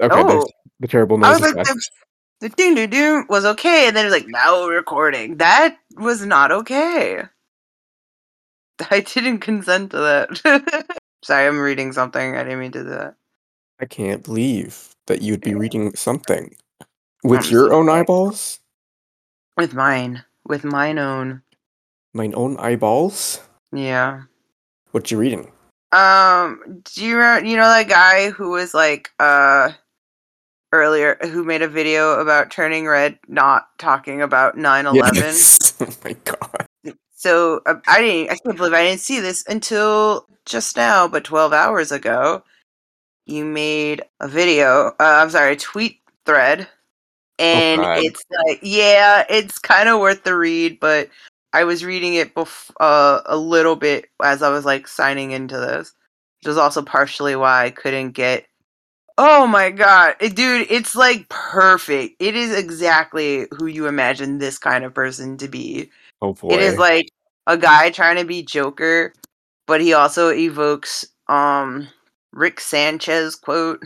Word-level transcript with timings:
Okay, 0.00 0.14
Oh, 0.16 0.46
the 0.80 0.88
terrible 0.88 1.18
noise. 1.18 1.28
I 1.28 1.46
was 1.46 1.54
like, 1.54 1.66
the, 1.66 1.88
the 2.40 2.48
ding 2.50 2.74
ding 2.74 2.90
ding 2.90 3.26
was 3.28 3.44
okay, 3.44 3.86
and 3.86 3.96
then 3.96 4.06
it 4.06 4.10
was 4.10 4.20
like, 4.20 4.28
now 4.28 4.64
we're 4.66 4.76
recording. 4.76 5.36
That 5.36 5.78
was 5.96 6.26
not 6.26 6.50
okay. 6.50 7.22
I 8.90 9.00
didn't 9.00 9.38
consent 9.38 9.92
to 9.92 9.98
that. 9.98 10.98
Sorry, 11.24 11.46
I'm 11.46 11.58
reading 11.58 11.92
something. 11.92 12.36
I 12.36 12.42
didn't 12.42 12.60
mean 12.60 12.72
to 12.72 12.82
do 12.82 12.88
that. 12.90 13.14
I 13.80 13.86
can't 13.86 14.22
believe 14.22 14.94
that 15.06 15.22
you'd 15.22 15.40
be 15.40 15.54
reading 15.54 15.94
something 15.94 16.54
with 17.22 17.46
I'm 17.46 17.50
your 17.52 17.72
own 17.72 17.88
eyeballs, 17.88 18.60
With 19.56 19.74
mine. 19.74 20.24
With 20.46 20.64
mine 20.64 20.98
own. 20.98 21.42
mine 22.12 22.34
own 22.36 22.56
eyeballs. 22.58 23.40
Yeah. 23.72 24.22
What 24.90 25.10
you 25.10 25.18
reading? 25.18 25.50
Um, 25.92 26.82
do 26.84 27.04
you 27.04 27.16
remember, 27.16 27.48
you 27.48 27.56
know 27.56 27.68
that 27.68 27.88
guy 27.88 28.30
who 28.30 28.50
was 28.50 28.74
like, 28.74 29.10
uh, 29.18 29.70
earlier, 30.74 31.16
who 31.22 31.44
made 31.44 31.62
a 31.62 31.68
video 31.68 32.20
about 32.20 32.50
turning 32.50 32.86
red, 32.86 33.18
not 33.28 33.68
talking 33.78 34.20
about 34.20 34.58
9 34.58 34.86
11? 34.86 35.14
Yes. 35.14 35.74
oh 35.80 35.88
my 36.04 36.16
god. 36.24 36.66
So 37.14 37.62
uh, 37.64 37.76
I 37.86 38.02
didn't. 38.02 38.32
I 38.32 38.36
can't 38.36 38.56
believe 38.56 38.74
I 38.74 38.84
didn't 38.84 39.00
see 39.00 39.20
this 39.20 39.44
until 39.48 40.26
just 40.44 40.76
now, 40.76 41.08
but 41.08 41.24
12 41.24 41.52
hours 41.52 41.90
ago. 41.90 42.42
You 43.26 43.46
made 43.46 44.02
a 44.20 44.28
video. 44.28 44.88
Uh, 45.00 45.22
I'm 45.22 45.30
sorry, 45.30 45.54
a 45.54 45.56
tweet 45.56 46.00
thread, 46.26 46.68
and 47.38 47.80
God. 47.80 48.00
it's 48.00 48.22
like, 48.46 48.58
yeah, 48.62 49.24
it's 49.30 49.58
kind 49.58 49.88
of 49.88 50.00
worth 50.00 50.24
the 50.24 50.36
read. 50.36 50.78
But 50.78 51.08
I 51.54 51.64
was 51.64 51.82
reading 51.84 52.14
it 52.14 52.34
bef- 52.34 52.72
uh, 52.80 53.22
a 53.24 53.38
little 53.38 53.76
bit 53.76 54.10
as 54.22 54.42
I 54.42 54.50
was 54.50 54.66
like 54.66 54.86
signing 54.86 55.30
into 55.30 55.56
this, 55.56 55.94
which 56.42 56.50
is 56.50 56.58
also 56.58 56.82
partially 56.82 57.36
why 57.36 57.64
I 57.64 57.70
couldn't 57.70 58.10
get. 58.10 58.46
Oh 59.16 59.46
my 59.46 59.70
god, 59.70 60.16
It- 60.20 60.34
dude! 60.34 60.66
It's 60.70 60.94
like 60.96 61.28
perfect. 61.28 62.16
It 62.18 62.34
is 62.34 62.56
exactly 62.56 63.46
who 63.52 63.66
you 63.66 63.86
imagine 63.86 64.38
this 64.38 64.58
kind 64.58 64.84
of 64.84 64.92
person 64.94 65.36
to 65.38 65.48
be. 65.48 65.90
Oh 66.20 66.34
boy. 66.34 66.54
It 66.54 66.60
is 66.60 66.78
like 66.78 67.06
a 67.46 67.56
guy 67.56 67.90
trying 67.90 68.16
to 68.16 68.24
be 68.24 68.42
Joker, 68.42 69.12
but 69.66 69.80
he 69.80 69.92
also 69.92 70.30
evokes 70.30 71.04
um 71.28 71.88
Rick 72.32 72.60
Sanchez 72.60 73.36
quote. 73.36 73.82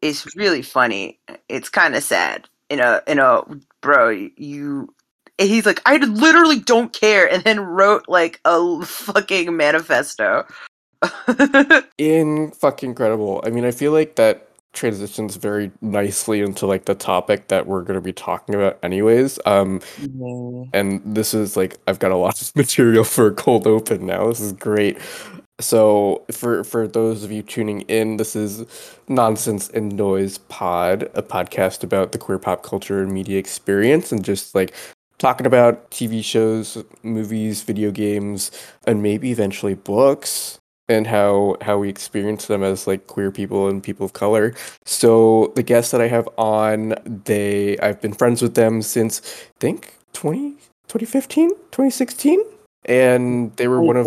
It's 0.00 0.36
really 0.36 0.62
funny. 0.62 1.18
It's 1.48 1.68
kind 1.68 1.94
of 1.96 2.02
sad. 2.02 2.48
In 2.70 2.80
a 2.80 3.02
in 3.08 3.18
a 3.18 3.42
bro, 3.82 4.10
you 4.10 4.94
he's 5.38 5.66
like 5.66 5.82
I 5.84 5.96
literally 5.96 6.60
don't 6.60 6.92
care 6.92 7.30
and 7.30 7.42
then 7.44 7.60
wrote 7.60 8.04
like 8.08 8.40
a 8.44 8.82
fucking 8.84 9.56
manifesto. 9.56 10.46
in 11.98 12.50
fucking 12.52 12.90
incredible. 12.90 13.42
I 13.44 13.50
mean, 13.50 13.64
I 13.64 13.70
feel 13.70 13.92
like 13.92 14.16
that 14.16 14.48
transitions 14.76 15.36
very 15.36 15.72
nicely 15.80 16.40
into 16.40 16.66
like 16.66 16.84
the 16.84 16.94
topic 16.94 17.48
that 17.48 17.66
we're 17.66 17.82
going 17.82 17.94
to 17.94 18.00
be 18.00 18.12
talking 18.12 18.54
about 18.54 18.78
anyways. 18.82 19.38
Um 19.46 19.80
and 20.72 21.02
this 21.04 21.34
is 21.34 21.56
like 21.56 21.78
I've 21.88 21.98
got 21.98 22.12
a 22.12 22.16
lot 22.16 22.40
of 22.40 22.54
material 22.56 23.02
for 23.02 23.26
a 23.26 23.34
cold 23.34 23.66
open 23.66 24.06
now. 24.06 24.28
This 24.28 24.40
is 24.40 24.52
great. 24.52 24.98
So 25.58 26.24
for 26.30 26.62
for 26.62 26.86
those 26.86 27.24
of 27.24 27.32
you 27.32 27.42
tuning 27.42 27.80
in, 27.82 28.18
this 28.18 28.36
is 28.36 28.64
Nonsense 29.08 29.70
and 29.70 29.96
Noise 29.96 30.38
Pod, 30.38 31.04
a 31.14 31.22
podcast 31.22 31.82
about 31.82 32.12
the 32.12 32.18
queer 32.18 32.38
pop 32.38 32.62
culture 32.62 33.02
and 33.02 33.10
media 33.10 33.38
experience 33.38 34.12
and 34.12 34.22
just 34.22 34.54
like 34.54 34.74
talking 35.16 35.46
about 35.46 35.90
TV 35.90 36.22
shows, 36.22 36.84
movies, 37.02 37.62
video 37.62 37.90
games, 37.90 38.50
and 38.86 39.02
maybe 39.02 39.30
eventually 39.30 39.72
books 39.72 40.58
and 40.88 41.06
how 41.06 41.56
how 41.62 41.78
we 41.78 41.88
experience 41.88 42.46
them 42.46 42.62
as 42.62 42.86
like 42.86 43.06
queer 43.06 43.30
people 43.30 43.68
and 43.68 43.82
people 43.82 44.06
of 44.06 44.12
color. 44.12 44.54
So 44.84 45.52
the 45.56 45.62
guests 45.62 45.90
that 45.92 46.00
I 46.00 46.08
have 46.08 46.28
on, 46.38 46.94
they 47.24 47.78
I've 47.78 48.00
been 48.00 48.12
friends 48.14 48.42
with 48.42 48.54
them 48.54 48.82
since 48.82 49.20
I 49.20 49.52
think 49.60 49.94
20, 50.12 50.56
2015, 50.88 51.50
2016 51.72 52.40
and 52.86 53.54
they 53.56 53.68
were 53.68 53.82
one 53.82 53.96
of 53.96 54.06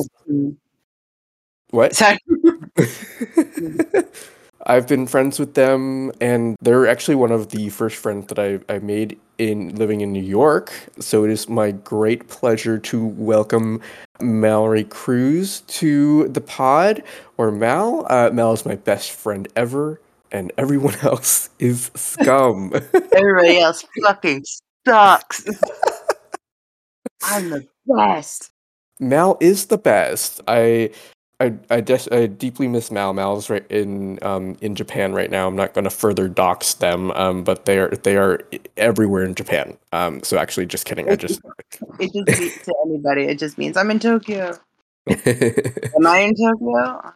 what? 1.72 1.96
Sorry. 1.96 2.18
I've 4.66 4.88
been 4.88 5.08
friends 5.08 5.40
with 5.40 5.54
them, 5.54 6.12
and 6.20 6.56
they're 6.62 6.88
actually 6.88 7.16
one 7.16 7.32
of 7.32 7.50
the 7.50 7.70
first 7.70 7.96
friends 7.96 8.28
that 8.28 8.40
I, 8.40 8.60
I 8.74 8.80
made 8.80 9.18
in 9.38 9.74
living 9.76 10.02
in 10.02 10.12
New 10.12 10.24
York. 10.24 10.74
So 11.00 11.24
it 11.24 11.32
is 11.32 11.48
my 11.48 11.72
great 11.72 12.28
pleasure 12.28 12.78
to 12.78 13.06
welcome 13.06 13.82
Mallory 14.20 14.84
Cruz 14.84 15.62
to 15.62 16.28
the 16.28 16.42
pod, 16.42 17.04
or 17.38 17.52
Mal. 17.52 18.06
Uh, 18.10 18.32
Mal 18.32 18.52
is 18.54 18.66
my 18.66 18.76
best 18.76 19.12
friend 19.12 19.48
ever, 19.56 20.02
and 20.32 20.52
everyone 20.58 20.96
else 21.04 21.50
is 21.60 21.90
scum. 21.96 22.74
Everybody 23.14 23.60
else 23.60 23.86
fucking 24.04 24.44
sucks. 24.86 25.46
I'm 27.24 27.50
the 27.50 27.66
best. 27.88 28.52
Mal 29.00 29.38
is 29.40 29.68
the 29.68 29.78
best. 29.78 30.42
I 30.48 30.92
I 31.40 31.54
I, 31.70 31.82
des- 31.82 32.10
I 32.12 32.28
deeply 32.28 32.68
miss 32.68 32.92
Mal. 32.92 33.14
Mal's 33.14 33.50
right 33.50 33.66
in 33.70 34.20
um 34.24 34.58
in 34.62 34.76
Japan 34.76 35.14
right 35.14 35.32
now. 35.32 35.48
I'm 35.48 35.56
not 35.56 35.74
going 35.74 35.86
to 35.86 35.90
further 35.90 36.28
dox 36.28 36.74
them, 36.76 37.12
um, 37.12 37.44
but 37.44 37.66
they 37.66 37.80
are 37.80 37.90
they 37.90 38.18
are 38.18 38.42
everywhere 38.78 39.24
in 39.24 39.36
Japan. 39.36 39.78
Um, 39.94 40.22
so 40.24 40.38
actually, 40.38 40.66
just 40.66 40.86
kidding. 40.86 41.10
I 41.10 41.16
just 41.16 41.42
It 42.00 42.12
just 42.14 42.40
means 42.40 42.58
to 42.64 42.76
anybody. 42.86 43.24
It 43.24 43.40
just 43.40 43.58
means 43.58 43.78
I'm 43.78 43.92
in 43.92 44.00
Tokyo. 44.00 44.58
Am 45.10 46.08
I 46.08 46.20
in 46.20 46.36
Tokyo? 46.36 47.14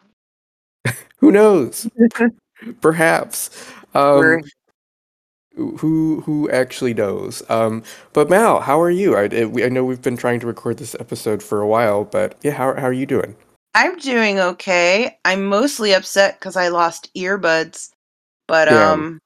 who 1.17 1.31
knows? 1.31 1.90
Perhaps. 2.81 3.50
Um, 3.94 4.41
who 5.55 6.22
who 6.22 6.50
actually 6.50 6.94
knows? 6.94 7.44
Um, 7.50 7.84
but 8.13 8.29
Mal, 8.29 8.61
how 8.61 8.81
are 8.81 8.90
you? 8.90 9.16
I 9.16 9.23
it, 9.25 9.51
we, 9.51 9.63
I 9.66 9.69
know 9.69 9.84
we've 9.85 10.01
been 10.01 10.17
trying 10.17 10.40
to 10.40 10.47
record 10.47 10.78
this 10.78 10.95
episode 11.00 11.44
for 11.44 11.61
a 11.61 11.67
while, 11.67 12.05
but 12.05 12.38
yeah, 12.41 12.51
how 12.53 12.73
how 12.75 12.88
are 12.88 12.94
you 12.94 13.05
doing? 13.05 13.35
I'm 13.75 13.97
doing 13.97 14.39
okay. 14.39 15.17
I'm 15.25 15.45
mostly 15.45 15.94
upset 15.94 16.39
because 16.39 16.56
I 16.56 16.67
lost 16.67 17.13
earbuds, 17.16 17.89
but 18.47 18.66
Damn. 18.69 18.91
um, 18.91 19.19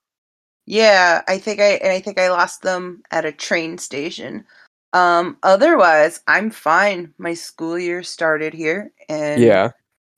yeah, 0.66 1.22
I 1.28 1.38
think 1.38 1.60
I 1.60 1.74
and 1.82 1.92
I 1.92 2.00
think 2.00 2.20
I 2.20 2.30
lost 2.30 2.62
them 2.62 3.02
at 3.12 3.26
a 3.26 3.32
train 3.32 3.78
station. 3.78 4.46
Um, 4.94 5.38
otherwise, 5.44 6.22
I'm 6.28 6.50
fine. 6.50 7.14
My 7.18 7.34
school 7.34 7.78
year 7.78 8.04
started 8.04 8.54
here, 8.54 8.92
and 9.10 9.42
Yeah. 9.42 9.72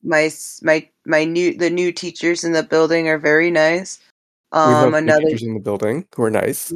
my 0.03 0.31
my 0.61 0.87
my 1.05 1.23
new 1.25 1.55
the 1.57 1.69
new 1.69 1.91
teachers 1.91 2.43
in 2.43 2.51
the 2.51 2.63
building 2.63 3.07
are 3.09 3.17
very 3.19 3.51
nice. 3.51 3.99
Um, 4.51 4.93
another 4.93 5.21
teachers 5.25 5.43
in 5.43 5.53
the 5.53 5.59
building 5.59 6.07
who 6.15 6.23
are 6.23 6.31
nice. 6.31 6.71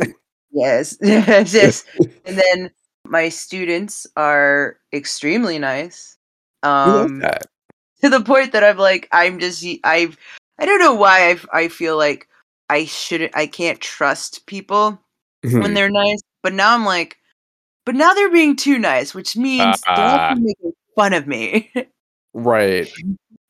yes, 0.52 0.98
yes, 1.02 1.54
yes. 1.54 1.86
and 2.26 2.38
then 2.38 2.72
my 3.06 3.30
students 3.30 4.08
are 4.16 4.78
extremely 4.92 5.60
nice. 5.60 6.18
Um, 6.64 7.22
to 8.02 8.10
the 8.10 8.22
point 8.22 8.52
that 8.54 8.64
I'm 8.64 8.78
like, 8.78 9.08
I'm 9.12 9.40
just, 9.40 9.66
I've, 9.84 10.18
I 10.60 10.66
don't 10.66 10.80
know 10.80 10.94
why 10.96 11.32
I, 11.32 11.60
I 11.64 11.68
feel 11.68 11.98
like 11.98 12.28
I 12.70 12.86
shouldn't, 12.86 13.36
I 13.36 13.48
can't 13.48 13.80
trust 13.80 14.46
people 14.46 15.00
when 15.42 15.54
Mhm. 15.72 15.76
they're 15.76 15.90
nice, 15.90 16.22
but 16.42 16.54
now 16.54 16.74
I'm 16.74 16.86
like, 16.86 17.18
but 17.86 17.96
now 17.96 18.14
they're 18.14 18.32
being 18.32 18.56
too 18.56 18.80
nice, 18.80 19.14
which 19.14 19.36
means 19.36 19.82
they're 19.82 19.96
Ah. 19.98 20.36
making 20.38 20.74
fun 20.96 21.14
of 21.14 21.28
me. 21.28 21.72
Right. 22.36 22.88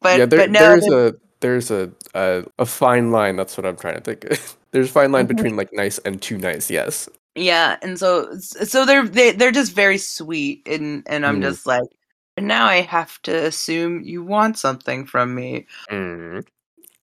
but 0.02 0.18
yeah, 0.20 0.26
there, 0.26 0.40
but 0.40 0.52
there's 0.52 0.88
a 0.88 1.16
there's 1.40 1.72
a, 1.72 1.90
a 2.14 2.44
a 2.60 2.66
fine 2.66 3.12
line. 3.12 3.38
That's 3.38 3.56
what 3.56 3.66
I'm 3.66 3.78
trying 3.78 3.96
to 3.96 4.02
think. 4.02 4.22
there's 4.72 4.90
a 4.90 4.92
fine 4.92 5.12
line 5.14 5.26
Mhm. 5.26 5.36
between 5.36 5.56
like 5.56 5.70
nice 5.72 6.00
and 6.00 6.22
too 6.22 6.38
nice. 6.38 6.70
Yes. 6.70 7.08
yeah, 7.36 7.78
and 7.82 7.98
so 7.98 8.38
so 8.40 8.86
they're 8.86 9.08
they, 9.08 9.32
they're 9.32 9.52
just 9.54 9.72
very 9.74 9.98
sweet, 9.98 10.68
and 10.68 11.04
and 11.08 11.26
I'm 11.26 11.40
Mm. 11.40 11.44
just 11.44 11.66
like, 11.66 11.88
but 12.36 12.44
now 12.44 12.66
I 12.66 12.82
have 12.82 13.22
to 13.24 13.46
assume 13.46 14.02
you 14.04 14.24
want 14.24 14.58
something 14.58 15.06
from 15.06 15.36
me. 15.36 15.68
Mm. 15.90 16.46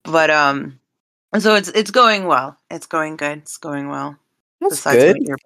But 0.05 0.31
um, 0.31 0.79
so 1.39 1.55
it's 1.55 1.69
it's 1.69 1.91
going 1.91 2.27
well. 2.27 2.57
It's 2.71 2.87
going 2.87 3.17
good. 3.17 3.39
It's 3.39 3.59
going 3.59 3.89
well. 3.89 4.17
That's 4.61 4.77
Besides 4.77 5.05
good. 5.05 5.29
Yep. 5.29 5.39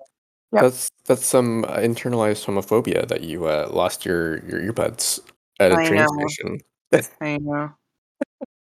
That's 0.52 0.88
that's 1.06 1.26
some 1.26 1.64
uh, 1.64 1.78
internalized 1.78 2.44
homophobia 2.44 3.08
that 3.08 3.22
you 3.22 3.46
uh, 3.46 3.68
lost 3.72 4.04
your 4.04 4.44
your 4.46 4.60
earbuds 4.60 5.18
at 5.58 5.72
a 5.72 5.76
I 5.76 5.88
train 5.88 6.00
know. 6.00 6.28
station. 6.28 6.60
I 7.20 7.38
know. 7.38 7.72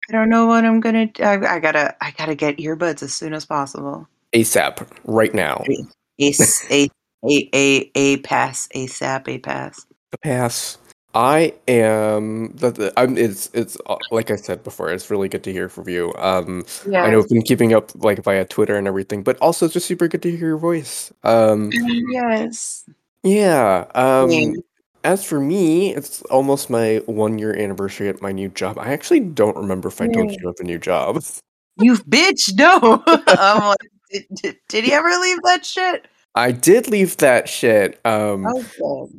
I 0.09 0.13
don't 0.13 0.29
know 0.29 0.47
what 0.47 0.65
I'm 0.65 0.81
gonna. 0.81 1.07
d- 1.07 1.23
I, 1.23 1.57
I 1.57 1.59
gotta. 1.61 1.95
I 2.03 2.11
gotta 2.13 2.35
get 2.35 2.59
earbuds 2.59 3.03
as 3.03 3.15
soon 3.15 3.35
as 3.35 3.45
possible. 3.45 4.09
ASAP, 4.35 4.87
right 5.05 5.33
now. 5.33 5.63
Ace, 6.19 6.71
a, 6.71 6.89
a, 7.25 7.51
a, 7.55 7.91
a 7.95 8.17
pass 8.19 8.69
ASAP 8.75 9.29
a 9.29 9.39
pass. 9.39 9.87
A 10.13 10.19
Pass. 10.19 10.79
I 11.15 11.55
am. 11.69 12.53
That 12.57 12.93
I'm. 12.97 13.17
It's 13.17 13.49
it's 13.55 13.77
uh, 13.87 13.97
like 14.11 14.31
I 14.31 14.37
said 14.37 14.65
before. 14.65 14.91
It's 14.91 15.11
really 15.11 15.29
good 15.29 15.45
to 15.45 15.53
hear 15.53 15.69
from 15.69 15.89
you. 15.89 16.13
Um, 16.17 16.65
Yeah. 16.89 17.05
I 17.05 17.11
know 17.11 17.21
I've 17.21 17.29
been 17.29 17.43
keeping 17.43 17.73
up 17.73 17.93
like 18.03 18.23
via 18.23 18.45
Twitter 18.45 18.77
and 18.77 18.89
everything, 18.89 19.23
but 19.23 19.39
also 19.39 19.67
it's 19.67 19.75
just 19.75 19.87
super 19.87 20.09
good 20.09 20.23
to 20.23 20.31
hear 20.31 20.49
your 20.49 20.59
voice. 20.59 21.13
Um, 21.23 21.71
Yes. 21.73 22.85
yeah. 23.23 23.87
Um, 23.95 24.31
Same. 24.31 24.57
as 25.05 25.25
for 25.25 25.39
me, 25.41 25.95
it's 25.95 26.23
almost 26.23 26.69
my 26.69 27.01
one 27.07 27.39
year 27.39 27.57
anniversary 27.57 28.09
at 28.09 28.21
my 28.21 28.33
new 28.33 28.49
job. 28.49 28.79
I 28.79 28.93
actually 28.93 29.21
don't 29.21 29.57
remember 29.57 29.89
if 29.89 30.01
I 30.01 30.09
told 30.09 30.33
you 30.33 30.49
of 30.49 30.57
a 30.59 30.65
new 30.65 30.79
job. 30.79 31.23
you 31.81 31.95
bitch, 31.95 32.57
no. 32.57 33.03
I'm 33.29 33.69
like, 33.69 33.79
did, 34.11 34.25
did, 34.35 34.57
did 34.69 34.85
he 34.85 34.93
ever 34.93 35.09
leave 35.11 35.39
that 35.45 35.65
shit? 35.65 36.07
I 36.35 36.53
did 36.53 36.89
leave 36.89 37.17
that 37.19 37.49
shit. 37.49 38.01
Um, 38.05 38.47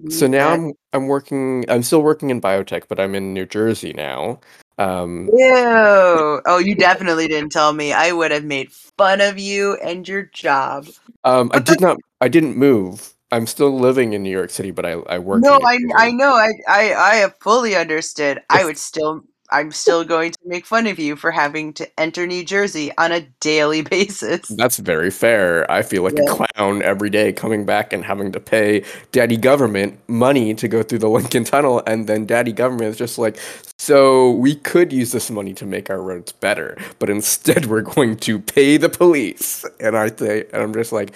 so 0.09 0.27
now 0.27 0.51
I'm 0.51 0.73
I'm 0.93 1.07
working. 1.07 1.65
I'm 1.69 1.83
still 1.83 2.01
working 2.01 2.29
in 2.29 2.41
biotech, 2.41 2.83
but 2.89 2.99
I'm 2.99 3.15
in 3.15 3.33
New 3.33 3.45
Jersey 3.45 3.93
now. 3.93 4.39
Um, 4.77 5.29
Ew. 5.33 6.41
Oh, 6.45 6.57
you 6.57 6.75
definitely 6.75 7.27
didn't 7.27 7.51
tell 7.51 7.71
me. 7.71 7.93
I 7.93 8.11
would 8.11 8.31
have 8.31 8.43
made 8.43 8.71
fun 8.97 9.21
of 9.21 9.39
you 9.39 9.75
and 9.75 10.07
your 10.07 10.23
job. 10.23 10.87
um, 11.23 11.49
I 11.53 11.59
did 11.59 11.79
not. 11.81 11.97
I 12.19 12.27
didn't 12.27 12.57
move. 12.57 13.13
I'm 13.31 13.47
still 13.47 13.77
living 13.77 14.13
in 14.13 14.21
New 14.21 14.29
York 14.29 14.49
City, 14.49 14.71
but 14.71 14.85
I 14.85 14.91
I 14.91 15.19
work. 15.19 15.41
No, 15.41 15.59
I 15.63 15.77
I 15.95 16.11
know. 16.11 16.33
I 16.33 16.51
I 16.67 16.93
I 16.93 17.15
have 17.15 17.35
fully 17.39 17.75
understood. 17.75 18.41
I 18.49 18.65
would 18.65 18.77
still 18.77 19.23
I'm 19.51 19.71
still 19.71 20.03
going 20.03 20.31
to 20.31 20.39
make 20.45 20.65
fun 20.65 20.87
of 20.87 20.99
you 20.99 21.15
for 21.15 21.31
having 21.31 21.73
to 21.73 21.99
enter 21.99 22.25
New 22.27 22.43
Jersey 22.43 22.91
on 22.97 23.11
a 23.11 23.21
daily 23.39 23.81
basis. 23.95 24.47
That's 24.49 24.77
very 24.77 25.11
fair. 25.11 25.69
I 25.71 25.81
feel 25.83 26.03
like 26.03 26.15
Yeah. 26.17 26.23
a 26.25 26.27
clown 26.27 26.81
every 26.81 27.09
day 27.09 27.31
coming 27.33 27.65
back 27.65 27.93
and 27.93 28.03
having 28.03 28.31
to 28.33 28.39
pay 28.39 28.83
daddy 29.11 29.37
government 29.37 29.99
money 30.07 30.53
to 30.55 30.67
go 30.67 30.83
through 30.83 30.99
the 30.99 31.09
Lincoln 31.17 31.43
Tunnel. 31.43 31.81
And 31.87 32.07
then 32.07 32.25
daddy 32.25 32.51
government 32.51 32.89
is 32.89 32.97
just 32.97 33.17
like, 33.17 33.37
so 33.77 34.31
we 34.31 34.55
could 34.55 34.91
use 34.93 35.11
this 35.11 35.29
money 35.29 35.53
to 35.55 35.65
make 35.65 35.89
our 35.89 36.01
roads 36.01 36.31
better, 36.31 36.77
but 36.99 37.09
instead 37.09 37.65
we're 37.67 37.81
going 37.81 38.17
to 38.17 38.39
pay 38.39 38.77
the 38.77 38.89
police. 38.89 39.65
And 39.79 39.97
I 39.97 40.09
say, 40.09 40.45
and 40.53 40.63
I'm 40.63 40.73
just 40.73 40.91
like, 40.91 41.13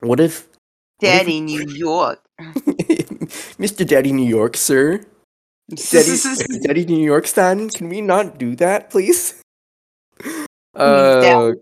what 0.00 0.20
if, 0.20 0.46
Daddy, 1.00 1.40
New 1.40 1.64
York. 1.68 2.20
Mr. 3.58 3.86
Daddy 3.86 4.12
New 4.12 4.26
York, 4.28 4.56
sir? 4.56 5.00
Daddy, 5.68 6.58
Daddy 6.62 6.84
New 6.86 7.04
York 7.04 7.26
stan, 7.26 7.68
can 7.68 7.88
we 7.88 8.00
not 8.00 8.38
do 8.38 8.56
that, 8.56 8.90
please? 8.90 9.42
Uh, 10.74 11.52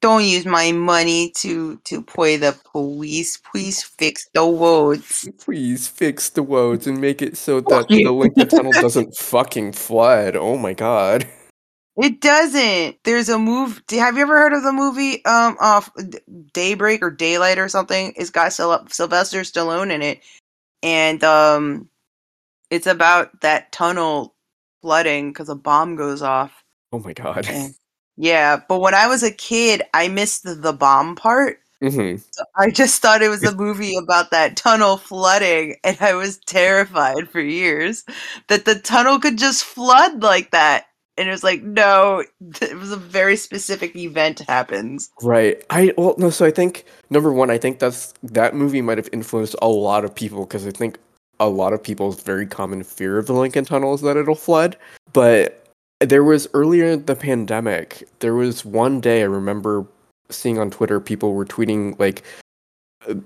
Don't 0.00 0.24
use 0.24 0.46
my 0.46 0.70
money 0.72 1.32
to 1.38 1.76
to 1.84 2.02
pay 2.02 2.36
the 2.36 2.56
police. 2.70 3.38
Please 3.38 3.82
fix 3.82 4.28
the 4.32 4.42
roads. 4.42 5.28
Please 5.38 5.88
fix 5.88 6.30
the 6.30 6.42
roads 6.42 6.86
and 6.86 7.00
make 7.00 7.20
it 7.20 7.36
so 7.36 7.60
that 7.60 7.88
the 7.88 7.96
you. 7.96 8.12
Lincoln 8.12 8.48
Tunnel 8.48 8.72
doesn't 8.80 9.16
fucking 9.16 9.72
flood. 9.72 10.36
Oh 10.36 10.56
my 10.56 10.72
god. 10.72 11.26
It 11.96 12.20
doesn't. 12.20 12.98
There's 13.04 13.30
a 13.30 13.38
move. 13.38 13.82
Have 13.90 14.16
you 14.16 14.22
ever 14.22 14.38
heard 14.38 14.52
of 14.52 14.62
the 14.62 14.72
movie 14.72 15.24
um 15.24 15.56
off 15.58 15.90
Daybreak 16.52 17.02
or 17.02 17.10
Daylight 17.10 17.58
or 17.58 17.68
something? 17.68 18.12
It's 18.16 18.30
got 18.30 18.52
Sylvester 18.52 19.40
Stallone 19.40 19.90
in 19.90 20.02
it, 20.02 20.20
and 20.82 21.24
um, 21.24 21.88
it's 22.70 22.86
about 22.86 23.40
that 23.42 23.72
tunnel 23.72 24.34
flooding 24.82 25.32
because 25.32 25.48
a 25.48 25.54
bomb 25.54 25.96
goes 25.96 26.22
off. 26.22 26.64
Oh 26.92 26.98
my 26.98 27.12
god. 27.12 27.46
And- 27.48 27.74
Yeah, 28.18 28.60
but 28.66 28.80
when 28.80 28.94
I 28.94 29.08
was 29.08 29.22
a 29.22 29.30
kid, 29.30 29.82
I 29.92 30.08
missed 30.08 30.42
the, 30.44 30.54
the 30.54 30.72
bomb 30.72 31.16
part. 31.16 31.58
hmm 31.82 32.14
I 32.58 32.70
just 32.70 33.02
thought 33.02 33.20
it 33.20 33.28
was 33.28 33.44
a 33.44 33.54
movie 33.54 33.94
about 33.94 34.30
that 34.30 34.56
tunnel 34.56 34.96
flooding, 34.96 35.76
and 35.84 35.98
I 36.00 36.14
was 36.14 36.38
terrified 36.46 37.28
for 37.28 37.40
years 37.40 38.04
that 38.48 38.64
the 38.64 38.74
tunnel 38.74 39.18
could 39.18 39.36
just 39.36 39.64
flood 39.64 40.22
like 40.22 40.52
that. 40.52 40.86
And 41.18 41.28
it 41.28 41.30
was 41.30 41.44
like, 41.44 41.62
no, 41.62 42.24
it 42.62 42.76
was 42.78 42.90
a 42.90 42.96
very 42.96 43.36
specific 43.36 43.94
event 43.94 44.40
happens. 44.48 45.10
Right. 45.22 45.62
I 45.68 45.92
well 45.98 46.14
no. 46.16 46.30
So 46.30 46.46
I 46.46 46.50
think 46.50 46.86
number 47.10 47.30
one, 47.30 47.50
I 47.50 47.58
think 47.58 47.80
that's 47.80 48.14
that 48.22 48.54
movie 48.54 48.80
might 48.80 48.96
have 48.96 49.10
influenced 49.12 49.56
a 49.60 49.68
lot 49.68 50.06
of 50.06 50.14
people 50.14 50.46
because 50.46 50.66
I 50.66 50.70
think 50.70 50.96
a 51.40 51.48
lot 51.48 51.72
of 51.72 51.82
people's 51.82 52.22
very 52.22 52.46
common 52.46 52.82
fear 52.82 53.18
of 53.18 53.26
the 53.26 53.32
Lincoln 53.32 53.64
Tunnel 53.64 53.94
is 53.94 54.00
that 54.02 54.16
it'll 54.16 54.34
flood. 54.34 54.76
But 55.12 55.66
there 56.00 56.24
was 56.24 56.48
earlier 56.54 56.86
in 56.86 57.06
the 57.06 57.16
pandemic, 57.16 58.08
there 58.20 58.34
was 58.34 58.64
one 58.64 59.00
day 59.00 59.22
I 59.22 59.26
remember 59.26 59.86
seeing 60.30 60.58
on 60.58 60.70
Twitter 60.70 61.00
people 61.00 61.32
were 61.34 61.44
tweeting 61.44 61.98
like 61.98 62.22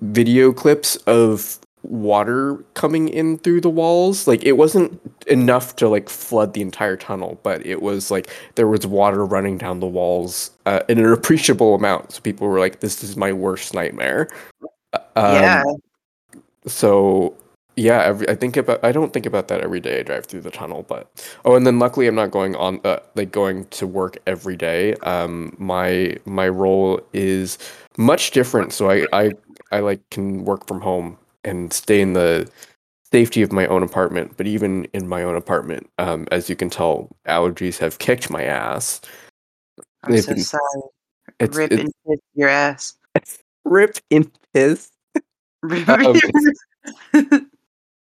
video 0.02 0.52
clips 0.52 0.96
of 1.06 1.58
water 1.82 2.62
coming 2.74 3.08
in 3.08 3.38
through 3.38 3.58
the 3.60 3.70
walls 3.70 4.26
like 4.26 4.42
it 4.44 4.52
wasn't 4.52 5.00
enough 5.28 5.76
to 5.76 5.88
like 5.88 6.10
flood 6.10 6.52
the 6.52 6.60
entire 6.60 6.94
tunnel 6.94 7.40
but 7.42 7.64
it 7.64 7.80
was 7.80 8.10
like 8.10 8.28
there 8.56 8.68
was 8.68 8.86
water 8.86 9.24
running 9.24 9.56
down 9.56 9.80
the 9.80 9.86
walls 9.86 10.50
uh, 10.66 10.80
in 10.90 10.98
an 10.98 11.06
appreciable 11.12 11.74
amount 11.74 12.12
so 12.12 12.20
people 12.20 12.46
were 12.46 12.60
like 12.60 12.80
this 12.80 13.02
is 13.02 13.16
my 13.16 13.32
worst 13.32 13.72
nightmare 13.72 14.28
Uh, 14.92 14.98
um, 15.16 15.34
yeah. 15.36 15.62
so 16.66 17.34
yeah 17.76 18.02
every, 18.02 18.28
i 18.28 18.34
think 18.34 18.56
about 18.56 18.82
i 18.84 18.92
don't 18.92 19.12
think 19.12 19.26
about 19.26 19.48
that 19.48 19.60
every 19.60 19.80
day 19.80 20.00
i 20.00 20.02
drive 20.02 20.26
through 20.26 20.40
the 20.40 20.50
tunnel 20.50 20.82
but 20.88 21.10
oh 21.44 21.54
and 21.56 21.66
then 21.66 21.78
luckily 21.78 22.06
i'm 22.06 22.14
not 22.14 22.30
going 22.30 22.54
on 22.56 22.80
uh, 22.84 22.98
like 23.14 23.30
going 23.32 23.64
to 23.66 23.86
work 23.86 24.18
every 24.26 24.56
day. 24.56 24.94
Um 25.02 25.54
my 25.58 26.16
my 26.24 26.48
role 26.48 27.00
is 27.12 27.58
much 27.96 28.32
different. 28.32 28.72
So 28.72 28.90
i 28.90 29.06
i 29.12 29.32
i 29.72 29.80
like 29.80 30.00
can 30.10 30.44
work 30.44 30.66
from 30.66 30.80
home 30.80 31.16
and 31.44 31.72
stay 31.72 32.00
in 32.00 32.12
the 32.14 32.50
safety 33.12 33.42
of 33.42 33.50
my 33.52 33.66
own 33.66 33.82
apartment 33.82 34.36
but 34.36 34.46
even 34.46 34.84
in 34.92 35.08
my 35.08 35.22
own 35.22 35.34
apartment 35.36 35.88
um 35.98 36.26
as 36.30 36.48
you 36.48 36.54
can 36.56 36.70
tell 36.70 37.08
allergies 37.26 37.78
have 37.78 37.98
kicked 37.98 38.30
my 38.30 38.44
ass. 38.44 39.00
I'm 40.02 40.12
they've 40.12 40.24
so 40.24 40.34
been- 40.34 40.42
sorry. 40.44 40.82
it's, 41.40 41.56
Rip 41.56 41.72
it's 41.72 41.82
and 41.82 41.92
piss 42.06 42.20
your 42.34 42.48
ass. 42.48 42.96
rip 43.64 43.98
in 44.10 44.30
piss? 44.54 44.90
Rip 45.62 45.88
Um, 45.88 46.16
your- 47.14 47.40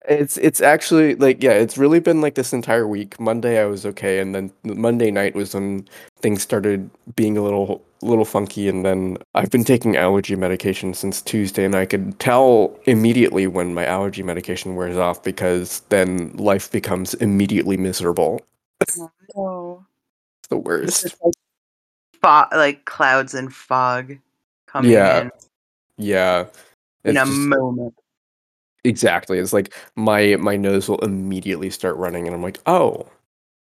It's 0.08 0.36
it's 0.38 0.60
actually 0.60 1.14
like 1.14 1.42
yeah, 1.42 1.52
it's 1.52 1.78
really 1.78 2.00
been 2.00 2.20
like 2.20 2.34
this 2.34 2.52
entire 2.52 2.88
week. 2.88 3.18
Monday 3.20 3.60
I 3.62 3.66
was 3.66 3.86
okay, 3.86 4.18
and 4.18 4.34
then 4.34 4.52
Monday 4.64 5.10
night 5.12 5.34
was 5.34 5.54
when 5.54 5.88
things 6.20 6.42
started 6.42 6.90
being 7.14 7.36
a 7.38 7.42
little 7.42 7.84
little 8.02 8.24
funky, 8.24 8.68
and 8.68 8.84
then 8.84 9.16
I've 9.34 9.50
been 9.50 9.62
taking 9.62 9.96
allergy 9.96 10.34
medication 10.34 10.92
since 10.94 11.22
Tuesday, 11.22 11.64
and 11.64 11.76
I 11.76 11.86
could 11.86 12.18
tell 12.18 12.76
immediately 12.84 13.46
when 13.46 13.74
my 13.74 13.86
allergy 13.86 14.24
medication 14.24 14.74
wears 14.74 14.96
off 14.96 15.22
because 15.22 15.80
then 15.90 16.32
life 16.36 16.70
becomes 16.72 17.14
immediately 17.14 17.76
miserable. 17.76 18.40
It's 18.80 18.98
the 20.48 20.56
worst. 20.56 21.04
like, 21.24 21.34
fog, 22.20 22.48
like 22.52 22.84
clouds 22.84 23.34
and 23.34 23.54
fog 23.54 24.18
coming 24.66 24.90
Yeah, 24.90 25.20
in 25.22 25.30
Yeah. 25.96 26.46
in 27.04 27.16
a 27.16 27.24
just- 27.24 27.30
moment. 27.30 27.94
Exactly. 28.84 29.38
It's 29.38 29.52
like 29.52 29.74
my 29.96 30.36
my 30.36 30.56
nose 30.56 30.88
will 30.88 30.98
immediately 31.00 31.70
start 31.70 31.96
running, 31.96 32.26
and 32.26 32.34
I'm 32.34 32.42
like, 32.42 32.58
oh, 32.66 33.08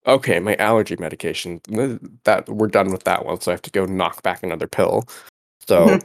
okay, 0.08 0.40
my 0.40 0.56
allergy 0.58 0.98
medication. 1.00 1.60
th- 1.62 2.00
That 2.26 2.50
we're 2.50 2.68
done 2.68 2.92
with 2.92 3.06
that 3.06 3.26
one, 3.26 3.42
so 3.42 3.52
I 3.52 3.56
have 3.56 3.64
to 3.64 3.72
go 3.72 3.86
knock 3.86 4.24
back 4.24 4.44
another 4.44 4.68
pill. 4.68 5.06
So, 5.68 6.00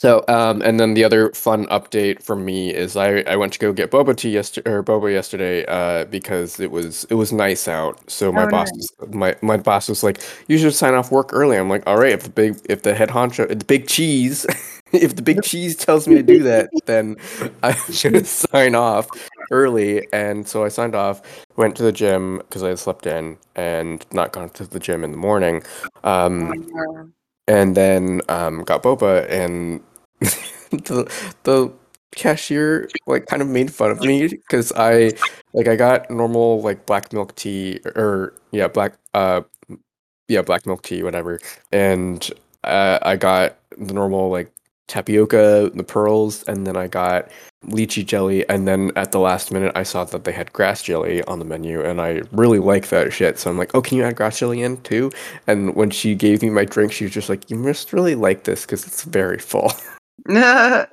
so 0.00 0.24
um, 0.28 0.62
and 0.62 0.78
then 0.78 0.94
the 0.94 1.02
other 1.04 1.30
fun 1.32 1.66
update 1.66 2.22
from 2.22 2.44
me 2.44 2.72
is 2.72 2.96
I 2.96 3.20
I 3.22 3.36
went 3.36 3.52
to 3.54 3.58
go 3.58 3.72
get 3.72 3.90
boba 3.90 4.16
tea 4.16 4.30
yesterday 4.30 4.70
or 4.70 4.82
boba 4.84 5.12
yesterday 5.12 5.64
uh 5.66 6.04
because 6.04 6.60
it 6.60 6.70
was 6.70 7.04
it 7.10 7.14
was 7.14 7.32
nice 7.32 7.66
out. 7.66 8.08
So 8.10 8.30
my 8.32 8.44
Oh, 8.44 8.46
boss 8.46 8.70
nice. 8.70 8.76
was, 8.76 8.92
my 9.12 9.34
my 9.42 9.56
boss 9.56 9.88
was 9.88 10.04
like, 10.04 10.20
you 10.46 10.56
should 10.58 10.74
sign 10.74 10.94
off 10.94 11.10
work 11.10 11.30
early. 11.32 11.56
I'm 11.56 11.68
like, 11.68 11.82
all 11.86 11.98
right, 11.98 12.12
if 12.12 12.22
the 12.22 12.30
big 12.30 12.60
if 12.68 12.82
the 12.82 12.94
head 12.94 13.08
honcho 13.10 13.48
the 13.48 13.64
big 13.64 13.88
cheese. 13.88 14.46
If 14.90 15.16
the 15.16 15.22
big 15.22 15.42
cheese 15.42 15.76
tells 15.76 16.08
me 16.08 16.14
to 16.16 16.22
do 16.22 16.42
that, 16.44 16.70
then 16.86 17.18
I 17.62 17.72
should 17.90 18.26
sign 18.52 18.74
off 18.74 19.10
early. 19.50 20.10
And 20.14 20.48
so 20.48 20.64
I 20.64 20.68
signed 20.68 20.94
off, 20.94 21.20
went 21.56 21.76
to 21.76 21.82
the 21.82 21.92
gym 21.92 22.38
because 22.38 22.62
I 22.62 22.70
had 22.70 22.78
slept 22.78 23.06
in 23.06 23.36
and 23.54 24.06
not 24.12 24.32
gone 24.32 24.48
to 24.50 24.64
the 24.66 24.78
gym 24.80 25.04
in 25.04 25.10
the 25.12 25.18
morning. 25.18 25.62
Um, 26.04 26.54
Um, 26.78 27.14
and 27.46 27.76
then 27.76 28.20
um, 28.28 28.62
got 28.64 28.82
boba, 28.82 29.28
and 29.30 29.80
the 30.70 31.10
the 31.44 31.72
cashier 32.12 32.88
like 33.06 33.26
kind 33.26 33.42
of 33.42 33.48
made 33.48 33.72
fun 33.72 33.90
of 33.90 34.00
me 34.00 34.28
because 34.28 34.72
I 34.72 35.12
like 35.52 35.68
I 35.68 35.76
got 35.76 36.10
normal 36.10 36.62
like 36.62 36.86
black 36.86 37.12
milk 37.12 37.34
tea 37.36 37.80
or 37.94 38.34
yeah 38.50 38.66
black 38.68 38.94
uh 39.14 39.42
yeah 40.28 40.42
black 40.42 40.66
milk 40.66 40.82
tea 40.82 41.02
whatever, 41.02 41.38
and 41.72 42.30
uh, 42.64 42.98
I 43.02 43.16
got 43.16 43.56
the 43.78 43.94
normal 43.94 44.30
like 44.30 44.52
tapioca, 44.88 45.70
the 45.74 45.84
pearls, 45.84 46.42
and 46.44 46.66
then 46.66 46.76
I 46.76 46.88
got 46.88 47.30
lychee 47.66 48.06
jelly, 48.06 48.48
and 48.48 48.66
then 48.66 48.90
at 48.96 49.12
the 49.12 49.20
last 49.20 49.52
minute 49.52 49.72
I 49.74 49.82
saw 49.82 50.04
that 50.04 50.24
they 50.24 50.32
had 50.32 50.52
grass 50.52 50.82
jelly 50.82 51.22
on 51.24 51.38
the 51.38 51.44
menu, 51.44 51.82
and 51.82 52.00
I 52.00 52.22
really 52.32 52.58
like 52.58 52.88
that 52.88 53.12
shit. 53.12 53.38
So 53.38 53.50
I'm 53.50 53.58
like, 53.58 53.74
oh, 53.74 53.82
can 53.82 53.98
you 53.98 54.04
add 54.04 54.16
grass 54.16 54.38
jelly 54.38 54.62
in 54.62 54.78
too? 54.82 55.10
And 55.46 55.74
when 55.76 55.90
she 55.90 56.14
gave 56.14 56.42
me 56.42 56.50
my 56.50 56.64
drink, 56.64 56.92
she 56.92 57.04
was 57.04 57.12
just 57.12 57.28
like, 57.28 57.50
you 57.50 57.56
must 57.56 57.92
really 57.92 58.14
like 58.14 58.44
this 58.44 58.62
because 58.62 58.86
it's 58.86 59.04
very 59.04 59.38
full. 59.38 59.72
I'm 60.28 60.86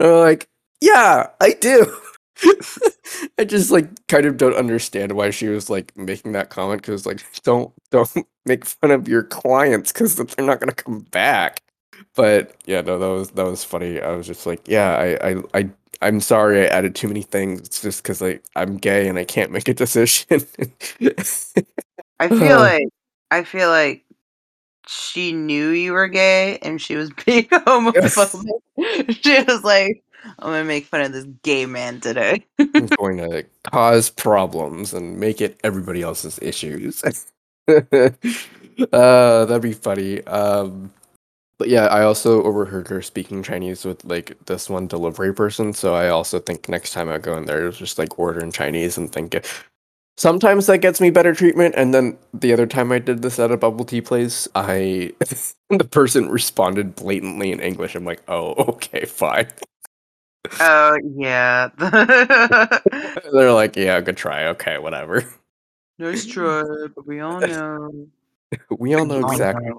like, 0.00 0.48
yeah, 0.80 1.28
I 1.40 1.52
do. 1.52 1.96
I 3.38 3.44
just 3.44 3.70
like 3.70 4.06
kind 4.06 4.26
of 4.26 4.36
don't 4.36 4.54
understand 4.54 5.12
why 5.12 5.30
she 5.30 5.48
was 5.48 5.68
like 5.68 5.96
making 5.96 6.32
that 6.32 6.50
comment 6.50 6.82
because 6.82 7.04
like 7.04 7.24
don't 7.42 7.72
don't 7.90 8.10
make 8.46 8.64
fun 8.64 8.90
of 8.90 9.08
your 9.08 9.24
clients 9.24 9.92
because 9.92 10.16
they're 10.16 10.46
not 10.46 10.60
gonna 10.60 10.72
come 10.72 11.00
back. 11.10 11.62
But 12.14 12.54
yeah, 12.66 12.80
no, 12.80 12.98
that 12.98 13.08
was 13.08 13.30
that 13.32 13.44
was 13.44 13.64
funny. 13.64 14.00
I 14.00 14.12
was 14.12 14.26
just 14.26 14.46
like, 14.46 14.66
yeah, 14.68 14.96
I 14.96 15.30
I, 15.30 15.42
I 15.54 15.70
I'm 16.00 16.20
sorry 16.20 16.62
I 16.62 16.66
added 16.66 16.94
too 16.94 17.08
many 17.08 17.22
things. 17.22 17.60
It's 17.60 17.82
just 17.82 18.02
because 18.02 18.20
like 18.20 18.44
I'm 18.54 18.76
gay 18.76 19.08
and 19.08 19.18
I 19.18 19.24
can't 19.24 19.50
make 19.50 19.68
a 19.68 19.74
decision. 19.74 20.40
I 22.20 22.28
feel 22.28 22.58
like 22.58 22.88
I 23.30 23.42
feel 23.42 23.68
like 23.68 24.04
she 24.88 25.32
knew 25.32 25.68
you 25.68 25.92
were 25.92 26.08
gay 26.08 26.58
and 26.62 26.80
she 26.80 26.96
was 26.96 27.10
being 27.26 27.44
homophobic. 27.44 28.42
she 29.22 29.42
was 29.42 29.62
like, 29.62 30.02
I'm 30.24 30.50
gonna 30.50 30.64
make 30.64 30.86
fun 30.86 31.02
of 31.02 31.12
this 31.12 31.26
gay 31.42 31.66
man 31.66 32.00
today. 32.00 32.46
I'm 32.58 32.86
going 32.98 33.18
to 33.18 33.44
cause 33.70 34.08
problems 34.08 34.94
and 34.94 35.20
make 35.20 35.40
it 35.40 35.60
everybody 35.62 36.02
else's 36.02 36.38
issues. 36.40 37.04
uh, 37.68 38.10
that'd 38.92 39.62
be 39.62 39.74
funny. 39.74 40.24
Um, 40.24 40.90
but 41.58 41.68
yeah, 41.68 41.86
I 41.86 42.02
also 42.02 42.42
overheard 42.44 42.88
her 42.88 43.02
speaking 43.02 43.42
Chinese 43.42 43.84
with 43.84 44.04
like 44.04 44.38
this 44.46 44.70
one 44.70 44.86
delivery 44.86 45.34
person. 45.34 45.74
So 45.74 45.94
I 45.94 46.08
also 46.08 46.38
think 46.38 46.68
next 46.68 46.92
time 46.92 47.10
I 47.10 47.18
go 47.18 47.36
in 47.36 47.44
there, 47.44 47.68
it's 47.68 47.78
just 47.78 47.98
like 47.98 48.18
order 48.18 48.40
in 48.40 48.52
Chinese 48.52 48.96
and 48.96 49.12
think 49.12 49.34
sometimes 50.18 50.66
that 50.66 50.78
gets 50.78 51.00
me 51.00 51.08
better 51.08 51.32
treatment. 51.32 51.74
And 51.76 51.94
then 51.94 52.18
the 52.34 52.52
other 52.52 52.66
time 52.66 52.92
I 52.92 52.98
did 52.98 53.22
this 53.22 53.38
at 53.38 53.50
a 53.50 53.56
bubble 53.56 53.86
tea 53.86 54.02
place, 54.02 54.46
I 54.54 55.14
the 55.70 55.88
person 55.90 56.28
responded 56.28 56.94
blatantly 56.94 57.52
in 57.52 57.60
English. 57.60 57.94
I'm 57.94 58.04
like, 58.04 58.22
oh, 58.28 58.52
okay, 58.74 59.06
fine. 59.06 59.46
Oh 60.60 60.98
yeah. 61.16 61.70
They're 61.78 63.52
like, 63.52 63.76
yeah, 63.76 64.00
good 64.00 64.16
try. 64.16 64.48
Okay, 64.48 64.78
whatever. 64.78 65.24
Nice 65.98 66.26
try, 66.26 66.62
but 66.94 67.06
we 67.06 67.20
all 67.20 67.40
know. 67.40 68.06
we 68.78 68.94
all 68.94 69.04
know 69.04 69.28
exactly. 69.28 69.72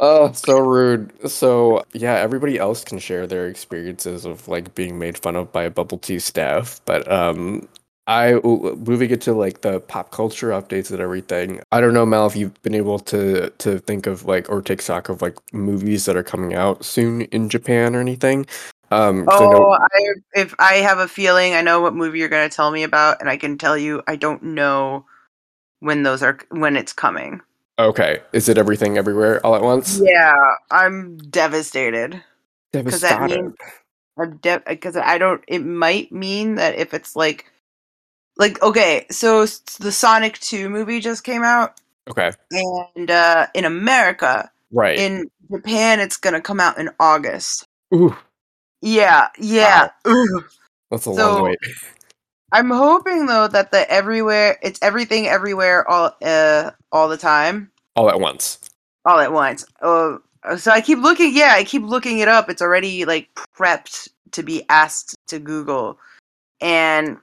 Oh, 0.00 0.32
so 0.32 0.60
rude. 0.60 1.12
So, 1.30 1.84
yeah, 1.94 2.14
everybody 2.16 2.58
else 2.58 2.84
can 2.84 3.00
share 3.00 3.26
their 3.26 3.48
experiences 3.48 4.26
of 4.26 4.48
like 4.48 4.74
being 4.76 4.98
made 5.00 5.18
fun 5.18 5.36
of 5.36 5.52
by 5.52 5.70
bubble 5.70 5.98
tea 5.98 6.20
staff, 6.20 6.80
but 6.86 7.10
um 7.12 7.68
I 8.08 8.34
moving 8.44 9.10
into 9.10 9.34
like 9.34 9.62
the 9.62 9.80
pop 9.80 10.12
culture 10.12 10.50
updates 10.50 10.92
and 10.92 11.00
everything. 11.00 11.62
I 11.72 11.80
don't 11.80 11.94
know, 11.94 12.06
Mal, 12.06 12.26
if 12.28 12.36
you've 12.36 12.60
been 12.62 12.76
able 12.76 13.00
to 13.00 13.50
to 13.50 13.80
think 13.80 14.06
of 14.08 14.26
like 14.26 14.50
or 14.50 14.62
take 14.62 14.82
stock 14.82 15.10
of 15.10 15.22
like 15.22 15.38
movies 15.54 16.06
that 16.06 16.16
are 16.16 16.24
coming 16.24 16.54
out 16.54 16.84
soon 16.84 17.22
in 17.22 17.48
Japan 17.50 17.96
or 17.96 18.00
anything. 18.00 18.46
Um, 18.92 19.26
oh, 19.28 19.72
I, 19.72 19.78
know- 19.78 19.78
I 20.34 20.40
if 20.40 20.54
I 20.60 20.74
have 20.76 20.98
a 21.00 21.08
feeling, 21.08 21.54
I 21.54 21.62
know 21.62 21.80
what 21.82 21.94
movie 21.96 22.20
you're 22.20 22.28
going 22.30 22.48
to 22.50 22.54
tell 22.56 22.72
me 22.72 22.84
about, 22.84 23.20
and 23.22 23.30
I 23.30 23.38
can 23.38 23.58
tell 23.58 23.78
you 23.78 24.02
I 24.08 24.16
don't 24.16 24.42
know 24.42 25.06
when 25.80 26.04
those 26.04 26.22
are 26.22 26.38
when 26.50 26.76
it's 26.76 26.94
coming. 26.94 27.42
Okay, 27.86 28.20
is 28.32 28.48
it 28.48 28.58
everything 28.58 28.98
everywhere 28.98 29.44
all 29.44 29.54
at 29.54 29.62
once? 29.62 30.00
Yeah, 30.02 30.34
I'm 30.70 31.16
devastated. 31.16 32.22
That 32.72 32.84
means 32.84 33.02
I'm 33.02 33.54
because 34.66 34.94
de- 34.94 35.08
I 35.08 35.18
don't. 35.18 35.42
It 35.48 35.60
might 35.60 36.12
mean 36.12 36.56
that 36.56 36.76
if 36.76 36.92
it's 36.92 37.16
like, 37.16 37.50
like 38.36 38.62
okay, 38.62 39.06
so 39.10 39.46
the 39.80 39.92
Sonic 39.92 40.38
Two 40.40 40.68
movie 40.68 41.00
just 41.00 41.24
came 41.24 41.42
out. 41.42 41.80
Okay. 42.08 42.32
And 42.50 43.10
uh, 43.10 43.46
in 43.54 43.64
America, 43.64 44.50
right? 44.72 44.98
In 44.98 45.30
Japan, 45.50 46.00
it's 46.00 46.16
gonna 46.16 46.40
come 46.40 46.60
out 46.60 46.78
in 46.78 46.90
August. 47.00 47.66
Ooh. 47.94 48.16
Yeah, 48.82 49.28
yeah. 49.38 49.90
Wow. 50.04 50.42
That's 50.90 51.06
a 51.06 51.14
so, 51.14 51.34
long 51.34 51.42
wait. 51.44 51.58
I'm 52.52 52.70
hoping 52.70 53.26
though 53.26 53.48
that 53.48 53.70
the 53.70 53.90
everywhere 53.90 54.58
it's 54.62 54.80
everything 54.82 55.26
everywhere 55.26 55.88
all 55.88 56.14
uh 56.22 56.72
all 56.92 57.08
the 57.08 57.16
time. 57.16 57.70
All 57.96 58.10
at 58.10 58.20
once. 58.20 58.58
All 59.04 59.20
at 59.20 59.32
once. 59.32 59.64
Oh, 59.82 60.20
so 60.56 60.70
I 60.70 60.80
keep 60.80 60.98
looking. 60.98 61.34
Yeah, 61.34 61.54
I 61.54 61.64
keep 61.64 61.82
looking 61.82 62.18
it 62.18 62.28
up. 62.28 62.48
It's 62.48 62.62
already 62.62 63.04
like 63.04 63.28
prepped 63.56 64.08
to 64.32 64.42
be 64.42 64.64
asked 64.68 65.14
to 65.28 65.38
Google, 65.38 65.98
and 66.60 67.18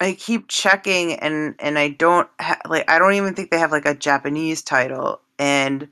I 0.00 0.14
keep 0.14 0.48
checking, 0.48 1.14
and 1.14 1.54
and 1.58 1.78
I 1.78 1.88
don't 1.88 2.28
ha- 2.40 2.60
like. 2.68 2.88
I 2.90 2.98
don't 2.98 3.14
even 3.14 3.34
think 3.34 3.50
they 3.50 3.58
have 3.58 3.72
like 3.72 3.86
a 3.86 3.94
Japanese 3.94 4.62
title, 4.62 5.20
and 5.38 5.88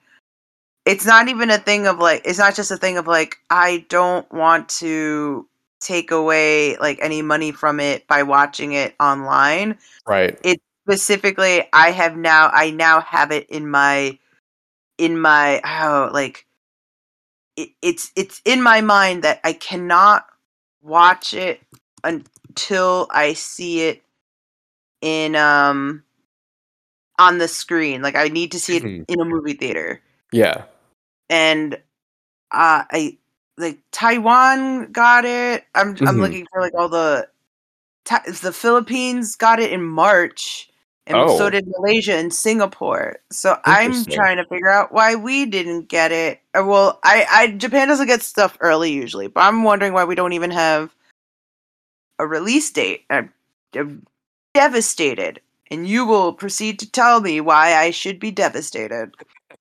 it's 0.84 1.06
not 1.06 1.28
even 1.28 1.50
a 1.50 1.58
thing 1.58 1.86
of 1.86 1.98
like. 1.98 2.22
It's 2.24 2.38
not 2.38 2.54
just 2.54 2.70
a 2.70 2.76
thing 2.76 2.98
of 2.98 3.06
like. 3.06 3.38
I 3.50 3.86
don't 3.88 4.30
want 4.32 4.68
to 4.80 5.46
take 5.82 6.10
away 6.10 6.76
like 6.78 6.98
any 7.02 7.22
money 7.22 7.52
from 7.52 7.80
it 7.80 8.06
by 8.06 8.22
watching 8.22 8.72
it 8.72 8.94
online. 9.00 9.78
Right. 10.06 10.38
It 10.44 10.60
specifically 10.84 11.64
I 11.72 11.90
have 11.90 12.16
now 12.16 12.50
I 12.52 12.70
now 12.70 13.00
have 13.00 13.30
it 13.30 13.48
in 13.50 13.68
my 13.68 14.18
in 14.98 15.18
my 15.18 15.60
oh 15.64 16.10
like 16.12 16.46
it, 17.56 17.70
it's 17.82 18.12
it's 18.16 18.40
in 18.44 18.62
my 18.62 18.80
mind 18.80 19.24
that 19.24 19.40
I 19.44 19.52
cannot 19.52 20.26
watch 20.82 21.34
it 21.34 21.60
until 22.04 23.08
I 23.10 23.34
see 23.34 23.82
it 23.82 24.02
in 25.00 25.36
um 25.36 26.02
on 27.18 27.38
the 27.38 27.48
screen. 27.48 28.02
Like 28.02 28.16
I 28.16 28.28
need 28.28 28.52
to 28.52 28.60
see 28.60 28.76
it 28.76 28.82
mm-hmm. 28.82 29.02
in 29.08 29.20
a 29.20 29.24
movie 29.24 29.54
theater. 29.54 30.00
Yeah. 30.32 30.64
And 31.28 31.74
uh 32.50 32.84
I 32.90 33.18
like 33.58 33.78
Taiwan 33.92 34.92
got 34.92 35.24
it. 35.24 35.64
I'm 35.74 35.94
mm-hmm. 35.94 36.08
I'm 36.08 36.18
looking 36.18 36.46
for 36.52 36.60
like 36.60 36.74
all 36.74 36.88
the 36.88 37.28
the 38.40 38.52
Philippines 38.52 39.36
got 39.36 39.60
it 39.60 39.72
in 39.72 39.82
March, 39.82 40.68
and 41.06 41.16
oh. 41.16 41.38
so 41.38 41.50
did 41.50 41.66
Malaysia 41.68 42.14
and 42.14 42.32
Singapore. 42.32 43.18
So 43.30 43.58
I'm 43.64 44.04
trying 44.04 44.38
to 44.38 44.46
figure 44.46 44.70
out 44.70 44.92
why 44.92 45.14
we 45.14 45.46
didn't 45.46 45.88
get 45.88 46.12
it. 46.12 46.40
Uh, 46.54 46.64
well, 46.64 46.98
I, 47.04 47.26
I 47.30 47.46
Japan 47.52 47.88
doesn't 47.88 48.06
get 48.06 48.22
stuff 48.22 48.56
early 48.60 48.92
usually, 48.92 49.28
but 49.28 49.42
I'm 49.42 49.64
wondering 49.64 49.92
why 49.92 50.04
we 50.04 50.14
don't 50.14 50.32
even 50.32 50.50
have 50.50 50.94
a 52.18 52.26
release 52.26 52.70
date. 52.70 53.04
I'm, 53.10 53.32
I'm 53.74 54.06
devastated, 54.54 55.40
and 55.70 55.86
you 55.86 56.06
will 56.06 56.32
proceed 56.32 56.78
to 56.80 56.90
tell 56.90 57.20
me 57.20 57.40
why 57.40 57.74
I 57.74 57.90
should 57.90 58.18
be 58.18 58.30
devastated. 58.30 59.14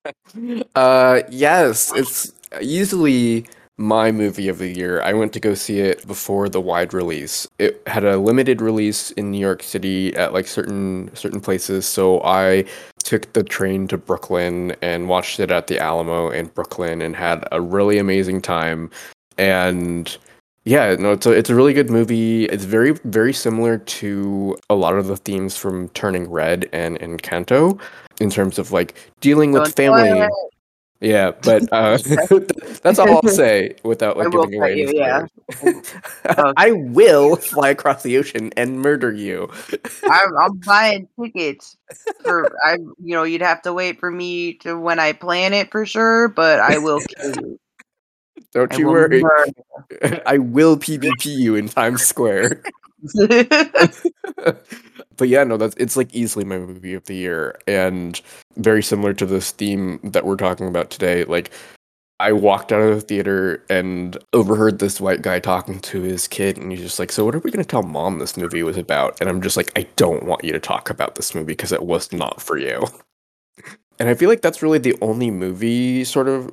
uh, 0.76 1.22
yes, 1.30 1.92
it's 1.96 2.32
usually 2.60 3.46
my 3.82 4.12
movie 4.12 4.48
of 4.48 4.60
the 4.60 4.70
year. 4.70 5.02
I 5.02 5.14
went 5.14 5.34
to 5.34 5.40
go 5.40 5.54
see 5.54 5.80
it 5.80 6.06
before 6.08 6.48
the 6.48 6.62
wide 6.62 6.94
release. 6.94 7.48
It 7.60 7.82
had 7.88 8.06
a 8.06 8.18
limited 8.18 8.62
release 8.62 9.12
in 9.12 9.32
New 9.32 9.40
York 9.40 9.64
City 9.64 10.16
at 10.16 10.34
like 10.34 10.48
certain 10.48 11.14
certain 11.16 11.42
places, 11.42 11.86
so 11.86 12.22
I 12.24 12.66
took 13.04 13.34
the 13.34 13.44
train 13.44 13.88
to 13.90 13.98
Brooklyn 13.98 14.76
and 14.82 15.10
watched 15.10 15.40
it 15.40 15.52
at 15.52 15.68
the 15.68 15.80
Alamo 15.80 16.30
in 16.30 16.48
Brooklyn 16.48 17.02
and 17.02 17.16
had 17.16 17.48
a 17.52 17.60
really 17.60 17.98
amazing 17.98 18.42
time. 18.42 18.92
And 19.38 20.16
yeah, 20.64 20.96
no, 20.96 21.14
it's 21.14 21.26
a 21.26 21.32
it's 21.32 21.50
a 21.50 21.56
really 21.56 21.74
good 21.74 21.90
movie. 21.90 22.46
It's 22.46 22.66
very 22.66 22.92
very 23.04 23.34
similar 23.34 23.80
to 23.80 24.58
a 24.70 24.76
lot 24.76 24.96
of 24.96 25.08
the 25.08 25.18
themes 25.18 25.58
from 25.58 25.90
Turning 25.90 26.30
Red 26.30 26.70
and 26.72 27.00
Encanto 27.00 27.82
in 28.20 28.30
terms 28.30 28.60
of 28.60 28.72
like 28.72 28.96
dealing 29.22 29.52
with 29.52 29.76
family. 29.76 30.28
Yeah, 31.02 31.32
but 31.32 31.64
uh, 31.74 31.98
that's 32.84 33.00
all 33.00 33.10
I'll 33.10 33.24
say 33.28 33.76
without 33.84 34.18
like 34.18 34.32
giving 34.32 34.54
away. 34.54 34.78
You, 34.78 34.92
yeah. 34.94 35.26
I 36.58 36.72
will 36.74 37.36
fly 37.38 37.70
across 37.70 38.04
the 38.04 38.20
ocean 38.20 38.52
and 38.56 38.80
murder 38.80 39.12
you. 39.12 39.50
I'm, 40.04 40.38
I'm, 40.38 40.58
buying 40.60 41.08
tickets 41.20 41.76
for. 42.24 42.56
I, 42.64 42.74
you 42.74 43.16
know, 43.16 43.24
you'd 43.24 43.42
have 43.42 43.64
to 43.64 43.74
wait 43.74 44.00
for 44.00 44.12
me 44.12 44.54
to 44.60 44.80
when 44.80 45.00
I 45.00 45.14
plan 45.14 45.54
it 45.54 45.72
for 45.72 45.88
sure, 45.88 46.28
but 46.28 46.60
I 46.60 46.78
will 46.78 47.00
kill 47.00 47.34
you. 47.36 47.60
Don't 48.54 48.72
I 48.72 48.78
you 48.78 48.88
worry. 48.88 49.24
I 50.28 50.38
will 50.38 50.78
PvP 50.78 51.26
you 51.26 51.56
in 51.56 51.68
Times 51.68 52.04
Square. 52.04 52.62
But 55.22 55.30
yeah, 55.30 55.44
no, 55.44 55.56
that's 55.56 55.76
it's 55.78 55.96
like 55.96 56.12
easily 56.16 56.44
my 56.44 56.58
movie 56.58 56.96
of 56.96 57.06
the 57.06 57.14
year, 57.14 57.60
and 57.68 58.20
very 58.58 58.82
similar 58.82 59.14
to 59.14 59.28
this 59.28 59.52
theme 59.52 60.00
that 60.04 60.26
we're 60.26 60.36
talking 60.36 60.68
about 60.68 60.90
today. 60.90 61.26
Like, 61.26 61.52
I 62.20 62.32
walked 62.32 62.72
out 62.72 62.82
of 62.82 62.96
the 62.96 63.02
theater 63.02 63.64
and 63.70 64.18
overheard 64.34 64.80
this 64.80 65.00
white 65.00 65.22
guy 65.22 65.38
talking 65.38 65.80
to 65.80 66.02
his 66.02 66.28
kid, 66.28 66.58
and 66.58 66.72
he's 66.72 66.82
just 66.82 66.98
like, 66.98 67.12
"So, 67.12 67.24
what 67.24 67.36
are 67.36 67.40
we 67.40 67.52
going 67.52 67.64
to 67.64 67.70
tell 67.70 67.84
mom 67.84 68.18
this 68.18 68.36
movie 68.36 68.64
was 68.64 68.78
about?" 68.80 69.22
And 69.22 69.30
I'm 69.30 69.44
just 69.44 69.58
like, 69.58 69.72
"I 69.78 69.86
don't 69.96 70.24
want 70.26 70.44
you 70.44 70.54
to 70.54 70.60
talk 70.60 70.90
about 70.90 71.14
this 71.14 71.36
movie 71.36 71.54
because 71.54 71.72
it 71.72 71.84
was 71.84 72.12
not 72.12 72.42
for 72.42 72.58
you." 72.58 72.88
and 74.00 74.10
I 74.10 74.16
feel 74.16 74.28
like 74.28 74.42
that's 74.42 74.64
really 74.64 74.80
the 74.80 74.98
only 75.02 75.30
movie 75.30 76.04
sort 76.04 76.28
of 76.28 76.50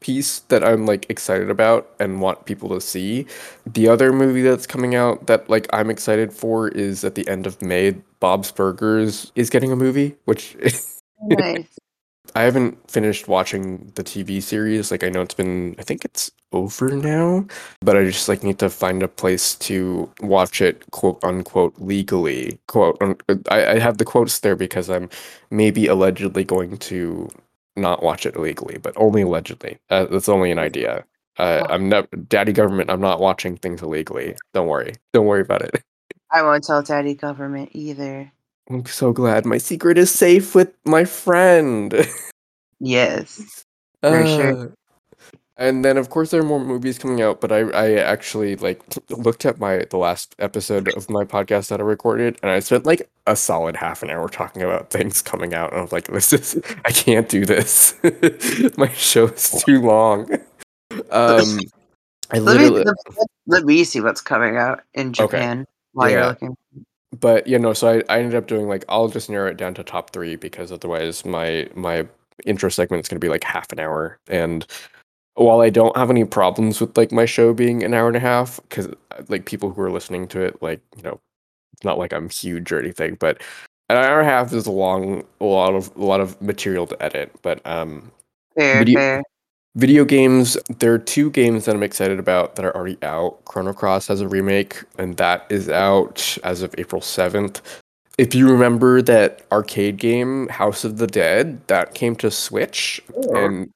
piece 0.00 0.40
that 0.40 0.64
I'm 0.64 0.86
like 0.86 1.06
excited 1.10 1.50
about 1.50 1.90
and 1.98 2.20
want 2.20 2.44
people 2.44 2.68
to 2.70 2.80
see. 2.80 3.26
The 3.66 3.88
other 3.88 4.12
movie 4.12 4.42
that's 4.42 4.66
coming 4.66 4.94
out 4.94 5.26
that 5.26 5.48
like 5.48 5.66
I'm 5.72 5.90
excited 5.90 6.32
for 6.32 6.68
is 6.68 7.04
at 7.04 7.14
the 7.14 7.26
end 7.28 7.46
of 7.46 7.60
May. 7.62 7.96
Bob's 8.20 8.50
Burgers 8.50 9.32
is 9.34 9.50
getting 9.50 9.72
a 9.72 9.76
movie, 9.76 10.16
which 10.24 10.56
nice. 11.22 11.78
I 12.34 12.42
haven't 12.42 12.90
finished 12.90 13.26
watching 13.28 13.90
the 13.94 14.04
TV 14.04 14.42
series. 14.42 14.90
Like 14.90 15.02
I 15.02 15.08
know 15.08 15.22
it's 15.22 15.34
been 15.34 15.74
I 15.78 15.82
think 15.82 16.04
it's 16.04 16.30
over 16.52 16.90
now, 16.90 17.46
but 17.80 17.96
I 17.96 18.04
just 18.04 18.28
like 18.28 18.42
need 18.42 18.58
to 18.60 18.70
find 18.70 19.02
a 19.02 19.08
place 19.08 19.54
to 19.56 20.10
watch 20.20 20.60
it 20.60 20.88
quote 20.90 21.22
unquote 21.24 21.74
legally. 21.78 22.58
Quote 22.68 22.98
I, 23.50 23.72
I 23.72 23.78
have 23.78 23.98
the 23.98 24.04
quotes 24.04 24.40
there 24.40 24.56
because 24.56 24.90
I'm 24.90 25.08
maybe 25.50 25.86
allegedly 25.86 26.44
going 26.44 26.78
to 26.78 27.28
not 27.78 28.02
watch 28.02 28.26
it 28.26 28.36
illegally, 28.36 28.78
but 28.78 28.92
only 28.96 29.22
allegedly. 29.22 29.78
Uh, 29.90 30.06
that's 30.06 30.28
only 30.28 30.50
an 30.50 30.58
idea. 30.58 31.04
Uh, 31.38 31.66
I'm 31.70 31.88
never 31.88 32.08
daddy 32.08 32.52
government. 32.52 32.90
I'm 32.90 33.00
not 33.00 33.20
watching 33.20 33.56
things 33.56 33.82
illegally. 33.82 34.34
Don't 34.54 34.66
worry. 34.66 34.94
Don't 35.12 35.26
worry 35.26 35.42
about 35.42 35.62
it. 35.62 35.82
I 36.32 36.42
won't 36.42 36.64
tell 36.64 36.82
daddy 36.82 37.14
government 37.14 37.70
either. 37.72 38.30
I'm 38.68 38.84
so 38.84 39.12
glad 39.12 39.46
my 39.46 39.58
secret 39.58 39.96
is 39.96 40.10
safe 40.10 40.54
with 40.54 40.72
my 40.84 41.04
friend. 41.04 41.94
Yes. 42.80 43.64
For 44.02 44.24
sure. 44.24 44.72
And 45.58 45.84
then 45.84 45.96
of 45.96 46.08
course 46.08 46.30
there 46.30 46.40
are 46.40 46.44
more 46.44 46.60
movies 46.64 46.98
coming 46.98 47.20
out, 47.20 47.40
but 47.40 47.50
I 47.50 47.62
I 47.70 47.92
actually 47.94 48.54
like 48.56 48.80
looked 49.10 49.44
at 49.44 49.58
my 49.58 49.84
the 49.90 49.96
last 49.98 50.36
episode 50.38 50.88
of 50.96 51.10
my 51.10 51.24
podcast 51.24 51.68
that 51.68 51.80
I 51.80 51.82
recorded 51.82 52.38
and 52.42 52.50
I 52.50 52.60
spent 52.60 52.86
like 52.86 53.10
a 53.26 53.34
solid 53.34 53.74
half 53.76 54.02
an 54.04 54.10
hour 54.10 54.28
talking 54.28 54.62
about 54.62 54.90
things 54.90 55.20
coming 55.20 55.54
out 55.54 55.70
and 55.72 55.80
I 55.80 55.82
was 55.82 55.92
like 55.92 56.06
this 56.06 56.32
is 56.32 56.60
I 56.84 56.92
can't 56.92 57.28
do 57.28 57.44
this. 57.44 57.94
my 58.78 58.88
show 58.92 59.26
is 59.26 59.62
too 59.66 59.80
long. 59.82 60.30
Um 61.10 61.58
I 62.30 62.38
Let 62.38 62.60
me 62.60 62.68
literally 62.70 62.84
let, 62.84 63.26
let 63.46 63.64
me 63.64 63.82
see 63.84 64.00
what's 64.00 64.20
coming 64.20 64.56
out 64.56 64.82
in 64.94 65.12
Japan 65.12 65.66
while 65.92 66.08
you're 66.10 66.20
Yeah. 66.20 66.26
looking. 66.28 66.56
but 67.18 67.46
you 67.48 67.58
know 67.58 67.72
so 67.72 67.88
I, 67.88 68.14
I 68.14 68.18
ended 68.20 68.34
up 68.34 68.46
doing 68.46 68.68
like 68.68 68.84
i'll 68.90 69.08
just 69.08 69.30
narrow 69.30 69.48
it 69.50 69.56
down 69.56 69.72
to 69.74 69.82
top 69.82 70.10
three 70.10 70.36
because 70.36 70.70
otherwise 70.70 71.24
my 71.24 71.68
my 71.74 72.06
intro 72.44 72.68
segment 72.68 73.02
is 73.02 73.08
going 73.08 73.16
to 73.18 73.24
be 73.24 73.30
like 73.30 73.42
half 73.44 73.72
an 73.72 73.80
hour 73.80 74.18
and 74.28 74.66
while 75.38 75.60
i 75.60 75.70
don't 75.70 75.96
have 75.96 76.10
any 76.10 76.24
problems 76.24 76.80
with 76.80 76.96
like 76.96 77.12
my 77.12 77.24
show 77.24 77.52
being 77.54 77.82
an 77.82 77.94
hour 77.94 78.08
and 78.08 78.16
a 78.16 78.20
half 78.20 78.60
because 78.68 78.88
like 79.28 79.44
people 79.44 79.70
who 79.70 79.80
are 79.82 79.90
listening 79.90 80.26
to 80.28 80.40
it 80.40 80.60
like 80.62 80.80
you 80.96 81.02
know 81.02 81.20
it's 81.72 81.84
not 81.84 81.98
like 81.98 82.12
i'm 82.12 82.28
huge 82.28 82.70
or 82.72 82.78
anything 82.78 83.14
but 83.20 83.40
an 83.88 83.96
hour 83.96 84.20
and 84.20 84.28
a 84.28 84.30
half 84.30 84.52
is 84.52 84.66
a 84.66 84.70
long 84.70 85.24
a 85.40 85.44
lot 85.44 85.74
of 85.74 85.94
a 85.96 86.04
lot 86.04 86.20
of 86.20 86.40
material 86.42 86.86
to 86.86 87.00
edit 87.02 87.30
but 87.42 87.64
um 87.66 88.10
Fair, 88.56 88.78
Video- 88.78 88.98
fair. 88.98 89.22
Video 89.76 90.04
games, 90.04 90.56
there 90.80 90.92
are 90.92 90.98
two 90.98 91.30
games 91.30 91.66
that 91.66 91.76
I'm 91.76 91.84
excited 91.84 92.18
about 92.18 92.56
that 92.56 92.64
are 92.64 92.74
already 92.74 92.98
out. 93.02 93.44
Chrono 93.44 93.72
Cross 93.72 94.08
has 94.08 94.20
a 94.20 94.26
remake, 94.26 94.82
and 94.98 95.16
that 95.18 95.46
is 95.50 95.68
out 95.68 96.36
as 96.42 96.62
of 96.62 96.74
April 96.78 97.00
7th. 97.00 97.60
If 98.16 98.34
you 98.34 98.50
remember 98.50 99.02
that 99.02 99.46
arcade 99.52 99.98
game, 99.98 100.48
House 100.48 100.82
of 100.82 100.96
the 100.98 101.06
Dead, 101.06 101.64
that 101.68 101.94
came 101.94 102.16
to 102.16 102.28
Switch. 102.28 103.00
And 103.36 103.72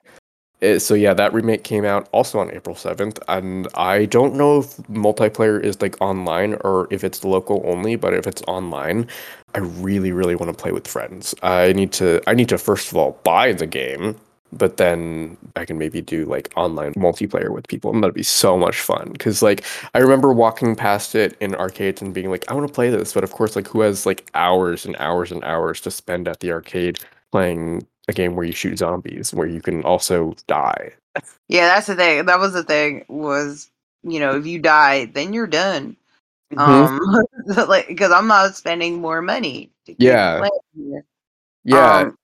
Uh, 0.62 0.78
so, 0.78 0.94
yeah, 0.94 1.12
that 1.14 1.32
remake 1.32 1.64
came 1.64 1.84
out 1.84 2.08
also 2.12 2.38
on 2.38 2.50
April 2.52 2.76
7th. 2.76 3.18
And 3.28 3.68
I 3.74 4.06
don't 4.06 4.34
know 4.34 4.60
if 4.60 4.76
multiplayer 4.88 5.62
is 5.62 5.80
like 5.82 6.00
online 6.00 6.54
or 6.62 6.86
if 6.90 7.04
it's 7.04 7.24
local 7.24 7.62
only, 7.64 7.96
but 7.96 8.14
if 8.14 8.26
it's 8.26 8.42
online, 8.46 9.08
I 9.54 9.58
really, 9.58 10.12
really 10.12 10.36
want 10.36 10.56
to 10.56 10.62
play 10.62 10.72
with 10.72 10.86
friends. 10.86 11.34
I 11.42 11.72
need 11.72 11.92
to, 11.94 12.22
I 12.26 12.34
need 12.34 12.48
to 12.50 12.58
first 12.58 12.90
of 12.90 12.96
all 12.96 13.18
buy 13.24 13.52
the 13.52 13.66
game 13.66 14.16
but 14.52 14.76
then 14.76 15.36
I 15.56 15.64
can 15.64 15.78
maybe 15.78 16.00
do 16.00 16.24
like 16.26 16.52
online 16.56 16.92
multiplayer 16.94 17.50
with 17.50 17.66
people, 17.68 17.92
and 17.92 18.02
that'd 18.02 18.14
be 18.14 18.22
so 18.22 18.58
much 18.58 18.80
fun. 18.80 19.10
Because 19.12 19.42
like 19.42 19.64
I 19.94 19.98
remember 19.98 20.32
walking 20.32 20.76
past 20.76 21.14
it 21.14 21.36
in 21.40 21.54
arcades 21.54 22.02
and 22.02 22.12
being 22.12 22.30
like, 22.30 22.44
I 22.50 22.54
want 22.54 22.66
to 22.68 22.72
play 22.72 22.90
this, 22.90 23.14
but 23.14 23.24
of 23.24 23.32
course, 23.32 23.56
like 23.56 23.66
who 23.68 23.80
has 23.80 24.04
like 24.06 24.28
hours 24.34 24.84
and 24.84 24.96
hours 24.98 25.32
and 25.32 25.42
hours 25.44 25.80
to 25.82 25.90
spend 25.90 26.28
at 26.28 26.40
the 26.40 26.52
arcade 26.52 26.98
playing 27.30 27.86
a 28.08 28.12
game 28.12 28.34
where 28.36 28.46
you 28.46 28.52
shoot 28.52 28.78
zombies, 28.78 29.32
where 29.32 29.46
you 29.46 29.60
can 29.60 29.82
also 29.84 30.34
die? 30.46 30.92
Yeah, 31.48 31.66
that's 31.68 31.86
the 31.86 31.94
thing. 31.96 32.24
That 32.26 32.38
was 32.38 32.52
the 32.52 32.64
thing. 32.64 33.04
Was 33.08 33.70
you 34.02 34.18
know, 34.18 34.36
if 34.36 34.46
you 34.46 34.58
die, 34.58 35.06
then 35.06 35.32
you're 35.32 35.46
done. 35.46 35.96
Mhm. 36.52 36.58
Um, 36.58 37.24
like 37.68 37.88
because 37.88 38.12
I'm 38.12 38.26
not 38.26 38.56
spending 38.56 39.00
more 39.00 39.22
money. 39.22 39.70
To 39.86 39.94
Yeah. 39.98 40.48
yeah, 41.64 42.00
Um, 42.00 42.18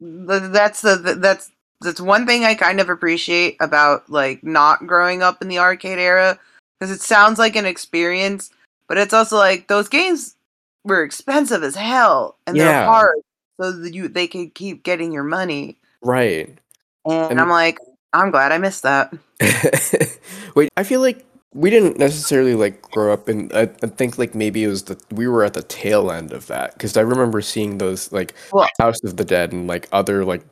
that's 0.00 0.82
the 0.82 1.16
that's 1.18 1.50
that's 1.80 2.00
one 2.00 2.26
thing 2.26 2.44
I 2.44 2.54
kind 2.54 2.80
of 2.80 2.88
appreciate 2.90 3.56
about 3.60 4.08
like 4.10 4.42
not 4.44 4.86
growing 4.86 5.22
up 5.22 5.40
in 5.40 5.48
the 5.48 5.58
arcade 5.58 5.98
era 5.98 6.38
because 6.78 6.94
it 6.94 7.00
sounds 7.00 7.38
like 7.38 7.56
an 7.56 7.66
experience, 7.66 8.50
but 8.88 8.98
it's 8.98 9.14
also 9.14 9.36
like 9.36 9.68
those 9.68 9.88
games 9.88 10.34
were 10.84 11.02
expensive 11.02 11.62
as 11.62 11.74
hell 11.76 12.36
and 12.46 12.56
Yeah. 12.56 12.64
they're 12.64 12.84
hard, 12.84 13.16
so 13.60 13.72
that 13.72 13.94
you 13.94 14.08
they 14.08 14.26
could 14.26 14.54
keep 14.54 14.82
getting 14.82 15.12
your 15.12 15.24
money. 15.24 15.76
right. 16.02 16.48
And, 17.04 17.30
And- 17.32 17.40
I'm 17.40 17.48
like, 17.48 17.78
I'm 18.12 18.30
glad 18.30 18.52
I 18.52 18.58
missed 18.58 18.82
that. 18.82 19.12
Wait, 20.54 20.68
I 20.76 20.82
feel 20.82 21.00
like 21.00 21.24
we 21.54 21.70
didn't 21.70 21.98
necessarily 21.98 22.54
like 22.54 22.82
grow 22.82 23.12
up 23.12 23.28
in. 23.28 23.50
I, 23.54 23.62
I 23.62 23.86
think 23.86 24.18
like 24.18 24.34
maybe 24.34 24.64
it 24.64 24.68
was 24.68 24.84
the 24.84 25.00
we 25.10 25.26
were 25.28 25.44
at 25.44 25.54
the 25.54 25.62
tail 25.62 26.10
end 26.10 26.32
of 26.32 26.46
that 26.48 26.74
because 26.74 26.96
I 26.96 27.00
remember 27.02 27.40
seeing 27.40 27.78
those 27.78 28.12
like 28.12 28.34
Well- 28.52 28.68
House 28.78 29.02
of 29.04 29.16
the 29.16 29.24
Dead 29.24 29.52
and 29.52 29.66
like 29.66 29.88
other 29.92 30.24
like 30.24 30.42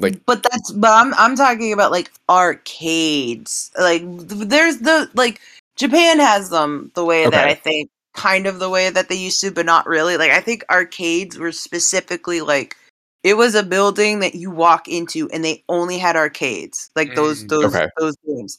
like 0.00 0.24
but 0.26 0.42
that's 0.42 0.72
but 0.72 0.90
I'm 0.90 1.14
I'm 1.14 1.36
talking 1.36 1.72
about 1.72 1.90
like 1.90 2.10
arcades. 2.28 3.70
Like 3.78 4.02
there's 4.06 4.78
the 4.78 5.10
like 5.14 5.40
Japan 5.76 6.18
has 6.20 6.50
them 6.50 6.90
the 6.94 7.04
way 7.04 7.28
that 7.28 7.48
I 7.48 7.54
think 7.54 7.90
kind 8.16 8.46
of 8.46 8.58
the 8.58 8.70
way 8.70 8.90
that 8.90 9.08
they 9.08 9.14
used 9.14 9.40
to, 9.42 9.50
but 9.50 9.66
not 9.66 9.86
really. 9.86 10.16
Like 10.16 10.32
I 10.32 10.40
think 10.40 10.64
arcades 10.70 11.38
were 11.38 11.52
specifically 11.52 12.40
like 12.40 12.76
it 13.22 13.34
was 13.36 13.54
a 13.54 13.62
building 13.62 14.20
that 14.20 14.34
you 14.34 14.50
walk 14.50 14.88
into 14.88 15.28
and 15.30 15.44
they 15.44 15.64
only 15.68 15.98
had 15.98 16.16
arcades. 16.16 16.90
Like 16.96 17.14
those 17.14 17.44
Mm, 17.44 17.48
those 17.50 17.74
okay. 17.74 17.88
those 17.98 18.16
games. 18.26 18.58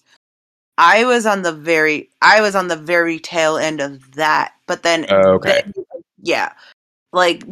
I 0.78 1.06
was 1.06 1.26
on 1.26 1.42
the 1.42 1.54
very 1.54 2.10
I 2.22 2.42
was 2.42 2.56
on 2.56 2.68
the 2.68 2.76
very 2.78 3.20
tail 3.20 3.58
end 3.58 3.82
of 3.82 4.14
that. 4.14 4.54
But 4.68 4.84
then 4.84 5.06
Oh, 5.10 5.34
okay. 5.36 5.64
then- 5.64 5.74
yeah 6.22 6.54
like 7.14 7.44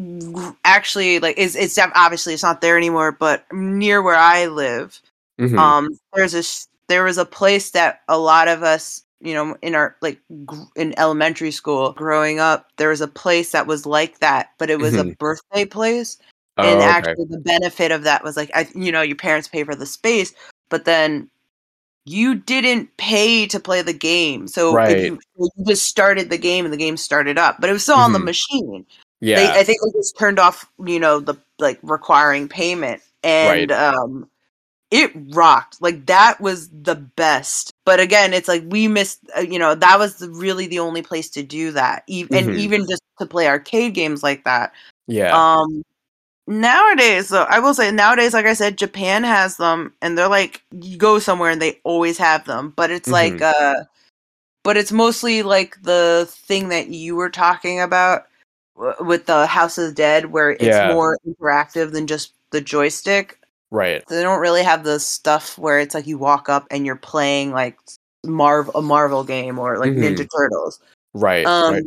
actually 0.65 1.19
like 1.19 1.35
it's 1.37 1.55
it's 1.55 1.77
obviously 1.95 2.33
it's 2.33 2.43
not 2.43 2.61
there 2.61 2.77
anymore 2.77 3.11
but 3.11 3.45
near 3.53 4.01
where 4.01 4.15
i 4.15 4.45
live 4.47 5.01
mhm, 5.39 5.57
um 5.57 5.87
there's 6.13 6.35
a 6.35 6.43
there 6.87 7.03
was 7.05 7.17
a 7.17 7.25
place 7.25 7.71
that 7.71 8.01
a 8.09 8.17
lot 8.17 8.47
of 8.47 8.63
us 8.63 9.04
you 9.25 9.33
know 9.33 9.57
in 9.61 9.75
our 9.75 9.95
like 10.01 10.19
gr- 10.45 10.63
in 10.75 10.97
elementary 10.99 11.51
school 11.51 11.91
growing 11.93 12.39
up 12.39 12.67
there 12.77 12.89
was 12.89 13.01
a 13.01 13.07
place 13.07 13.51
that 13.51 13.67
was 13.67 13.85
like 13.85 14.19
that 14.19 14.49
but 14.57 14.69
it 14.69 14.79
was 14.79 14.93
a 14.95 15.03
Mhm. 15.03 15.17
birthday 15.17 15.65
place 15.65 16.17
oh, 16.57 16.63
and 16.63 16.81
okay. 16.81 16.89
actually 16.89 17.25
the 17.25 17.39
benefit 17.39 17.91
of 17.91 18.03
that 18.03 18.23
was 18.23 18.37
like 18.37 18.51
I, 18.53 18.67
you 18.75 18.91
know 18.91 19.01
your 19.01 19.15
parents 19.17 19.47
pay 19.47 19.63
for 19.63 19.75
the 19.75 19.85
space 19.85 20.33
but 20.69 20.85
then 20.85 21.29
you 22.05 22.35
didn't 22.35 22.95
pay 22.97 23.47
to 23.47 23.59
play 23.59 23.81
the 23.81 23.93
game 23.93 24.47
so 24.47 24.73
Right. 24.73 24.97
you, 24.99 25.19
you 25.37 25.49
just 25.65 25.87
started 25.87 26.29
the 26.29 26.37
game 26.37 26.63
and 26.65 26.73
the 26.73 26.77
game 26.77 26.97
started 26.97 27.37
up 27.37 27.59
but 27.59 27.69
it 27.69 27.73
was 27.73 27.83
still 27.83 27.95
on 27.95 28.13
the 28.13 28.19
Mhm. 28.19 28.25
machine 28.25 28.85
yeah, 29.21 29.37
they, 29.37 29.59
I 29.59 29.63
think 29.63 29.79
they 29.81 29.97
just 29.97 30.17
turned 30.19 30.39
off, 30.39 30.69
you 30.85 30.99
know, 30.99 31.19
the 31.19 31.35
like 31.57 31.79
requiring 31.81 32.47
payment, 32.47 33.01
and 33.23 33.71
um, 33.71 34.29
it 34.91 35.11
rocked. 35.33 35.81
Like 35.81 36.05
that 36.07 36.39
was 36.39 36.69
the 36.69 36.95
best. 36.95 37.71
But 37.85 37.99
again, 37.99 38.33
it's 38.33 38.47
like 38.47 38.63
we 38.67 38.87
missed. 38.87 39.19
Uh, 39.37 39.41
you 39.41 39.59
know, 39.59 39.75
that 39.75 39.99
was 39.99 40.17
the, 40.17 40.29
really 40.29 40.67
the 40.67 40.79
only 40.79 41.01
place 41.01 41.29
to 41.31 41.43
do 41.43 41.71
that, 41.71 42.03
and 42.07 42.29
Mhm. 42.29 42.55
even 42.57 42.87
just 42.87 43.01
to 43.19 43.25
play 43.25 43.47
arcade 43.47 43.93
games 43.93 44.23
like 44.23 44.43
that. 44.45 44.73
yeah, 45.07 45.35
Um, 45.35 45.83
nowadays, 46.47 47.29
though, 47.29 47.43
I 47.43 47.59
will 47.59 47.73
say 47.73 47.91
nowadays, 47.91 48.33
like 48.33 48.45
I 48.45 48.53
said, 48.53 48.77
Japan 48.77 49.23
has 49.23 49.57
them, 49.57 49.93
and 50.01 50.17
they're 50.17 50.27
like 50.29 50.61
you 50.71 50.97
go 50.97 51.19
somewhere 51.19 51.51
and 51.51 51.61
they 51.61 51.79
always 51.83 52.17
have 52.17 52.45
them. 52.45 52.73
But 52.75 52.91
it's 52.91 53.11
like, 53.11 53.33
Mhm. 53.39 53.41
uh, 53.41 53.83
but 54.63 54.77
it's 54.77 54.91
mostly 54.91 55.43
like 55.43 55.81
the 55.83 56.27
thing 56.29 56.69
that 56.69 56.87
you 56.89 57.15
were 57.15 57.29
talking 57.29 57.79
about 57.81 58.27
w- 58.77 58.95
with 59.05 59.25
the 59.27 59.45
House 59.47 59.77
of 59.77 59.87
the 59.89 59.93
Dead, 59.93 60.27
where 60.31 60.51
it's 60.51 60.61
Yeah. 60.65 60.87
more 60.93 61.17
interactive 61.27 61.91
than 61.91 62.07
just 62.07 62.33
the 62.51 62.61
joystick. 62.61 63.39
Right. 63.71 64.03
They 64.07 64.21
don't 64.23 64.39
really 64.39 64.63
have 64.63 64.83
the 64.83 64.99
stuff 64.99 65.57
where 65.57 65.79
it's 65.79 65.95
like 65.95 66.07
you 66.07 66.17
walk 66.17 66.49
up 66.49 66.65
and 66.71 66.85
you're 66.85 66.95
playing 66.95 67.51
like 67.51 67.77
Marv 68.25 68.69
a 68.75 68.81
Marvel 68.81 69.23
game 69.23 69.59
or 69.59 69.77
like 69.77 69.91
Mhm. 69.91 70.17
Ninja 70.17 70.27
Turtles. 70.35 70.79
Right, 71.13 71.45
Um, 71.45 71.73
right. 71.73 71.83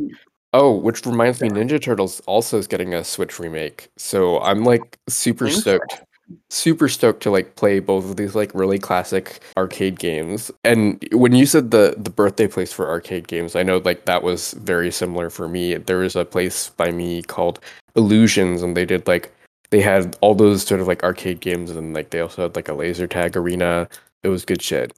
Oh, 0.54 0.74
which 0.74 1.04
reminds 1.04 1.42
me, 1.42 1.50
Ninja 1.50 1.80
Turtles 1.80 2.20
also 2.26 2.58
is 2.58 2.66
getting 2.66 2.94
a 2.94 3.04
Switch 3.04 3.38
remake. 3.38 3.88
So 3.98 4.40
I'm 4.40 4.64
like 4.64 4.98
super 5.08 5.50
stoked, 5.50 6.02
super 6.48 6.88
stoked 6.88 7.22
to 7.24 7.30
like 7.30 7.54
play 7.56 7.80
both 7.80 8.06
of 8.06 8.16
these 8.16 8.34
like 8.34 8.54
really 8.54 8.78
classic 8.78 9.40
arcade 9.58 9.98
games. 9.98 10.50
And 10.64 11.04
when 11.12 11.34
you 11.34 11.44
said 11.44 11.70
the 11.70 11.94
the 11.98 12.08
birthday 12.10 12.48
place 12.48 12.72
for 12.72 12.88
arcade 12.88 13.28
games, 13.28 13.54
I 13.56 13.62
know 13.62 13.76
like 13.78 14.06
that 14.06 14.22
was 14.22 14.52
very 14.54 14.90
similar 14.90 15.28
for 15.28 15.48
me. 15.48 15.74
There 15.74 15.98
was 15.98 16.16
a 16.16 16.24
place 16.24 16.70
by 16.70 16.92
me 16.92 17.22
called 17.22 17.60
Illusions, 17.94 18.62
and 18.62 18.74
they 18.74 18.86
did 18.86 19.06
like 19.06 19.30
they 19.70 19.80
had 19.80 20.16
all 20.20 20.34
those 20.34 20.62
sort 20.64 20.80
of 20.80 20.88
like 20.88 21.02
arcade 21.04 21.40
games, 21.40 21.70
and 21.70 21.94
like 21.94 22.10
they 22.10 22.20
also 22.20 22.42
had 22.42 22.56
like 22.56 22.68
a 22.68 22.74
laser 22.74 23.06
tag 23.06 23.36
arena. 23.36 23.88
It 24.22 24.28
was 24.28 24.44
good 24.44 24.62
shit. 24.62 24.92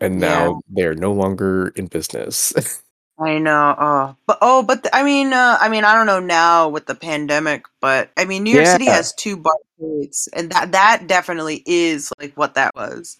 And 0.00 0.20
Yeah. 0.20 0.52
now 0.52 0.60
they're 0.68 0.94
no 0.94 1.12
longer 1.12 1.68
in 1.76 1.86
business. 1.86 2.52
I 3.18 3.38
know. 3.38 3.74
Oh, 3.78 4.16
but 4.26 4.38
oh, 4.42 4.62
but 4.62 4.84
th- 4.84 4.90
I 4.94 5.02
mean, 5.02 5.32
uh, 5.32 5.58
I 5.60 5.68
mean, 5.68 5.84
I 5.84 5.94
don't 5.94 6.06
know 6.06 6.20
now 6.20 6.68
with 6.68 6.86
the 6.86 6.94
pandemic, 6.94 7.64
but 7.80 8.10
I 8.16 8.24
mean, 8.26 8.44
New 8.44 8.52
York 8.52 8.66
City 8.66 8.86
has 8.86 9.12
two 9.14 9.36
barcades, 9.36 10.28
and 10.34 10.50
that 10.52 10.72
that 10.72 11.06
definitely 11.08 11.62
is 11.66 12.12
like 12.20 12.34
what 12.36 12.54
that 12.54 12.74
was. 12.76 13.18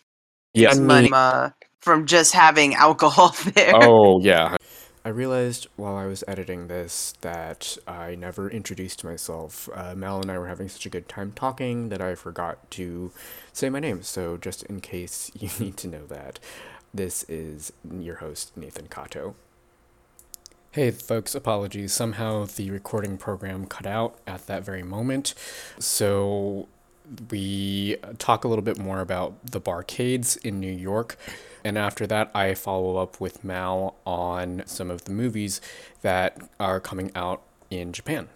Yeah, 0.55 0.71
It's 0.71 0.79
money 0.79 1.11
uh, 1.13 1.51
from 1.81 2.07
just 2.07 2.33
having 2.35 2.75
alcohol 2.77 3.35
there. 3.55 3.73
Oh 3.75 4.21
yeah. 4.23 4.57
I 5.09 5.11
realized 5.11 5.69
while 5.77 5.97
I 5.97 6.05
was 6.05 6.23
editing 6.29 6.67
this 6.67 7.15
that 7.23 7.79
I 7.89 8.15
never 8.15 8.51
introduced 8.51 9.05
myself. 9.05 9.67
Uh, 9.73 9.95
Mel 9.95 10.21
and 10.21 10.31
I 10.31 10.37
were 10.37 10.49
having 10.49 10.69
such 10.69 10.85
a 10.85 10.91
good 10.91 11.09
time 11.09 11.33
talking 11.35 11.89
that 11.89 12.03
I 12.03 12.15
forgot 12.15 12.71
to 12.73 13.11
say 13.55 13.71
my 13.71 13.81
name. 13.81 14.03
So, 14.03 14.37
just 14.37 14.65
in 14.65 14.83
case 14.83 15.31
you 15.39 15.49
need 15.59 15.79
to 15.79 15.89
know 15.89 16.05
that, 16.09 16.39
this 16.93 17.23
is 17.23 17.73
your 17.91 18.17
host, 18.17 18.55
Nathan 18.55 18.89
Kato. 18.89 19.35
Hey, 20.73 20.91
folks, 20.91 21.35
apologies. 21.35 21.95
Somehow 21.95 22.45
the 22.45 22.71
recording 22.71 23.17
program 23.17 23.65
cut 23.65 23.87
out 23.87 24.19
at 24.27 24.47
that 24.47 24.63
very 24.63 24.83
moment. 24.83 25.33
So 25.79 26.69
we 27.31 27.97
talk 28.19 28.45
a 28.45 28.49
little 28.49 28.61
bit 28.61 28.79
more 28.79 29.01
about 29.01 29.39
the 29.43 29.61
barcades 29.63 30.37
in 30.45 30.61
New 30.61 30.71
York. 30.71 31.17
And 31.65 31.77
after 31.79 32.07
that, 32.07 32.31
I 32.35 32.55
follow 32.55 32.97
up 32.97 33.21
with 33.21 33.45
Mal 33.45 33.97
on 34.07 34.63
some 34.67 34.91
of 34.91 35.05
the 35.05 35.13
movies 35.13 35.61
that 36.03 36.39
are 36.59 36.81
coming 36.81 37.11
out 37.15 37.43
in 37.71 37.93
Japan. 37.93 38.29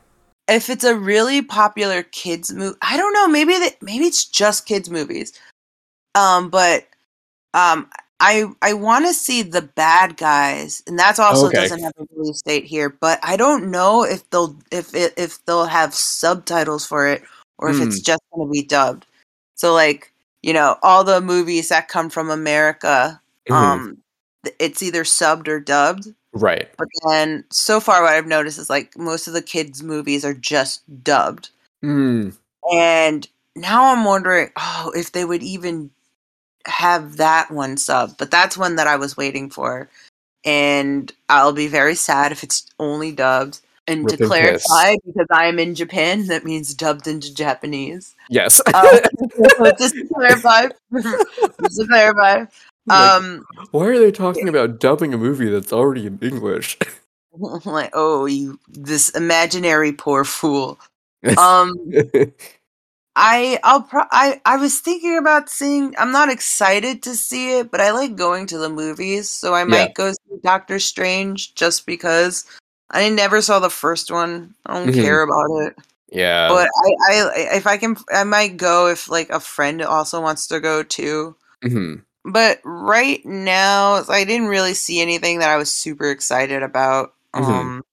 If 0.49 0.69
it's 0.69 0.85
a 0.85 0.97
really 0.97 1.41
popular 1.41 2.03
kids 2.03 2.53
movie, 2.53 2.77
I 2.83 2.97
don't 2.97 3.13
know. 3.15 3.29
Maybe 3.29 3.53
that 3.59 3.81
maybe 3.81 4.05
it's 4.07 4.25
just 4.25 4.67
kids 4.67 4.91
movies. 4.91 5.33
Um, 6.15 6.51
but 6.51 6.89
um, 7.55 7.89
I 8.21 8.47
I 8.61 8.73
want 8.75 9.07
to 9.07 9.15
see 9.15 9.43
the 9.43 9.63
bad 9.63 10.17
guys, 10.17 10.83
and 10.87 10.99
that's 10.99 11.19
also 11.19 11.47
Okay. 11.49 11.57
doesn't 11.57 11.83
have 11.83 11.93
a 11.99 12.07
release 12.15 12.43
date 12.43 12.65
here. 12.65 12.91
But 12.91 13.19
I 13.23 13.37
don't 13.37 13.71
know 13.71 14.05
if 14.05 14.29
they'll 14.31 14.57
if 14.71 14.95
it 14.95 15.15
if 15.17 15.45
they'll 15.45 15.67
have 15.67 15.95
subtitles 15.95 16.85
for 16.85 17.07
it 17.07 17.23
or 17.59 17.71
if 17.71 17.81
it's 17.81 18.01
just 18.01 18.21
going 18.35 18.49
to 18.49 18.53
be 18.53 18.63
dubbed. 18.63 19.07
So 19.55 19.73
like 19.73 20.12
you 20.43 20.53
know 20.53 20.77
all 20.83 21.05
the 21.05 21.21
movies 21.21 21.69
that 21.69 21.89
come 21.89 22.11
from 22.11 22.31
America, 22.31 23.21
Mhm. 23.49 23.55
um, 23.55 23.99
it's 24.59 24.83
either 24.83 25.05
subbed 25.05 25.49
or 25.49 25.61
dubbed. 25.61 26.09
right. 26.35 26.71
But 26.79 26.89
then 27.09 27.45
so 27.51 27.79
far, 27.81 28.03
what 28.03 28.13
I've 28.15 28.27
noticed 28.27 28.59
is 28.59 28.71
like 28.71 28.97
most 28.97 29.27
of 29.29 29.35
the 29.35 29.43
kids' 29.43 29.83
movies 29.83 30.25
are 30.25 30.35
just 30.35 30.83
dubbed. 31.05 31.51
Mm. 31.85 32.35
And 32.73 33.29
now 33.55 33.93
I'm 33.93 34.05
wondering, 34.05 34.51
oh, 34.57 34.93
if 34.97 35.13
they 35.13 35.25
would 35.27 35.43
even 35.43 35.91
have 36.67 37.17
that 37.19 37.51
one 37.51 37.77
sub. 37.77 38.17
But 38.19 38.31
that's 38.31 38.57
one 38.57 38.77
that 38.77 38.87
I 38.87 38.97
was 38.97 39.17
waiting 39.17 39.51
for. 39.51 39.91
And 40.45 41.13
I'll 41.29 41.53
be 41.53 41.69
very 41.69 41.95
sad 41.95 42.33
if 42.33 42.43
it's 42.43 42.65
only 42.79 43.13
dubbed. 43.13 43.61
And 43.89 44.09
to 44.09 44.17
and 44.17 44.27
clarify, 44.27 44.95
because 45.05 45.27
I 45.31 45.47
am 45.47 45.59
in 45.59 45.75
Japan, 45.75 46.27
that 46.29 46.45
means 46.45 46.73
dubbed 46.73 47.09
into 47.09 47.35
Japanese. 47.35 48.15
Yes. 48.31 48.61
Um, 48.73 48.85
just 49.79 49.95
to 49.95 50.09
clarify, 50.15 50.69
just 50.93 51.81
to 51.81 51.87
clarify. 51.89 52.45
Like, 52.87 52.99
Um, 52.99 53.45
why 53.73 53.87
are 53.87 53.99
they 53.99 54.13
talking 54.13 54.49
about 54.49 54.79
dubbing 54.79 55.13
a 55.13 55.19
movie 55.19 55.49
that's 55.49 55.73
already 55.73 56.07
in 56.07 56.19
English? 56.23 56.79
like, 57.65 57.91
oh, 57.93 58.27
you, 58.27 58.61
this 58.69 59.09
imaginary 59.11 59.93
poor 59.93 60.25
fool. 60.25 60.79
Um, 61.37 61.75
I 63.15 63.59
I'll 63.63 63.83
pro- 63.83 64.09
I 64.11 64.41
I 64.45 64.57
was 64.57 64.81
thinking 64.81 65.19
about 65.19 65.49
seeing. 65.51 65.95
I'm 65.99 66.13
not 66.13 66.31
excited 66.31 67.03
to 67.03 67.15
see 67.15 67.59
it, 67.59 67.71
but 67.71 67.81
I 67.81 67.91
like 67.91 68.17
going 68.17 68.47
to 68.47 68.59
the 68.59 68.71
movies, 68.71 69.29
so 69.29 69.55
I 69.55 69.65
might 69.65 69.95
go 69.95 70.13
see 70.13 70.41
Doctor 70.43 70.79
Strange 70.79 71.55
just 71.55 71.85
because 71.85 72.45
I 72.93 73.09
never 73.09 73.41
saw 73.41 73.59
the 73.59 73.71
first 73.71 74.11
one. 74.11 74.55
I 74.67 74.75
don't 74.75 74.93
Mhm. 74.95 75.03
care 75.03 75.23
about 75.23 75.51
it, 75.67 75.77
yeah. 76.11 76.49
but 76.49 76.69
I, 76.85 76.95
I 77.09 77.57
if 77.57 77.67
I 77.67 77.77
can 77.79 77.97
I 78.13 78.25
might 78.25 78.57
go 78.57 78.89
if 78.89 79.09
like 79.11 79.31
a 79.31 79.41
friend 79.41 79.81
also 79.83 80.21
wants 80.21 80.47
to 80.49 80.61
go 80.61 80.83
too. 80.83 81.35
Mhm. 81.65 82.03
But 82.25 82.61
right 82.65 83.25
now, 83.27 84.05
I 84.09 84.25
didn't 84.25 84.47
really 84.49 84.75
see 84.75 85.01
anything 85.01 85.39
that 85.41 85.49
I 85.51 85.57
was 85.57 85.73
super 85.73 86.11
excited 86.11 86.63
about. 86.63 87.15
Mhm. 87.35 87.45
Um, 87.49 87.85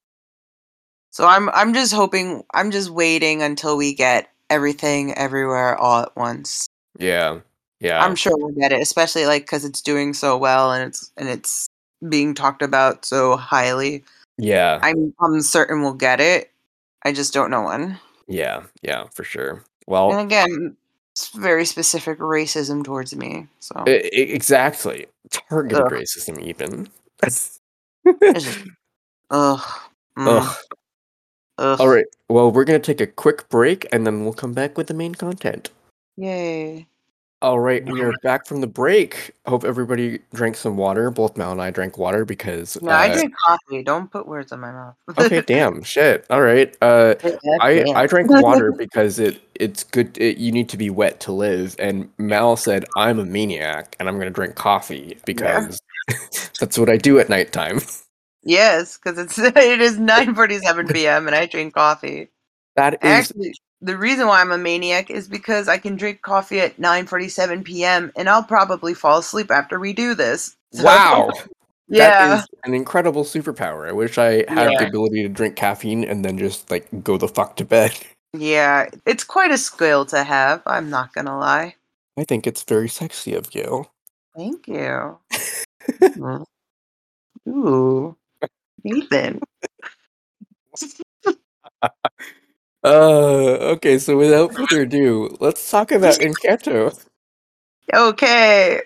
so 1.12 1.26
I'm 1.26 1.50
I'm 1.50 1.74
just 1.74 1.94
hoping 1.94 2.44
I'm 2.54 2.72
just 2.72 2.90
waiting 2.90 3.42
until 3.42 3.78
we 3.78 3.94
get 3.94 4.30
everything 4.50 5.14
everywhere 5.14 5.76
all 5.78 6.02
at 6.04 6.16
once. 6.16 6.68
Yeah. 6.98 7.40
Yeah. 7.80 8.04
I'm 8.04 8.16
sure 8.16 8.34
we'll 8.36 8.52
get 8.54 8.72
it, 8.74 8.82
especially 8.82 9.26
like 9.26 9.44
because 9.44 9.64
it's 9.64 9.82
doing 9.82 10.14
so 10.14 10.38
well 10.38 10.72
and 10.74 10.84
it's 10.88 11.12
and 11.18 11.30
it's 11.30 11.68
being 12.08 12.34
talked 12.34 12.62
about 12.62 13.06
so 13.06 13.36
highly. 13.38 14.04
Yeah. 14.40 14.80
I'm 14.82 15.14
I'm 15.20 15.42
certain 15.42 15.82
we'll 15.82 15.94
get 15.94 16.20
it. 16.20 16.52
I 17.04 17.12
just 17.12 17.34
don't 17.34 17.52
know 17.52 17.64
when. 17.64 18.00
Yeah. 18.28 18.64
Yeah. 18.82 19.06
For 19.14 19.24
sure. 19.24 19.64
Well, 19.88 20.12
and 20.12 20.22
again, 20.22 20.76
it's 21.12 21.30
very 21.30 21.66
specific 21.66 22.20
racism 22.20 22.84
towards 22.84 23.16
me. 23.16 23.48
So 23.60 23.84
exactly. 23.88 25.08
Targeted 25.30 25.84
Ugh. 25.84 25.92
racism, 25.92 26.40
even. 26.42 26.88
ugh. 29.32 29.60
Mm, 30.18 30.28
Ugh. 30.28 30.56
ugh. 31.58 31.80
All 31.80 31.88
right. 31.88 32.06
Well, 32.30 32.52
we're 32.52 32.66
gonna 32.66 32.80
take 32.80 33.02
a 33.02 33.08
quick 33.08 33.50
break, 33.50 33.88
and 33.92 34.06
then 34.06 34.24
we'll 34.24 34.34
come 34.34 34.54
back 34.54 34.78
with 34.78 34.88
the 34.88 34.94
main 34.94 35.16
content. 35.16 35.72
Yay. 36.18 36.88
All 37.42 37.60
right, 37.60 37.86
we 37.86 38.02
are 38.02 38.12
back 38.24 38.46
from 38.46 38.60
the 38.60 38.68
break. 38.68 39.32
Hope 39.46 39.64
everybody 39.64 40.20
drank 40.34 40.58
some 40.58 40.76
water. 40.76 41.10
Both 41.10 41.38
Mal 41.38 41.54
and 41.54 41.62
I 41.62 41.72
drank 41.72 41.98
water 41.98 42.26
because. 42.26 42.82
No, 42.82 42.92
I 42.92 43.08
uh, 43.08 43.14
drink 43.14 43.34
coffee. 43.38 43.82
Don't 43.82 44.12
put 44.12 44.28
words 44.28 44.52
in 44.52 44.60
my 44.60 44.72
mouth. 44.72 44.96
okay, 45.18 45.42
damn, 45.48 45.82
shit. 45.84 46.26
All 46.30 46.42
right. 46.42 46.76
Uh, 46.82 47.16
I 47.62 47.86
I 47.96 48.08
drank 48.08 48.30
water 48.30 48.72
because 48.78 49.20
it 49.20 49.42
it's 49.56 49.86
good. 49.86 50.18
It, 50.18 50.38
you 50.38 50.52
need 50.52 50.68
to 50.70 50.78
be 50.78 50.90
wet 50.90 51.22
to 51.22 51.32
live. 51.32 51.78
And 51.80 52.10
Mal 52.18 52.58
said 52.58 52.86
I'm 52.98 53.20
a 53.20 53.26
maniac, 53.26 53.96
and 54.00 54.10
I'm 54.10 54.18
gonna 54.18 54.32
drink 54.32 54.56
coffee 54.56 55.18
because 55.26 55.82
that's 56.60 56.78
what 56.78 56.90
I 56.90 56.98
do 56.98 57.20
at 57.20 57.30
nighttime. 57.30 57.80
Yes, 58.44 58.98
because 58.98 59.18
it's 59.18 59.38
it 59.40 59.82
is 59.82 59.98
nine 59.98 60.36
forty 60.36 60.60
seven 60.60 60.88
p.m. 60.88 61.28
and 61.28 61.36
I 61.36 61.46
drink 61.46 61.74
coffee. 61.74 62.30
That 62.76 62.96
is 62.96 63.00
Actually, 63.02 63.54
the 63.82 63.98
reason 63.98 64.28
why 64.28 64.42
I'm 64.42 64.52
a 64.52 64.58
maniac 64.58 65.10
is 65.10 65.28
because 65.28 65.68
I 65.68 65.78
can 65.78 65.96
drink 65.96 66.22
coffee 66.22 66.60
at 66.60 66.78
nine 66.80 67.08
forty 67.08 67.30
seven 67.30 67.64
p.m. 67.64 68.12
and 68.16 68.30
I'll 68.30 68.44
probably 68.44 68.94
fall 68.94 69.20
asleep 69.20 69.52
after 69.52 69.80
we 69.80 69.94
do 69.94 70.14
this. 70.16 70.56
So- 70.74 70.84
wow. 70.84 71.30
yeah. 71.90 72.28
That 72.28 72.40
is 72.40 72.48
an 72.64 72.74
incredible 72.74 73.24
superpower. 73.24 73.88
I 73.88 73.92
wish 73.92 74.18
I 74.18 74.46
had 74.48 74.70
the 74.80 74.88
ability 74.88 75.24
to 75.24 75.30
drink 75.30 75.56
caffeine 75.56 76.04
and 76.04 76.24
then 76.26 76.38
just 76.38 76.70
like 76.70 76.88
go 77.04 77.18
the 77.18 77.28
fuck 77.28 77.56
to 77.58 77.66
bed. 77.66 77.98
Yeah, 78.38 78.86
it's 79.08 79.24
quite 79.24 79.50
a 79.50 79.58
skill 79.58 80.06
to 80.06 80.24
have. 80.24 80.62
I'm 80.68 80.92
not 80.92 81.14
gonna 81.14 81.36
lie. 81.40 81.74
I 82.16 82.26
think 82.26 82.46
it's 82.46 82.62
very 82.62 82.88
sexy 82.88 83.34
of 83.34 83.56
you. 83.56 83.88
Thank 84.38 84.68
you. 84.68 85.18
Ooh, 87.50 88.16
Ethan. 88.86 89.42
Uh, 92.84 93.58
okay, 93.76 93.98
so 94.00 94.18
without 94.18 94.54
further 94.54 94.82
ado, 94.84 95.36
let's 95.40 95.70
talk 95.70 95.92
about 95.92 96.16
Encanto. 96.20 96.98
Okay. 97.94 98.82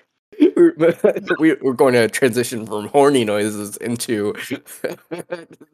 We're, 0.56 0.73
we- 1.39 1.56
we're 1.62 1.73
going 1.73 1.93
to 1.93 2.08
transition 2.08 2.65
from 2.65 2.88
horny 2.88 3.23
noises 3.25 3.77
into 3.77 4.34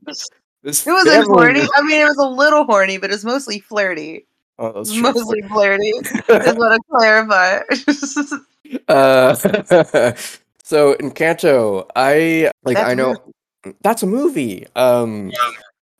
this. 0.04 0.86
It 0.86 0.92
wasn't 0.92 1.26
horny. 1.28 1.62
I 1.76 1.82
mean, 1.84 2.02
it 2.02 2.06
was 2.06 2.18
a 2.18 2.28
little 2.28 2.66
horny, 2.66 2.98
but 2.98 3.12
it's 3.12 3.24
mostly 3.24 3.60
flirty. 3.60 4.26
Oh, 4.58 4.74
that's 4.74 4.94
mostly 4.94 5.42
flirty. 5.44 5.94
Just 6.04 6.58
want 6.58 6.74
to 6.76 6.82
clarify. 6.92 7.62
uh, 8.90 9.34
so 10.64 10.96
Encanto, 10.96 11.86
I 11.96 12.52
like. 12.66 12.76
That's 12.76 12.90
I 12.90 12.94
know 12.94 13.16
that's 13.82 14.04
a 14.04 14.08
movie. 14.08 14.66
Um, 14.76 15.32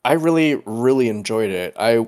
I 0.04 0.12
really, 0.14 0.56
really 0.66 1.08
enjoyed 1.08 1.50
it. 1.50 1.74
I, 1.78 2.06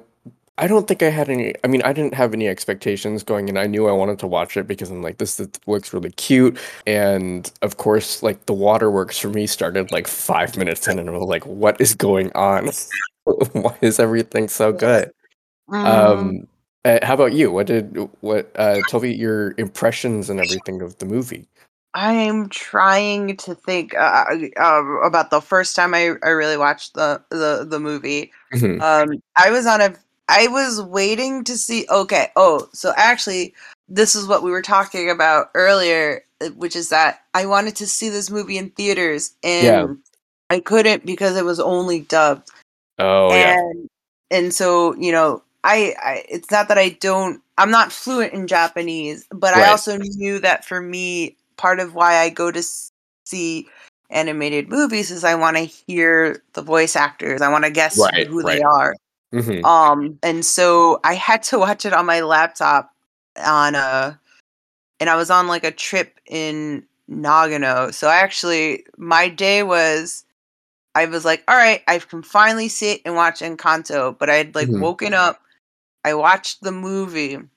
I 0.58 0.66
don't 0.66 0.88
think 0.88 1.02
I 1.02 1.10
had 1.10 1.28
any. 1.28 1.54
I 1.64 1.68
mean, 1.68 1.82
I 1.82 1.92
didn't 1.92 2.14
have 2.14 2.34
any 2.34 2.48
expectations 2.48 3.22
going 3.22 3.48
in. 3.48 3.56
I 3.58 3.66
knew 3.66 3.88
I 3.88 3.92
wanted 3.92 4.18
to 4.20 4.26
watch 4.26 4.56
it 4.56 4.66
because 4.66 4.90
I'm 4.90 5.02
like, 5.02 5.18
this, 5.18 5.36
this 5.36 5.48
looks 5.66 5.92
really 5.92 6.10
cute, 6.12 6.58
and 6.86 7.50
of 7.62 7.76
course, 7.78 8.22
like 8.22 8.46
the 8.46 8.54
waterworks 8.54 9.18
for 9.18 9.28
me 9.30 9.46
started 9.46 9.92
like 9.92 10.06
five 10.08 10.56
minutes 10.56 10.88
in, 10.88 10.98
and 10.98 11.08
I 11.08 11.12
was 11.12 11.28
like, 11.28 11.46
what 11.46 11.80
is 11.80 11.94
going 11.94 12.32
on? 12.34 12.70
Why 13.52 13.76
is 13.82 14.00
everything 14.00 14.48
so 14.48 14.72
good? 14.72 15.12
Mm, 15.70 15.86
Um, 15.86 16.48
uh, 16.84 16.98
how 17.04 17.14
about 17.14 17.32
you? 17.34 17.50
What 17.52 17.66
did 17.68 17.96
what? 18.20 18.50
Uh, 18.56 18.82
tell 18.82 19.00
me 19.00 19.14
your 19.14 19.54
impressions 19.58 20.30
and 20.30 20.40
everything 20.40 20.82
of 20.82 20.98
the 20.98 21.06
movie. 21.06 21.48
I'm 21.94 22.48
trying 22.48 23.36
to 23.38 23.54
think 23.54 23.94
uh, 23.94 24.24
uh, 24.58 24.82
about 25.04 25.30
the 25.30 25.40
first 25.40 25.76
time 25.76 25.94
I, 25.94 26.14
I 26.22 26.30
really 26.30 26.56
watched 26.56 26.94
the, 26.94 27.22
the, 27.30 27.66
the 27.68 27.78
movie. 27.78 28.32
Mhm. 28.54 28.80
Um, 28.80 29.22
I 29.36 29.50
was 29.50 29.66
on 29.66 29.80
a. 29.80 29.94
I 30.28 30.48
was 30.48 30.80
waiting 30.80 31.44
to 31.44 31.56
see. 31.56 31.86
Okay. 31.90 32.28
Oh, 32.36 32.68
so 32.72 32.92
actually, 32.96 33.54
this 33.88 34.14
is 34.14 34.26
what 34.26 34.42
we 34.42 34.50
were 34.50 34.62
talking 34.62 35.10
about 35.10 35.50
earlier, 35.54 36.24
uh, 36.40 36.48
which 36.50 36.76
is 36.76 36.88
that 36.88 37.20
I 37.34 37.46
wanted 37.46 37.76
to 37.76 37.86
see 37.86 38.08
this 38.08 38.30
movie 38.30 38.56
in 38.58 38.70
theaters, 38.70 39.34
and 39.42 39.64
Yeah. 39.64 39.86
I 40.50 40.60
couldn't 40.60 41.04
because 41.04 41.36
it 41.36 41.44
was 41.44 41.60
only 41.60 42.00
dubbed. 42.00 42.50
Oh 42.98 43.34
yeah, 43.34 43.56
and 43.58 43.88
and 44.32 44.54
so 44.54 44.94
you 44.96 45.12
know 45.12 45.42
I, 45.64 45.94
I 46.02 46.24
it's 46.28 46.50
not 46.50 46.68
that 46.68 46.78
i 46.78 46.88
don't 46.88 47.40
i'm 47.58 47.70
not 47.70 47.92
fluent 47.92 48.32
in 48.32 48.48
japanese 48.48 49.26
but 49.30 49.54
i 49.54 49.68
also 49.68 49.96
knew 49.98 50.40
that 50.40 50.64
for 50.64 50.80
me 50.80 51.36
part 51.62 51.78
of 51.80 51.94
why 51.94 52.16
i 52.16 52.28
go 52.28 52.50
to 52.50 52.62
see 53.24 53.68
animated 54.10 54.68
movies 54.68 55.10
is 55.10 55.22
i 55.24 55.34
want 55.34 55.56
to 55.56 55.62
hear 55.86 56.42
the 56.54 56.62
voice 56.62 56.96
actors 56.96 57.40
i 57.40 57.48
want 57.48 57.64
to 57.64 57.70
guess 57.70 57.98
Right, 57.98 58.26
who 58.26 58.42
right. 58.42 58.56
they 58.56 58.62
are 58.62 58.96
Mhm. 59.32 59.64
um 59.64 60.18
and 60.22 60.44
so 60.44 61.00
i 61.04 61.14
had 61.14 61.42
to 61.44 61.58
watch 61.58 61.86
it 61.86 61.92
on 61.94 62.04
my 62.04 62.20
laptop 62.20 62.90
on 63.38 63.74
a 63.74 64.18
and 65.00 65.08
i 65.08 65.16
was 65.16 65.30
on 65.30 65.46
like 65.46 65.64
a 65.64 65.70
trip 65.70 66.18
in 66.26 66.84
nagano 67.08 67.92
so 67.94 68.08
I 68.08 68.16
actually 68.16 68.84
my 68.98 69.28
day 69.28 69.62
was 69.62 70.24
I 70.94 71.06
was 71.06 71.24
like, 71.24 71.42
all 71.48 71.56
right, 71.56 71.82
I 71.88 71.98
can 71.98 72.22
finally 72.22 72.68
sit 72.68 73.00
and 73.06 73.14
watch 73.16 73.40
Encanto. 73.40 74.16
But 74.18 74.28
I 74.28 74.34
had 74.34 74.54
like 74.54 74.68
Mhm. 74.68 74.80
woken 74.80 75.14
up, 75.14 75.40
I 76.04 76.12
watched 76.14 76.60
the 76.62 76.70
movie, 76.72 77.34
and, 77.34 77.50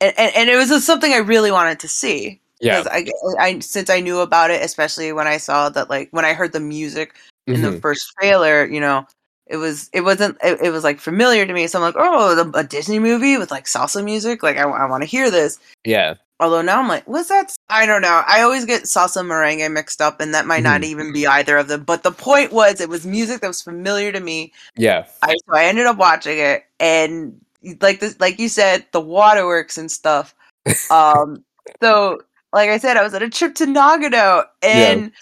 and, 0.00 0.32
and 0.36 0.50
it 0.50 0.56
was 0.56 0.68
just 0.68 0.86
something 0.86 1.12
I 1.12 1.18
really 1.18 1.52
wanted 1.52 1.78
to 1.80 1.88
see. 1.88 2.41
Yeah. 2.62 2.84
I, 2.90 3.06
I, 3.38 3.58
since 3.58 3.90
I 3.90 4.00
knew 4.00 4.20
about 4.20 4.50
it, 4.50 4.62
especially 4.62 5.12
when 5.12 5.26
I 5.26 5.36
saw 5.36 5.68
that, 5.70 5.90
like, 5.90 6.08
when 6.12 6.24
I 6.24 6.32
heard 6.32 6.52
the 6.52 6.60
music 6.60 7.14
in 7.46 7.60
the 7.62 7.70
Mhm. 7.70 7.80
first 7.82 8.12
trailer, 8.18 8.64
you 8.66 8.80
know, 8.80 9.04
it 9.48 9.56
was, 9.56 9.90
it 9.92 10.02
wasn't, 10.02 10.38
it, 10.42 10.60
it 10.62 10.70
was 10.70 10.84
like 10.84 11.00
familiar 11.00 11.44
to 11.44 11.52
me. 11.52 11.66
So 11.66 11.78
I'm 11.78 11.82
like, 11.82 11.96
oh, 11.98 12.34
the, 12.36 12.56
a 12.58 12.62
Disney 12.62 12.98
movie 13.00 13.36
with 13.36 13.50
like 13.50 13.64
salsa 13.66 14.02
music. 14.04 14.42
Like, 14.42 14.56
I, 14.56 14.62
I 14.62 14.86
want 14.86 15.02
to 15.02 15.08
hear 15.08 15.30
this. 15.30 15.58
Yeah. 15.84 16.14
Although 16.40 16.62
now 16.62 16.78
I'm 16.80 16.88
like, 16.88 17.06
what's 17.06 17.28
that? 17.28 17.52
I 17.68 17.84
don't 17.86 18.02
know. 18.02 18.22
I 18.26 18.42
always 18.42 18.64
get 18.64 18.84
salsa 18.84 19.24
merengue 19.24 19.70
mixed 19.72 20.00
up, 20.00 20.20
and 20.20 20.32
that 20.34 20.46
might 20.46 20.62
not 20.62 20.80
Mhm. 20.80 20.84
even 20.86 21.12
be 21.12 21.26
either 21.26 21.56
of 21.56 21.68
them. 21.68 21.82
But 21.84 22.02
the 22.04 22.10
point 22.12 22.52
was, 22.52 22.80
it 22.80 22.88
was 22.88 23.06
music 23.06 23.40
that 23.40 23.48
was 23.48 23.62
familiar 23.62 24.10
to 24.12 24.20
me. 24.20 24.52
Yeah. 24.76 25.06
I 25.22 25.34
so 25.34 25.54
I 25.54 25.64
ended 25.66 25.86
up 25.86 25.98
watching 25.98 26.38
it, 26.38 26.64
and 26.80 27.40
like 27.80 28.00
this, 28.00 28.18
like 28.18 28.40
you 28.40 28.48
said, 28.48 28.86
the 28.92 29.00
waterworks 29.00 29.76
and 29.78 29.90
stuff. 29.90 30.34
Um, 30.90 31.44
so 31.82 32.18
like 32.52 32.70
I 32.70 32.78
said, 32.78 32.96
I 32.96 33.02
was 33.02 33.14
on 33.14 33.22
a 33.22 33.30
trip 33.30 33.54
to 33.56 33.66
Nagano, 33.66 34.44
and 34.62 35.12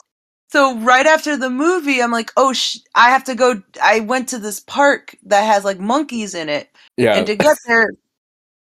so 0.51 0.77
right 0.79 1.07
after 1.07 1.37
the 1.37 1.51
movie, 1.51 2.03
I'm 2.03 2.11
like, 2.11 2.33
oh, 2.37 2.53
sh- 2.53 2.79
I 2.95 3.11
have 3.11 3.25
to 3.25 3.35
go. 3.35 3.63
I 3.83 4.01
went 4.01 4.29
to 4.31 4.39
this 4.39 4.61
park 4.61 5.17
that 5.25 5.43
has 5.43 5.65
like 5.65 5.79
monkeys 5.79 6.35
in 6.35 6.49
it, 6.49 6.69
Yeah. 6.97 7.17
and 7.17 7.27
to 7.27 7.37
get 7.37 7.57
there, 7.67 7.91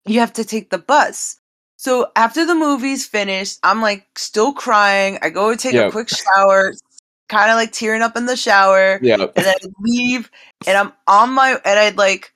you 0.05 0.19
have 0.19 0.33
to 0.33 0.45
take 0.45 0.69
the 0.69 0.77
bus. 0.77 1.37
So 1.77 2.11
after 2.15 2.45
the 2.45 2.55
movie's 2.55 3.05
finished, 3.05 3.57
I'm 3.63 3.81
like 3.81 4.05
still 4.17 4.53
crying. 4.53 5.17
I 5.21 5.29
go 5.29 5.55
take 5.55 5.73
Yeah. 5.73 5.87
a 5.87 5.91
quick 5.91 6.09
shower, 6.09 6.73
kind 7.29 7.49
of 7.51 7.55
like 7.55 7.71
tearing 7.71 8.01
up 8.01 8.17
in 8.17 8.25
the 8.25 8.35
shower, 8.35 8.99
yeah. 9.01 9.15
and 9.15 9.31
then 9.35 9.47
I 9.47 9.67
leave, 9.79 10.29
and 10.67 10.77
I'm 10.77 10.93
on 11.07 11.31
my 11.31 11.59
and 11.65 11.79
I'd 11.79 11.97
like 11.97 12.33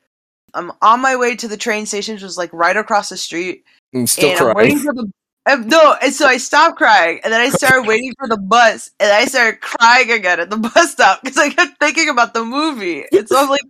I'm 0.56 0.72
on 0.82 1.00
my 1.02 1.15
way 1.15 1.36
to 1.36 1.48
the 1.48 1.58
train 1.58 1.86
station, 1.86 2.13
which 2.15 2.24
was 2.24 2.38
like 2.38 2.52
right 2.54 2.78
across 2.78 3.10
the 3.10 3.17
street, 3.17 3.63
I'm 3.93 4.08
still 4.08 4.30
and 4.32 4.39
I'm 4.39 4.54
waiting 4.56 4.80
crying. 4.80 4.86
for 4.86 4.93
the. 4.93 5.12
Uh, 5.45 5.56
no, 5.56 5.95
and 6.01 6.13
so 6.13 6.25
I 6.25 6.38
stopped 6.38 6.77
crying, 6.77 7.19
and 7.23 7.34
then 7.34 7.41
I 7.41 7.49
started 7.49 7.84
waiting 7.88 8.13
for 8.17 8.27
the 8.27 8.38
bus, 8.38 8.91
and 8.99 9.12
I 9.12 9.25
started 9.25 9.62
crying 9.62 10.12
again 10.12 10.39
at 10.39 10.49
the 10.49 10.58
bus 10.75 10.91
stop 10.91 11.21
because 11.21 11.38
I 11.38 11.49
kept 11.49 11.79
thinking 11.79 12.10
about 12.10 12.34
the 12.34 12.45
movie, 12.45 13.06
and 13.13 13.27
so 13.27 13.38
I'm 13.38 13.49
like 13.49 13.62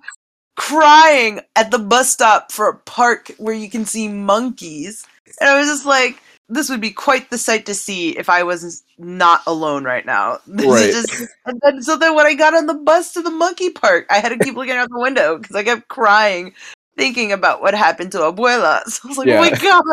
crying 0.55 1.41
at 1.55 1.71
the 1.71 1.79
bus 1.79 2.12
stop 2.12 2.51
for 2.51 2.69
a 2.69 2.75
park 2.77 3.31
where 3.38 3.55
you 3.55 3.69
can 3.69 3.86
see 3.86 4.07
monkeys, 4.07 5.05
and 5.41 5.49
I 5.49 5.57
was 5.57 5.67
just 5.67 5.86
like, 5.86 6.21
this 6.49 6.69
would 6.69 6.81
be 6.81 6.91
quite 6.91 7.29
the 7.29 7.38
sight 7.38 7.65
to 7.65 7.73
see 7.73 8.17
if 8.17 8.29
I 8.29 8.43
was 8.43 8.83
not 8.99 9.41
alone 9.47 9.83
right 9.83 10.05
now. 10.05 10.39
This 10.47 10.65
Right. 10.67 10.91
just, 10.91 11.09
and 11.45 11.59
then 11.63 11.81
so 11.81 11.97
then 11.97 12.15
when 12.15 12.27
I 12.27 12.36
got 12.36 12.53
on 12.53 12.67
the 12.67 12.75
bus 12.75 13.13
to 13.13 13.21
the 13.21 13.31
monkey 13.31 13.71
park, 13.71 14.05
I 14.12 14.19
had 14.19 14.29
to 14.29 14.39
keep 14.39 14.55
looking 14.55 14.75
out 14.75 14.89
the 14.89 14.99
window 14.99 15.38
because 15.38 15.55
I 15.55 15.63
kept 15.63 15.88
crying, 15.88 16.53
thinking 16.97 17.31
about 17.31 17.62
what 17.62 17.73
happened 17.73 18.12
to 18.12 18.19
Abuela. 18.19 18.83
So 18.86 19.01
I 19.05 19.07
was 19.07 19.17
like, 19.17 19.29
oh 19.29 19.38
my 19.38 19.51
god, 19.51 19.83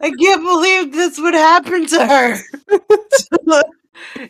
I 0.00 0.10
can't 0.10 0.42
believe 0.42 0.92
this 0.92 1.18
would 1.18 1.34
happen 1.34 1.86
to 1.86 2.06
her. 2.06 2.36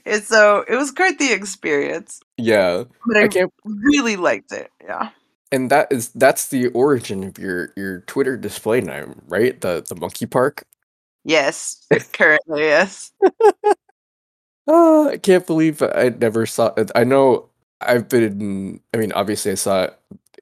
and 0.04 0.22
so 0.24 0.64
it 0.68 0.76
was 0.76 0.90
quite 0.92 1.18
the 1.18 1.32
experience, 1.32 2.20
Yeah. 2.36 2.84
but 3.06 3.16
I, 3.16 3.24
I 3.24 3.28
can't 3.28 3.52
really 3.64 4.16
liked 4.16 4.52
it. 4.52 4.70
Yeah. 4.84 5.10
and 5.52 5.70
that 5.70 5.90
is 5.92 6.10
that's 6.10 6.48
the 6.48 6.68
origin 6.68 7.24
of 7.24 7.38
your 7.38 7.72
your 7.76 8.00
Twitter 8.02 8.36
display 8.36 8.80
name, 8.80 9.20
right? 9.28 9.60
The 9.60 9.84
the 9.88 9.96
monkey 9.96 10.26
park. 10.26 10.64
Yes, 11.24 11.84
currently 12.12 12.62
yes. 12.62 13.12
Oh, 14.68 15.08
I 15.12 15.16
can't 15.18 15.46
believe 15.46 15.82
I 15.82 16.10
never 16.10 16.46
saw 16.46 16.72
it. 16.76 16.90
I 16.94 17.04
know 17.04 17.48
I've 17.80 18.08
been 18.08 18.80
I 18.94 18.98
mean 18.98 19.12
obviously 19.12 19.52
I 19.52 19.56
saw 19.56 19.84
it 19.84 19.98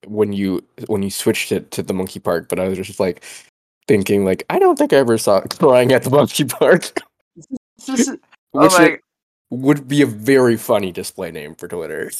when 0.06 0.32
you 0.34 0.62
when 0.88 1.02
you 1.02 1.10
switched 1.10 1.52
it 1.52 1.70
to 1.72 1.82
the 1.82 1.94
monkey 1.94 2.20
park, 2.20 2.48
but 2.50 2.60
I 2.60 2.68
was 2.68 2.76
just 2.78 3.00
like 3.00 3.24
thinking 3.86 4.24
like 4.24 4.44
I 4.50 4.58
don't 4.58 4.78
think 4.78 4.92
I 4.92 4.96
ever 4.96 5.18
saw 5.18 5.38
it 5.38 5.50
crying 5.58 5.92
at 5.92 6.04
the 6.04 6.10
monkey 6.10 6.44
park. 6.44 6.90
Which 7.86 8.00
oh 8.54 8.78
my 8.78 8.98
would 9.50 9.86
be 9.88 10.02
a 10.02 10.06
very 10.06 10.56
funny 10.56 10.90
display 10.92 11.30
name 11.30 11.54
for 11.54 11.68
Twitter. 11.68 12.10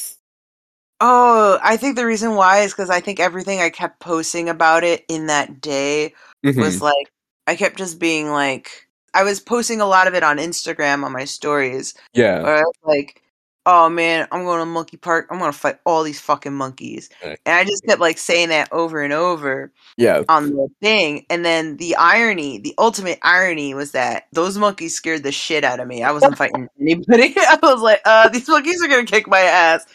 Oh, 1.00 1.58
I 1.62 1.76
think 1.76 1.96
the 1.96 2.06
reason 2.06 2.34
why 2.34 2.60
is 2.60 2.72
because 2.72 2.90
I 2.90 3.00
think 3.00 3.18
everything 3.20 3.60
I 3.60 3.70
kept 3.70 4.00
posting 4.00 4.48
about 4.48 4.84
it 4.84 5.04
in 5.08 5.26
that 5.26 5.60
day 5.60 6.14
Mhm. 6.44 6.60
was 6.60 6.80
like 6.80 7.08
I 7.46 7.56
kept 7.56 7.76
just 7.76 7.98
being 7.98 8.30
like 8.30 8.88
I 9.14 9.22
was 9.22 9.40
posting 9.40 9.80
a 9.80 9.86
lot 9.86 10.06
of 10.08 10.14
it 10.14 10.22
on 10.22 10.38
Instagram 10.38 11.04
on 11.04 11.12
my 11.12 11.24
stories. 11.24 11.94
yeah. 12.14 12.42
Where 12.42 12.56
I 12.56 12.62
was 12.62 12.74
like, 12.84 13.22
oh 13.66 13.88
man, 13.88 14.28
I'm 14.32 14.44
going 14.44 14.60
to 14.60 14.66
Monkey 14.66 14.96
Park. 14.96 15.28
I'm 15.30 15.38
gonna 15.38 15.52
fight 15.52 15.78
all 15.86 16.02
these 16.02 16.20
fucking 16.20 16.52
monkeys. 16.54 17.08
Right. 17.24 17.38
And 17.46 17.54
I 17.56 17.64
just 17.64 17.84
kept 17.86 18.00
like 18.00 18.18
saying 18.18 18.50
that 18.50 18.68
over 18.72 19.02
and 19.02 19.12
over 19.12 19.72
Yeah. 19.96 20.22
on 20.28 20.50
the 20.50 20.68
thing. 20.82 21.26
And 21.30 21.44
then 21.44 21.76
the 21.78 21.96
irony, 21.96 22.58
the 22.58 22.74
ultimate 22.78 23.18
irony 23.22 23.74
was 23.74 23.92
that 23.92 24.24
those 24.32 24.58
monkeys 24.58 24.94
scared 24.94 25.22
the 25.22 25.32
shit 25.32 25.64
out 25.64 25.80
of 25.80 25.88
me. 25.88 26.02
I 26.02 26.12
wasn't 26.12 26.36
fighting 26.38 26.68
anybody. 26.80 27.34
I 27.38 27.58
was 27.62 27.80
like, 27.82 28.00
uh, 28.04 28.28
these 28.30 28.48
monkeys 28.48 28.82
are 28.82 28.88
gonna 28.88 29.04
kick 29.06 29.26
my 29.28 29.40
ass. 29.40 29.86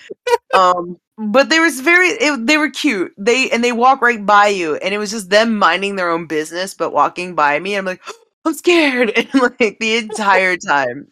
Um, 0.53 0.97
but 1.17 1.49
they 1.49 1.59
was 1.59 1.81
very, 1.81 2.07
it, 2.07 2.47
they 2.47 2.57
were 2.57 2.69
cute. 2.69 3.13
They 3.17 3.49
and 3.51 3.63
they 3.63 3.71
walk 3.71 4.01
right 4.01 4.25
by 4.25 4.47
you, 4.47 4.75
and 4.77 4.93
it 4.93 4.97
was 4.97 5.11
just 5.11 5.29
them 5.29 5.57
minding 5.57 5.95
their 5.95 6.09
own 6.09 6.27
business, 6.27 6.73
but 6.73 6.93
walking 6.93 7.35
by 7.35 7.59
me. 7.59 7.75
I'm 7.75 7.85
like, 7.85 8.01
I'm 8.45 8.53
scared, 8.53 9.09
and 9.15 9.29
like 9.35 9.77
the 9.79 9.97
entire 9.97 10.57
time, 10.57 11.07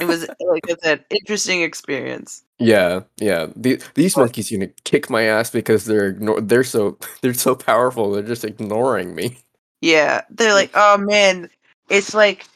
it 0.00 0.06
was 0.06 0.28
like 0.40 0.64
I 0.70 0.76
said, 0.82 1.04
interesting 1.10 1.62
experience. 1.62 2.44
Yeah, 2.58 3.02
yeah. 3.18 3.46
The, 3.56 3.80
these 3.94 4.16
monkeys 4.16 4.50
gonna 4.50 4.68
kick 4.84 5.10
my 5.10 5.22
ass 5.24 5.50
because 5.50 5.84
they're 5.84 6.12
they're 6.40 6.64
so 6.64 6.98
they're 7.22 7.34
so 7.34 7.54
powerful. 7.54 8.12
They're 8.12 8.22
just 8.22 8.44
ignoring 8.44 9.14
me. 9.14 9.38
Yeah, 9.80 10.22
they're 10.30 10.54
like, 10.54 10.70
oh 10.74 10.98
man, 10.98 11.50
it's 11.88 12.14
like 12.14 12.46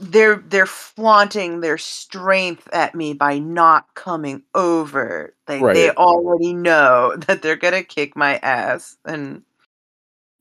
they're 0.00 0.36
they're 0.36 0.66
flaunting 0.66 1.60
their 1.60 1.78
strength 1.78 2.68
at 2.72 2.94
me 2.94 3.14
by 3.14 3.38
not 3.38 3.94
coming 3.94 4.42
over. 4.54 5.34
Like 5.48 5.72
they 5.72 5.90
Right. 5.90 5.92
already 5.92 6.54
know 6.54 7.16
that 7.28 7.42
they're 7.42 7.56
gonna 7.56 7.84
kick 7.84 8.16
my 8.16 8.38
ass, 8.38 8.96
and 9.04 9.42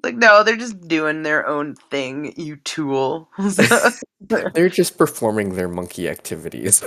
like 0.03 0.15
no, 0.15 0.43
they're 0.43 0.57
just 0.57 0.87
doing 0.87 1.23
their 1.23 1.47
own 1.47 1.75
thing. 1.75 2.33
You 2.37 2.57
tool. 2.57 3.29
they're 4.21 4.51
They're 4.53 4.69
just 4.69 4.97
performing 4.97 5.55
their 5.55 5.67
monkey 5.67 6.07
activities. 6.07 6.83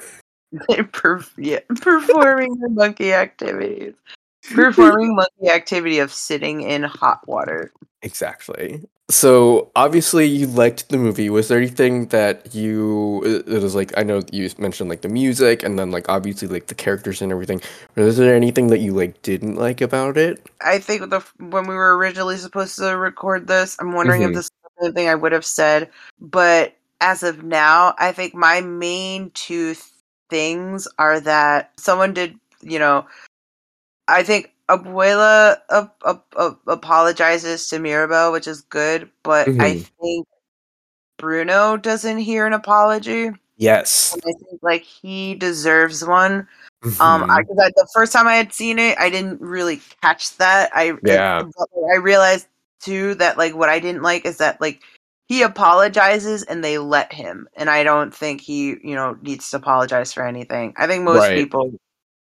perf- 0.54 1.32
yeah, 1.36 1.60
performing 1.80 2.58
the 2.60 2.68
monkey 2.70 3.12
activities. 3.12 3.94
Performing 4.52 5.16
monkey 5.16 5.50
activity 5.50 5.98
of 5.98 6.12
sitting 6.12 6.62
in 6.62 6.82
hot 6.82 7.26
water. 7.26 7.72
Exactly. 8.02 8.82
So 9.08 9.70
obviously 9.76 10.26
you 10.26 10.48
liked 10.48 10.88
the 10.88 10.98
movie. 10.98 11.30
Was 11.30 11.46
there 11.46 11.58
anything 11.58 12.06
that 12.08 12.54
you 12.54 13.22
it 13.24 13.46
it 13.48 13.62
was 13.62 13.74
like 13.74 13.96
I 13.96 14.02
know 14.02 14.22
you 14.32 14.50
mentioned 14.58 14.90
like 14.90 15.02
the 15.02 15.08
music 15.08 15.62
and 15.62 15.78
then 15.78 15.92
like 15.92 16.08
obviously 16.08 16.48
like 16.48 16.66
the 16.66 16.74
characters 16.74 17.22
and 17.22 17.30
everything. 17.30 17.60
Was 17.94 18.16
there 18.16 18.34
anything 18.34 18.66
that 18.68 18.80
you 18.80 18.92
like 18.92 19.22
didn't 19.22 19.54
like 19.56 19.80
about 19.80 20.16
it? 20.16 20.44
I 20.60 20.80
think 20.80 21.08
the 21.10 21.20
when 21.38 21.68
we 21.68 21.74
were 21.76 21.96
originally 21.96 22.36
supposed 22.36 22.76
to 22.78 22.96
record 22.96 23.46
this, 23.46 23.76
I'm 23.78 23.92
wondering 23.92 24.22
Mhm. 24.22 24.28
if 24.28 24.34
this 24.34 24.44
is 24.46 24.50
the 24.80 24.92
thing 24.92 25.08
I 25.08 25.14
would 25.14 25.32
have 25.32 25.46
said. 25.46 25.88
But 26.20 26.74
as 27.00 27.22
of 27.22 27.44
now, 27.44 27.94
I 27.98 28.10
think 28.10 28.34
my 28.34 28.60
main 28.60 29.30
two 29.34 29.76
things 30.30 30.88
are 30.98 31.20
that 31.20 31.70
someone 31.78 32.12
did, 32.12 32.38
you 32.60 32.80
know, 32.80 33.06
I 34.08 34.22
think 34.24 34.52
Abuela 34.68 35.58
uh, 35.70 35.86
uh, 36.02 36.14
uh, 36.36 36.50
apologizes 36.66 37.68
to 37.68 37.78
Mirabel, 37.78 38.32
which 38.32 38.46
is 38.48 38.62
good, 38.62 39.10
but 39.22 39.48
I 39.48 39.74
Mhm. 39.76 39.88
think 40.00 40.26
Bruno 41.18 41.76
doesn't 41.76 42.18
hear 42.18 42.46
an 42.46 42.52
apology. 42.52 43.30
Yes. 43.56 44.12
And 44.12 44.22
I 44.26 44.32
think 44.44 44.60
like 44.62 44.82
he 44.82 45.34
deserves 45.34 46.04
one. 46.04 46.46
Um, 47.00 47.22
Mhm. 47.24 47.30
I, 47.30 47.42
'cause 47.42 47.58
I, 47.60 47.68
the 47.76 47.88
first 47.94 48.12
time 48.12 48.26
I 48.28 48.36
had 48.36 48.52
seen 48.52 48.78
it, 48.78 48.98
I 48.98 49.08
didn't 49.10 49.40
really 49.40 49.80
catch 50.02 50.36
that. 50.38 50.70
I 50.74 50.94
Yeah. 51.02 51.42
but 51.42 51.68
I 51.92 51.96
realized 51.96 52.46
too 52.80 53.14
that 53.16 53.38
like 53.38 53.54
what 53.54 53.68
I 53.68 53.78
didn't 53.78 54.02
like 54.02 54.24
is 54.26 54.38
that 54.38 54.60
like 54.60 54.82
he 55.28 55.42
apologizes 55.42 56.42
and 56.44 56.62
they 56.62 56.78
let 56.78 57.12
him, 57.12 57.48
and 57.56 57.70
I 57.70 57.82
don't 57.82 58.14
think 58.14 58.40
he 58.40 58.76
you 58.82 58.94
know 58.94 59.16
needs 59.22 59.50
to 59.50 59.56
apologize 59.58 60.12
for 60.12 60.26
anything. 60.26 60.74
I 60.76 60.86
think 60.86 61.04
most 61.04 61.22
Right. 61.28 61.36
people 61.36 61.72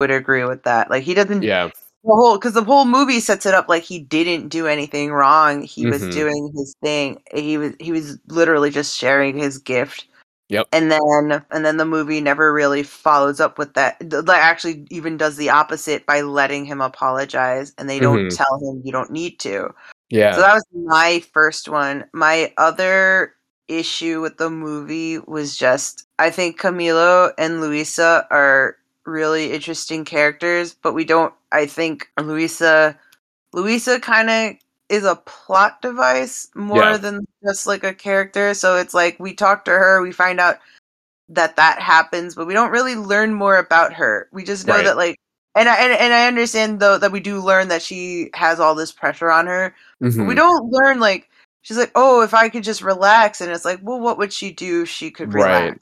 would 0.00 0.10
agree 0.10 0.44
with 0.44 0.62
that. 0.64 0.90
Like 0.90 1.02
he 1.02 1.14
doesn't 1.14 1.42
yeah. 1.42 1.70
The 2.06 2.14
whole 2.14 2.36
because 2.38 2.54
the 2.54 2.64
whole 2.64 2.84
movie 2.84 3.20
sets 3.20 3.46
it 3.46 3.54
up 3.54 3.68
like 3.68 3.82
he 3.82 3.98
didn't 3.98 4.48
do 4.48 4.66
anything 4.66 5.12
wrong. 5.12 5.62
He 5.62 5.86
was 5.86 6.02
Mhm. 6.02 6.12
doing 6.12 6.52
his 6.56 6.74
thing. 6.82 7.22
He 7.34 7.58
was 7.58 7.72
he 7.80 7.92
was 7.92 8.18
literally 8.28 8.70
just 8.70 8.96
sharing 8.96 9.36
his 9.36 9.58
gift. 9.58 10.06
Yep. 10.48 10.68
And 10.72 10.92
then 10.92 11.44
and 11.50 11.64
then 11.66 11.76
the 11.76 11.84
movie 11.84 12.20
never 12.20 12.52
really 12.52 12.82
follows 12.84 13.40
up 13.40 13.58
with 13.58 13.74
that. 13.74 13.98
th- 14.00 14.24
Like 14.24 14.42
actually 14.42 14.86
even 14.90 15.16
does 15.16 15.36
the 15.36 15.50
opposite 15.50 16.06
by 16.06 16.20
letting 16.22 16.64
him 16.64 16.80
apologize, 16.80 17.72
and 17.78 17.90
they 17.90 17.98
don't 17.98 18.26
Mhm. 18.28 18.36
tell 18.36 18.58
him 18.60 18.80
you 18.84 18.92
don't 18.92 19.10
need 19.10 19.40
to. 19.40 19.70
Yeah. 20.10 20.34
So 20.36 20.40
that 20.42 20.54
was 20.54 20.64
my 20.72 21.20
first 21.32 21.68
one. 21.68 22.04
My 22.12 22.52
other 22.58 23.34
issue 23.68 24.20
with 24.20 24.36
the 24.38 24.48
movie 24.50 25.18
was 25.18 25.56
just 25.56 26.06
I 26.20 26.30
think 26.30 26.60
Camilo 26.60 27.32
and 27.36 27.60
Luisa 27.60 28.26
are 28.30 28.76
really 29.06 29.52
interesting 29.52 30.04
characters, 30.04 30.74
but 30.74 30.92
we 30.92 31.04
don't. 31.04 31.32
I 31.52 31.66
think 31.66 32.10
Luisa, 32.20 32.98
Luisa 33.52 34.00
kind 34.00 34.30
of 34.30 34.56
is 34.88 35.04
a 35.04 35.16
plot 35.16 35.82
device 35.82 36.48
more 36.54 36.82
Yeah. 36.82 36.96
than 36.96 37.26
just 37.44 37.66
like 37.66 37.84
a 37.84 37.94
character. 37.94 38.54
So 38.54 38.76
it's 38.76 38.94
like 38.94 39.18
we 39.18 39.34
talk 39.34 39.64
to 39.64 39.72
her, 39.72 40.00
we 40.02 40.12
find 40.12 40.40
out 40.40 40.58
that 41.28 41.56
that 41.56 41.80
happens, 41.80 42.34
but 42.34 42.46
we 42.46 42.54
don't 42.54 42.70
really 42.70 42.94
learn 42.94 43.34
more 43.34 43.56
about 43.58 43.92
her. 43.94 44.28
We 44.32 44.44
just 44.44 44.66
know 44.66 44.74
Right. 44.74 44.84
that 44.84 44.96
like. 44.96 45.18
And 45.54 45.70
I 45.70 45.76
and, 45.76 45.92
and 45.92 46.12
I 46.12 46.26
understand 46.28 46.80
though 46.80 46.98
that 46.98 47.12
we 47.12 47.20
do 47.20 47.40
learn 47.40 47.68
that 47.68 47.82
she 47.82 48.28
has 48.34 48.60
all 48.60 48.74
this 48.74 48.92
pressure 48.92 49.30
on 49.30 49.46
her, 49.46 49.74
but 50.00 50.12
we 50.12 50.18
mm-hmm. 50.18 50.34
don't 50.34 50.70
learn 50.70 51.00
like 51.00 51.30
she's 51.62 51.78
like, 51.78 51.92
oh, 51.94 52.22
if 52.22 52.34
I 52.34 52.48
could 52.48 52.62
just 52.62 52.82
relax, 52.82 53.40
and 53.40 53.50
it's 53.50 53.64
like, 53.64 53.80
well, 53.82 53.98
what 53.98 54.18
would 54.18 54.32
she 54.32 54.52
do 54.52 54.82
if 54.82 54.88
she 54.88 55.10
could 55.10 55.34
relax? 55.34 55.64
Right. 55.64 55.80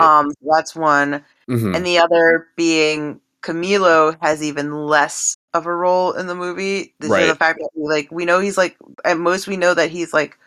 Um, 0.00 0.32
that's 0.42 0.74
one, 0.74 1.24
Mhm. 1.48 1.76
and 1.76 1.86
the 1.86 1.98
other 1.98 2.48
being 2.56 3.20
Camilo 3.42 4.16
has 4.20 4.42
even 4.42 4.86
less 4.86 5.36
of 5.54 5.66
a 5.66 5.74
role 5.74 6.12
in 6.12 6.26
the 6.26 6.34
movie. 6.34 6.94
This 7.00 7.10
is 7.10 7.28
the 7.28 7.36
fact 7.36 7.58
that 7.60 7.70
we, 7.74 7.88
like 7.88 8.08
we 8.10 8.24
know 8.24 8.38
he's 8.40 8.58
like 8.58 8.76
at 9.04 9.18
most 9.18 9.46
we 9.48 9.56
know 9.56 9.72
that 9.74 9.90
he's 9.90 10.12
like 10.12 10.38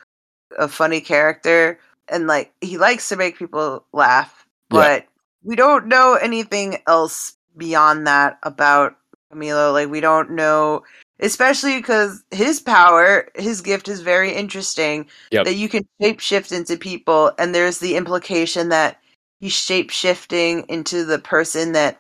a 0.60 0.68
funny 0.68 1.02
character 1.02 1.80
and 2.10 2.28
like 2.28 2.52
he 2.62 2.78
likes 2.78 3.10
to 3.10 3.16
make 3.16 3.38
people 3.38 3.84
laugh, 3.94 4.46
Yeah. 4.72 4.80
but 4.80 5.06
we 5.44 5.56
don't 5.56 5.88
know 5.88 6.14
anything 6.16 6.78
else 6.88 7.36
beyond 7.58 8.06
that 8.08 8.38
about 8.44 8.96
Camilo. 9.34 9.74
Like 9.74 9.90
we 9.90 10.00
don't 10.00 10.32
know 10.32 10.84
especially 11.20 11.78
because 11.78 12.22
his 12.32 12.60
power, 12.60 13.30
his 13.36 13.62
gift 13.62 13.88
is 13.88 14.02
very 14.02 14.34
interesting. 14.34 15.08
Yep. 15.32 15.46
That 15.46 15.56
you 15.56 15.70
can 15.70 15.88
shapeshift 16.02 16.52
into 16.52 16.76
people, 16.78 17.32
and 17.40 17.56
there's 17.56 17.80
the 17.80 17.96
implication 17.96 18.70
that 18.70 18.98
he's 19.44 19.52
shapeshifting 19.54 20.66
into 20.70 21.04
the 21.04 21.20
person 21.20 21.74
that 21.74 22.00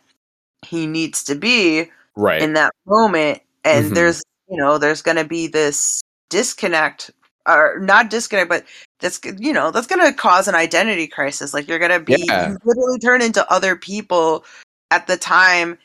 he 0.66 0.88
needs 0.88 1.26
to 1.26 1.36
be 1.36 1.92
right. 2.16 2.42
in 2.42 2.54
that 2.54 2.72
moment. 2.86 3.42
And 3.66 3.92
Mhm. 3.92 3.96
there's, 3.96 4.24
you 4.50 4.56
know, 4.56 4.78
there's 4.78 5.02
going 5.02 5.18
to 5.18 5.26
be 5.26 5.48
this 5.48 6.02
disconnect, 6.30 7.12
or 7.46 7.80
not 7.82 8.10
disconnect, 8.10 8.48
but 8.48 8.64
that's, 9.02 9.20
you 9.40 9.52
know, 9.52 9.72
that's 9.72 9.88
going 9.88 10.06
to 10.06 10.14
cause 10.18 10.48
an 10.48 10.56
identity 10.56 11.06
crisis. 11.06 11.54
Like 11.54 11.68
you're 11.68 11.80
going 11.80 11.92
to 11.92 12.00
be, 12.00 12.16
Yeah. 12.16 12.48
you 12.48 12.58
literally 12.64 13.00
turn 13.00 13.22
into 13.22 13.52
other 13.52 13.76
people 13.76 14.46
at 14.90 15.08
the 15.08 15.18
time. 15.18 15.78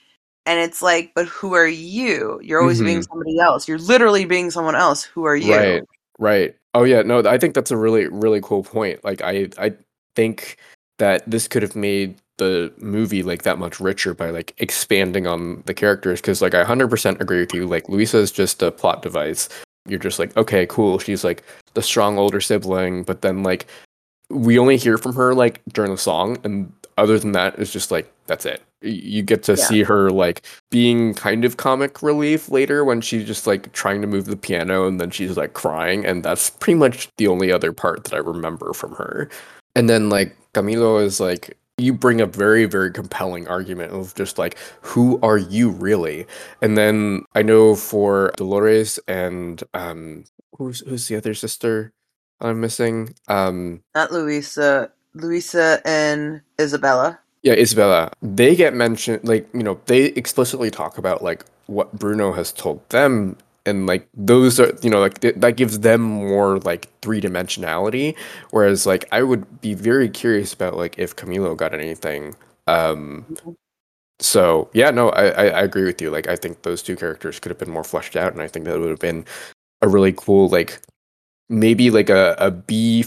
And 0.46 0.60
it's 0.60 0.80
like, 0.80 1.10
but 1.16 1.26
who 1.26 1.54
are 1.54 1.66
you? 1.66 2.38
You're 2.40 2.60
always 2.60 2.80
being 2.80 3.00
Mhm. 3.00 3.08
somebody 3.08 3.40
else. 3.40 3.66
You're 3.66 3.78
literally 3.78 4.26
being 4.26 4.52
someone 4.52 4.76
else. 4.76 5.02
Who 5.02 5.24
are 5.24 5.34
you? 5.34 5.52
Right. 5.52 5.82
Right. 6.20 6.56
Oh 6.74 6.84
yeah, 6.84 7.02
no, 7.02 7.18
I 7.24 7.36
think 7.36 7.54
that's 7.54 7.72
a 7.72 7.76
really 7.76 8.06
really 8.06 8.40
cool 8.40 8.62
point. 8.62 9.02
Like 9.02 9.22
I 9.22 9.48
I 9.58 9.74
think 10.14 10.58
that 10.98 11.28
this 11.30 11.48
could 11.48 11.62
have 11.62 11.76
made 11.76 12.16
the 12.38 12.72
movie 12.78 13.22
like 13.24 13.42
that 13.42 13.58
much 13.58 13.80
richer 13.80 14.14
by 14.14 14.30
like 14.30 14.54
expanding 14.58 15.26
on 15.26 15.62
the 15.66 15.74
characters 15.74 16.20
cuz 16.20 16.40
like 16.40 16.54
I 16.54 16.62
100% 16.64 17.20
agree 17.20 17.40
with 17.40 17.52
you. 17.52 17.66
Like 17.66 17.88
Luisa 17.88 18.18
is 18.18 18.30
just 18.30 18.62
a 18.62 18.70
plot 18.70 19.02
device. 19.02 19.48
You're 19.88 19.98
just 19.98 20.18
like, 20.18 20.36
okay, 20.36 20.66
cool. 20.66 20.98
She's 20.98 21.24
like 21.24 21.42
the 21.74 21.82
strong 21.82 22.18
older 22.18 22.40
sibling, 22.40 23.02
but 23.02 23.22
then 23.22 23.42
like 23.42 23.66
we 24.30 24.58
only 24.58 24.76
hear 24.76 24.98
from 24.98 25.14
her 25.14 25.34
like 25.34 25.60
during 25.72 25.90
the 25.90 25.98
song 25.98 26.36
and 26.44 26.70
other 26.98 27.18
than 27.18 27.32
that 27.32 27.58
it's 27.58 27.72
just 27.72 27.90
like 27.90 28.12
that's 28.26 28.44
it. 28.46 28.62
You 28.82 29.22
get 29.22 29.42
to 29.44 29.52
Yeah. 29.52 29.64
see 29.64 29.82
her 29.82 30.10
like 30.10 30.42
being 30.70 31.14
kind 31.14 31.44
of 31.44 31.56
comic 31.56 32.02
relief 32.02 32.48
later 32.50 32.84
when 32.84 33.00
she's 33.00 33.26
just 33.26 33.46
like 33.48 33.72
trying 33.72 34.00
to 34.02 34.06
move 34.06 34.26
the 34.26 34.36
piano 34.36 34.86
and 34.86 35.00
then 35.00 35.10
she's 35.10 35.36
like 35.36 35.54
crying 35.54 36.04
and 36.06 36.22
that's 36.22 36.50
pretty 36.50 36.78
much 36.78 37.08
the 37.16 37.26
only 37.26 37.50
other 37.50 37.72
part 37.72 38.04
that 38.04 38.14
I 38.14 38.18
remember 38.18 38.72
from 38.74 38.92
her. 38.92 39.28
And 39.74 39.88
then 39.88 40.08
like 40.08 40.36
Camilo 40.54 41.02
is 41.02 41.20
like 41.20 41.56
you 41.76 41.92
bring 41.92 42.20
a 42.20 42.26
very 42.26 42.64
very 42.64 42.90
compelling 42.92 43.46
argument 43.48 43.92
of 43.92 44.14
just 44.14 44.38
like 44.38 44.56
who 44.80 45.18
are 45.22 45.38
you 45.38 45.70
really? 45.70 46.26
And 46.60 46.76
then 46.76 47.24
I 47.34 47.42
know 47.42 47.74
for 47.74 48.32
Dolores 48.36 48.98
and 49.06 49.62
um 49.74 50.24
who's 50.56 50.80
who's 50.80 51.08
the 51.08 51.16
other 51.16 51.34
sister 51.34 51.92
I'm 52.40 52.60
missing? 52.60 53.14
Um 53.28 53.82
Not 53.94 54.12
Luisa. 54.12 54.90
Luisa 55.14 55.80
and 55.84 56.40
Isabela. 56.58 57.18
Yeah, 57.42 57.54
Isabela. 57.54 58.12
They 58.20 58.56
get 58.56 58.74
mentioned, 58.74 59.26
like, 59.26 59.48
you 59.52 59.62
know, 59.62 59.80
they 59.86 60.06
explicitly 60.06 60.70
talk 60.70 60.98
about, 60.98 61.22
like, 61.22 61.44
what 61.66 61.92
Bruno 61.92 62.32
has 62.32 62.52
told 62.52 62.88
them. 62.90 63.36
And, 63.68 63.86
like, 63.86 64.08
those 64.14 64.58
are, 64.60 64.72
you 64.82 64.90
know, 64.90 65.00
like, 65.00 65.20
th- 65.20 65.36
that 65.36 65.56
gives 65.56 65.80
them 65.80 66.00
more, 66.02 66.58
like, 66.60 66.88
three 67.02 67.20
dimensionality. 67.20 68.16
Whereas, 68.50 68.86
like, 68.86 69.04
I 69.12 69.22
would 69.22 69.60
be 69.60 69.74
very 69.74 70.08
curious 70.08 70.52
about, 70.52 70.76
like, 70.76 70.98
if 70.98 71.16
Camilo 71.16 71.56
got 71.56 71.74
anything. 71.74 72.34
Um, 72.66 73.26
so, 74.20 74.70
yeah, 74.74 74.90
no, 74.90 75.10
I, 75.10 75.28
I, 75.28 75.46
I 75.48 75.62
agree 75.62 75.84
with 75.84 76.00
you. 76.02 76.10
Like, 76.10 76.28
I 76.28 76.36
think 76.36 76.62
those 76.62 76.82
two 76.82 76.96
characters 76.96 77.38
could 77.40 77.50
have 77.50 77.58
been 77.58 77.70
more 77.70 77.84
fleshed 77.84 78.16
out. 78.16 78.32
And 78.32 78.42
I 78.42 78.48
think 78.48 78.64
that 78.66 78.78
would 78.80 78.90
have 78.90 78.98
been 78.98 79.24
a 79.82 79.88
really 79.88 80.14
cool, 80.16 80.48
like, 80.48 80.80
maybe, 81.48 81.90
like, 81.90 82.10
a, 82.10 82.36
a 82.38 82.50
B, 82.50 83.06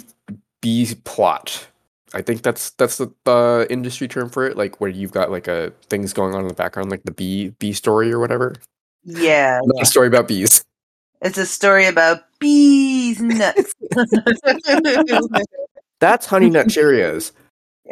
B 0.61 0.95
plot 1.03 1.67
I 2.13 2.21
think 2.21 2.41
that's 2.41 2.71
that's 2.71 2.97
the 2.97 3.09
uh, 3.25 3.65
industry 3.69 4.07
term 4.07 4.29
for 4.29 4.45
it, 4.45 4.57
like 4.57 4.81
where 4.81 4.89
you've 4.89 5.13
got 5.13 5.31
like 5.31 5.47
a 5.47 5.71
things 5.89 6.11
going 6.13 6.35
on 6.35 6.41
in 6.41 6.47
the 6.49 6.53
background, 6.53 6.91
like 6.91 7.03
the 7.03 7.11
bee 7.11 7.49
bee 7.59 7.73
story 7.73 8.11
or 8.11 8.19
whatever. 8.19 8.55
Yeah. 9.03 9.59
Not 9.63 9.83
a 9.83 9.85
story 9.85 10.07
about 10.07 10.27
bees. 10.27 10.63
It's 11.21 11.37
a 11.37 11.45
story 11.45 11.85
about 11.85 12.21
bees 12.39 13.21
nuts. 13.21 13.73
That's 15.99 16.25
honey 16.25 16.49
nut 16.49 16.67
Cheerios. 16.67 17.31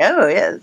oh 0.01 0.27
yes. 0.27 0.61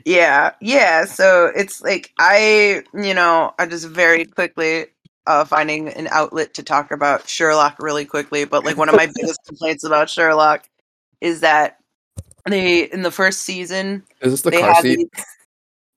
yeah, 0.06 0.52
yeah. 0.60 1.04
So 1.04 1.52
it's 1.54 1.82
like 1.82 2.12
I, 2.18 2.82
you 2.94 3.12
know, 3.14 3.52
I 3.58 3.66
just 3.66 3.86
very 3.88 4.24
quickly 4.24 4.86
uh 5.26 5.44
finding 5.44 5.88
an 5.88 6.08
outlet 6.10 6.54
to 6.54 6.62
talk 6.62 6.90
about 6.90 7.28
Sherlock 7.28 7.76
really 7.80 8.06
quickly, 8.06 8.44
but 8.46 8.64
like 8.64 8.76
one 8.78 8.88
of 8.88 8.94
my 8.96 9.06
biggest 9.14 9.40
complaints 9.46 9.84
about 9.84 10.08
Sherlock 10.08 10.66
is 11.20 11.40
that 11.40 11.76
they 12.48 12.84
in 12.84 13.02
the 13.02 13.10
first 13.10 13.42
season 13.42 14.02
Is 14.22 14.32
this 14.32 14.40
the 14.42 14.50
they 14.50 14.60
car 14.60 14.80
seat? 14.80 14.96
these- 15.14 15.24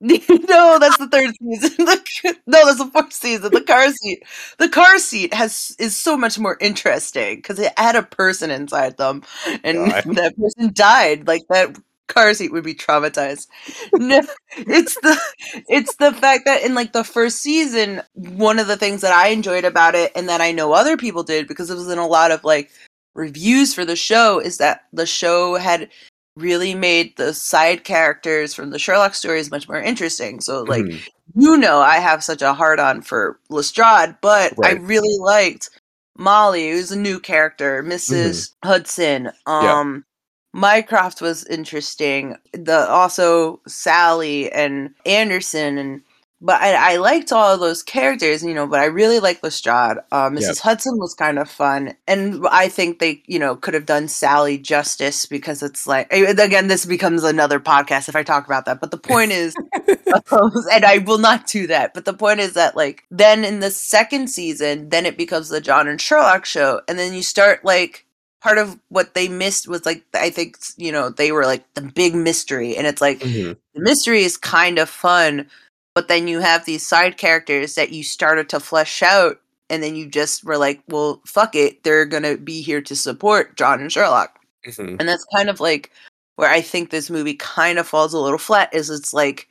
no, 0.49 0.79
that's 0.79 0.97
the 0.97 1.07
third 1.09 1.33
season. 1.41 1.87
No, 2.45 2.65
that's 2.65 2.77
the 2.79 2.89
fourth 2.91 3.13
season. 3.13 3.51
The 3.53 3.61
car 3.61 3.89
seat. 3.91 4.23
The 4.57 4.67
car 4.69 4.97
seat 4.99 5.33
has 5.33 5.73
is 5.79 5.95
so 5.95 6.17
much 6.17 6.37
more 6.37 6.57
interesting 6.59 7.37
because 7.37 7.57
it 7.57 7.71
had 7.77 7.95
a 7.95 8.03
person 8.03 8.51
inside 8.51 8.97
them, 8.97 9.23
and 9.63 9.89
God. 9.91 10.03
that 10.15 10.33
person 10.37 10.71
died. 10.73 11.25
Like 11.27 11.43
that 11.49 11.77
car 12.09 12.33
seat 12.33 12.51
would 12.51 12.65
be 12.65 12.75
traumatized. 12.75 13.47
No, 13.93 14.21
it's 14.57 14.95
the 14.95 15.17
it's 15.69 15.95
the 15.95 16.11
fact 16.13 16.43
that 16.45 16.63
in 16.63 16.75
like 16.75 16.91
the 16.91 17.05
first 17.05 17.39
season, 17.39 18.01
one 18.13 18.59
of 18.59 18.67
the 18.67 18.77
things 18.77 19.01
that 19.01 19.13
I 19.13 19.29
enjoyed 19.29 19.63
about 19.65 19.95
it, 19.95 20.11
and 20.15 20.27
that 20.27 20.41
I 20.41 20.51
know 20.51 20.73
other 20.73 20.97
people 20.97 21.23
did 21.23 21.47
because 21.47 21.69
it 21.69 21.75
was 21.75 21.89
in 21.89 21.97
a 21.97 22.07
lot 22.07 22.31
of 22.31 22.43
like 22.43 22.71
reviews 23.15 23.73
for 23.73 23.85
the 23.85 23.95
show, 23.95 24.39
is 24.39 24.57
that 24.57 24.81
the 24.91 25.05
show 25.05 25.55
had 25.55 25.89
really 26.35 26.73
made 26.73 27.15
the 27.17 27.33
side 27.33 27.83
characters 27.83 28.53
from 28.53 28.71
the 28.71 28.79
Sherlock 28.79 29.13
stories 29.13 29.51
much 29.51 29.67
more 29.67 29.79
interesting. 29.81 30.41
So 30.41 30.63
like 30.63 30.83
Mhm. 30.85 31.07
you 31.35 31.57
know 31.57 31.79
I 31.79 31.97
have 31.97 32.23
such 32.23 32.41
a 32.41 32.53
hard 32.53 32.79
on 32.79 33.01
for 33.01 33.39
Lestrade, 33.49 34.15
but 34.21 34.53
I 34.63 34.71
really 34.73 35.17
liked 35.19 35.69
Molly, 36.17 36.71
who's 36.71 36.91
a 36.91 36.97
new 36.99 37.19
character, 37.19 37.83
missus 37.83 38.55
Hudson. 38.63 39.31
Um 39.45 40.05
Mycroft 40.55 41.19
was 41.21 41.45
interesting. 41.47 42.37
The 42.53 42.87
also 42.87 43.59
Sally 43.67 44.51
and 44.51 44.91
Anderson 45.05 45.77
and 45.79 46.01
but 46.45 46.61
I, 46.61 46.93
I 46.93 46.97
liked 46.97 47.31
all 47.31 47.53
of 47.53 47.61
those 47.61 47.81
characters, 47.81 48.43
you 48.43 48.53
know, 48.53 48.67
but 48.67 48.81
I 48.81 48.85
really 48.85 49.21
liked 49.21 49.41
Lestrade. 49.43 49.97
Uh, 50.11 50.29
Mrs. 50.29 50.41
Yep. 50.41 50.57
Hudson 50.57 50.97
was 50.99 51.13
kind 51.13 51.39
of 51.39 51.49
fun. 51.49 51.95
And 52.05 52.45
I 52.51 52.67
think 52.67 52.99
they, 52.99 53.23
you 53.27 53.39
know, 53.39 53.55
could 53.55 53.73
have 53.73 53.85
done 53.85 54.09
Sally 54.09 54.57
justice 54.57 55.25
because 55.25 55.63
it's 55.63 55.87
like, 55.87 56.07
eh, 56.11 56.29
again, 56.37 56.67
this 56.67 56.85
becomes 56.85 57.23
another 57.23 57.61
podcast 57.61 58.09
if 58.09 58.15
I 58.17 58.23
talk 58.23 58.45
about 58.45 58.65
that. 58.65 58.81
But 58.81 58.91
the 58.91 58.97
point 58.97 59.31
is, 59.43 59.55
and 60.31 60.85
I 60.85 60.97
will 61.05 61.17
not 61.17 61.47
do 61.47 61.65
that. 61.67 61.93
But 61.93 62.03
the 62.03 62.13
point 62.13 62.41
is 62.41 62.53
that, 62.55 62.75
like, 62.75 63.05
then 63.09 63.45
in 63.45 63.61
the 63.61 63.71
second 63.71 64.27
season, 64.27 64.89
then 64.89 65.05
it 65.05 65.17
becomes 65.17 65.47
the 65.47 65.61
John 65.61 65.87
and 65.87 66.01
Sherlock 66.01 66.43
show. 66.43 66.81
And 66.89 66.99
then 66.99 67.13
you 67.13 67.23
start, 67.23 67.63
like, 67.63 68.05
part 68.41 68.57
of 68.57 68.77
what 68.89 69.13
they 69.13 69.29
missed 69.29 69.69
was, 69.69 69.85
like, 69.85 70.03
I 70.13 70.29
think, 70.29 70.57
you 70.75 70.91
know, 70.91 71.09
they 71.09 71.31
were 71.31 71.45
like 71.45 71.63
the 71.75 71.81
big 71.81 72.13
mystery. 72.13 72.75
And 72.75 72.85
it's 72.85 72.99
like, 72.99 73.21
Mhm. 73.21 73.55
the 73.73 73.81
mystery 73.81 74.23
is 74.23 74.35
kind 74.35 74.77
of 74.77 74.89
fun, 74.89 75.49
but 75.95 76.07
then 76.07 76.27
you 76.27 76.39
have 76.39 76.65
these 76.65 76.85
side 76.85 77.17
characters 77.17 77.75
that 77.75 77.91
you 77.91 78.03
started 78.03 78.49
to 78.49 78.59
flesh 78.59 79.01
out. 79.03 79.37
And 79.69 79.81
then 79.81 79.95
you 79.95 80.07
just 80.07 80.43
were 80.43 80.57
like, 80.57 80.83
well, 80.87 81.21
fuck 81.25 81.55
it. 81.55 81.83
They're 81.83 82.05
going 82.05 82.23
to 82.23 82.37
be 82.37 82.61
here 82.61 82.81
to 82.81 82.95
support 82.95 83.55
John 83.57 83.79
and 83.81 83.91
Sherlock 83.91 84.39
Mhm. 84.65 84.97
and 84.99 85.09
that's 85.09 85.25
kind 85.35 85.49
of 85.49 85.59
like 85.59 85.91
where 86.35 86.49
I 86.49 86.61
think 86.61 86.89
this 86.89 87.09
movie 87.09 87.33
kind 87.35 87.77
of 87.77 87.87
falls 87.87 88.13
a 88.13 88.19
little 88.19 88.37
flat 88.37 88.73
is 88.73 88.89
it's 88.89 89.13
like 89.13 89.47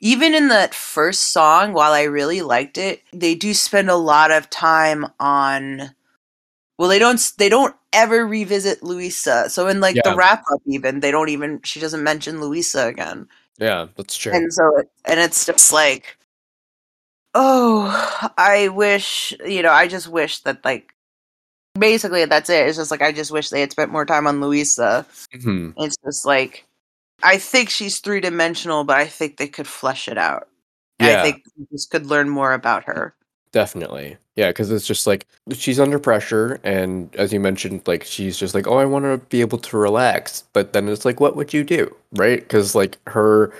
even 0.00 0.34
in 0.34 0.48
that 0.48 0.74
first 0.74 1.32
song 1.32 1.72
while 1.74 1.92
I 1.92 2.02
really 2.04 2.40
liked 2.42 2.78
it 2.78 3.02
they 3.12 3.34
do 3.34 3.52
spend 3.52 3.90
a 3.90 3.96
lot 3.96 4.30
of 4.30 4.48
time 4.50 5.06
on 5.20 5.90
well 6.78 6.88
they 6.88 6.98
don't 6.98 7.20
they 7.38 7.48
don't 7.50 7.74
ever 7.92 8.26
revisit 8.26 8.82
Luisa 8.82 9.50
so 9.50 9.68
in 9.68 9.80
like 9.80 9.96
the 9.96 10.16
wrap 10.16 10.42
up 10.52 10.60
even 10.66 11.00
they 11.00 11.10
don't 11.10 11.28
even 11.28 11.60
she 11.62 11.78
doesn't 11.78 12.02
mention 12.02 12.40
Luisa 12.40 12.86
again 12.86 13.28
Yeah, 13.58 13.86
that's 13.96 14.16
true. 14.16 14.32
And 14.32 14.52
so, 14.52 14.82
and 15.04 15.20
it's 15.20 15.46
just 15.46 15.72
like, 15.72 16.16
oh, 17.34 18.30
I 18.36 18.68
wish, 18.68 19.32
you 19.44 19.62
know, 19.62 19.72
I 19.72 19.86
just 19.88 20.08
wish 20.08 20.40
that, 20.40 20.64
like, 20.64 20.94
basically 21.78 22.24
that's 22.24 22.50
it. 22.50 22.66
It's 22.66 22.78
just 22.78 22.90
like, 22.90 23.02
I 23.02 23.12
just 23.12 23.30
wish 23.30 23.50
they 23.50 23.60
had 23.60 23.72
spent 23.72 23.92
more 23.92 24.06
time 24.06 24.26
on 24.26 24.40
Luisa. 24.40 25.06
hmm 25.42 25.70
It's 25.76 25.96
just 26.04 26.24
like, 26.24 26.66
I 27.22 27.38
think 27.38 27.70
she's 27.70 27.98
three 27.98 28.20
dimensional, 28.20 28.84
but 28.84 28.96
I 28.98 29.06
think 29.06 29.36
they 29.36 29.48
could 29.48 29.66
flesh 29.66 30.08
it 30.08 30.18
out. 30.18 30.48
Yeah. 31.00 31.20
I 31.20 31.22
think 31.22 31.44
we 31.58 31.66
just 31.72 31.90
could 31.90 32.06
learn 32.06 32.28
more 32.28 32.52
about 32.52 32.84
her. 32.84 33.14
Definitely. 33.52 34.16
Yeah, 34.36 34.48
because 34.48 34.70
it's 34.72 34.86
just 34.86 35.06
like 35.06 35.26
she's 35.52 35.78
under 35.78 35.98
pressure, 35.98 36.58
and 36.64 37.14
as 37.14 37.32
you 37.32 37.38
mentioned, 37.38 37.82
like 37.86 38.02
she's 38.02 38.36
just 38.36 38.54
like, 38.54 38.66
oh, 38.66 38.78
I 38.78 38.84
want 38.84 39.04
to 39.04 39.18
be 39.28 39.40
able 39.40 39.58
to 39.58 39.76
relax. 39.78 40.42
But 40.52 40.72
then 40.72 40.88
it's 40.88 41.04
like, 41.04 41.20
what 41.20 41.36
would 41.36 41.52
you 41.52 41.62
do, 41.62 41.94
right? 42.12 42.40
Because 42.40 42.74
like 42.74 42.98
her, 43.06 43.52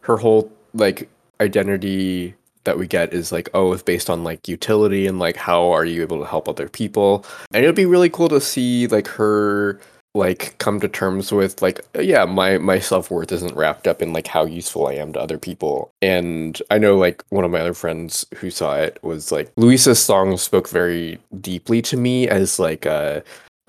her 0.00 0.16
whole 0.16 0.50
like 0.72 1.08
identity 1.40 2.34
that 2.64 2.78
we 2.78 2.86
get 2.86 3.12
is 3.12 3.32
like, 3.32 3.50
oh, 3.54 3.72
it's 3.72 3.82
based 3.82 4.08
on 4.08 4.24
like 4.24 4.48
utility 4.48 5.06
and 5.06 5.18
like 5.18 5.36
how 5.36 5.70
are 5.70 5.84
you 5.84 6.00
able 6.00 6.18
to 6.20 6.26
help 6.26 6.48
other 6.48 6.68
people. 6.68 7.24
And 7.52 7.64
it'd 7.64 7.76
be 7.76 7.86
really 7.86 8.10
cool 8.10 8.28
to 8.28 8.40
see 8.40 8.86
like 8.86 9.08
her 9.08 9.80
like 10.14 10.56
come 10.58 10.78
to 10.78 10.88
terms 10.88 11.32
with 11.32 11.62
like 11.62 11.80
yeah 11.98 12.24
my 12.26 12.58
my 12.58 12.78
self-worth 12.78 13.32
isn't 13.32 13.56
wrapped 13.56 13.86
up 13.86 14.02
in 14.02 14.12
like 14.12 14.26
how 14.26 14.44
useful 14.44 14.86
i 14.86 14.92
am 14.92 15.12
to 15.12 15.20
other 15.20 15.38
people. 15.38 15.90
And 16.02 16.60
i 16.70 16.78
know 16.78 16.96
like 16.98 17.24
one 17.30 17.44
of 17.44 17.50
my 17.50 17.60
other 17.60 17.74
friends 17.74 18.26
who 18.36 18.50
saw 18.50 18.76
it 18.76 18.98
was 19.02 19.32
like 19.32 19.50
luisa's 19.56 20.02
song 20.02 20.36
spoke 20.36 20.68
very 20.68 21.18
deeply 21.40 21.80
to 21.82 21.96
me 21.96 22.28
as 22.28 22.58
like 22.58 22.84
uh 22.84 23.20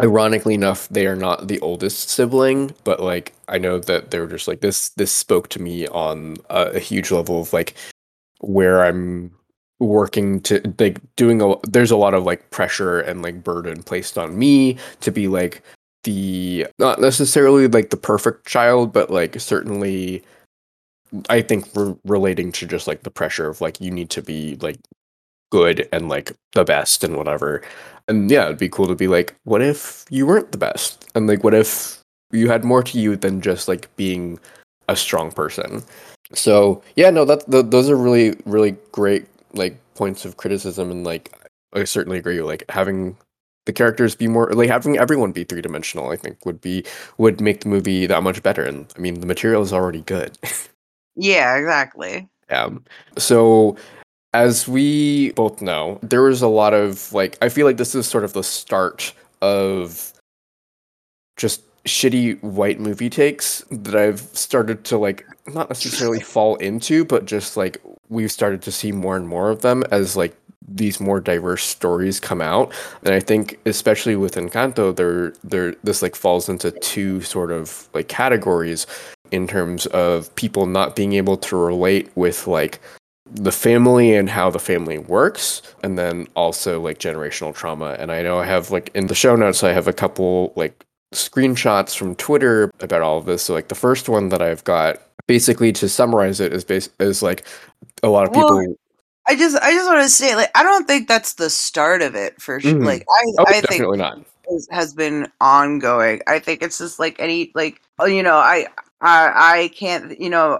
ironically 0.02 0.56
enough 0.56 0.90
they 0.90 1.08
are 1.08 1.16
not 1.16 1.48
the 1.48 1.60
oldest 1.62 2.10
sibling 2.10 2.74
but 2.84 3.00
like 3.00 3.32
i 3.48 3.58
know 3.58 3.80
that 3.80 4.12
they 4.12 4.20
were 4.20 4.28
just 4.28 4.48
like 4.48 4.60
this 4.60 4.90
this 4.90 5.12
spoke 5.12 5.48
to 5.50 5.62
me 5.62 5.88
on 5.90 6.36
a, 6.50 6.72
a 6.72 6.80
huge 6.80 7.12
level 7.12 7.40
of 7.40 7.54
like 7.54 7.76
where 8.40 8.84
i'm 8.84 9.32
working 9.80 10.42
to 10.42 10.62
like 10.80 11.00
doing 11.16 11.42
a 11.42 11.56
there's 11.68 11.92
a 11.92 11.98
lot 11.98 12.14
of 12.14 12.24
like 12.24 12.50
pressure 12.50 13.00
and 13.02 13.22
like 13.22 13.44
burden 13.44 13.84
placed 13.84 14.18
on 14.18 14.38
me 14.38 14.78
to 15.00 15.12
be 15.12 15.28
like 15.28 15.62
the 16.04 16.68
not 16.80 17.00
necessarily 17.00 17.68
like 17.68 17.90
the 17.90 17.98
perfect 17.98 18.46
child 18.46 18.92
but 18.92 19.10
like 19.10 19.40
certainly 19.40 20.22
i 21.30 21.42
think 21.42 21.66
re- 21.76 21.96
relating 22.06 22.52
to 22.52 22.66
just 22.66 22.88
like 22.88 23.04
the 23.04 23.12
pressure 23.12 23.48
of 23.48 23.62
like 23.62 23.80
you 23.80 23.90
need 23.90 24.10
to 24.10 24.22
be 24.22 24.56
like 24.58 24.78
good 25.54 25.88
and 25.92 26.10
like 26.10 26.32
the 26.54 26.64
best 26.64 27.04
and 27.04 27.16
whatever. 27.16 27.62
And 28.08 28.30
yeah 28.30 28.46
it'd 28.46 28.58
be 28.58 28.68
cool 28.68 28.88
to 28.88 28.96
be 28.96 29.08
like 29.08 29.36
what 29.44 29.62
if 29.62 30.04
you 30.10 30.26
weren't 30.26 30.52
the 30.52 30.58
best? 30.58 31.08
And 31.14 31.28
like 31.28 31.44
what 31.44 31.54
if 31.54 32.00
you 32.32 32.50
had 32.50 32.64
more 32.64 32.82
to 32.82 33.00
you 33.00 33.16
than 33.16 33.40
just 33.40 33.68
like 33.68 33.96
being 33.96 34.40
a 34.90 34.96
strong 34.96 35.32
person? 35.32 35.84
So 36.34 36.82
yeah 36.96 37.12
no 37.12 37.24
that 37.26 37.46
th- 37.52 37.68
those 37.68 37.88
are 37.88 37.96
really 37.96 38.36
really 38.46 38.76
great 38.92 39.28
like 39.54 39.78
points 39.94 40.26
of 40.26 40.38
criticism 40.38 40.90
and 40.90 41.04
like 41.04 41.32
i 41.74 41.84
certainly 41.84 42.18
agree 42.18 42.42
like 42.42 42.64
having 42.70 43.16
the 43.66 43.74
characters 43.74 44.16
be 44.16 44.28
more 44.28 44.52
like 44.54 44.70
having 44.70 44.98
everyone 44.98 45.32
be 45.32 45.44
three 45.44 45.62
dimensional 45.62 46.10
i 46.12 46.16
think 46.16 46.46
would 46.46 46.60
be 46.62 46.84
would 47.18 47.40
make 47.42 47.62
the 47.62 47.70
movie 47.70 48.06
that 48.06 48.22
much 48.24 48.42
better 48.44 48.64
and 48.64 48.92
i 48.96 49.00
mean 49.00 49.20
the 49.20 49.26
material 49.26 49.62
is 49.62 49.72
already 49.74 50.02
good 50.02 50.38
Yeah, 51.16 51.56
exactly. 51.58 52.28
Yeah. 52.50 52.70
so 53.18 53.78
as 54.34 54.68
we 54.68 55.32
both 55.32 55.62
know 55.62 55.98
there 56.04 56.22
was 56.24 56.42
a 56.42 56.48
lot 56.48 56.74
of 56.74 57.12
like 57.14 57.38
i 57.42 57.48
feel 57.50 57.66
like 57.66 57.78
this 57.78 57.96
is 57.96 58.06
sort 58.06 58.24
of 58.26 58.34
the 58.34 58.44
start 58.44 59.14
of 59.42 60.12
just 61.38 61.62
shitty 61.86 62.42
white 62.44 62.80
movie 62.80 63.10
takes 63.10 63.64
that 63.72 63.96
i've 63.96 64.20
started 64.34 64.84
to 64.86 64.98
like 64.98 65.26
not 65.54 65.70
necessarily 65.70 66.20
fall 66.36 66.56
into 66.58 67.06
but 67.06 67.26
just 67.26 67.56
like 67.58 67.82
we've 68.10 68.32
started 68.32 68.62
to 68.62 68.72
see 68.72 68.92
more 68.92 69.16
and 69.16 69.28
more 69.28 69.50
of 69.50 69.62
them 69.62 69.84
as 69.92 70.16
like 70.18 70.36
these 70.68 71.00
more 71.00 71.20
diverse 71.20 71.64
stories 71.64 72.20
come 72.20 72.42
out. 72.42 72.74
And 73.04 73.14
i 73.14 73.20
think 73.20 73.60
especially 73.66 74.16
with 74.16 74.36
encanto 74.36 74.96
there 74.96 75.34
there 75.44 75.76
this 75.84 76.02
like 76.02 76.16
falls 76.16 76.50
into 76.50 76.72
two 76.72 77.22
sort 77.22 77.52
of 77.52 77.90
like 77.94 78.08
categories 78.08 78.88
in 79.32 79.48
terms 79.48 79.86
of 79.88 80.34
people 80.36 80.66
not 80.66 80.96
being 80.96 81.14
able 81.14 81.38
to 81.38 81.56
relate 81.56 82.12
with 82.16 82.48
like 82.48 82.80
the 83.32 83.52
family 83.52 84.14
and 84.14 84.30
how 84.30 84.50
the 84.50 84.60
family 84.60 85.00
works 85.00 85.62
and 85.82 85.98
then 85.98 86.28
also 86.36 86.80
like 86.80 87.00
generational 87.00 87.54
trauma. 87.54 87.96
And 88.00 88.12
i 88.12 88.22
know 88.22 88.40
i 88.40 88.46
have 88.46 88.72
like 88.72 88.92
in 88.94 89.08
the 89.08 89.16
show 89.16 89.36
notes 89.36 89.64
i 89.64 89.72
have 89.72 89.88
a 89.88 89.94
couple 89.94 90.54
like 90.56 90.86
screenshots 91.14 91.96
from 91.96 92.16
twitter 92.16 92.72
about 92.80 93.02
all 93.02 93.18
of 93.18 93.26
this. 93.26 93.44
So 93.44 93.54
like 93.54 93.68
the 93.68 93.76
first 93.76 94.10
one 94.10 94.30
that 94.30 94.42
i've 94.42 94.64
got 94.64 95.02
basically 95.28 95.72
to 95.74 95.88
summarize 95.88 96.40
it 96.40 96.54
is 96.54 96.64
bas- 96.64 96.90
is 97.00 97.22
like 97.24 97.46
a 98.02 98.10
lot 98.10 98.28
of 98.28 98.34
people 98.34 98.76
I 99.28 99.36
just, 99.36 99.56
I 99.58 99.72
just 99.72 99.90
want 99.90 100.04
to 100.04 100.10
say, 100.10 100.36
like, 100.36 100.52
I 100.56 100.64
don't 100.64 100.86
think 100.86 101.08
that's 101.08 101.34
the 101.36 101.50
start 101.50 102.02
of 102.02 102.16
it 102.16 102.42
for 102.42 102.60
sure. 102.60 102.74
Mhm. 102.74 102.86
Like, 102.86 103.06
I, 103.10 103.24
oh 103.40 103.46
I 103.48 103.62
think 103.62 103.98
not 103.98 104.20
has 104.72 104.94
been 104.94 105.32
ongoing. 105.40 106.22
I 106.28 106.40
think 106.40 106.62
it's 106.62 106.78
just 106.78 107.00
like 107.00 107.16
any 107.20 107.52
like 107.56 107.82
oh, 108.00 108.06
you 108.06 108.22
know 108.22 108.36
I 108.36 108.68
I 109.02 109.32
I 109.64 109.72
can't 109.74 110.20
you 110.20 110.30
know 110.30 110.60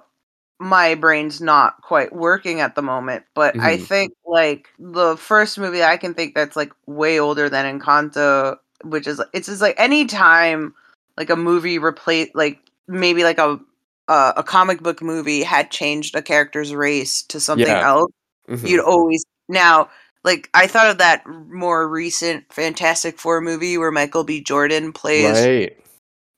my 0.60 0.96
brain's 0.96 1.42
not 1.42 1.82
quite 1.82 2.14
working 2.16 2.62
at 2.62 2.76
the 2.76 2.82
moment, 2.82 3.26
but 3.36 3.56
I 3.60 3.78
Mhm. 3.78 3.88
think 3.88 4.14
like 4.26 4.70
the 4.80 5.18
first 5.18 5.58
movie 5.60 5.84
I 5.84 5.98
can 5.98 6.14
think 6.14 6.36
that's 6.36 6.56
like 6.56 6.72
way 6.88 7.20
older 7.20 7.50
than 7.50 7.80
Encanto, 7.80 8.58
which 8.84 9.08
is 9.08 9.22
it's 9.34 9.48
just 9.48 9.62
like 9.62 9.76
any 9.78 10.06
time 10.06 10.74
like 11.18 11.30
a 11.30 11.36
movie 11.36 11.80
replace 11.80 12.30
like 12.36 12.60
maybe 12.88 13.24
like 13.24 13.38
a 13.40 13.60
uh, 14.08 14.34
a 14.38 14.44
comic 14.44 14.82
book 14.82 15.02
movie 15.02 15.44
had 15.44 15.72
changed 15.72 16.16
a 16.16 16.22
character's 16.22 16.74
race 16.74 17.22
to 17.24 17.40
something 17.40 17.68
Yeah. 17.68 17.88
else 17.88 18.12
Mhm. 18.50 18.68
you'd 18.68 18.80
always 18.84 19.24
now 19.50 19.90
like 20.24 20.50
I 20.54 20.68
thought 20.68 20.90
of 20.90 20.98
that 21.00 21.26
more 21.28 21.88
recent 21.88 22.52
Fantastic 22.52 23.20
Four 23.20 23.42
movie 23.42 23.78
where 23.78 23.92
Michael 23.92 24.24
B. 24.24 24.42
Jordan 24.42 24.94
plays 24.94 25.46
right 25.46 25.78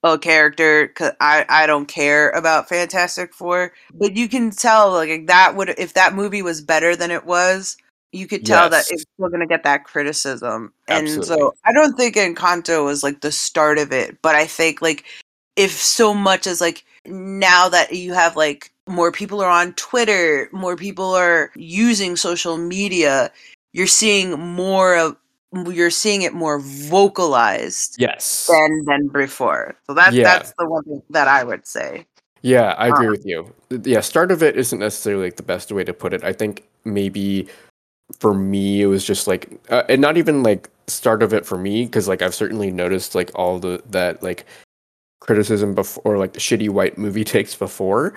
a 0.03 0.17
character. 0.19 0.87
Cause 0.89 1.11
I 1.19 1.45
I 1.49 1.65
don't 1.65 1.87
care 1.87 2.29
about 2.31 2.69
Fantastic 2.69 3.33
Four, 3.33 3.73
but 3.93 4.15
you 4.15 4.29
can 4.29 4.51
tell 4.51 4.91
like 4.91 5.27
that 5.27 5.55
would 5.55 5.69
if 5.77 5.93
that 5.93 6.13
movie 6.13 6.41
was 6.41 6.61
better 6.61 6.95
than 6.95 7.11
it 7.11 7.25
was, 7.25 7.77
you 8.11 8.27
could 8.27 8.45
tell 8.45 8.69
that 8.69 8.85
Yes. 8.89 8.91
it's 8.91 9.05
still 9.13 9.29
gonna 9.29 9.47
get 9.47 9.63
that 9.63 9.83
criticism. 9.83 10.73
And 10.87 11.07
Absolutely. 11.07 11.27
so 11.27 11.53
I 11.65 11.73
don't 11.73 11.95
think 11.97 12.15
Encanto 12.15 12.85
was 12.85 13.03
like 13.03 13.21
the 13.21 13.31
start 13.31 13.77
of 13.79 13.91
it, 13.91 14.17
but 14.21 14.35
I 14.35 14.45
think 14.45 14.81
like 14.81 15.05
if 15.55 15.71
so 15.71 16.13
much 16.13 16.47
as 16.47 16.61
like 16.61 16.85
now 17.05 17.69
that 17.69 17.93
you 17.93 18.13
have 18.13 18.35
like 18.35 18.71
more 18.87 19.11
people 19.11 19.41
are 19.41 19.49
on 19.49 19.73
Twitter, 19.73 20.49
more 20.51 20.75
people 20.75 21.13
are 21.13 21.51
using 21.55 22.15
social 22.15 22.57
media, 22.57 23.31
you're 23.73 23.87
seeing 23.87 24.39
more 24.39 24.95
of 24.95 25.17
you're 25.67 25.89
seeing 25.91 26.21
it 26.21 26.33
more 26.33 26.59
vocalized 26.59 27.95
yes 27.97 28.47
than 28.47 28.83
than 28.85 29.07
before. 29.07 29.75
So 29.87 29.93
that's 29.93 30.15
Yeah. 30.15 30.23
that's 30.23 30.53
the 30.57 30.67
one 30.67 31.01
that 31.09 31.27
I 31.27 31.43
would 31.43 31.65
say. 31.65 32.05
Yeah, 32.41 32.75
I 32.77 32.89
agree 32.89 33.07
Um, 33.07 33.11
with 33.11 33.25
you. 33.25 33.53
Yeah, 33.69 34.01
start 34.01 34.31
of 34.31 34.43
it 34.43 34.57
isn't 34.57 34.79
necessarily 34.79 35.25
like 35.25 35.37
the 35.37 35.43
best 35.43 35.71
way 35.71 35.83
to 35.83 35.93
put 35.93 36.13
it. 36.13 36.23
I 36.23 36.33
think 36.33 36.63
maybe 36.83 37.47
for 38.19 38.33
me 38.33 38.81
it 38.81 38.87
was 38.87 39.03
just 39.03 39.27
like 39.27 39.59
uh, 39.69 39.83
and 39.89 40.01
not 40.01 40.17
even 40.17 40.43
like 40.43 40.69
start 40.87 41.23
of 41.23 41.33
it 41.33 41.45
for 41.45 41.57
me 41.57 41.85
because 41.85 42.07
like 42.07 42.21
I've 42.21 42.35
certainly 42.35 42.69
noticed 42.69 43.15
like 43.15 43.31
all 43.33 43.59
the 43.59 43.81
that 43.89 44.21
like 44.21 44.45
criticism 45.21 45.73
before 45.73 46.17
like 46.17 46.33
the 46.33 46.39
shitty 46.39 46.69
white 46.69 46.97
movie 46.97 47.23
takes 47.35 47.55
before. 47.55 48.13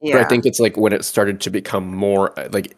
Yeah. 0.00 0.18
But 0.18 0.26
I 0.26 0.28
think 0.28 0.46
it's 0.46 0.60
like 0.60 0.76
when 0.76 0.92
it 0.92 1.04
started 1.04 1.40
to 1.42 1.50
become 1.50 1.94
more 1.94 2.38
uh, 2.38 2.48
like 2.52 2.76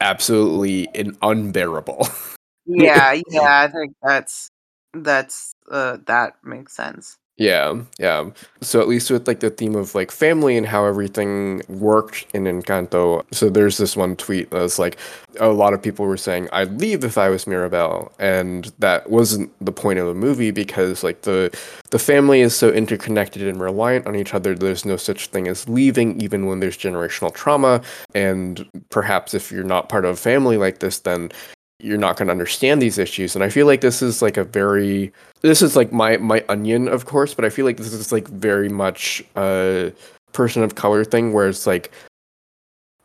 absolutely 0.00 0.88
an 0.94 1.16
unbearable. 1.22 2.08
yeah, 2.66 3.20
yeah, 3.30 3.60
I 3.60 3.68
think 3.68 3.94
that's 4.02 4.50
that's 4.92 5.54
uh 5.70 5.98
that 6.06 6.34
makes 6.44 6.74
sense. 6.74 7.18
Yeah, 7.38 7.82
yeah. 7.98 8.30
So 8.62 8.80
at 8.80 8.88
least 8.88 9.10
with 9.10 9.28
like 9.28 9.40
the 9.40 9.50
theme 9.50 9.74
of 9.76 9.94
like 9.94 10.10
family 10.10 10.56
and 10.56 10.66
how 10.66 10.86
everything 10.86 11.60
worked 11.68 12.24
in 12.32 12.44
Encanto. 12.44 13.24
So 13.30 13.50
there's 13.50 13.76
this 13.76 13.94
one 13.94 14.16
tweet 14.16 14.50
that 14.50 14.62
was 14.62 14.78
like 14.78 14.96
a 15.38 15.48
lot 15.48 15.74
of 15.74 15.82
people 15.82 16.06
were 16.06 16.16
saying 16.16 16.48
I'd 16.50 16.80
leave 16.80 17.04
if 17.04 17.18
I 17.18 17.28
was 17.28 17.46
Mirabel, 17.46 18.10
and 18.18 18.72
that 18.78 19.10
wasn't 19.10 19.52
the 19.62 19.70
point 19.72 19.98
of 19.98 20.06
the 20.06 20.14
movie 20.14 20.50
because 20.50 21.04
like 21.04 21.22
the 21.22 21.54
the 21.90 21.98
family 21.98 22.40
is 22.40 22.56
so 22.56 22.70
interconnected 22.70 23.42
and 23.42 23.60
reliant 23.60 24.06
on 24.06 24.16
each 24.16 24.32
other. 24.32 24.54
There's 24.54 24.86
no 24.86 24.96
such 24.96 25.26
thing 25.26 25.46
as 25.46 25.68
leaving, 25.68 26.18
even 26.22 26.46
when 26.46 26.60
there's 26.60 26.78
generational 26.78 27.34
trauma. 27.34 27.82
And 28.14 28.66
perhaps 28.88 29.34
if 29.34 29.52
you're 29.52 29.62
not 29.62 29.90
part 29.90 30.06
of 30.06 30.12
a 30.12 30.16
family 30.16 30.56
like 30.56 30.78
this, 30.78 31.00
then 31.00 31.30
you're 31.78 31.98
not 31.98 32.16
going 32.16 32.26
to 32.26 32.32
understand 32.32 32.80
these 32.80 32.98
issues 32.98 33.34
and 33.34 33.44
i 33.44 33.48
feel 33.48 33.66
like 33.66 33.80
this 33.80 34.00
is 34.00 34.22
like 34.22 34.36
a 34.36 34.44
very 34.44 35.12
this 35.42 35.60
is 35.60 35.76
like 35.76 35.92
my 35.92 36.16
my 36.16 36.44
onion 36.48 36.88
of 36.88 37.04
course 37.04 37.34
but 37.34 37.44
i 37.44 37.50
feel 37.50 37.64
like 37.64 37.76
this 37.76 37.92
is 37.92 38.12
like 38.12 38.28
very 38.28 38.68
much 38.68 39.22
a 39.36 39.92
person 40.32 40.62
of 40.62 40.74
color 40.74 41.04
thing 41.04 41.32
where 41.32 41.48
it's 41.48 41.66
like 41.66 41.92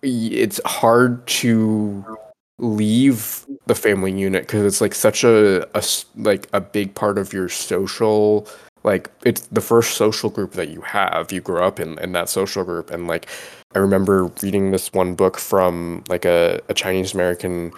it's 0.01 0.59
hard 0.65 1.26
to 1.28 2.03
leave 2.59 3.45
the 3.65 3.76
family 3.76 4.11
unit 4.11 4.43
because 4.43 4.63
it's 4.63 4.82
like 4.82 4.93
such 4.93 5.24
a, 5.24 5.67
a 5.78 5.84
like 6.15 6.47
a 6.53 6.61
big 6.61 6.93
part 6.95 7.17
of 7.17 7.34
your 7.34 7.49
social 7.49 8.47
like 8.84 9.09
it's 9.24 9.41
the 9.47 9.61
first 9.61 9.95
social 9.95 10.30
group 10.30 10.53
that 10.53 10.69
you 10.69 10.82
have. 10.82 11.32
You 11.32 11.41
grow 11.41 11.65
up 11.65 11.80
in 11.80 11.99
in 11.99 12.13
that 12.13 12.30
social 12.30 12.63
group 12.63 12.89
and 12.89 13.07
like 13.07 13.28
i 13.76 13.80
remember 13.80 14.26
reading 14.41 14.72
this 14.72 14.91
one 14.93 15.15
book 15.15 15.38
from 15.38 16.03
like 16.09 16.26
a, 16.26 16.59
a 16.69 16.74
chinese 16.74 17.13
american 17.13 17.72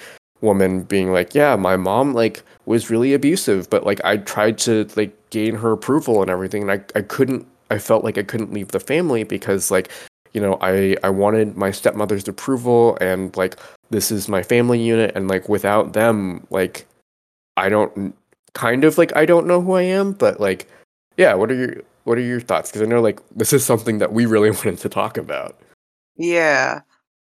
woman 0.44 0.84
being 0.84 1.12
like 1.12 1.34
yeah 1.34 1.56
my 1.56 1.78
mom 1.78 2.14
like 2.14 2.44
was 2.66 2.90
really 2.90 3.14
abusive 3.14 3.70
but 3.70 3.86
like 3.86 4.00
i 4.04 4.18
tried 4.18 4.58
to 4.58 4.88
like 4.96 5.16
gain 5.30 5.56
her 5.56 5.72
approval 5.72 6.22
and 6.22 6.30
everything 6.30 6.62
and 6.62 6.72
i, 6.72 7.00
I 7.00 7.02
couldn't 7.02 7.48
i 7.72 7.80
felt 7.80 8.04
like 8.04 8.18
i 8.18 8.24
couldn't 8.24 8.54
leave 8.54 8.68
the 8.68 8.80
family 8.80 9.24
because 9.24 9.72
like 9.72 9.90
you 10.34 10.42
know 10.42 10.58
i 10.62 10.98
i 11.02 11.10
wanted 11.10 11.56
my 11.56 11.72
stepmother's 11.72 12.28
approval 12.28 12.98
and 13.00 13.36
like 13.38 13.58
this 13.90 14.12
is 14.12 14.28
my 14.28 14.44
family 14.44 14.80
unit 14.80 15.14
and 15.16 15.30
like 15.30 15.48
without 15.48 15.94
them 15.94 16.46
like 16.50 16.86
i 17.56 17.70
don't 17.70 18.14
kind 18.54 18.84
of 18.84 18.98
like 18.98 19.16
i 19.16 19.26
don't 19.26 19.48
know 19.48 19.62
who 19.62 19.74
i 19.74 19.82
am 19.82 20.12
but 20.12 20.42
like 20.42 20.68
yeah 21.16 21.34
what 21.34 21.50
are 21.50 21.56
your 21.56 21.76
what 22.04 22.18
are 22.18 22.22
your 22.22 22.42
thoughts 22.42 22.70
because 22.70 22.82
i 22.82 22.86
know 22.86 23.02
like 23.02 23.22
this 23.30 23.54
is 23.54 23.66
something 23.66 23.98
that 23.98 24.12
we 24.12 24.26
really 24.26 24.52
wanted 24.60 24.78
to 24.78 24.90
talk 24.90 25.18
about 25.18 25.58
Yeah. 26.18 26.82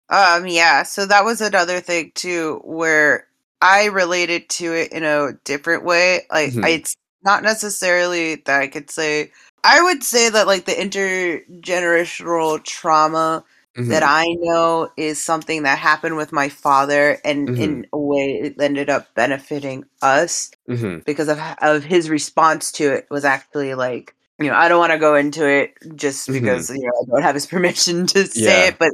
Um 0.10 0.47
yeah, 0.47 0.84
so 0.84 1.05
that 1.05 1.26
was 1.26 1.41
another 1.41 1.80
thing 1.82 2.12
too 2.16 2.62
where 2.64 3.28
I 3.62 3.86
related 3.86 4.49
to 4.49 4.74
it 4.74 4.91
in 4.91 5.03
a 5.03 5.34
different 5.43 5.84
way. 5.84 6.22
Like 6.32 6.51
Mhm. 6.53 6.64
I, 6.64 6.70
it's 6.70 6.95
not 7.24 7.43
necessarily 7.43 8.36
that 8.45 8.62
I 8.62 8.68
could 8.68 8.89
say 8.89 9.32
I 9.64 9.82
would 9.82 10.03
say 10.03 10.30
that 10.30 10.47
like 10.47 10.66
the 10.66 10.72
intergenerational 10.74 12.64
trauma 12.64 13.43
that 13.89 14.03
Mhm. 14.03 14.08
I 14.08 14.26
know 14.39 14.89
is 14.97 15.24
something 15.24 15.64
that 15.64 15.78
happened 15.78 16.16
with 16.18 16.32
my 16.32 16.49
father 16.49 17.20
and 17.26 17.49
Mhm. 17.49 17.58
in 17.58 17.86
a 17.93 17.97
way 17.99 18.39
it 18.43 18.55
ended 18.62 18.89
up 18.89 19.14
benefiting 19.16 19.86
us 20.01 20.51
Mhm. 20.70 21.03
because 21.05 21.28
of 21.28 21.39
of 21.62 21.84
his 21.84 22.10
response 22.10 22.72
to 22.74 22.91
it 22.93 23.08
was 23.10 23.26
actually 23.26 23.74
like 23.76 24.16
you 24.39 24.47
know 24.49 24.55
I 24.55 24.68
don't 24.70 24.80
want 24.80 24.91
to 24.93 24.99
go 24.99 25.16
into 25.16 25.45
it 25.47 25.74
just 25.95 26.28
Mhm. 26.30 26.34
because 26.34 26.70
you 26.70 26.80
know 26.82 26.91
I 27.01 27.05
don't 27.12 27.24
have 27.24 27.36
his 27.36 27.45
permission 27.53 28.08
to 28.08 28.26
say 28.28 28.64
Yeah. 28.64 28.68
it 28.70 28.80
but 28.80 28.91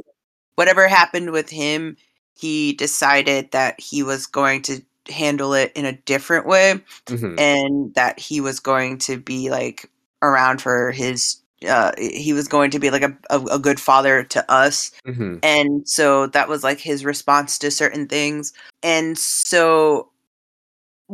whatever 0.56 0.88
happened 0.88 1.30
with 1.32 1.50
him 1.50 1.96
he 2.36 2.72
decided 2.72 3.50
that 3.52 3.78
he 3.80 4.02
was 4.02 4.26
going 4.26 4.60
to 4.62 4.80
handle 5.08 5.54
it 5.54 5.70
in 5.74 5.84
a 5.84 5.92
different 5.92 6.46
way 6.46 6.80
Mhm. 7.06 7.38
and 7.38 7.94
that 7.94 8.18
he 8.18 8.40
was 8.40 8.58
going 8.60 8.98
to 8.98 9.18
be 9.18 9.50
like 9.50 9.90
around 10.22 10.60
for 10.62 10.90
his 10.92 11.36
uh 11.68 11.92
he 11.98 12.32
was 12.32 12.48
going 12.48 12.70
to 12.70 12.78
be 12.78 12.90
like 12.90 13.02
a, 13.02 13.16
a, 13.30 13.38
a 13.52 13.58
good 13.58 13.78
father 13.80 14.24
to 14.24 14.50
us 14.50 14.90
Mhm. 15.06 15.38
and 15.42 15.88
so 15.88 16.26
that 16.28 16.48
was 16.48 16.64
like 16.64 16.78
his 16.80 17.04
response 17.04 17.58
to 17.58 17.70
certain 17.70 18.06
things 18.06 18.52
and 18.82 19.16
so 19.18 20.08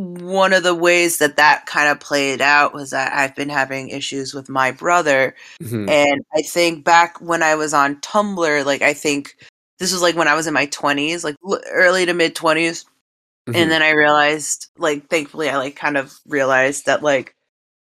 one 0.00 0.52
of 0.54 0.62
the 0.62 0.74
ways 0.74 1.18
that 1.18 1.36
that 1.36 1.66
kind 1.66 1.88
of 1.88 2.00
played 2.00 2.40
out 2.40 2.72
was 2.72 2.90
that 2.90 3.12
i've 3.12 3.34
been 3.36 3.50
having 3.50 3.88
issues 3.90 4.32
with 4.32 4.48
my 4.48 4.70
brother 4.70 5.34
Mhm. 5.62 5.90
and 5.90 6.22
i 6.34 6.40
think 6.42 6.84
back 6.84 7.20
when 7.20 7.42
i 7.42 7.54
was 7.54 7.74
on 7.74 7.96
tumblr 7.96 8.64
like 8.64 8.80
i 8.82 8.94
think 8.94 9.36
this 9.78 9.92
was 9.92 10.00
like 10.00 10.16
when 10.16 10.28
i 10.28 10.34
was 10.34 10.46
in 10.46 10.54
my 10.54 10.66
20s 10.66 11.22
like 11.22 11.36
early 11.70 12.06
to 12.06 12.14
mid 12.14 12.34
20s 12.34 12.84
Mhm. 13.48 13.56
and 13.56 13.70
then 13.70 13.82
i 13.82 13.90
realized 13.90 14.68
like 14.78 15.08
thankfully 15.08 15.50
i 15.50 15.56
like 15.58 15.76
kind 15.76 15.96
of 15.98 16.14
realized 16.26 16.86
that 16.86 17.02
like 17.02 17.34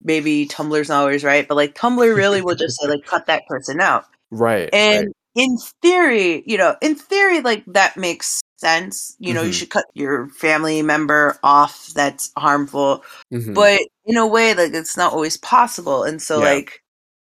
maybe 0.02 0.46
tumblr's 0.46 0.88
not 0.88 1.00
always 1.02 1.24
right 1.24 1.46
but 1.46 1.56
like 1.56 1.74
tumblr 1.74 2.16
really 2.16 2.40
will 2.40 2.54
just 2.54 2.80
say 2.80 2.88
like 2.88 3.04
cut 3.04 3.26
that 3.26 3.46
person 3.46 3.80
out 3.80 4.04
right 4.30 4.70
and 4.72 5.06
right. 5.06 5.16
in 5.34 5.58
theory, 5.82 6.42
you 6.46 6.56
know, 6.56 6.74
in 6.80 6.94
theory, 6.94 7.42
like 7.42 7.62
that 7.66 7.94
makes 7.98 8.40
sense. 8.66 9.16
You 9.18 9.32
know, 9.34 9.42
you 9.42 9.50
Mhm. 9.50 9.58
should 9.58 9.70
cut 9.70 9.86
your 9.94 10.28
family 10.30 10.82
member 10.82 11.38
off 11.42 11.86
that's 11.94 12.30
harmful. 12.36 13.04
Mhm. 13.32 13.54
But 13.54 13.80
in 14.06 14.16
a 14.16 14.26
way, 14.26 14.54
like 14.54 14.72
it's 14.74 14.96
not 14.96 15.12
always 15.12 15.36
possible. 15.36 16.02
And 16.04 16.20
so, 16.20 16.38
Yeah. 16.38 16.44
like, 16.52 16.82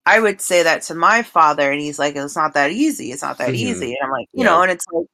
I 0.06 0.18
would 0.20 0.40
say 0.40 0.62
that 0.62 0.82
to 0.88 0.94
my 0.94 1.22
father, 1.22 1.70
and 1.70 1.80
he's 1.80 1.98
like, 1.98 2.16
it's 2.16 2.36
not 2.36 2.54
that 2.54 2.70
easy. 2.72 3.12
It's 3.12 3.22
not 3.22 3.38
that 3.38 3.50
Mhm. 3.50 3.54
easy. 3.66 3.90
And 3.94 3.98
I'm 4.02 4.10
like, 4.10 4.28
you 4.32 4.44
Yeah. 4.44 4.50
know, 4.50 4.62
and 4.62 4.72
it's 4.72 4.84
like, 4.92 5.06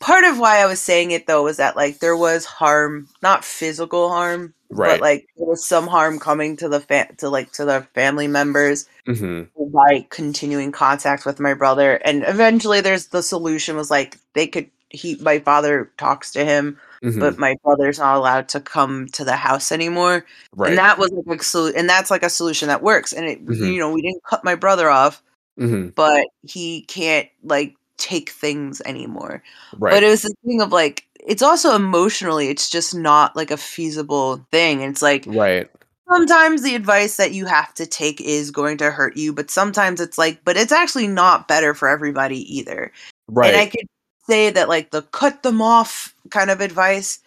part 0.00 0.24
of 0.24 0.38
why 0.38 0.58
I 0.58 0.66
was 0.66 0.80
saying 0.80 1.10
it 1.12 1.26
though 1.26 1.42
was 1.44 1.56
that 1.56 1.76
like 1.76 2.00
there 2.00 2.16
was 2.16 2.44
harm, 2.44 3.08
not 3.22 3.44
physical 3.44 4.10
harm, 4.10 4.52
Right. 4.70 4.88
but 4.90 5.00
like 5.00 5.26
there 5.36 5.46
was 5.46 5.64
some 5.66 5.86
harm 5.86 6.18
coming 6.18 6.56
to 6.58 6.68
the 6.68 6.80
fa- 6.80 7.08
to 7.18 7.30
like 7.30 7.52
to 7.52 7.64
the 7.64 7.86
family 7.94 8.28
members 8.28 8.86
Mhm. 9.08 9.48
by 9.72 10.06
continuing 10.10 10.70
contact 10.72 11.24
with 11.24 11.38
my 11.40 11.54
brother 11.54 12.00
and 12.04 12.24
eventually 12.26 12.80
there's 12.82 13.06
the 13.06 13.22
solution 13.22 13.76
was 13.76 13.90
like 13.90 14.18
they 14.34 14.46
could 14.46 14.68
he 14.96 15.16
my 15.16 15.38
father 15.38 15.90
talks 15.98 16.32
to 16.32 16.44
him 16.44 16.78
Mhm. 17.04 17.20
but 17.20 17.38
my 17.38 17.54
brother's 17.62 17.98
not 17.98 18.16
allowed 18.16 18.48
to 18.48 18.60
come 18.60 19.06
to 19.08 19.24
the 19.24 19.36
house 19.36 19.70
anymore 19.70 20.24
right. 20.54 20.70
and 20.70 20.78
that 20.78 20.98
was 20.98 21.10
like 21.26 21.42
a 21.42 21.78
and 21.78 21.88
that's 21.88 22.10
like 22.10 22.22
a 22.22 22.30
solution 22.30 22.68
that 22.68 22.82
works 22.82 23.12
and 23.12 23.26
it 23.26 23.44
Mhm. 23.44 23.72
you 23.74 23.78
know 23.78 23.92
we 23.92 24.02
didn't 24.02 24.24
cut 24.24 24.42
my 24.44 24.54
brother 24.54 24.88
off 24.90 25.22
Mhm. 25.60 25.94
but 25.94 26.26
he 26.42 26.82
can't 26.82 27.28
like 27.44 27.74
take 27.98 28.30
things 28.30 28.80
anymore 28.84 29.42
Right. 29.78 29.92
but 29.92 30.02
it 30.02 30.08
was 30.08 30.22
the 30.22 30.34
thing 30.44 30.60
of 30.62 30.72
like 30.72 31.04
it's 31.26 31.42
also 31.42 31.74
emotionally 31.74 32.48
it's 32.48 32.68
just 32.70 32.94
not 32.94 33.36
like 33.36 33.50
a 33.50 33.56
feasible 33.56 34.46
thing 34.50 34.80
it's 34.82 35.02
like 35.02 35.24
right. 35.26 35.68
sometimes 36.08 36.62
the 36.62 36.74
advice 36.74 37.16
that 37.16 37.32
you 37.32 37.46
have 37.46 37.74
to 37.74 37.84
take 37.86 38.20
is 38.20 38.50
going 38.52 38.78
to 38.78 38.90
hurt 38.92 39.16
you, 39.16 39.32
but 39.32 39.50
sometimes 39.50 40.00
it's 40.00 40.16
like, 40.16 40.38
but 40.44 40.56
it's 40.56 40.70
actually 40.70 41.08
not 41.08 41.48
better 41.48 41.74
for 41.74 41.88
everybody 41.88 42.38
either. 42.56 42.92
Right. 43.26 43.48
And 43.52 43.56
I 43.60 43.66
could 43.66 43.86
say 44.28 44.50
that 44.50 44.68
like 44.68 44.90
the 44.90 45.02
cut 45.02 45.42
them 45.42 45.62
off 45.62 46.14
kind 46.30 46.50
of 46.50 46.60
advice 46.60 47.20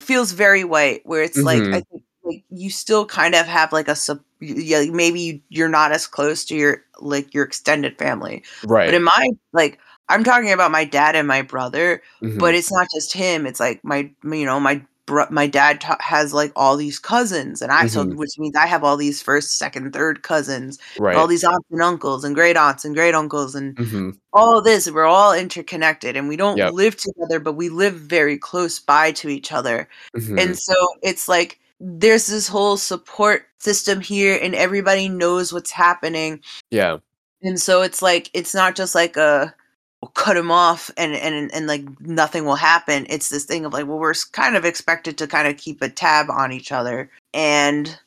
feels 0.00 0.32
very 0.32 0.64
white, 0.64 1.02
where 1.04 1.22
it's 1.22 1.44
like 1.44 1.68
I 1.72 1.80
Mhm. 1.80 1.84
think 1.90 2.02
like 2.24 2.44
you 2.50 2.70
still 2.70 3.06
kind 3.06 3.34
of 3.34 3.46
have 3.46 3.72
like 3.72 3.88
a 3.88 3.96
sub, 3.96 4.20
yeah, 4.40 4.78
like, 4.78 4.90
maybe 4.92 5.20
you, 5.20 5.40
you're 5.48 5.68
not 5.68 5.92
as 5.92 6.06
close 6.06 6.44
to 6.46 6.56
your 6.56 6.82
like 7.00 7.34
your 7.34 7.44
extended 7.44 7.98
family, 7.98 8.44
right. 8.66 8.86
but 8.86 8.94
in 8.94 9.02
my 9.04 9.30
like 9.52 9.78
I'm 10.08 10.24
talking 10.24 10.52
about 10.52 10.70
my 10.72 10.84
dad 10.84 11.16
and 11.16 11.28
my 11.28 11.42
brother, 11.42 12.02
Mhm. 12.22 12.38
but 12.38 12.54
it's 12.54 12.72
not 12.72 12.88
just 12.94 13.12
him. 13.12 13.46
It's 13.46 13.60
like 13.60 13.82
my 13.84 14.10
you 14.24 14.44
know 14.46 14.60
my 14.60 14.82
bro- 15.06 15.26
my 15.30 15.46
dad 15.46 15.80
ta 15.80 15.96
has 16.00 16.34
like 16.34 16.52
all 16.56 16.76
these 16.76 16.98
cousins, 16.98 17.62
and 17.62 17.72
I 17.72 17.86
so 17.86 18.04
Mhm. 18.04 18.16
which 18.16 18.38
means 18.38 18.56
I 18.56 18.66
have 18.66 18.84
all 18.84 18.96
these 18.96 19.22
first, 19.22 19.56
second, 19.58 19.92
third 19.92 20.22
cousins, 20.22 20.78
right. 20.98 21.16
all 21.16 21.26
these 21.26 21.44
aunts 21.44 21.66
and 21.70 21.80
uncles, 21.82 22.24
and 22.24 22.34
great 22.34 22.56
aunts 22.56 22.84
and 22.84 22.94
great 22.94 23.14
uncles, 23.14 23.54
and 23.54 23.76
Mhm. 23.76 24.18
all 24.32 24.60
this. 24.60 24.90
We're 24.90 25.04
all 25.04 25.32
interconnected, 25.32 26.16
and 26.16 26.28
we 26.28 26.36
don't 26.36 26.58
Yep. 26.58 26.72
live 26.72 26.96
together, 26.96 27.38
but 27.40 27.52
we 27.54 27.68
live 27.68 27.94
very 27.94 28.36
close 28.36 28.78
by 28.78 29.12
to 29.12 29.28
each 29.28 29.52
other. 29.52 29.88
Mhm. 30.16 30.40
And 30.40 30.58
so 30.58 30.74
it's 31.02 31.28
like 31.28 31.58
there's 31.80 32.26
this 32.26 32.48
whole 32.48 32.76
support 32.78 33.46
system 33.58 34.00
here, 34.00 34.38
and 34.42 34.54
everybody 34.54 35.08
knows 35.08 35.52
what's 35.52 35.70
happening. 35.70 36.40
yeah. 36.70 36.96
And 37.42 37.60
so 37.60 37.82
it's 37.82 38.00
like 38.02 38.30
it's 38.32 38.54
not 38.54 38.74
just 38.74 38.94
like 38.94 39.16
a 39.16 39.54
we'll 40.02 40.10
cut 40.10 40.36
him 40.36 40.50
off 40.50 40.90
and 40.96 41.14
and 41.14 41.50
and 41.52 41.66
like 41.66 41.84
nothing 42.00 42.44
will 42.44 42.54
happen. 42.56 43.06
It's 43.08 43.28
this 43.28 43.44
thing 43.44 43.64
of 43.64 43.72
like 43.72 43.86
well 43.86 43.98
we're 43.98 44.14
kind 44.32 44.56
of 44.56 44.64
expected 44.64 45.18
to 45.18 45.26
kind 45.26 45.48
of 45.48 45.56
keep 45.56 45.80
a 45.82 45.88
tab 45.88 46.30
on 46.30 46.52
each 46.52 46.72
other 46.72 47.10
and 47.34 47.98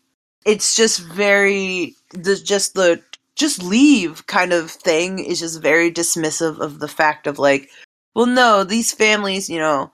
it's 0.46 0.76
just 0.76 1.02
very 1.02 1.96
the 2.12 2.36
just 2.36 2.74
the 2.76 3.02
just 3.36 3.62
leave 3.64 4.26
kind 4.28 4.52
of 4.54 4.70
thing 4.72 5.20
is 5.20 5.40
just 5.40 5.62
very 5.62 5.92
dismissive 5.92 6.60
of 6.60 6.80
the 6.80 6.88
fact 6.88 7.28
of 7.28 7.40
like 7.40 7.70
well 8.16 8.26
no 8.26 8.64
these 8.64 8.92
families 8.94 9.50
you 9.50 9.60
know 9.60 9.92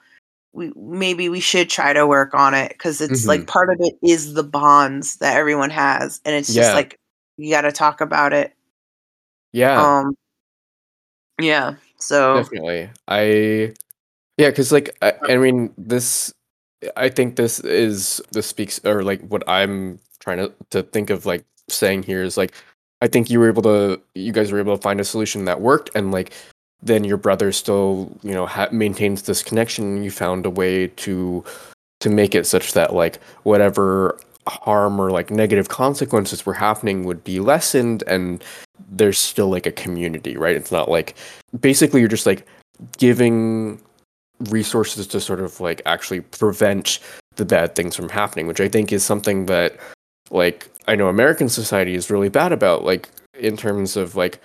we 0.53 0.71
maybe 0.75 1.29
we 1.29 1.39
should 1.39 1.69
try 1.69 1.93
to 1.93 2.07
work 2.07 2.33
on 2.33 2.53
it 2.53 2.69
because 2.69 3.01
it's 3.01 3.25
like 3.25 3.45
part 3.47 3.69
of 3.69 3.77
it 3.79 3.95
is 4.01 4.33
the 4.33 4.43
bonds 4.43 5.17
that 5.17 5.35
everyone 5.35 5.69
has 5.69 6.21
and 6.25 6.35
it's 6.35 6.47
just 6.53 6.69
Yeah. 6.69 6.73
like 6.75 6.97
you 7.37 7.51
got 7.51 7.61
to 7.61 7.71
talk 7.71 8.01
about 8.01 8.31
it 8.33 8.53
Yeah. 9.51 9.81
um 9.99 10.15
yeah 11.41 11.75
so 11.97 12.35
Definitely. 12.37 12.89
I 13.07 13.73
yeah, 14.37 14.49
because 14.49 14.71
like 14.71 14.95
I, 15.01 15.13
I 15.29 15.37
mean 15.37 15.73
this 15.77 16.33
I 16.95 17.09
think 17.09 17.35
this 17.35 17.59
is 17.59 18.21
this 18.31 18.47
speaks 18.47 18.79
or 18.83 19.03
like 19.03 19.21
what 19.27 19.47
I'm 19.47 19.99
trying 20.19 20.37
to 20.37 20.53
to 20.71 20.83
think 20.83 21.09
of 21.09 21.25
like 21.25 21.45
saying 21.69 22.03
here 22.03 22.23
is 22.23 22.37
like 22.37 22.53
I 23.01 23.07
think 23.07 23.29
you 23.29 23.39
were 23.39 23.47
able 23.47 23.63
to 23.63 24.01
you 24.13 24.31
guys 24.31 24.51
were 24.51 24.59
able 24.59 24.75
to 24.75 24.81
find 24.81 24.99
a 24.99 25.05
solution 25.05 25.45
that 25.45 25.61
worked 25.61 25.89
and 25.95 26.11
like 26.11 26.33
then 26.81 27.03
your 27.03 27.17
brother 27.17 27.51
still 27.51 28.17
you 28.23 28.33
know 28.33 28.45
ha- 28.45 28.69
maintains 28.71 29.23
this 29.23 29.41
connection 29.41 30.03
you 30.03 30.11
found 30.11 30.45
a 30.45 30.49
way 30.49 30.87
to 30.87 31.43
to 32.01 32.09
make 32.09 32.35
it 32.35 32.45
such 32.45 32.73
that 32.73 32.93
like 32.93 33.21
whatever 33.43 34.19
harm 34.47 34.99
or 34.99 35.09
like 35.09 35.31
negative 35.31 35.69
consequences 35.69 36.45
were 36.45 36.53
happening 36.53 37.03
would 37.03 37.23
be 37.23 37.39
lessened 37.39 38.03
and 38.05 38.43
there's 38.89 39.17
still 39.17 39.49
like 39.49 39.65
a 39.65 39.71
community 39.71 40.37
right 40.37 40.55
it's 40.55 40.71
not 40.71 40.89
like 40.89 41.15
basically 41.59 41.99
you're 41.99 42.09
just 42.09 42.25
like 42.25 42.45
giving 42.97 43.81
resources 44.49 45.07
to 45.07 45.19
sort 45.19 45.39
of 45.39 45.59
like 45.59 45.81
actually 45.85 46.21
prevent 46.21 46.99
the 47.35 47.45
bad 47.45 47.75
things 47.75 47.95
from 47.95 48.09
happening 48.09 48.47
which 48.47 48.59
i 48.59 48.67
think 48.67 48.91
is 48.91 49.03
something 49.03 49.45
that 49.45 49.77
like 50.29 50.69
i 50.87 50.95
know 50.95 51.07
american 51.07 51.47
society 51.47 51.95
is 51.95 52.09
really 52.09 52.29
bad 52.29 52.51
about 52.51 52.83
like 52.83 53.09
in 53.39 53.55
terms 53.55 53.95
of 53.95 54.15
like 54.15 54.39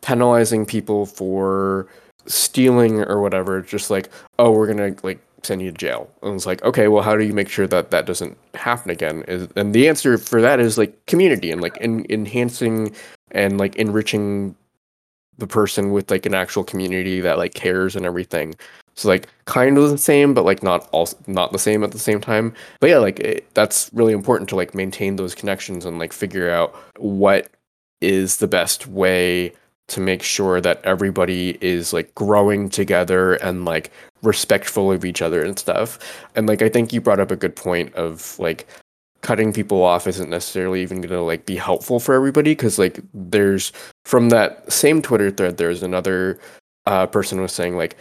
penalizing 0.00 0.64
people 0.64 1.04
for 1.04 1.86
stealing 2.26 3.00
or 3.02 3.20
whatever 3.20 3.60
just 3.60 3.90
like 3.90 4.08
oh 4.38 4.50
we're 4.50 4.66
gonna 4.66 4.94
like 5.02 5.20
send 5.42 5.62
you 5.62 5.70
to 5.70 5.76
jail. 5.76 6.10
And 6.22 6.34
it's 6.34 6.46
like, 6.46 6.62
okay, 6.64 6.88
well, 6.88 7.02
how 7.02 7.16
do 7.16 7.24
you 7.24 7.32
make 7.32 7.48
sure 7.48 7.66
that 7.66 7.90
that 7.90 8.06
doesn't 8.06 8.36
happen 8.54 8.90
again? 8.90 9.24
And 9.56 9.74
the 9.74 9.88
answer 9.88 10.18
for 10.18 10.40
that 10.40 10.60
is 10.60 10.78
like 10.78 11.06
community 11.06 11.50
and 11.50 11.60
like 11.60 11.76
in, 11.78 12.06
enhancing 12.10 12.94
and 13.30 13.58
like 13.58 13.76
enriching 13.76 14.54
the 15.38 15.46
person 15.46 15.92
with 15.92 16.10
like 16.10 16.26
an 16.26 16.34
actual 16.34 16.64
community 16.64 17.20
that 17.20 17.38
like 17.38 17.54
cares 17.54 17.96
and 17.96 18.04
everything. 18.04 18.54
So 18.94 19.08
like 19.08 19.28
kind 19.44 19.78
of 19.78 19.90
the 19.90 19.98
same, 19.98 20.34
but 20.34 20.44
like 20.44 20.62
not 20.62 20.88
all 20.90 21.08
not 21.28 21.52
the 21.52 21.58
same 21.58 21.84
at 21.84 21.92
the 21.92 21.98
same 21.98 22.20
time. 22.20 22.52
But 22.80 22.90
yeah, 22.90 22.98
like 22.98 23.20
it, 23.20 23.48
that's 23.54 23.90
really 23.94 24.12
important 24.12 24.48
to 24.50 24.56
like 24.56 24.74
maintain 24.74 25.16
those 25.16 25.34
connections 25.34 25.84
and 25.84 25.98
like 25.98 26.12
figure 26.12 26.50
out 26.50 26.74
what 26.96 27.48
is 28.00 28.38
the 28.38 28.48
best 28.48 28.88
way 28.88 29.52
to 29.86 30.00
make 30.00 30.22
sure 30.22 30.60
that 30.60 30.84
everybody 30.84 31.56
is 31.60 31.92
like 31.92 32.14
growing 32.14 32.68
together 32.68 33.34
and 33.34 33.64
like 33.64 33.90
respectful 34.22 34.92
of 34.92 35.04
each 35.04 35.22
other 35.22 35.44
and 35.44 35.58
stuff. 35.58 35.98
And 36.34 36.48
like 36.48 36.60
I 36.60 36.68
think 36.68 36.92
you 36.92 37.00
brought 37.00 37.20
up 37.20 37.30
a 37.30 37.36
good 37.36 37.54
point 37.54 37.94
of 37.94 38.38
like 38.38 38.66
cutting 39.20 39.52
people 39.52 39.82
off 39.82 40.06
isn't 40.06 40.30
necessarily 40.30 40.82
even 40.82 41.00
going 41.00 41.10
to 41.10 41.20
like 41.20 41.46
be 41.46 41.56
helpful 41.56 41.98
for 42.00 42.14
everybody 42.14 42.52
because 42.52 42.78
like 42.78 43.00
there's 43.12 43.72
from 44.04 44.28
that 44.28 44.70
same 44.72 45.02
Twitter 45.02 45.30
thread 45.30 45.56
there's 45.56 45.82
another 45.82 46.38
uh, 46.86 47.06
person 47.06 47.40
was 47.40 47.52
saying 47.52 47.76
like 47.76 47.96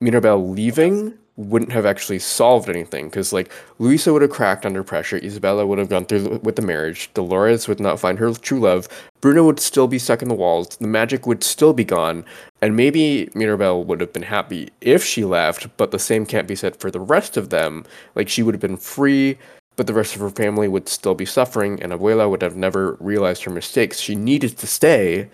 Mirabel 0.00 0.50
leaving 0.50 1.16
wouldn't 1.36 1.72
have 1.72 1.84
actually 1.84 2.18
solved 2.18 2.68
anything 2.68 3.06
because 3.06 3.32
like 3.32 3.52
Luisa 3.78 4.12
would 4.12 4.22
have 4.22 4.30
cracked 4.30 4.64
under 4.64 4.82
pressure, 4.82 5.20
Isabela 5.20 5.66
would 5.66 5.78
have 5.78 5.90
gone 5.90 6.06
through 6.06 6.40
with 6.42 6.56
the 6.56 6.62
marriage, 6.62 7.10
Dolores 7.14 7.68
would 7.68 7.80
not 7.80 8.00
find 8.00 8.18
her 8.18 8.32
true 8.32 8.60
love, 8.60 8.88
Bruno 9.20 9.44
would 9.44 9.60
still 9.60 9.86
be 9.86 9.98
stuck 9.98 10.22
in 10.22 10.28
the 10.28 10.34
walls, 10.34 10.68
the 10.76 10.86
magic 10.86 11.26
would 11.26 11.44
still 11.44 11.74
be 11.74 11.84
gone, 11.84 12.24
and 12.62 12.74
maybe 12.74 13.28
Mirabel 13.34 13.84
would 13.84 14.00
have 14.00 14.12
been 14.12 14.22
happy 14.22 14.70
if 14.80 15.04
she 15.04 15.24
left, 15.24 15.68
but 15.76 15.90
the 15.90 15.98
same 15.98 16.24
can't 16.24 16.48
be 16.48 16.56
said 16.56 16.76
for 16.76 16.90
the 16.90 17.00
rest 17.00 17.36
of 17.36 17.50
them. 17.50 17.84
Like 18.14 18.28
she 18.28 18.42
would 18.42 18.54
have 18.54 18.62
been 18.62 18.78
free, 18.78 19.38
but 19.76 19.86
the 19.86 19.94
rest 19.94 20.14
of 20.14 20.20
her 20.20 20.30
family 20.30 20.68
would 20.68 20.88
still 20.88 21.14
be 21.14 21.26
suffering, 21.26 21.82
and 21.82 21.92
Abuela 21.92 22.28
would 22.28 22.42
have 22.42 22.56
never 22.56 22.96
realized 23.00 23.44
her 23.44 23.50
mistakes. 23.50 24.00
She 24.00 24.14
needed 24.14 24.58
to 24.58 24.66
stay 24.66 25.28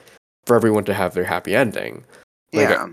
for 0.46 0.56
everyone 0.56 0.84
to 0.84 0.94
have 0.94 1.14
their 1.14 1.24
happy 1.24 1.54
ending. 1.54 2.04
Like, 2.52 2.68
yeah 2.68 2.88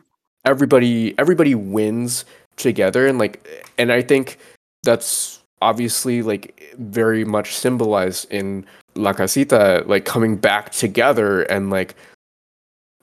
everybody 0.45 1.17
everybody 1.19 1.55
wins 1.55 2.25
together 2.55 3.07
and 3.07 3.19
like 3.19 3.67
and 3.77 3.91
i 3.91 4.01
think 4.01 4.37
that's 4.83 5.41
obviously 5.61 6.21
like 6.21 6.75
very 6.77 7.25
much 7.25 7.55
symbolized 7.55 8.29
in 8.31 8.65
la 8.95 9.13
casita 9.13 9.83
like 9.85 10.05
coming 10.05 10.35
back 10.35 10.71
together 10.71 11.43
and 11.43 11.69
like 11.69 11.95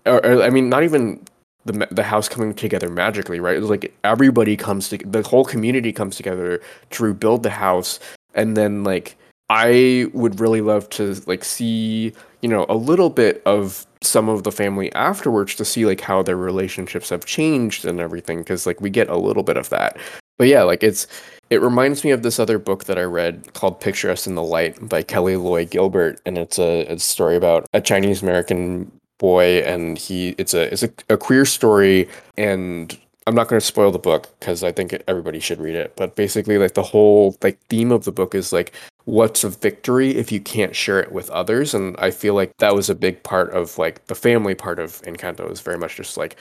or, 0.06 0.24
or 0.24 0.42
i 0.42 0.50
mean 0.50 0.68
not 0.68 0.82
even 0.82 1.20
the 1.66 1.86
the 1.90 2.02
house 2.02 2.28
coming 2.28 2.54
together 2.54 2.88
magically 2.88 3.40
right 3.40 3.56
it's 3.56 3.66
like 3.66 3.94
everybody 4.04 4.56
comes 4.56 4.88
to 4.88 4.98
the 4.98 5.22
whole 5.22 5.44
community 5.44 5.92
comes 5.92 6.16
together 6.16 6.60
to 6.90 7.02
rebuild 7.02 7.42
the 7.42 7.50
house 7.50 7.98
and 8.36 8.56
then 8.56 8.84
like 8.84 9.16
i 9.50 10.08
would 10.12 10.38
really 10.38 10.60
love 10.60 10.88
to 10.90 11.20
like 11.26 11.44
see 11.44 12.12
you 12.42 12.48
know 12.48 12.66
a 12.68 12.76
little 12.76 13.10
bit 13.10 13.42
of 13.46 13.86
some 14.02 14.28
of 14.28 14.44
the 14.44 14.52
family 14.52 14.92
afterwards 14.94 15.54
to 15.56 15.64
see 15.64 15.84
like 15.84 16.00
how 16.00 16.22
their 16.22 16.36
relationships 16.36 17.08
have 17.08 17.24
changed 17.24 17.84
and 17.84 18.00
everything 18.00 18.38
because 18.38 18.66
like 18.66 18.80
we 18.80 18.90
get 18.90 19.08
a 19.08 19.16
little 19.16 19.42
bit 19.42 19.56
of 19.56 19.68
that. 19.70 19.98
But 20.38 20.48
yeah 20.48 20.62
like 20.62 20.82
it's 20.82 21.06
it 21.50 21.62
reminds 21.62 22.04
me 22.04 22.10
of 22.10 22.22
this 22.22 22.38
other 22.38 22.58
book 22.58 22.84
that 22.84 22.98
i 22.98 23.02
read 23.02 23.54
called 23.54 23.80
picture 23.80 24.10
us 24.10 24.26
in 24.26 24.34
the 24.34 24.42
light 24.42 24.86
by 24.86 25.02
kelly 25.02 25.36
loy 25.36 25.64
gilbert 25.64 26.20
and 26.26 26.36
it's 26.36 26.58
a, 26.58 26.84
a 26.86 26.98
story 26.98 27.36
about 27.36 27.66
a 27.72 27.80
chinese 27.80 28.22
american 28.22 28.92
boy 29.18 29.60
and 29.60 29.96
he 29.96 30.34
it's 30.36 30.52
a 30.52 30.70
it's 30.70 30.82
a, 30.82 30.90
a 31.08 31.16
queer 31.16 31.46
story 31.46 32.06
and 32.36 32.98
i'm 33.26 33.34
not 33.34 33.48
going 33.48 33.60
to 33.60 33.66
spoil 33.66 33.90
the 33.90 33.98
book 33.98 34.28
because 34.38 34.62
i 34.62 34.72
think 34.72 34.92
everybody 35.08 35.40
should 35.40 35.60
read 35.60 35.74
it 35.74 35.94
but 35.96 36.16
basically 36.16 36.58
like 36.58 36.74
the 36.74 36.82
whole 36.82 37.36
like 37.42 37.58
theme 37.68 37.92
of 37.92 38.04
the 38.04 38.12
book 38.12 38.34
is 38.34 38.52
like 38.52 38.72
what's 39.06 39.44
a 39.44 39.48
victory 39.48 40.16
if 40.16 40.32
you 40.32 40.40
can't 40.40 40.74
share 40.74 41.00
it 41.00 41.12
with 41.12 41.30
others? 41.30 41.74
And 41.74 41.96
i 41.98 42.10
feel 42.10 42.34
like 42.34 42.56
that 42.58 42.74
was 42.74 42.90
a 42.90 42.94
big 42.94 43.22
part 43.22 43.50
of 43.52 43.78
like 43.78 44.06
the 44.06 44.14
family 44.14 44.54
part 44.54 44.78
of 44.78 45.00
encanto 45.02 45.50
is 45.50 45.60
very 45.60 45.78
much 45.78 45.96
just 45.96 46.16
like 46.16 46.36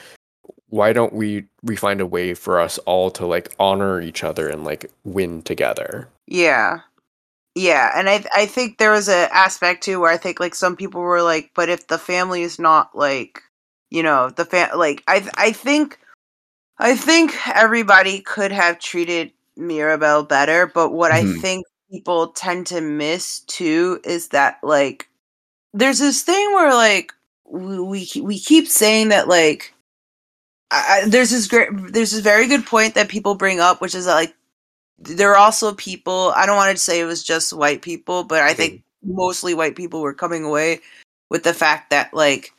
why 0.68 0.92
don't 0.92 1.12
we 1.12 1.44
we 1.62 1.76
find 1.76 2.00
a 2.00 2.06
way 2.06 2.34
for 2.34 2.60
us 2.60 2.78
all 2.78 3.10
to 3.12 3.24
like 3.24 3.54
honor 3.58 4.00
each 4.00 4.24
other 4.24 4.48
and 4.48 4.64
like 4.64 4.90
win 5.04 5.42
together? 5.42 6.08
Yeah. 6.26 6.80
Yeah 7.54 7.92
and 7.94 8.10
i 8.10 8.24
i 8.34 8.46
think 8.46 8.78
there 8.78 8.90
was 8.90 9.08
an 9.08 9.28
aspect 9.32 9.82
too 9.82 10.00
where 10.00 10.12
i 10.12 10.18
think 10.18 10.40
like 10.40 10.54
some 10.54 10.76
people 10.76 11.00
were 11.00 11.22
like 11.22 11.52
but 11.54 11.68
if 11.68 11.86
the 11.86 11.98
family 11.98 12.42
is 12.42 12.58
not 12.58 12.94
like 12.94 13.42
you 13.90 14.02
know 14.02 14.28
the 14.30 14.44
fam 14.44 14.76
like 14.76 15.02
i 15.08 15.26
i 15.36 15.52
think 15.52 15.98
i 16.78 16.94
think 16.94 17.34
everybody 17.54 18.20
could 18.20 18.52
have 18.52 18.78
treated 18.78 19.32
mirabel 19.56 20.22
better 20.22 20.66
but 20.66 20.90
what 20.90 21.12
mm-hmm. 21.12 21.36
i 21.36 21.40
think 21.40 21.64
people 21.90 22.28
tend 22.28 22.66
to 22.66 22.80
miss 22.80 23.40
too 23.40 24.00
is 24.04 24.28
that 24.28 24.58
like 24.62 25.08
there's 25.72 25.98
this 25.98 26.22
thing 26.22 26.52
where 26.52 26.74
like 26.74 27.12
we 27.48 27.78
we, 27.80 28.08
we 28.22 28.38
keep 28.38 28.66
saying 28.66 29.08
that 29.08 29.28
like 29.28 29.72
I, 30.70 31.04
there's 31.06 31.30
this 31.30 31.46
great 31.46 31.68
there's 31.92 32.10
this 32.10 32.20
very 32.20 32.48
good 32.48 32.66
point 32.66 32.94
that 32.94 33.08
people 33.08 33.34
bring 33.34 33.60
up 33.60 33.80
which 33.80 33.94
is 33.94 34.06
that 34.06 34.14
like 34.14 34.34
there 34.98 35.30
are 35.30 35.36
also 35.36 35.74
people 35.74 36.32
i 36.34 36.44
don't 36.46 36.56
want 36.56 36.76
to 36.76 36.82
say 36.82 37.00
it 37.00 37.04
was 37.04 37.22
just 37.22 37.52
white 37.52 37.82
people 37.82 38.24
but 38.24 38.42
i 38.42 38.52
think 38.52 38.82
mostly 39.04 39.54
white 39.54 39.76
people 39.76 40.00
were 40.00 40.14
coming 40.14 40.44
away 40.44 40.80
with 41.30 41.44
the 41.44 41.54
fact 41.54 41.90
that 41.90 42.12
like 42.12 42.52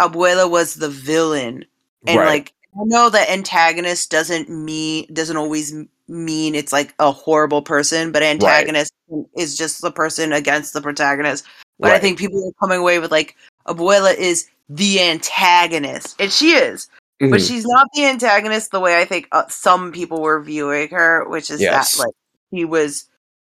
abuela 0.00 0.50
was 0.50 0.74
the 0.74 0.90
villain 0.90 1.64
and 2.06 2.18
right. 2.18 2.26
like 2.26 2.52
i 2.74 2.84
know 2.84 3.08
that 3.08 3.30
antagonist 3.30 4.10
doesn't 4.10 4.48
mean 4.48 5.06
doesn't 5.12 5.36
always 5.36 5.74
mean 6.10 6.54
it's 6.54 6.72
like 6.72 6.94
a 6.98 7.10
horrible 7.10 7.62
person, 7.62 8.12
but 8.12 8.22
antagonist 8.22 8.92
right. 9.08 9.24
is 9.36 9.56
just 9.56 9.80
the 9.80 9.90
person 9.90 10.32
against 10.32 10.72
the 10.72 10.82
protagonist. 10.82 11.44
But 11.78 11.88
right. 11.88 11.96
I 11.96 11.98
think 11.98 12.18
people 12.18 12.46
are 12.46 12.66
coming 12.66 12.78
away 12.78 12.98
with 12.98 13.10
like 13.10 13.36
Abuela 13.66 14.14
is 14.14 14.48
the 14.68 15.00
antagonist, 15.00 16.20
and 16.20 16.30
she 16.30 16.52
is, 16.52 16.88
mm-hmm. 17.20 17.30
but 17.30 17.40
she's 17.40 17.64
not 17.64 17.86
the 17.94 18.04
antagonist 18.04 18.72
the 18.72 18.80
way 18.80 19.00
I 19.00 19.04
think 19.04 19.28
uh, 19.32 19.44
some 19.48 19.92
people 19.92 20.20
were 20.20 20.42
viewing 20.42 20.90
her, 20.90 21.26
which 21.28 21.50
is 21.50 21.60
yes. 21.60 21.96
that 21.96 22.06
like 22.06 22.14
he 22.50 22.64
was 22.64 23.06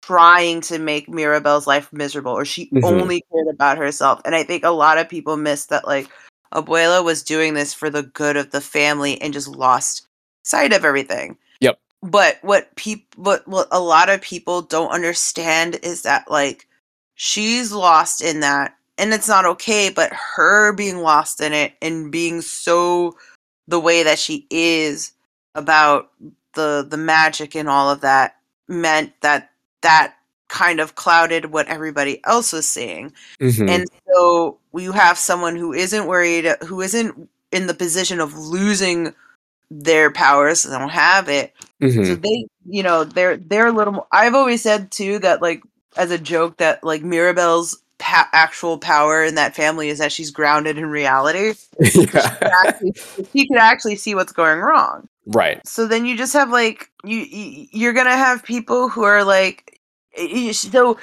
trying 0.03 0.61
to 0.61 0.79
make 0.79 1.09
Mirabel's 1.09 1.67
life 1.67 1.93
miserable, 1.93 2.33
or 2.33 2.45
she 2.45 2.67
mm-hmm. 2.67 2.85
only 2.85 3.25
cared 3.33 3.49
about 3.49 3.79
herself. 3.79 4.21
And 4.25 4.35
I 4.35 4.45
think 4.45 4.65
a 4.65 4.71
lot 4.71 4.99
of 4.99 5.09
people 5.09 5.37
miss 5.37 5.67
that 5.67 5.87
like 5.87 6.09
Abuela 6.55 7.05
was 7.05 7.23
doing 7.23 7.55
this 7.55 7.75
for 7.75 7.91
the 7.91 8.03
good 8.03 8.37
of 8.37 8.51
the 8.51 8.61
family 8.61 9.21
and 9.21 9.33
just 9.33 9.49
lost 9.49 10.07
sight 10.43 10.73
of 10.73 10.85
everything 10.85 11.37
Yep. 11.61 11.79
but 12.03 12.39
what 12.43 12.75
people 12.77 13.23
what, 13.23 13.47
what 13.49 13.69
a 13.71 13.81
lot 13.81 14.09
of 14.11 14.21
people 14.21 14.63
don't 14.63 14.91
understand 14.91 15.79
is 15.83 16.03
that 16.03 16.31
like 16.31 16.69
she's 17.15 17.73
lost 17.73 18.23
in 18.23 18.41
that 18.41 18.77
and 18.99 19.13
it's 19.13 19.29
not 19.29 19.45
okay 19.47 19.91
but 19.91 20.13
her 20.13 20.73
being 20.73 20.99
lost 20.99 21.41
in 21.41 21.53
it 21.53 21.75
and 21.83 22.11
being 22.13 22.41
so 22.41 23.17
the 23.69 23.81
way 23.81 24.03
that 24.03 24.19
she 24.19 24.47
is 24.51 25.13
about 25.55 26.11
the 26.55 26.87
the 26.89 26.97
magic 26.97 27.55
and 27.55 27.69
all 27.69 27.91
of 27.91 28.01
that 28.01 28.37
meant 28.69 29.13
that 29.21 29.51
that 29.83 30.15
kind 30.55 30.79
of 30.79 30.95
clouded 30.95 31.47
what 31.47 31.67
everybody 31.67 32.25
else 32.27 32.53
was 32.53 32.65
seeing 32.65 33.13
mm-hmm. 33.41 33.69
and 33.69 33.87
so 34.07 34.57
you 34.73 34.93
have 34.93 35.19
someone 35.19 35.57
who 35.57 35.73
isn't 35.73 36.07
worried 36.07 36.47
who 36.65 36.81
isn't 36.81 37.29
in 37.51 37.67
the 37.67 37.75
position 37.75 38.21
of 38.21 38.39
losing 38.39 39.13
their 39.69 40.13
powers 40.13 40.63
they 40.63 40.79
don't 40.79 40.91
have 40.91 41.29
it 41.29 41.53
mm-hmm. 41.83 42.05
so 42.05 42.15
they 42.15 42.47
you 42.67 42.85
know 42.85 43.03
they're 43.03 43.37
they're 43.37 43.67
a 43.67 43.73
little 43.73 43.95
more 43.95 44.07
i've 44.13 44.35
always 44.35 44.63
said 44.63 44.93
too 44.93 45.19
that 45.19 45.43
like 45.43 45.61
as 45.97 46.13
a 46.13 46.19
joke 46.19 46.57
that 46.59 46.85
like 46.85 47.03
mirabel's 47.03 47.83
pa- 47.99 48.29
actual 48.33 48.79
power 48.79 49.25
in 49.25 49.35
that 49.35 49.57
family 49.57 49.89
is 49.89 49.99
that 49.99 50.13
she's 50.13 50.31
grounded 50.31 50.79
in 50.79 50.87
reality 50.87 51.55
yeah. 51.81 51.89
she, 51.91 52.07
can 52.07 52.53
actually, 52.65 52.93
she 53.33 53.47
can 53.49 53.57
actually 53.57 53.97
see 53.97 54.15
what's 54.15 54.33
going 54.33 54.61
wrong 54.61 55.09
right 55.27 55.67
so 55.67 55.89
then 55.89 56.07
you 56.07 56.17
just 56.17 56.33
have 56.33 56.51
like 56.51 56.91
you 57.03 57.27
you're 57.73 57.93
gonna 57.93 58.17
have 58.17 58.45
people 58.45 58.89
who 58.89 59.03
are 59.03 59.25
like 59.25 59.74
so 60.53 60.99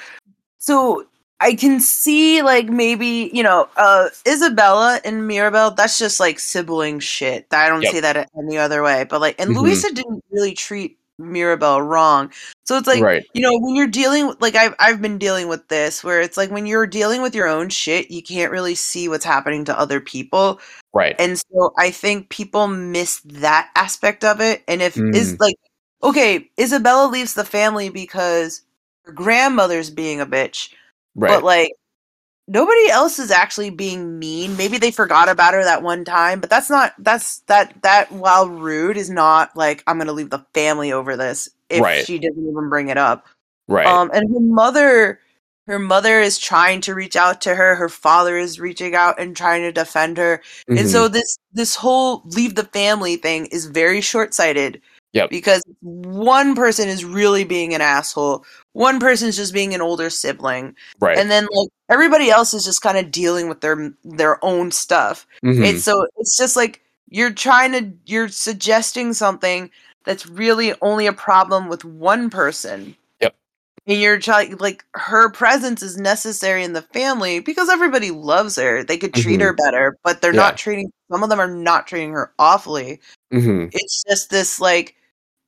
so 0.58 1.06
I 1.40 1.54
can 1.54 1.80
see 1.80 2.40
like 2.42 2.68
maybe 2.68 3.30
you 3.32 3.42
know 3.42 3.68
uh 3.76 4.08
Isabela 4.24 5.00
and 5.04 5.26
Mirabel. 5.26 5.72
That's 5.72 5.98
just 5.98 6.20
like 6.20 6.38
sibling 6.38 7.00
shit. 7.00 7.46
I 7.50 7.68
don't 7.68 7.82
yep. 7.82 7.92
see 7.92 8.00
that 8.00 8.30
any 8.38 8.56
other 8.56 8.82
way. 8.82 9.04
But 9.04 9.20
like, 9.20 9.40
and 9.40 9.50
mm-hmm. 9.50 9.60
Luisa 9.60 9.92
didn't 9.92 10.24
really 10.30 10.54
treat 10.54 10.98
Mirabel 11.18 11.82
wrong. 11.82 12.32
So 12.64 12.76
it's 12.78 12.86
like 12.86 13.02
right. 13.02 13.24
you 13.34 13.42
know 13.42 13.58
when 13.58 13.74
you're 13.74 13.88
dealing 13.88 14.28
with 14.28 14.40
like 14.40 14.54
I've 14.54 14.74
I've 14.78 15.02
been 15.02 15.18
dealing 15.18 15.48
with 15.48 15.66
this 15.66 16.04
where 16.04 16.20
it's 16.20 16.36
like 16.36 16.50
when 16.50 16.64
you're 16.64 16.86
dealing 16.86 17.22
with 17.22 17.34
your 17.34 17.48
own 17.48 17.68
shit, 17.70 18.10
you 18.10 18.22
can't 18.22 18.52
really 18.52 18.76
see 18.76 19.08
what's 19.08 19.24
happening 19.24 19.64
to 19.64 19.78
other 19.78 20.00
people. 20.00 20.60
Right. 20.92 21.16
And 21.18 21.38
so 21.38 21.72
I 21.76 21.90
think 21.90 22.28
people 22.28 22.68
miss 22.68 23.20
that 23.20 23.70
aspect 23.74 24.24
of 24.24 24.40
it. 24.40 24.62
And 24.68 24.80
if 24.80 24.94
mm. 24.94 25.14
is 25.14 25.38
like 25.40 25.56
okay, 26.04 26.50
Isabela 26.56 27.10
leaves 27.10 27.34
the 27.34 27.44
family 27.44 27.88
because 27.88 28.62
her 29.04 29.12
grandmother's 29.12 29.90
being 29.90 30.20
a 30.20 30.26
bitch 30.26 30.70
Right. 31.14 31.28
But 31.28 31.44
like 31.44 31.72
nobody 32.48 32.90
else 32.90 33.18
is 33.18 33.30
actually 33.30 33.70
being 33.70 34.18
mean. 34.18 34.56
Maybe 34.56 34.78
they 34.78 34.90
forgot 34.90 35.28
about 35.28 35.54
her 35.54 35.62
that 35.64 35.82
one 35.82 36.04
time, 36.04 36.40
but 36.40 36.50
that's 36.50 36.70
not 36.70 36.94
that's 36.98 37.40
that 37.48 37.74
that 37.82 38.10
while 38.12 38.48
rude 38.48 38.96
is 38.96 39.10
not 39.10 39.56
like 39.56 39.82
I'm 39.86 39.98
gonna 39.98 40.12
leave 40.12 40.30
the 40.30 40.44
family 40.54 40.92
over 40.92 41.16
this 41.16 41.48
if 41.68 41.80
Right. 41.82 42.04
she 42.06 42.18
doesn't 42.18 42.48
even 42.48 42.68
bring 42.68 42.88
it 42.88 42.98
up. 42.98 43.26
Right. 43.68 43.86
Um, 43.86 44.10
and 44.12 44.32
her 44.32 44.40
mother, 44.40 45.20
her 45.66 45.78
mother 45.78 46.20
is 46.20 46.38
trying 46.38 46.80
to 46.82 46.94
reach 46.94 47.14
out 47.16 47.40
to 47.42 47.54
her. 47.54 47.74
Her 47.76 47.88
father 47.88 48.36
is 48.36 48.58
reaching 48.60 48.94
out 48.94 49.20
and 49.20 49.36
trying 49.36 49.62
to 49.62 49.72
defend 49.72 50.18
her. 50.18 50.42
And 50.68 50.78
Mhm. 50.80 50.88
so 50.90 51.08
this 51.08 51.38
this 51.52 51.76
whole 51.76 52.22
leave 52.24 52.54
the 52.54 52.64
family 52.64 53.16
thing 53.16 53.46
is 53.46 53.66
very 53.66 54.00
short 54.00 54.34
sighted. 54.34 54.80
Yep. 55.12 55.30
Because 55.30 55.62
one 55.80 56.54
person 56.54 56.88
is 56.88 57.04
really 57.04 57.44
being 57.44 57.74
an 57.74 57.80
asshole. 57.82 58.44
One 58.72 58.98
person's 58.98 59.36
just 59.36 59.52
being 59.52 59.74
an 59.74 59.82
older 59.82 60.08
sibling, 60.08 60.74
right. 61.00 61.18
and 61.18 61.30
then 61.30 61.46
like 61.52 61.68
everybody 61.90 62.30
else 62.30 62.54
is 62.54 62.64
just 62.64 62.80
kind 62.80 62.96
of 62.96 63.10
dealing 63.10 63.48
with 63.48 63.60
their 63.60 63.92
their 64.04 64.42
own 64.44 64.70
stuff. 64.70 65.26
Mhm. 65.44 65.66
It's 65.66 65.84
so 65.84 66.06
it's 66.16 66.36
just 66.38 66.56
like 66.56 66.80
you're 67.10 67.30
trying 67.32 67.72
to 67.72 67.92
you're 68.06 68.28
suggesting 68.28 69.12
something 69.12 69.70
that's 70.04 70.26
really 70.26 70.72
only 70.80 71.06
a 71.06 71.12
problem 71.12 71.68
with 71.68 71.84
one 71.84 72.30
person. 72.30 72.96
Yep. 73.20 73.34
And 73.86 74.00
you're 74.00 74.18
trying 74.18 74.56
like 74.56 74.82
her 74.94 75.30
presence 75.30 75.82
is 75.82 75.98
necessary 75.98 76.64
in 76.64 76.72
the 76.72 76.80
family 76.82 77.40
because 77.40 77.68
everybody 77.68 78.10
loves 78.10 78.56
her. 78.56 78.82
They 78.82 78.96
could 78.96 79.12
treat 79.12 79.42
her 79.42 79.52
better, 79.52 79.98
but 80.02 80.22
they're 80.22 80.30
Mm-hmm. 80.30 80.38
Yeah. 80.38 80.44
not 80.46 80.56
treating 80.56 80.92
some 81.10 81.22
of 81.22 81.28
them 81.28 81.38
are 81.38 81.54
not 81.54 81.86
treating 81.86 82.12
her 82.12 82.32
awfully. 82.38 82.98
Mhm. 83.30 83.68
It's 83.74 84.02
just 84.08 84.30
this 84.30 84.58
like 84.58 84.96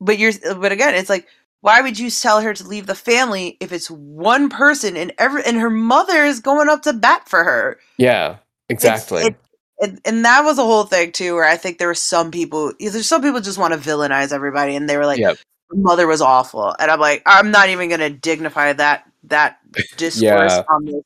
but 0.04 0.18
you're 0.18 0.32
but 0.56 0.72
again, 0.72 0.94
it's 0.94 1.10
like 1.10 1.26
why 1.60 1.80
would 1.80 1.98
you 1.98 2.10
tell 2.10 2.42
her 2.42 2.52
to 2.52 2.68
leave 2.68 2.86
the 2.86 2.94
family 2.94 3.56
if 3.58 3.72
it's 3.72 3.90
one 3.90 4.50
person 4.50 4.96
and 4.98 5.12
every 5.18 5.42
and 5.44 5.56
her 5.58 5.70
mother 5.70 6.24
is 6.24 6.40
going 6.40 6.68
up 6.68 6.82
to 6.82 6.92
bat 6.92 7.28
for 7.28 7.42
her? 7.42 7.78
Yeah. 7.96 8.36
Exactly. 8.68 9.22
it- 9.24 9.36
and, 9.80 10.00
and 10.04 10.24
that 10.24 10.44
was 10.44 10.56
a 10.58 10.62
whole 10.64 10.84
thing 10.84 11.10
too, 11.10 11.34
where 11.34 11.44
I 11.44 11.56
think 11.56 11.78
there 11.78 11.88
were 11.88 11.94
some 11.96 12.30
people. 12.30 12.72
There's 12.78 13.08
some 13.08 13.22
people 13.22 13.40
just 13.40 13.58
want 13.58 13.74
to 13.74 13.80
villainize 13.80 14.30
everybody, 14.32 14.76
and 14.76 14.88
they 14.88 14.96
were 14.96 15.04
like, 15.04 15.18
Yep. 15.18 15.36
"Mother 15.72 16.06
was 16.06 16.20
awful," 16.20 16.76
and 16.78 16.92
I'm 16.92 17.00
like, 17.00 17.22
I'm 17.26 17.50
not 17.50 17.68
even 17.68 17.90
gonna 17.90 18.08
dignify 18.08 18.72
that 18.74 19.02
that 19.24 19.58
discourse 19.96 20.20
Yeah. 20.52 20.62
on 20.70 20.84
this 20.84 21.02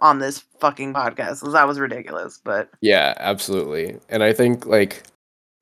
on 0.00 0.18
this 0.18 0.44
fucking 0.60 0.92
podcast 0.92 1.50
that 1.50 1.66
was 1.66 1.80
ridiculous. 1.80 2.38
But 2.44 2.68
Yeah, 2.82 3.14
absolutely. 3.16 3.96
And 4.10 4.22
I 4.22 4.34
think 4.34 4.66
like 4.66 5.02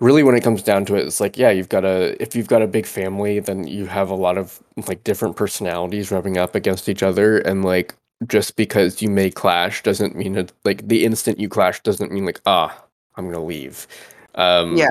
really 0.01 0.23
when 0.23 0.35
it 0.37 0.43
comes 0.43 0.63
down 0.63 0.85
to 0.87 0.95
it, 0.97 1.07
it's 1.07 1.21
like, 1.21 1.37
yeah, 1.37 1.51
you've 1.51 1.69
got 1.69 1.85
a 1.85 2.21
if 2.23 2.37
you've 2.37 2.49
got 2.49 2.63
a 2.63 2.67
big 2.67 2.87
family, 2.87 3.41
then 3.41 3.67
you 3.67 3.87
have 3.87 4.11
a 4.11 4.15
lot 4.15 4.39
of 4.39 4.61
like 4.87 5.03
different 5.05 5.37
personalities 5.37 6.11
rubbing 6.11 6.39
up 6.39 6.55
against 6.55 6.89
each 6.89 7.03
other 7.03 7.39
and 7.39 7.65
like 7.65 7.95
just 8.27 8.57
because 8.57 9.01
you 9.01 9.09
may 9.11 9.31
clash 9.31 9.83
doesn't 9.83 10.17
mean 10.17 10.37
it 10.37 10.53
like 10.65 10.87
the 10.89 11.05
instant 11.05 11.39
you 11.39 11.49
clash 11.49 11.81
doesn't 11.83 12.13
mean 12.13 12.25
like, 12.27 12.41
ah, 12.47 12.85
I'm 13.17 13.27
gonna 13.31 13.45
leave. 13.45 13.87
Um 14.35 14.77
Yeah. 14.77 14.91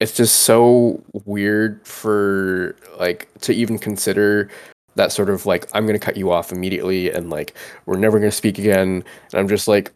It's 0.00 0.14
just 0.16 0.42
so 0.42 1.02
weird 1.24 1.84
for 1.86 2.76
like 2.98 3.28
to 3.40 3.52
even 3.54 3.78
consider 3.78 4.50
that 4.96 5.10
sort 5.12 5.30
of 5.30 5.46
like 5.46 5.66
I'm 5.74 5.86
gonna 5.86 5.98
cut 5.98 6.16
you 6.16 6.30
off 6.30 6.52
immediately 6.52 7.10
and 7.10 7.30
like 7.30 7.54
we're 7.86 7.96
never 7.98 8.18
gonna 8.18 8.30
speak 8.30 8.58
again. 8.58 9.04
And 9.32 9.40
I'm 9.40 9.48
just 9.48 9.68
like 9.68 9.92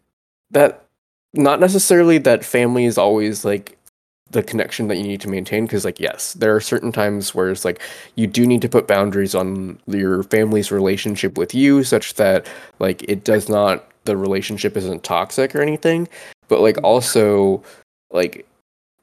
that 0.51 0.85
not 1.33 1.59
necessarily 1.59 2.17
that 2.19 2.43
family 2.43 2.85
is 2.85 2.97
always 2.97 3.45
like 3.45 3.77
the 4.31 4.43
connection 4.43 4.87
that 4.87 4.97
you 4.97 5.03
need 5.03 5.21
to 5.21 5.29
maintain 5.29 5.65
because 5.65 5.85
like 5.85 5.99
yes 5.99 6.33
there 6.33 6.55
are 6.55 6.61
certain 6.61 6.91
times 6.91 7.35
where 7.35 7.49
it's 7.49 7.65
like 7.65 7.81
you 8.15 8.27
do 8.27 8.45
need 8.45 8.61
to 8.61 8.69
put 8.69 8.87
boundaries 8.87 9.35
on 9.35 9.79
your 9.87 10.23
family's 10.23 10.71
relationship 10.71 11.37
with 11.37 11.53
you 11.53 11.83
such 11.83 12.15
that 12.15 12.47
like 12.79 13.03
it 13.03 13.23
does 13.23 13.49
not 13.49 13.87
the 14.05 14.17
relationship 14.17 14.75
isn't 14.75 15.03
toxic 15.03 15.55
or 15.55 15.61
anything. 15.61 16.07
But 16.47 16.61
like 16.61 16.75
mm. 16.75 16.83
also 16.83 17.63
like 18.11 18.45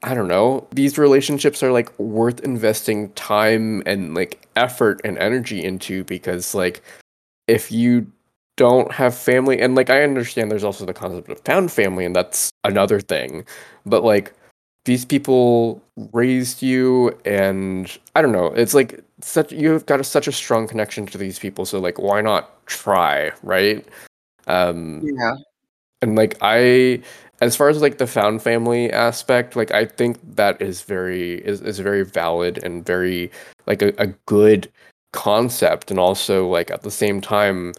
i 0.03 0.13
don't 0.13 0.27
know 0.27 0.67
these 0.71 0.97
relationships 0.97 1.63
are 1.63 1.71
like 1.71 1.97
worth 1.99 2.39
investing 2.41 3.09
time 3.13 3.81
and 3.85 4.13
like 4.13 4.47
effort 4.55 5.01
and 5.03 5.17
energy 5.17 5.63
into 5.63 6.03
because 6.03 6.53
like 6.53 6.81
if 7.47 7.71
you 7.71 8.05
don't 8.55 8.91
have 8.91 9.15
family 9.15 9.59
and 9.59 9.75
like 9.75 9.89
i 9.89 10.03
understand 10.03 10.51
there's 10.51 10.63
also 10.63 10.85
the 10.85 10.93
concept 10.93 11.27
of 11.29 11.39
found 11.39 11.71
family 11.71 12.05
and 12.05 12.15
that's 12.15 12.51
another 12.63 12.99
thing. 12.99 13.45
But 13.85 14.03
like 14.03 14.33
these 14.89 15.05
people 15.05 15.79
raised 16.13 16.63
you 16.63 17.15
and 17.23 17.99
i 18.15 18.23
don't 18.23 18.31
know 18.31 18.47
it's 18.47 18.73
like 18.73 19.03
such 19.21 19.51
you've 19.51 19.85
got 19.85 19.99
a, 19.99 20.03
such 20.03 20.27
a 20.27 20.31
strong 20.31 20.67
connection 20.67 21.05
to 21.05 21.15
these 21.15 21.37
people 21.37 21.63
so 21.63 21.77
like 21.77 21.99
why 21.99 22.21
not 22.21 22.65
try 22.65 23.31
right? 23.43 23.87
Um 24.47 25.01
yeah, 25.03 25.35
and 26.01 26.15
like 26.15 26.37
i 26.41 26.99
as 27.39 27.55
far 27.55 27.69
as 27.69 27.83
like 27.83 27.99
the 27.99 28.07
found 28.07 28.41
family 28.41 28.91
aspect 28.91 29.55
like 29.55 29.69
i 29.69 29.85
think 29.85 30.17
that 30.35 30.59
is 30.59 30.81
very 30.81 31.35
is, 31.45 31.61
is 31.61 31.77
very 31.77 32.03
valid 32.03 32.57
and 32.63 32.83
very 32.83 33.29
like 33.67 33.83
a, 33.83 33.93
a 33.99 34.07
good 34.25 34.71
concept 35.13 35.91
and 35.91 35.99
also 35.99 36.47
like 36.47 36.71
at 36.71 36.81
the 36.81 36.89
same 36.89 37.21
time 37.21 37.73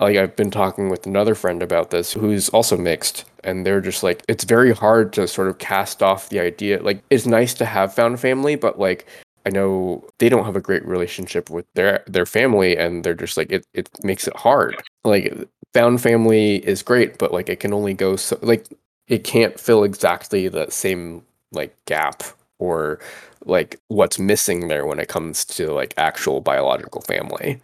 like 0.00 0.16
I've 0.16 0.34
been 0.34 0.50
talking 0.50 0.88
with 0.88 1.06
another 1.06 1.34
friend 1.34 1.62
about 1.62 1.90
this 1.90 2.12
who's 2.12 2.48
also 2.48 2.76
mixed 2.76 3.24
and 3.44 3.66
they're 3.66 3.80
just 3.80 4.02
like 4.02 4.22
it's 4.28 4.44
very 4.44 4.72
hard 4.72 5.12
to 5.14 5.28
sort 5.28 5.48
of 5.48 5.58
cast 5.58 6.02
off 6.02 6.30
the 6.30 6.40
idea. 6.40 6.82
Like 6.82 7.02
it's 7.10 7.26
nice 7.26 7.54
to 7.54 7.66
have 7.66 7.94
found 7.94 8.18
family 8.18 8.56
but 8.56 8.78
like 8.78 9.06
I 9.46 9.50
know 9.50 10.04
they 10.18 10.28
don't 10.28 10.44
have 10.44 10.56
a 10.56 10.60
great 10.60 10.84
relationship 10.86 11.50
with 11.50 11.66
their 11.74 12.02
their 12.06 12.26
family 12.26 12.76
and 12.76 13.04
they're 13.04 13.14
just 13.14 13.36
like 13.36 13.52
it 13.52 13.66
it 13.74 13.90
makes 14.02 14.26
it 14.26 14.36
hard. 14.36 14.82
Like 15.04 15.48
found 15.74 16.00
family 16.00 16.56
is 16.66 16.82
great 16.82 17.18
but 17.18 17.32
like 17.32 17.48
it 17.48 17.60
can 17.60 17.74
only 17.74 17.94
go 17.94 18.16
so 18.16 18.38
like 18.42 18.66
it 19.06 19.24
can't 19.24 19.60
fill 19.60 19.84
exactly 19.84 20.48
the 20.48 20.70
same 20.70 21.22
like 21.52 21.76
gap 21.84 22.22
or 22.58 23.00
like 23.44 23.78
what's 23.88 24.18
missing 24.18 24.68
there 24.68 24.86
when 24.86 24.98
it 25.00 25.08
comes 25.08 25.44
to 25.44 25.72
like 25.72 25.94
actual 25.96 26.40
biological 26.40 27.00
family. 27.02 27.60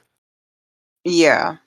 Yeah, 1.05 1.59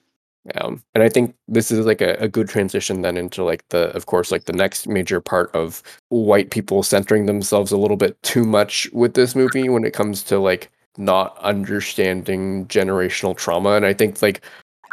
um, 0.54 0.82
and 0.94 1.04
I 1.04 1.08
think 1.08 1.34
this 1.48 1.70
is 1.70 1.84
like 1.84 2.00
a, 2.00 2.14
a 2.14 2.28
good 2.28 2.48
transition 2.48 3.02
then 3.02 3.16
into 3.16 3.44
like 3.44 3.68
the, 3.68 3.94
of 3.94 4.06
course, 4.06 4.30
like 4.30 4.44
the 4.44 4.52
next 4.52 4.88
major 4.88 5.20
part 5.20 5.54
of 5.54 5.82
white 6.08 6.50
people 6.50 6.82
centering 6.82 7.26
themselves 7.26 7.72
a 7.72 7.76
little 7.76 7.96
bit 7.96 8.20
too 8.22 8.44
much 8.44 8.88
with 8.92 9.14
this 9.14 9.34
movie 9.34 9.68
when 9.68 9.84
it 9.84 9.92
comes 9.92 10.22
to 10.24 10.38
like 10.38 10.70
not 10.96 11.36
understanding 11.38 12.66
generational 12.66 13.36
trauma. 13.36 13.70
And 13.72 13.84
I 13.84 13.92
think 13.92 14.22
like 14.22 14.42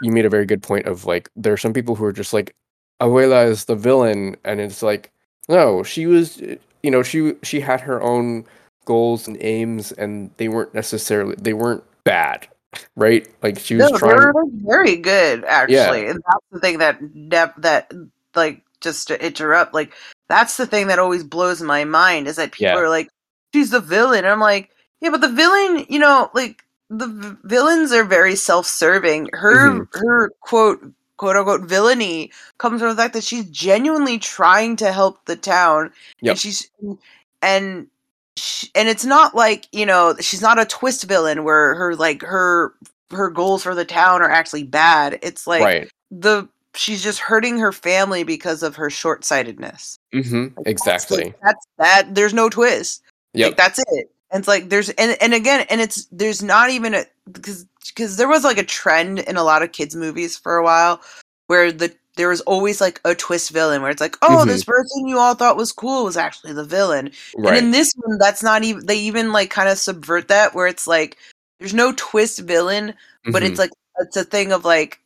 you 0.02 0.12
made 0.12 0.26
a 0.26 0.30
very 0.30 0.46
good 0.46 0.62
point 0.62 0.86
of 0.86 1.06
like 1.06 1.30
there 1.36 1.54
are 1.54 1.58
some 1.58 1.74
people 1.74 1.96
who 1.96 2.06
are 2.06 2.14
just 2.14 2.34
like 2.34 2.54
Abuela 3.02 3.48
is 3.48 3.66
the 3.66 3.76
villain, 3.76 4.36
and 4.44 4.60
it's 4.60 4.82
like 4.82 5.12
no, 5.50 5.84
she 5.84 6.06
was, 6.08 6.42
you 6.84 6.92
know, 6.92 7.04
she 7.04 7.34
she 7.44 7.60
had 7.60 7.82
her 7.82 8.02
own 8.02 8.46
goals 8.86 9.28
and 9.28 9.38
aims, 9.42 9.92
and 9.94 10.32
they 10.38 10.48
weren't 10.50 10.74
necessarily 10.74 11.36
they 11.40 11.54
weren't 11.54 11.84
bad, 12.04 12.48
right? 12.96 13.28
Like 13.42 13.60
she 13.60 13.76
was 13.76 13.92
no, 13.92 13.98
trying. 13.98 14.12
they 14.20 14.26
were 14.26 14.44
like, 14.44 14.54
very 14.54 14.96
good 14.98 15.44
actually, 15.46 16.08
and 16.08 16.22
that's 16.28 16.46
the 16.52 16.60
thing 16.60 16.78
that 16.80 17.00
that 17.30 17.54
that 17.62 17.94
like 18.36 18.62
just 18.82 19.08
to 19.08 19.26
interrupt, 19.26 19.74
like 19.74 19.94
that's 20.30 20.58
the 20.58 20.68
thing 20.68 20.88
that 20.88 21.00
always 21.00 21.24
blows 21.24 21.62
my 21.62 21.84
mind 21.84 22.28
is 22.28 22.36
that 22.36 22.52
people 22.52 22.74
Yeah. 22.74 22.78
are 22.80 22.90
like, 22.90 23.10
she's 23.54 23.72
the 23.72 23.80
villain. 23.80 24.20
And 24.20 24.28
I'm 24.28 24.40
like, 24.40 24.70
yeah, 25.02 25.10
but 25.10 25.22
the 25.22 25.30
villain, 25.30 25.86
you 25.90 26.00
know, 26.00 26.30
like 26.34 26.64
the 26.90 27.08
v- 27.08 27.38
villains 27.44 27.92
are 27.92 28.04
very 28.04 28.36
self-serving. 28.36 29.30
Her 29.34 29.72
Mhm. 29.72 29.88
her 29.96 30.30
quote 30.42 30.82
quote 31.18 31.36
unquote 31.36 31.62
villainy 31.62 32.32
comes 32.60 32.80
from 32.82 32.90
the 32.90 32.96
fact 33.02 33.14
that 33.16 33.24
she's 33.24 33.46
genuinely 33.50 34.20
trying 34.20 34.76
to 34.78 34.92
help 34.92 35.26
the 35.26 35.36
town, 35.36 35.92
Yep. 36.22 36.32
and 36.32 36.40
she's 36.40 36.70
and. 37.42 37.88
Sh 38.38 38.66
and 38.76 38.88
it's 38.88 39.06
not 39.06 39.36
like 39.36 39.68
you 39.72 39.86
know 39.86 40.16
she's 40.20 40.42
not 40.42 40.60
a 40.60 40.66
twist 40.66 41.04
villain 41.04 41.44
where 41.44 41.76
her 41.76 41.96
like 41.96 42.22
her 42.22 42.74
her 43.12 43.30
goals 43.30 43.64
for 43.64 43.76
the 43.76 43.86
town 43.86 44.22
are 44.22 44.30
actually 44.30 44.64
bad. 44.64 45.20
It's 45.22 45.48
like 45.48 45.64
right. 45.64 45.90
the 46.12 46.48
she's 46.74 47.02
just 47.02 47.20
hurting 47.20 47.58
her 47.58 47.72
family 47.72 48.24
because 48.24 48.64
of 48.64 48.76
her 48.76 48.90
short 48.90 49.26
sightedness. 49.26 50.00
hmm 50.14 50.48
Exactly. 50.66 51.34
That's 51.44 51.68
that. 51.78 52.16
There's 52.16 52.34
no 52.34 52.50
twist. 52.50 53.04
Yep. 53.34 53.50
Like 53.50 53.58
that's 53.58 53.80
it. 53.80 54.12
And 54.32 54.40
it's 54.40 54.48
like 54.48 54.70
there's 54.70 54.90
and 54.90 55.18
and 55.22 55.34
again 55.34 55.66
and 55.70 55.82
it's 55.82 56.06
there's 56.12 56.44
not 56.44 56.70
even 56.70 56.94
a 56.94 57.06
because 57.32 57.66
because 57.88 58.18
there 58.18 58.28
was 58.28 58.44
like 58.44 58.58
a 58.58 58.64
trend 58.64 59.20
in 59.20 59.38
a 59.38 59.44
lot 59.44 59.64
of 59.64 59.72
kids 59.72 59.96
movies 59.96 60.38
for 60.38 60.58
a 60.58 60.64
while 60.64 61.02
where 61.48 61.72
the 61.72 61.94
there 62.18 62.28
was 62.30 62.42
always 62.42 62.82
like 62.82 63.00
a 63.06 63.16
twist 63.16 63.52
villain 63.52 63.82
where 63.82 63.92
it's 63.92 64.02
like 64.02 64.18
oh 64.22 64.44
Mhm. 64.44 64.48
this 64.48 64.64
person 64.64 65.08
you 65.08 65.18
all 65.18 65.36
thought 65.36 65.56
was 65.58 65.72
cool 65.72 66.04
was 66.04 66.18
actually 66.18 66.54
the 66.54 66.66
villain 66.66 67.12
right. 67.38 67.56
and 67.58 67.66
in 67.66 67.72
this 67.72 67.94
one, 67.98 68.18
that's 68.18 68.44
not 68.44 68.64
even. 68.64 68.86
They 68.86 68.98
even 68.98 69.32
like 69.32 69.50
kind 69.50 69.70
of 69.70 69.78
subvert 69.78 70.28
that, 70.28 70.54
where 70.54 70.68
it's 70.68 70.88
like 70.88 71.18
there's 71.60 71.74
no 71.74 71.94
twist 71.96 72.40
villain, 72.42 72.94
but 73.26 73.42
Mhm. 73.44 73.46
it's 73.48 73.60
like 73.60 73.72
it's 74.00 74.18
a 74.18 74.24
thing 74.24 74.52
of 74.52 74.66
like 74.66 75.00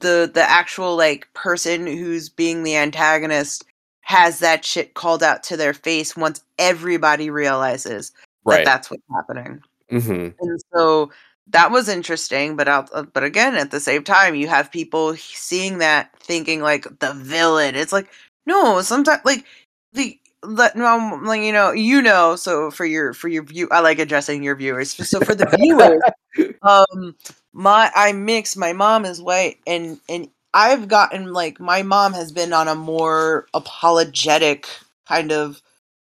the 0.00 0.30
the 0.32 0.42
actual 0.42 0.96
like 0.96 1.32
person 1.34 1.86
who's 1.86 2.28
being 2.28 2.62
the 2.62 2.76
antagonist 2.76 3.64
has 4.02 4.40
that 4.40 4.64
shit 4.64 4.94
called 4.94 5.22
out 5.22 5.42
to 5.44 5.56
their 5.56 5.72
face 5.72 6.14
once 6.16 6.42
everybody 6.58 7.30
realizes 7.30 8.12
that 8.44 8.64
that's 8.64 8.90
what's 8.90 9.02
happening. 9.14 9.62
hmm 9.90 10.28
And 10.40 10.60
so 10.74 11.10
that 11.48 11.70
was 11.70 11.88
interesting, 11.88 12.56
but 12.56 12.68
out, 12.68 12.88
uh, 12.94 13.02
but 13.02 13.22
again, 13.24 13.54
at 13.56 13.70
the 13.70 13.80
same 13.80 14.02
time, 14.04 14.34
you 14.34 14.48
have 14.48 14.72
people 14.72 15.14
seeing 15.16 15.78
that 15.78 16.10
thinking 16.20 16.60
like 16.62 16.84
the 17.00 17.12
villain. 17.14 17.74
It's 17.74 17.92
like 17.92 18.08
no, 18.46 18.80
sometimes 18.82 19.22
like 19.24 19.44
the 19.92 20.18
let 20.42 20.76
no 20.76 21.18
like 21.24 21.40
you 21.40 21.52
know 21.52 21.72
you 21.72 22.02
know 22.02 22.36
so 22.36 22.70
for 22.70 22.84
your 22.84 23.14
for 23.14 23.28
your 23.28 23.42
view 23.42 23.66
i 23.70 23.80
like 23.80 23.98
addressing 23.98 24.42
your 24.42 24.54
viewers 24.54 24.90
so 25.08 25.20
for 25.22 25.34
the 25.34 25.46
viewers 25.46 26.02
um 26.62 27.14
my 27.54 27.90
i 27.94 28.12
mix 28.12 28.56
my 28.56 28.72
mom 28.72 29.04
is 29.06 29.22
white 29.22 29.56
and 29.66 29.98
and 30.08 30.28
i've 30.52 30.88
gotten 30.88 31.32
like 31.32 31.58
my 31.60 31.82
mom 31.82 32.12
has 32.12 32.30
been 32.32 32.52
on 32.52 32.68
a 32.68 32.74
more 32.74 33.46
apologetic 33.54 34.68
kind 35.08 35.32
of 35.32 35.62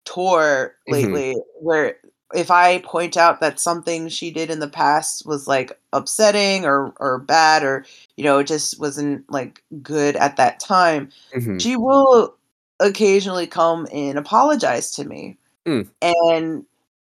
tour 0.06 0.76
Mhm. 0.88 0.92
lately 0.94 1.36
where 1.62 1.98
if 2.34 2.52
i 2.52 2.80
point 2.80 3.16
out 3.16 3.40
that 3.40 3.60
something 3.60 4.10
she 4.10 4.32
did 4.32 4.50
in 4.50 4.60
the 4.60 4.68
past 4.68 5.26
was 5.26 5.48
like 5.48 5.72
upsetting 5.94 6.66
or 6.66 6.94
or 7.00 7.20
bad 7.20 7.64
or 7.64 7.86
you 8.18 8.24
know 8.24 8.40
it 8.40 8.48
just 8.48 8.80
wasn't 8.80 9.24
like 9.32 9.64
good 9.82 10.16
at 10.16 10.38
that 10.38 10.60
time 10.60 11.10
Mhm. 11.36 11.62
she 11.62 11.76
will 11.78 12.36
occasionally 12.80 13.48
come 13.48 13.88
and 13.92 14.18
apologize 14.20 14.92
to 14.92 15.04
me. 15.04 15.38
Mm. 15.66 15.90
And, 16.02 16.66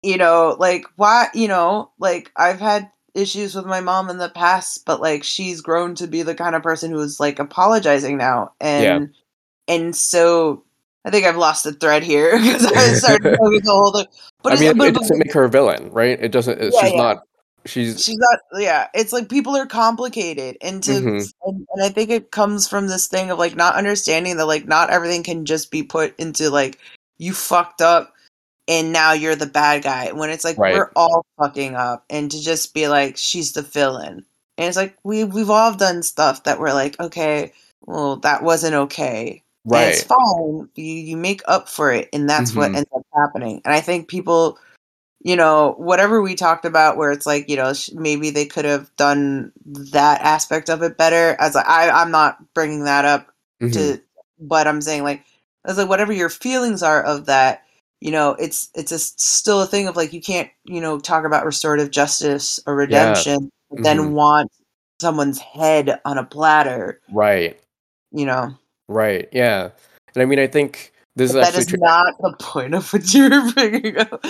you 0.03 0.17
know, 0.17 0.55
like, 0.59 0.85
why, 0.95 1.29
you 1.33 1.47
know, 1.47 1.89
like, 1.97 2.31
I've 2.35 2.59
had 2.59 2.91
issues 3.15 3.55
with 3.55 3.65
my 3.65 3.81
mom 3.81 4.09
in 4.09 4.19
the 4.19 4.29
past, 4.29 4.85
but 4.85 5.01
like, 5.01 5.23
she's 5.23 5.61
grown 5.61 5.95
to 5.95 6.05
be 6.07 6.21
the 6.21 6.35
kind 6.35 6.55
of 6.55 6.61
person 6.61 6.91
who 6.91 6.99
is 6.99 7.19
like 7.19 7.39
apologizing 7.39 8.17
now. 8.17 8.51
And, 8.61 9.13
and 9.67 9.95
so 9.95 10.63
I 11.05 11.11
think 11.11 11.25
I've 11.25 11.37
lost 11.37 11.63
the 11.63 11.73
thread 11.73 12.03
here 12.03 12.31
because 12.41 12.65
I 12.65 12.93
started 12.93 13.37
going 13.37 13.59
the 13.63 13.71
whole 13.71 13.91
thing. 13.93 14.07
But 14.43 14.53
I 14.53 14.55
mean, 14.59 14.69
it, 14.71 14.77
but- 14.77 14.87
it 14.89 14.95
doesn't 14.95 15.19
make 15.19 15.31
her 15.33 15.43
a 15.45 15.49
villain, 15.49 15.89
right? 15.91 16.19
It 16.21 16.31
doesn't. 16.31 16.59
it- 16.59 16.73
Yeah, 16.73 16.81
she's 16.81 16.91
yeah. 16.91 16.97
not. 17.01 17.23
She's. 17.67 18.03
she's 18.05 18.17
not 18.19 18.61
yeah 18.61 18.89
it's 18.93 19.11
like 19.11 19.27
people 19.27 19.55
are 19.57 19.65
complicated 19.65 20.55
and 20.61 20.83
to 20.83 20.91
Mhm. 20.91 21.33
and, 21.47 21.67
and 21.73 21.83
i 21.83 21.89
think 21.89 22.11
it 22.11 22.29
comes 22.29 22.67
from 22.67 22.85
this 22.85 23.07
thing 23.07 23.31
of 23.31 23.39
like 23.39 23.55
not 23.55 23.73
understanding 23.73 24.37
that 24.37 24.45
like 24.45 24.67
not 24.67 24.91
everything 24.91 25.23
can 25.23 25.45
just 25.45 25.71
be 25.71 25.81
put 25.81 26.13
into 26.19 26.51
like 26.51 26.77
you 27.17 27.33
fucked 27.33 27.81
up 27.81 28.13
and 28.67 28.93
now 28.93 29.13
you're 29.13 29.35
the 29.35 29.47
bad 29.47 29.81
guy 29.81 30.11
when 30.11 30.29
it's 30.29 30.43
like 30.43 30.59
Right. 30.59 30.75
we're 30.75 30.91
all 30.95 31.25
fucking 31.39 31.73
up 31.73 32.05
and 32.11 32.29
to 32.29 32.39
just 32.39 32.71
be 32.75 32.87
like 32.87 33.17
she's 33.17 33.53
the 33.53 33.63
villain 33.63 34.23
and 34.59 34.67
it's 34.67 34.77
like 34.77 34.95
we 35.03 35.23
we've 35.23 35.49
all 35.49 35.73
done 35.73 36.03
stuff 36.03 36.43
that 36.43 36.59
we're 36.59 36.71
like 36.71 36.99
okay 36.99 37.51
well 37.87 38.17
that 38.17 38.43
wasn't 38.43 38.75
okay 38.75 39.41
and 39.65 39.89
it's 39.89 40.03
fine 40.03 40.69
you 40.75 40.85
you 40.95 41.17
make 41.17 41.41
up 41.47 41.67
for 41.69 41.91
it 41.91 42.09
and 42.13 42.29
that's 42.29 42.55
what 42.55 42.71
Mhm. 42.71 42.77
ends 42.77 42.89
up 42.95 43.05
happening 43.13 43.61
and 43.65 43.73
i 43.73 43.81
think 43.81 44.07
people 44.07 44.57
you 45.21 45.35
know 45.35 45.73
whatever 45.77 46.21
we 46.21 46.35
talked 46.35 46.65
about 46.65 46.97
where 46.97 47.11
it's 47.11 47.25
like 47.25 47.49
you 47.49 47.55
know 47.55 47.73
sh- 47.73 47.91
maybe 47.93 48.29
they 48.29 48.45
could 48.45 48.65
have 48.65 48.93
done 48.97 49.51
that 49.65 50.21
aspect 50.21 50.69
of 50.69 50.81
it 50.83 50.97
better 50.97 51.35
as 51.39 51.55
I, 51.55 51.89
i'm 51.89 52.11
not 52.11 52.37
bringing 52.53 52.83
that 52.85 53.05
up 53.05 53.27
Mhm. 53.61 53.73
to 53.73 54.01
but 54.39 54.67
i'm 54.67 54.81
saying 54.81 55.03
like 55.03 55.23
as 55.65 55.77
like 55.77 55.89
whatever 55.89 56.13
your 56.13 56.29
feelings 56.29 56.83
are 56.83 57.01
of 57.03 57.25
that 57.25 57.63
you 58.01 58.11
know 58.11 58.31
it's 58.39 58.69
it's 58.75 58.91
a, 58.91 58.99
still 58.99 59.61
a 59.61 59.65
thing 59.65 59.87
of 59.87 59.95
like 59.95 60.13
you 60.13 60.21
can't 60.21 60.49
you 60.65 60.81
know 60.81 60.99
talk 60.99 61.25
about 61.25 61.45
restorative 61.45 61.89
justice 61.91 62.59
or 62.67 62.75
redemption 62.75 63.49
but 63.71 63.81
then 63.83 63.97
Mhm. 63.99 64.11
want 64.11 64.51
someone's 65.01 65.39
head 65.39 65.99
on 66.05 66.17
a 66.17 66.23
platter 66.25 67.01
Right. 67.11 67.59
you 68.11 68.25
know 68.25 68.55
Right. 68.87 69.27
Yeah. 69.31 69.69
And 70.13 70.21
I 70.21 70.25
mean, 70.25 70.39
I 70.39 70.47
think 70.47 70.93
this 71.15 71.33
but 71.33 71.47
is 71.47 71.53
that 71.53 71.59
is 71.59 71.67
tr- 71.67 71.77
not 71.77 72.17
the 72.19 72.33
point 72.39 72.73
of 72.73 72.91
what 72.91 73.13
you're 73.13 73.51
bringing 73.53 73.97
up 73.97 74.23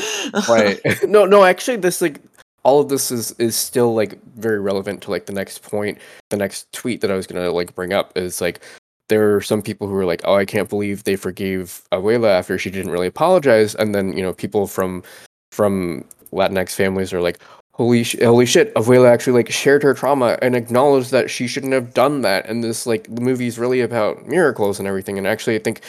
right 0.47 0.79
no 1.07 1.25
no 1.25 1.43
actually 1.43 1.77
this 1.77 2.01
like 2.01 2.21
all 2.63 2.79
of 2.81 2.89
this 2.89 3.11
is 3.11 3.31
is 3.33 3.55
still 3.55 3.93
like 3.93 4.21
very 4.35 4.59
relevant 4.59 5.01
to 5.01 5.11
like 5.11 5.25
the 5.25 5.33
next 5.33 5.61
point 5.61 5.97
the 6.29 6.37
next 6.37 6.71
tweet 6.71 7.01
that 7.01 7.11
i 7.11 7.15
was 7.15 7.27
gonna 7.27 7.51
like 7.51 7.73
bring 7.75 7.93
up 7.93 8.15
is 8.17 8.41
like 8.41 8.61
there 9.09 9.35
are 9.35 9.41
some 9.41 9.61
people 9.61 9.87
who 9.87 9.95
are 9.95 10.05
like 10.05 10.21
oh 10.25 10.35
i 10.35 10.45
can't 10.45 10.69
believe 10.69 11.03
they 11.03 11.15
forgave 11.15 11.81
abuela 11.91 12.29
after 12.29 12.57
she 12.57 12.69
didn't 12.69 12.91
really 12.91 13.07
apologize 13.07 13.75
and 13.75 13.93
then 13.93 14.15
you 14.15 14.21
know 14.21 14.33
people 14.33 14.67
from 14.67 15.03
from 15.51 16.05
latinx 16.31 16.71
families 16.75 17.13
are 17.13 17.21
like 17.21 17.39
holy 17.75 18.03
sh- 18.03 18.15
holy 18.21 18.45
shit 18.45 18.73
abuela 18.75 19.09
actually 19.09 19.33
like 19.33 19.51
shared 19.51 19.83
her 19.83 19.93
trauma 19.93 20.37
and 20.41 20.55
acknowledged 20.55 21.11
that 21.11 21.29
she 21.29 21.45
shouldn't 21.45 21.73
have 21.73 21.93
done 21.93 22.21
that. 22.21 22.47
And 22.47 22.63
this 22.63 22.87
like 22.87 23.13
the 23.13 23.21
movie's 23.21 23.59
really 23.59 23.81
about 23.81 24.25
miracles 24.27 24.79
and 24.79 24.87
everything. 24.87 25.17
And 25.17 25.27
actually 25.27 25.55
i 25.55 25.59
think 25.59 25.81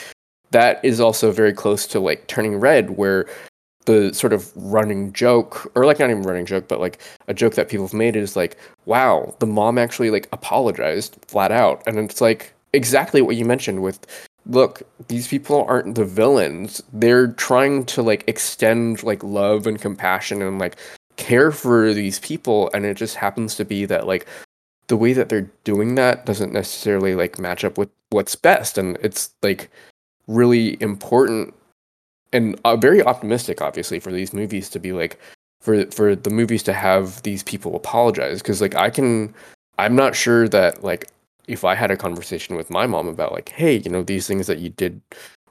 that 0.51 0.83
is 0.83 0.99
also 0.99 1.31
very 1.31 1.53
close 1.53 1.87
to 1.87 1.99
like 1.99 2.27
turning 2.27 2.57
red 2.57 2.91
where 2.91 3.25
the 3.85 4.13
sort 4.13 4.33
of 4.33 4.51
running 4.55 5.13
joke 5.13 5.71
or 5.75 5.85
like 5.85 5.99
not 5.99 6.09
even 6.09 6.23
running 6.23 6.45
joke 6.45 6.67
but 6.67 6.81
like 6.81 6.99
a 7.29 7.33
joke 7.33 7.55
that 7.55 7.69
people 7.69 7.85
have 7.87 7.93
made 7.93 8.17
is 8.17 8.35
like 8.35 8.57
wow 8.85 9.33
the 9.39 9.45
mom 9.45 9.77
actually 9.77 10.09
like 10.09 10.27
apologized 10.33 11.17
flat 11.25 11.51
out. 11.51 11.83
And 11.87 11.97
it's 11.97 12.19
like 12.21 12.53
exactly 12.73 13.21
what 13.21 13.37
you 13.37 13.45
mentioned 13.45 13.81
with 13.81 14.05
look 14.45 14.81
these 15.07 15.27
people 15.27 15.65
aren't 15.69 15.95
the 15.95 16.05
villains. 16.05 16.83
They're 16.91 17.27
trying 17.27 17.85
to 17.85 18.01
like 18.01 18.25
extend 18.27 19.03
like 19.03 19.23
love 19.23 19.67
and 19.67 19.79
compassion 19.79 20.41
and 20.41 20.59
like 20.59 20.75
care 21.17 21.51
for 21.51 21.93
these 21.93 22.19
people 22.19 22.69
and 22.73 22.85
it 22.85 22.95
just 22.95 23.15
happens 23.15 23.55
to 23.55 23.65
be 23.65 23.85
that 23.85 24.07
like 24.07 24.27
the 24.87 24.97
way 24.97 25.13
that 25.13 25.29
they're 25.29 25.49
doing 25.63 25.95
that 25.95 26.25
doesn't 26.25 26.53
necessarily 26.53 27.15
like 27.15 27.39
match 27.39 27.63
up 27.65 27.77
with 27.77 27.89
what's 28.09 28.35
best 28.35 28.77
and 28.77 28.97
it's 29.01 29.31
like 29.41 29.69
really 30.27 30.81
important 30.81 31.53
and 32.31 32.59
uh, 32.63 32.75
very 32.75 33.03
optimistic 33.03 33.61
obviously 33.61 33.99
for 33.99 34.11
these 34.11 34.33
movies 34.33 34.69
to 34.69 34.79
be 34.79 34.91
like 34.91 35.19
for 35.59 35.85
for 35.91 36.15
the 36.15 36.29
movies 36.29 36.63
to 36.63 36.73
have 36.73 37.21
these 37.23 37.43
people 37.43 37.75
apologize 37.75 38.41
because 38.41 38.61
like 38.61 38.75
i 38.75 38.89
can 38.89 39.33
i'm 39.79 39.95
not 39.95 40.15
sure 40.15 40.47
that 40.47 40.83
like 40.83 41.09
if 41.47 41.65
i 41.65 41.73
had 41.73 41.91
a 41.91 41.97
conversation 41.97 42.55
with 42.55 42.69
my 42.69 42.85
mom 42.85 43.07
about 43.07 43.33
like 43.33 43.49
hey 43.49 43.77
you 43.77 43.89
know 43.89 44.03
these 44.03 44.27
things 44.27 44.47
that 44.47 44.59
you 44.59 44.69
did 44.69 45.01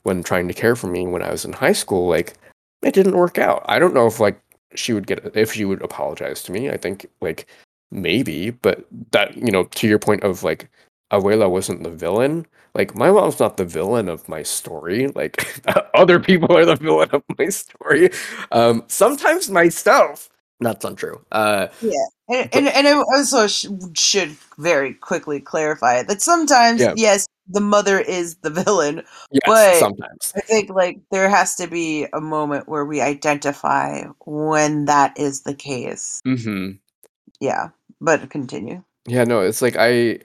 when 0.05 0.23
trying 0.23 0.47
to 0.47 0.55
care 0.55 0.77
for 0.77 0.87
me 0.87 1.07
when 1.07 1.23
i 1.23 1.31
was 1.31 1.45
in 1.45 1.53
high 1.53 1.73
school 1.73 2.07
like 2.07 2.35
it 2.83 2.95
didn't 2.95 3.17
work 3.17 3.39
out. 3.39 3.65
I 3.67 3.79
don't 3.79 3.95
know 3.95 4.07
if 4.07 4.21
like 4.21 4.41
she 4.75 4.93
would 4.93 5.07
get 5.07 5.21
if 5.37 5.53
she 5.53 5.65
would 5.65 5.83
apologize 5.83 6.43
to 6.43 6.53
me 6.53 6.71
i 6.71 6.77
think 6.77 7.07
like 7.21 7.47
maybe 7.91 8.51
but 8.51 8.87
that 9.13 9.37
you 9.37 9.51
know 9.51 9.65
to 9.65 9.87
your 9.89 9.99
point 9.99 10.23
of 10.25 10.43
like 10.43 10.69
abuela 11.13 11.49
wasn't 11.51 11.83
the 11.83 11.91
villain 11.91 12.47
like 12.75 12.95
my 12.95 13.11
mom's 13.11 13.39
not 13.41 13.57
the 13.57 13.65
villain 13.65 14.09
of 14.09 14.29
my 14.29 14.43
story 14.43 15.09
like 15.09 15.63
other 15.95 16.19
people 16.21 16.57
are 16.57 16.65
the 16.67 16.77
villain 16.77 17.09
of 17.13 17.23
my 17.39 17.49
story. 17.49 18.11
Um 18.53 18.85
sometimes 18.89 19.49
myself 19.51 20.29
that's 20.61 20.85
untrue 20.85 21.21
uh 21.33 21.67
And, 22.29 22.49
and, 22.53 22.69
and 22.69 22.89
I 22.89 22.93
also 23.15 23.47
sh- 23.47 23.67
should 23.95 24.31
very 24.59 24.95
quickly 24.95 25.39
clarify 25.39 26.03
that 26.03 26.21
sometimes, 26.21 26.81
Yeah. 26.81 26.93
yes, 26.97 27.27
the 27.49 27.61
mother 27.61 28.01
is 28.01 28.35
the 28.43 28.51
villain. 28.51 29.03
yes 29.31 29.43
But- 29.47 29.77
sometimes 29.79 30.33
I 30.35 30.41
think 30.41 30.71
like 30.71 30.99
there 31.13 31.29
has 31.29 31.55
to 31.57 31.67
be 31.69 32.07
a 32.13 32.21
moment 32.21 32.69
where 32.69 32.85
we 32.85 33.01
identify 33.01 34.03
when 34.25 34.87
that 34.87 35.17
is 35.17 35.43
the 35.43 35.55
case. 35.55 36.21
Mm-hmm. 36.27 36.73
Yeah, 37.39 37.69
but 38.01 38.29
continue. 38.31 38.83
Yeah, 39.07 39.23
no, 39.25 39.41
it's 39.41 39.63
like 39.63 39.77
I 39.79 40.19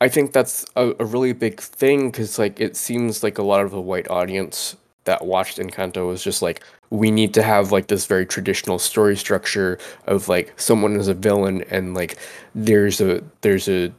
I 0.00 0.08
think 0.08 0.32
that's 0.32 0.66
a, 0.76 0.92
a 1.00 1.04
really 1.04 1.32
big 1.32 1.60
thing 1.60 2.10
because 2.10 2.38
like 2.38 2.60
it 2.60 2.76
seems 2.76 3.22
like 3.22 3.38
a 3.38 3.42
lot 3.42 3.64
of 3.64 3.70
the 3.70 3.80
white 3.80 4.10
audience 4.10 4.76
that 5.04 5.24
watched 5.24 5.56
Encanto 5.58 6.06
was 6.06 6.22
just 6.22 6.42
like 6.42 6.62
we 6.90 7.10
need 7.10 7.34
to 7.34 7.42
have 7.42 7.72
like 7.72 7.88
this 7.88 8.06
very 8.06 8.26
traditional 8.26 8.78
story 8.78 9.16
structure 9.16 9.78
of 10.06 10.28
like 10.28 10.52
someone 10.56 10.96
is 10.96 11.08
a 11.08 11.14
villain 11.14 11.62
and 11.70 11.94
like 11.94 12.18
there's 12.54 13.00
a 13.00 13.22
there's 13.42 13.68
a 13.68 13.92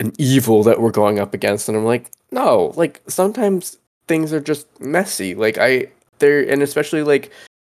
an 0.00 0.12
evil 0.18 0.62
that 0.62 0.80
we're 0.80 0.90
going 0.90 1.18
up 1.18 1.32
against. 1.32 1.68
And 1.68 1.76
I'm 1.76 1.84
like 1.84 2.10
no 2.30 2.72
like 2.76 3.02
sometimes 3.06 3.78
things 4.08 4.32
are 4.32 4.40
just 4.40 4.66
messy. 4.80 5.34
Like 5.34 5.58
I 5.58 5.88
there 6.18 6.48
and 6.48 6.62
especially 6.62 7.02
like 7.02 7.30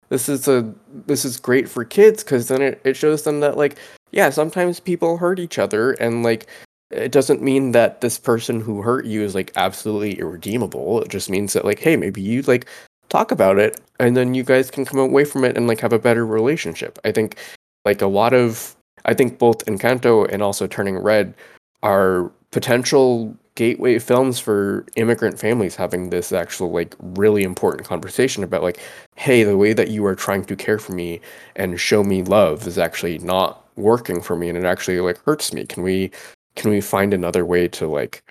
this 0.09 0.29
is 0.29 0.49
a 0.49 0.73
this 1.07 1.25
is 1.25 1.39
great 1.39 1.69
for 1.69 1.85
kids 1.85 2.25
because 2.25 2.49
then 2.49 2.63
it, 2.63 2.81
it 2.85 2.97
shows 2.97 3.23
them 3.23 3.41
that 3.41 3.57
like 3.57 3.77
yeah, 4.11 4.31
sometimes 4.31 4.81
people 4.81 5.19
hurt 5.19 5.39
each 5.39 5.59
other, 5.59 5.93
and 5.93 6.23
like 6.23 6.47
it 6.91 7.13
doesn't 7.13 7.43
mean 7.43 7.73
that 7.73 8.01
this 8.01 8.19
person 8.19 8.61
who 8.61 8.81
hurt 8.83 9.05
you 9.05 9.23
is 9.23 9.35
like 9.35 9.53
absolutely 9.57 10.19
irredeemable. 10.19 11.03
It 11.03 11.11
just 11.11 11.29
means 11.29 11.53
that 11.53 11.65
like, 11.65 11.81
hey, 11.81 11.97
maybe 11.97 12.23
you 12.23 12.43
like 12.43 12.67
talk 13.09 13.31
about 13.31 13.59
it, 13.59 13.81
and 14.01 14.17
then 14.17 14.35
you 14.35 14.43
guys 14.43 14.71
can 14.71 14.85
come 14.85 15.01
away 15.01 15.25
from 15.25 15.45
it 15.45 15.57
and 15.57 15.67
like 15.67 15.81
have 15.81 15.93
a 15.93 15.99
better 15.99 16.27
relationship. 16.27 16.99
I 17.05 17.13
think 17.13 17.37
like 17.85 18.03
a 18.03 18.07
lot 18.07 18.33
of 18.35 18.77
I 19.05 19.15
think 19.15 19.39
both 19.39 19.65
Encanto 19.67 20.29
and 20.33 20.43
also 20.43 20.67
Turning 20.67 20.99
Red 20.99 21.35
are 21.83 22.31
potential 22.51 23.37
gateway 23.55 23.99
films 23.99 24.39
for 24.39 24.87
immigrant 24.95 25.39
families 25.39 25.75
having 25.75 26.11
this 26.11 26.33
actual 26.33 26.71
like 26.71 26.95
really 27.01 27.43
important 27.43 27.87
conversation 27.87 28.45
about 28.45 28.63
like 28.63 28.79
hey 29.17 29.43
the 29.43 29.57
way 29.57 29.73
that 29.73 29.89
you 29.91 30.07
are 30.07 30.15
trying 30.15 30.45
to 30.45 30.55
care 30.55 30.79
for 30.79 30.93
me 30.93 31.21
and 31.57 31.81
show 31.81 32.05
me 32.05 32.23
love 32.23 32.69
is 32.69 32.79
actually 32.79 33.19
not 33.19 33.65
working 33.75 34.21
for 34.21 34.37
me 34.37 34.49
and 34.49 34.57
it 34.57 34.65
actually 34.65 35.01
like 35.01 35.19
hurts 35.25 35.53
me 35.53 35.67
can 35.67 35.83
we 35.83 36.09
can 36.55 36.71
we 36.71 36.81
find 36.81 37.13
another 37.13 37.45
way 37.45 37.67
to 37.67 37.89
like 37.89 38.23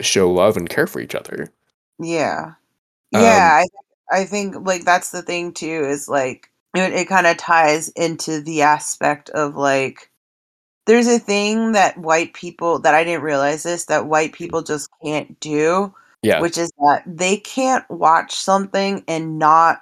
show 0.00 0.30
love 0.30 0.56
and 0.56 0.70
care 0.70 0.86
for 0.86 1.00
each 1.00 1.16
other 1.16 1.50
Yeah, 1.98 2.52
Um, 3.12 3.22
yeah. 3.22 3.60
I 3.62 3.66
I 4.10 4.24
think 4.24 4.54
like 4.66 4.84
that's 4.84 5.10
the 5.10 5.22
thing 5.22 5.52
too 5.52 5.84
is 5.88 6.08
like 6.08 6.50
it, 6.74 6.92
it 6.92 7.08
kind 7.08 7.26
of 7.26 7.36
ties 7.36 7.88
into 7.90 8.40
the 8.40 8.62
aspect 8.62 9.30
of 9.30 9.56
like 9.56 10.10
there's 10.86 11.08
a 11.08 11.18
thing 11.18 11.72
that 11.72 11.98
white 11.98 12.32
people 12.32 12.78
that 12.80 12.94
I 12.94 13.02
didn't 13.04 13.22
realize 13.24 13.62
this 13.64 13.86
that 13.86 14.06
white 14.06 14.32
people 14.32 14.62
just 14.62 14.88
can't 15.04 15.38
do, 15.40 15.92
Yeah. 16.22 16.40
which 16.40 16.56
is 16.58 16.70
that 16.78 17.02
they 17.06 17.38
can't 17.38 17.88
watch 17.90 18.34
something 18.34 19.02
and 19.08 19.38
not 19.38 19.80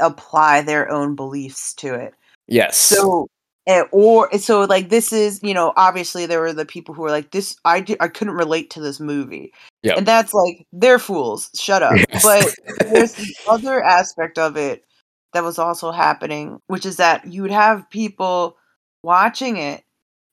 apply 0.00 0.62
their 0.62 0.90
own 0.90 1.14
beliefs 1.16 1.74
to 1.74 1.94
it. 1.94 2.14
yes. 2.46 2.76
So, 2.76 3.28
eh, 3.66 3.82
or 3.92 4.30
so 4.38 4.62
like 4.64 4.88
this 4.88 5.12
is 5.12 5.40
you 5.42 5.54
know 5.54 5.72
obviously 5.76 6.26
there 6.26 6.40
were 6.40 6.52
the 6.52 6.66
people 6.66 6.94
who 6.94 7.02
were 7.02 7.10
like 7.10 7.30
this 7.30 7.56
I 7.64 7.84
I 8.00 8.08
couldn't 8.08 8.34
relate 8.34 8.70
to 8.70 8.80
this 8.80 9.00
movie, 9.00 9.52
Yep. 9.82 9.98
and 9.98 10.06
that's 10.06 10.34
like 10.34 10.66
they're 10.72 10.98
fools. 10.98 11.50
Shut 11.54 11.82
up. 11.82 11.92
Yes. 12.10 12.22
But 12.22 12.54
there's 12.92 13.12
the 13.14 13.34
other 13.48 13.82
aspect 13.82 14.38
of 14.38 14.56
it 14.56 14.84
that 15.32 15.42
was 15.44 15.58
also 15.58 15.90
happening, 15.90 16.60
which 16.68 16.86
is 16.86 16.96
that 16.96 17.26
you 17.26 17.42
would 17.42 17.50
have 17.50 17.88
people 17.90 18.56
watching 19.02 19.56
it 19.56 19.82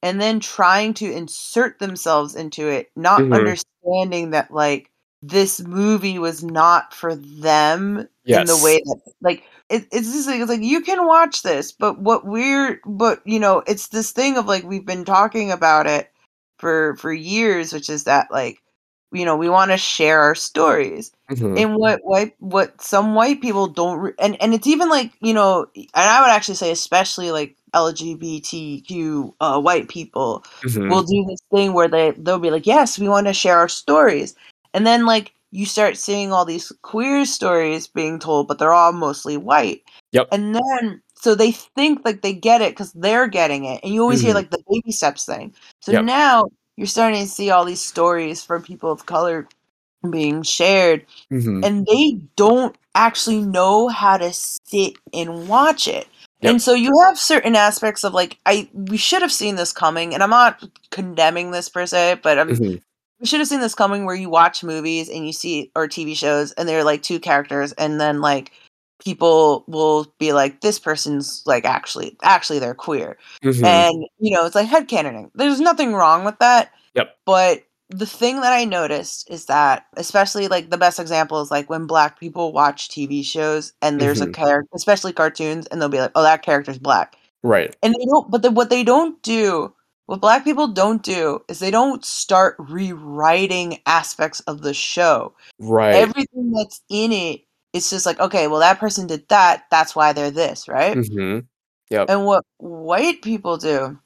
and 0.04 0.20
then 0.22 0.40
trying 0.40 0.94
to 0.96 1.12
insert 1.12 1.80
themselves 1.80 2.36
into 2.36 2.68
it, 2.68 2.92
not 2.96 3.22
Mhm. 3.22 3.36
understanding 3.36 4.32
that 4.32 4.52
like 4.52 4.90
this 5.22 5.60
movie 5.62 6.18
was 6.18 6.44
not 6.44 6.94
for 6.94 7.16
them 7.16 8.08
in 8.26 8.46
the 8.48 8.58
way 8.64 8.82
that 8.86 9.00
like 9.22 9.44
it, 9.72 9.88
it's 9.92 10.12
just 10.14 10.28
like 10.28 10.42
it's 10.42 10.50
like 10.50 10.62
you 10.62 10.82
can 10.82 11.06
watch 11.08 11.44
this, 11.44 11.72
but 11.72 12.00
what 12.00 12.26
we're 12.26 12.82
but 12.86 13.22
you 13.26 13.40
know 13.40 13.64
it's 13.68 13.88
this 13.90 14.12
thing 14.12 14.38
of 14.38 14.46
like 14.48 14.64
we've 14.64 14.86
been 14.86 15.06
talking 15.06 15.52
about 15.52 15.88
it 15.88 16.12
for 16.60 16.96
for 16.98 17.14
years, 17.14 17.74
which 17.74 17.90
is 17.90 18.04
that 18.06 18.28
like 18.32 18.60
you 19.12 19.26
know 19.26 19.36
we 19.38 19.50
want 19.50 19.72
to 19.72 19.78
share 19.78 20.20
our 20.22 20.36
stories 20.36 21.12
Mhm. 21.32 21.58
and 21.60 21.76
what 21.76 22.00
white 22.04 22.36
what 22.40 22.82
some 22.82 23.16
white 23.16 23.42
people 23.42 23.68
don't 23.68 24.00
re- 24.00 24.14
and 24.20 24.42
and 24.42 24.54
it's 24.54 24.68
even 24.68 24.90
like 24.90 25.12
you 25.22 25.34
know 25.34 25.66
and 25.76 25.88
i 25.96 26.22
would 26.22 26.30
actually 26.32 26.56
say 26.56 26.72
especially 26.72 27.32
like 27.32 27.56
lgbtq 27.74 29.34
uh, 29.42 29.60
white 29.60 29.88
people 29.90 30.44
Mhm. 30.64 30.90
will 30.90 31.04
do 31.04 31.26
this 31.28 31.40
thing 31.52 31.74
where 31.74 31.88
they 31.88 32.12
they'll 32.12 32.40
be 32.40 32.52
like 32.52 32.66
yes 32.66 33.00
we 33.00 33.10
want 33.10 33.28
to 33.28 33.34
share 33.34 33.58
our 33.58 33.70
stories 33.70 34.36
and 34.74 34.86
then 34.86 35.06
like 35.06 35.34
you 35.52 35.66
start 35.66 35.98
seeing 35.98 36.32
all 36.32 36.46
these 36.46 36.72
queer 36.82 37.26
stories 37.26 37.88
being 37.88 38.20
told 38.20 38.48
but 38.48 38.58
they're 38.60 38.74
all 38.74 38.92
mostly 38.94 39.38
white 39.38 39.82
Yep. 40.12 40.28
and 40.32 40.56
then 40.56 41.02
so 41.16 41.36
they 41.36 41.52
think 41.52 42.02
like 42.06 42.22
they 42.22 42.34
get 42.34 42.62
it 42.62 42.72
because 42.72 42.92
they're 42.94 43.28
getting 43.28 43.66
it 43.66 43.80
and 43.84 43.94
you 43.94 44.02
always 44.02 44.22
hear 44.22 44.32
Mhm. 44.32 44.36
like 44.36 44.52
the 44.52 44.64
baby 44.70 44.92
steps 44.92 45.26
thing 45.26 45.54
so 45.82 45.92
Yep. 45.92 46.06
now 46.06 46.46
you're 46.78 46.88
starting 46.88 47.22
to 47.22 47.28
see 47.30 47.50
all 47.52 47.66
these 47.66 47.82
stories 47.82 48.44
from 48.44 48.64
people 48.64 48.92
of 48.92 49.06
color 49.06 49.48
being 50.10 50.42
shared 50.42 51.06
Mhm. 51.32 51.64
and 51.66 51.86
they 51.86 52.20
don't 52.36 52.76
actually 52.96 53.42
know 53.42 53.88
how 53.88 54.18
to 54.18 54.34
sit 54.34 54.94
and 55.14 55.48
watch 55.48 55.88
it. 55.88 56.08
Yep. 56.42 56.50
And 56.52 56.62
so 56.62 56.74
you 56.74 56.92
have 57.06 57.20
certain 57.20 57.56
aspects 57.56 58.04
of 58.04 58.14
like 58.14 58.38
I 58.48 58.68
we 58.74 58.98
should 58.98 59.22
have 59.22 59.32
seen 59.32 59.56
this 59.58 59.72
coming 59.72 60.14
and 60.16 60.24
I'm 60.24 60.32
not 60.32 60.64
condemning 60.90 61.52
this 61.52 61.70
per 61.70 61.86
se, 61.86 62.20
but 62.24 62.40
I'm 62.40 62.50
Mhm. 62.50 62.82
We 63.22 63.28
should 63.28 63.40
have 63.40 63.48
seen 63.48 63.62
this 63.62 63.76
coming 63.76 64.06
where 64.06 64.16
you 64.16 64.30
watch 64.30 64.64
movies 64.64 65.10
and 65.10 65.26
you 65.28 65.34
see 65.34 65.72
or 65.76 65.88
TV 65.88 66.16
shows 66.18 66.52
and 66.54 66.68
they're 66.68 66.84
like 66.84 67.04
two 67.04 67.20
characters 67.20 67.72
and 67.74 68.02
then 68.02 68.22
like 68.22 68.52
people 69.04 69.64
will 69.68 70.14
be 70.20 70.34
like 70.34 70.62
this 70.62 70.80
person's 70.80 71.44
like 71.46 71.66
actually 71.66 72.18
actually 72.24 72.60
they're 72.60 72.74
queer. 72.76 73.18
Mhm. 73.44 73.64
And 73.64 74.06
you 74.20 74.36
know, 74.36 74.46
it's 74.46 74.56
like 74.56 74.70
headcanoning. 74.70 75.32
There's 75.36 75.60
nothing 75.60 75.94
wrong 75.94 76.24
with 76.26 76.38
that. 76.40 76.72
Yep. 76.96 77.16
But 77.26 77.64
the 77.90 78.06
thing 78.06 78.42
that 78.42 78.54
I 78.54 78.64
noticed 78.66 79.30
is 79.30 79.46
that, 79.48 79.86
especially 79.98 80.48
like 80.48 80.70
the 80.70 80.78
best 80.78 81.00
example 81.00 81.42
is 81.42 81.52
like 81.52 81.70
when 81.70 81.88
black 81.88 82.20
people 82.20 82.54
watch 82.54 82.90
TV 82.90 83.24
shows 83.24 83.74
and 83.82 84.00
there's 84.00 84.22
Mhm. 84.22 84.30
a 84.30 84.32
character, 84.32 84.70
especially 84.76 85.14
cartoons, 85.14 85.68
and 85.68 85.82
they'll 85.82 85.90
be 85.90 86.00
like, 86.00 86.12
"Oh, 86.16 86.24
that 86.24 86.42
character's 86.44 86.80
black," 86.80 87.18
Right. 87.44 87.76
and 87.84 87.94
they 87.94 88.06
don't. 88.06 88.32
But 88.32 88.44
the, 88.44 88.52
what 88.52 88.70
they 88.70 88.84
don't 88.84 89.22
do, 89.24 89.74
what 90.08 90.22
black 90.22 90.44
people 90.44 90.68
don't 90.68 91.04
do, 91.04 91.42
is 91.48 91.60
they 91.60 91.72
don't 91.72 92.04
start 92.04 92.56
rewriting 92.60 93.80
aspects 93.86 94.40
of 94.42 94.62
the 94.62 94.74
show. 94.74 95.34
Right. 95.60 95.96
Everything 95.96 96.52
that's 96.52 96.82
in 96.90 97.12
it, 97.12 97.42
it's 97.74 97.90
just 97.90 98.06
like, 98.06 98.20
okay, 98.20 98.48
well, 98.48 98.60
that 98.60 98.80
person 98.80 99.08
did 99.08 99.28
that. 99.30 99.66
That's 99.72 99.96
why 99.96 100.12
they're 100.14 100.32
this, 100.32 100.68
right? 100.68 100.98
Mhm. 100.98 101.46
Yep. 101.90 102.10
And 102.10 102.26
what 102.26 102.44
white 102.58 103.22
people 103.22 103.58
do 103.58 103.98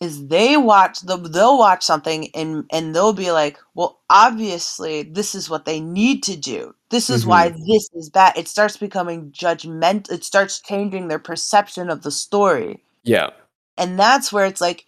is 0.00 0.26
they 0.28 0.56
watch 0.58 1.00
the 1.00 1.16
they'll 1.16 1.58
watch 1.58 1.82
something 1.82 2.28
and 2.34 2.64
and 2.70 2.94
they'll 2.94 3.12
be 3.14 3.32
like, 3.32 3.58
well, 3.74 4.00
obviously 4.10 5.02
this 5.04 5.34
is 5.34 5.48
what 5.48 5.64
they 5.64 5.80
need 5.80 6.22
to 6.24 6.36
do. 6.36 6.74
This 6.90 7.08
is 7.10 7.26
why 7.26 7.48
this 7.48 7.88
is 7.94 8.10
bad. 8.10 8.36
It 8.36 8.46
starts 8.46 8.76
becoming 8.76 9.32
judgment. 9.32 10.08
It 10.10 10.22
starts 10.24 10.60
changing 10.60 11.08
their 11.08 11.18
perception 11.18 11.90
of 11.90 12.02
the 12.02 12.10
story, 12.12 12.84
Yeah. 13.04 13.30
and 13.76 13.98
that's 13.98 14.32
where 14.32 14.46
it's 14.46 14.60
like 14.60 14.86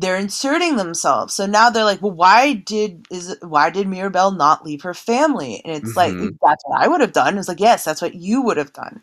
they're 0.00 0.16
inserting 0.18 0.76
themselves. 0.76 1.34
So 1.34 1.46
now 1.46 1.70
they're 1.70 1.84
like, 1.84 2.02
well, 2.02 2.12
why 2.12 2.54
did 2.54 3.06
is 3.10 3.30
it- 3.30 3.44
why 3.44 3.70
did 3.70 3.88
Mirabel 3.88 4.32
not 4.32 4.64
leave 4.64 4.82
her 4.82 4.94
family? 4.94 5.62
And 5.64 5.74
it's 5.76 5.96
like 5.96 6.18
Mhm. 6.18 6.38
that's 6.42 6.64
what 6.64 6.80
I 6.82 6.88
would 6.88 7.00
have 7.02 7.12
done. 7.12 7.38
It's 7.38 7.48
like 7.48 7.60
yes, 7.60 7.84
that's 7.84 8.02
what 8.02 8.14
you 8.14 8.42
would 8.42 8.56
have 8.58 8.72
done. 8.72 9.02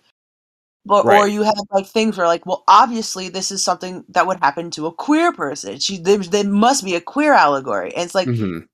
But 0.85 1.05
or 1.07 1.27
you 1.27 1.43
have 1.43 1.55
like 1.71 1.87
things 1.87 2.17
where 2.17 2.27
like, 2.27 2.45
well, 2.45 2.63
obviously 2.67 3.29
this 3.29 3.51
is 3.51 3.63
something 3.63 4.05
that 4.09 4.27
would 4.27 4.39
happen 4.41 4.71
to 4.71 4.87
a 4.87 4.93
queer 4.93 5.33
person. 5.33 5.79
She 5.79 5.97
there, 5.99 6.17
there 6.19 6.43
must 6.45 6.83
be 6.85 6.95
a 6.95 7.01
queer 7.01 7.33
allegory. 7.33 7.93
And 7.95 8.05
it's 8.05 8.15
like 8.15 8.33
Mhm. 8.33 8.67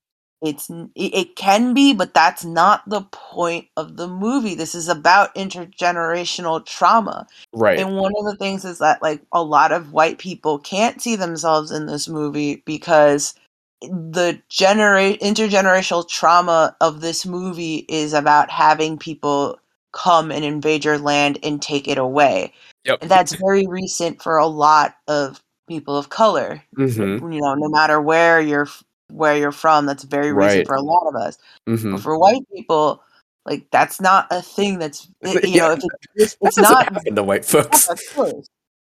It's 0.44 0.70
it, 0.70 0.92
it 0.96 1.36
can 1.36 1.74
be, 1.74 1.94
but 1.94 2.14
that's 2.14 2.44
not 2.44 2.88
the 2.88 3.02
point 3.12 3.68
of 3.78 3.96
the 3.96 4.08
movie. 4.08 4.56
This 4.56 4.76
is 4.76 4.90
about 4.90 5.34
intergenerational 5.36 6.66
trauma. 6.66 7.26
Right. 7.54 7.80
And 7.80 7.96
one 7.96 8.12
of 8.20 8.26
the 8.26 8.36
things 8.36 8.66
is 8.66 8.80
that 8.80 9.02
like 9.02 9.22
a 9.32 9.42
lot 9.42 9.72
of 9.72 9.94
white 9.94 10.18
people 10.18 10.60
can't 10.60 11.02
see 11.02 11.16
themselves 11.16 11.72
in 11.72 11.86
this 11.86 12.10
movie 12.10 12.62
because 12.66 13.36
the 13.82 14.40
genera- 14.50 15.18
intergenerational 15.18 16.08
trauma 16.08 16.76
of 16.82 17.00
this 17.00 17.26
movie 17.26 17.86
is 17.88 18.14
about 18.14 18.50
having 18.50 18.98
people 18.98 19.58
come 19.94 20.32
and 20.32 20.44
invade 20.44 20.84
your 20.84 20.98
land 20.98 21.40
and 21.42 21.62
take 21.62 21.88
it 21.88 21.98
away. 21.98 22.54
Yep. 22.84 23.00
And 23.02 23.10
that's 23.12 23.36
very 23.36 23.66
recent 23.66 24.22
for 24.22 24.38
a 24.38 24.48
lot 24.48 24.96
of 25.08 25.42
people 25.70 25.96
of 25.96 26.10
color. 26.10 26.62
Mhm. 26.78 27.34
You 27.34 27.40
know, 27.40 27.56
no 27.56 27.70
matter 27.70 28.02
where 28.02 28.42
you're 28.42 28.68
where 29.10 29.36
you're 29.38 29.52
from, 29.52 29.86
that's 29.86 30.04
very 30.04 30.32
recent 30.34 30.60
Right. 30.60 30.68
for 30.68 30.76
a 30.76 30.82
lot 30.82 31.08
of 31.08 31.16
us. 31.16 31.38
But 31.66 31.76
Mhm. 31.76 32.00
for 32.02 32.18
white 32.18 32.42
people, 32.54 33.04
like 33.46 33.68
that's 33.72 34.00
not 34.02 34.28
a 34.32 34.42
thing 34.42 34.80
that's 34.80 35.08
you 35.22 35.58
know, 35.58 35.72
if 35.72 35.80
it, 35.80 35.90
it's, 36.16 36.38
it's 36.42 36.58
not 36.58 36.92
to 37.16 37.24
white 37.24 37.46
folks. 37.46 37.88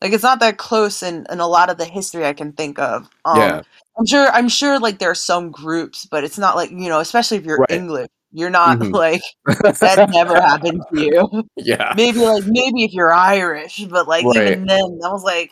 Like 0.02 0.14
it's 0.14 0.24
not 0.24 0.40
that 0.40 0.58
close 0.58 1.04
in, 1.04 1.26
in 1.30 1.40
a 1.42 1.48
lot 1.48 1.70
of 1.70 1.78
the 1.78 1.86
history 1.86 2.26
I 2.26 2.34
can 2.34 2.54
think 2.54 2.80
of. 2.80 3.10
Um, 3.26 3.38
Yeah. 3.38 3.62
I'm 3.98 4.06
sure 4.06 4.30
I'm 4.30 4.48
sure 4.50 4.80
like 4.80 5.00
there 5.00 5.12
are 5.12 5.16
some 5.16 5.52
groups, 5.52 6.06
but 6.06 6.24
it's 6.24 6.38
not 6.38 6.56
like 6.56 6.72
you 6.72 6.88
know, 6.90 7.00
especially 7.00 7.38
if 7.38 7.46
you're 7.46 7.58
Right. 7.58 7.72
English, 7.72 8.08
you're 8.32 8.50
not 8.50 8.80
Mhm. 8.80 8.94
like 8.94 9.22
that 9.46 10.10
never 10.14 10.36
happened 10.42 10.82
to 10.94 11.02
you. 11.02 11.44
Yeah. 11.58 11.94
Maybe 11.98 12.20
like 12.20 12.46
maybe 12.48 12.86
if 12.86 12.94
you're 12.94 13.12
Irish, 13.12 13.84
but 13.90 14.08
like 14.08 14.24
Right. 14.26 14.54
even 14.54 14.66
then, 14.68 15.00
I 15.04 15.10
was 15.12 15.24
like, 15.24 15.52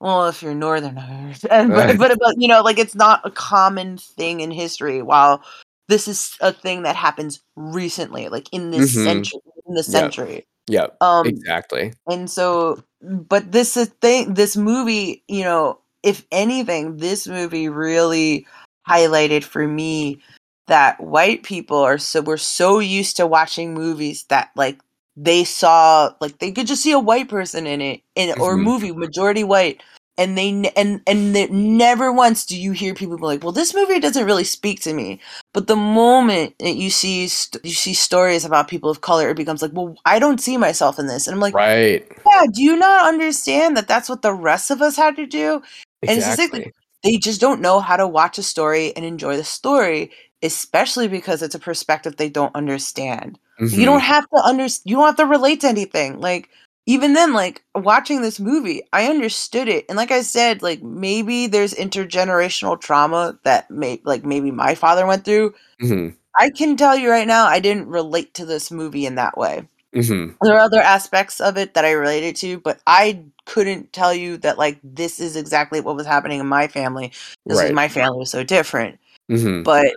well, 0.00 0.26
if 0.28 0.42
you're 0.42 0.54
Northern 0.54 0.98
Irish, 0.98 1.44
and 1.50 1.70
but, 1.74 1.98
but 1.98 2.18
but 2.18 2.34
you 2.38 2.48
know, 2.48 2.62
like 2.62 2.78
it's 2.78 2.94
not 2.94 3.20
a 3.24 3.30
common 3.30 3.98
thing 3.98 4.40
in 4.40 4.50
history. 4.50 5.02
While 5.02 5.42
this 5.88 6.08
is 6.08 6.36
a 6.40 6.52
thing 6.52 6.82
that 6.84 6.96
happens 6.96 7.40
recently, 7.56 8.28
like 8.28 8.48
in 8.52 8.70
this 8.70 8.96
Mhm. 8.96 9.04
century, 9.04 9.40
in 9.66 9.74
the 9.74 9.82
century. 9.82 10.46
Yeah. 10.66 10.86
Um, 11.00 11.26
Exactly. 11.26 11.92
and 12.08 12.30
so, 12.30 12.82
but 13.02 13.50
this 13.52 13.76
is 13.76 13.88
thing, 14.00 14.34
this 14.34 14.56
movie, 14.56 15.24
you 15.28 15.42
know, 15.42 15.80
if 16.02 16.24
anything, 16.30 16.96
this 16.98 17.26
movie 17.26 17.68
really 17.68 18.46
highlighted 18.88 19.44
for 19.44 19.66
me 19.66 20.20
that 20.68 21.00
white 21.00 21.42
people 21.42 21.78
are 21.78 21.98
so 21.98 22.20
we're 22.22 22.36
so 22.36 22.78
used 22.78 23.16
to 23.16 23.26
watching 23.26 23.74
movies 23.74 24.24
that 24.28 24.50
like 24.56 24.78
they 25.22 25.44
saw 25.44 26.10
like 26.20 26.38
they 26.38 26.50
could 26.52 26.66
just 26.66 26.82
see 26.82 26.92
a 26.92 26.98
white 26.98 27.28
person 27.28 27.66
in 27.66 27.80
it 27.82 28.00
in 28.14 28.30
or 28.40 28.54
a 28.54 28.56
Mhm. 28.56 28.62
movie 28.62 28.92
majority 28.92 29.44
white 29.44 29.82
and 30.16 30.36
they 30.38 30.48
and 30.76 31.00
and 31.06 31.34
they, 31.36 31.46
never 31.48 32.10
once 32.12 32.46
do 32.46 32.56
you 32.58 32.72
hear 32.72 32.94
people 32.94 33.16
be 33.18 33.22
like 33.24 33.42
well 33.42 33.52
this 33.52 33.74
movie 33.74 34.00
doesn't 34.00 34.24
really 34.24 34.44
speak 34.44 34.80
to 34.80 34.94
me 34.94 35.20
but 35.52 35.66
the 35.66 35.76
moment 35.76 36.54
that 36.60 36.76
you 36.76 36.88
see 36.90 37.28
st- 37.28 37.62
you 37.64 37.72
see 37.72 37.92
stories 37.94 38.44
about 38.46 38.68
people 38.68 38.88
of 38.90 39.02
color 39.02 39.28
it 39.28 39.36
becomes 39.36 39.60
like 39.62 39.72
well 39.74 39.94
i 40.06 40.18
don't 40.18 40.40
see 40.40 40.56
myself 40.56 40.98
in 40.98 41.06
this 41.06 41.26
and 41.26 41.34
i'm 41.34 41.40
like 41.40 41.54
Right. 41.54 42.06
yeah, 42.26 42.42
do 42.52 42.62
you 42.62 42.76
not 42.76 43.06
understand 43.08 43.76
that 43.76 43.88
that's 43.88 44.08
what 44.08 44.22
the 44.22 44.32
rest 44.34 44.70
of 44.70 44.80
us 44.80 44.96
had 44.96 45.16
to 45.16 45.26
do? 45.26 45.62
And 46.06 46.18
it's 46.18 46.26
just 46.26 46.38
like- 46.38 46.48
Exactly. 46.54 46.72
They 47.02 47.16
just 47.16 47.40
don't 47.40 47.62
know 47.62 47.80
how 47.80 47.96
to 47.96 48.06
watch 48.06 48.36
a 48.38 48.42
story 48.42 48.94
and 48.94 49.04
enjoy 49.06 49.36
the 49.38 49.44
story, 49.44 50.10
especially 50.42 51.08
because 51.08 51.40
it's 51.42 51.54
a 51.54 51.58
perspective 51.58 52.16
they 52.16 52.28
don't 52.28 52.54
understand. 52.54 53.38
You 53.60 53.82
Mhm. 53.82 53.84
don't 53.84 54.00
have 54.00 54.28
to 54.30 54.36
under 54.44 54.66
you 54.84 54.96
don't 54.96 55.06
have 55.06 55.16
to 55.16 55.26
relate 55.26 55.60
to 55.62 55.68
anything. 55.68 56.20
Like 56.20 56.48
even 56.86 57.12
then 57.14 57.32
like 57.32 57.62
watching 57.74 58.22
this 58.22 58.40
movie, 58.40 58.82
I 58.92 59.06
understood 59.06 59.68
it. 59.68 59.84
And 59.88 59.96
like 59.96 60.10
I 60.10 60.22
said, 60.22 60.62
like 60.62 60.82
maybe 60.82 61.46
there's 61.46 61.74
intergenerational 61.74 62.80
trauma 62.80 63.38
that 63.44 63.70
may 63.70 64.00
like 64.04 64.24
maybe 64.24 64.50
my 64.50 64.74
father 64.74 65.06
went 65.06 65.24
through. 65.24 65.54
Mhm. 65.82 66.14
I 66.38 66.50
can 66.50 66.76
tell 66.76 66.96
you 66.96 67.10
right 67.10 67.26
now 67.26 67.46
I 67.46 67.60
didn't 67.60 67.88
relate 67.88 68.34
to 68.34 68.46
this 68.46 68.70
movie 68.70 69.06
in 69.06 69.16
that 69.16 69.36
way. 69.36 69.66
Mm-hmm. 69.94 70.34
There 70.42 70.54
are 70.54 70.60
other 70.60 70.80
aspects 70.80 71.40
of 71.40 71.56
it 71.58 71.74
that 71.74 71.84
I 71.84 71.90
related 71.92 72.36
to, 72.36 72.58
but 72.60 72.80
I 72.86 73.24
couldn't 73.46 73.92
tell 73.92 74.14
you 74.14 74.36
that 74.38 74.58
like 74.58 74.78
this 74.84 75.18
is 75.20 75.36
exactly 75.36 75.80
what 75.80 75.96
was 75.96 76.06
happening 76.06 76.40
in 76.40 76.46
my 76.46 76.68
family. 76.68 77.12
This 77.46 77.58
Right. 77.58 77.66
is 77.66 77.72
my 77.72 77.88
family 77.88 78.18
was 78.18 78.30
so 78.30 78.44
different. 78.44 78.98
Mm-hmm. 79.30 79.62
But 79.64 79.94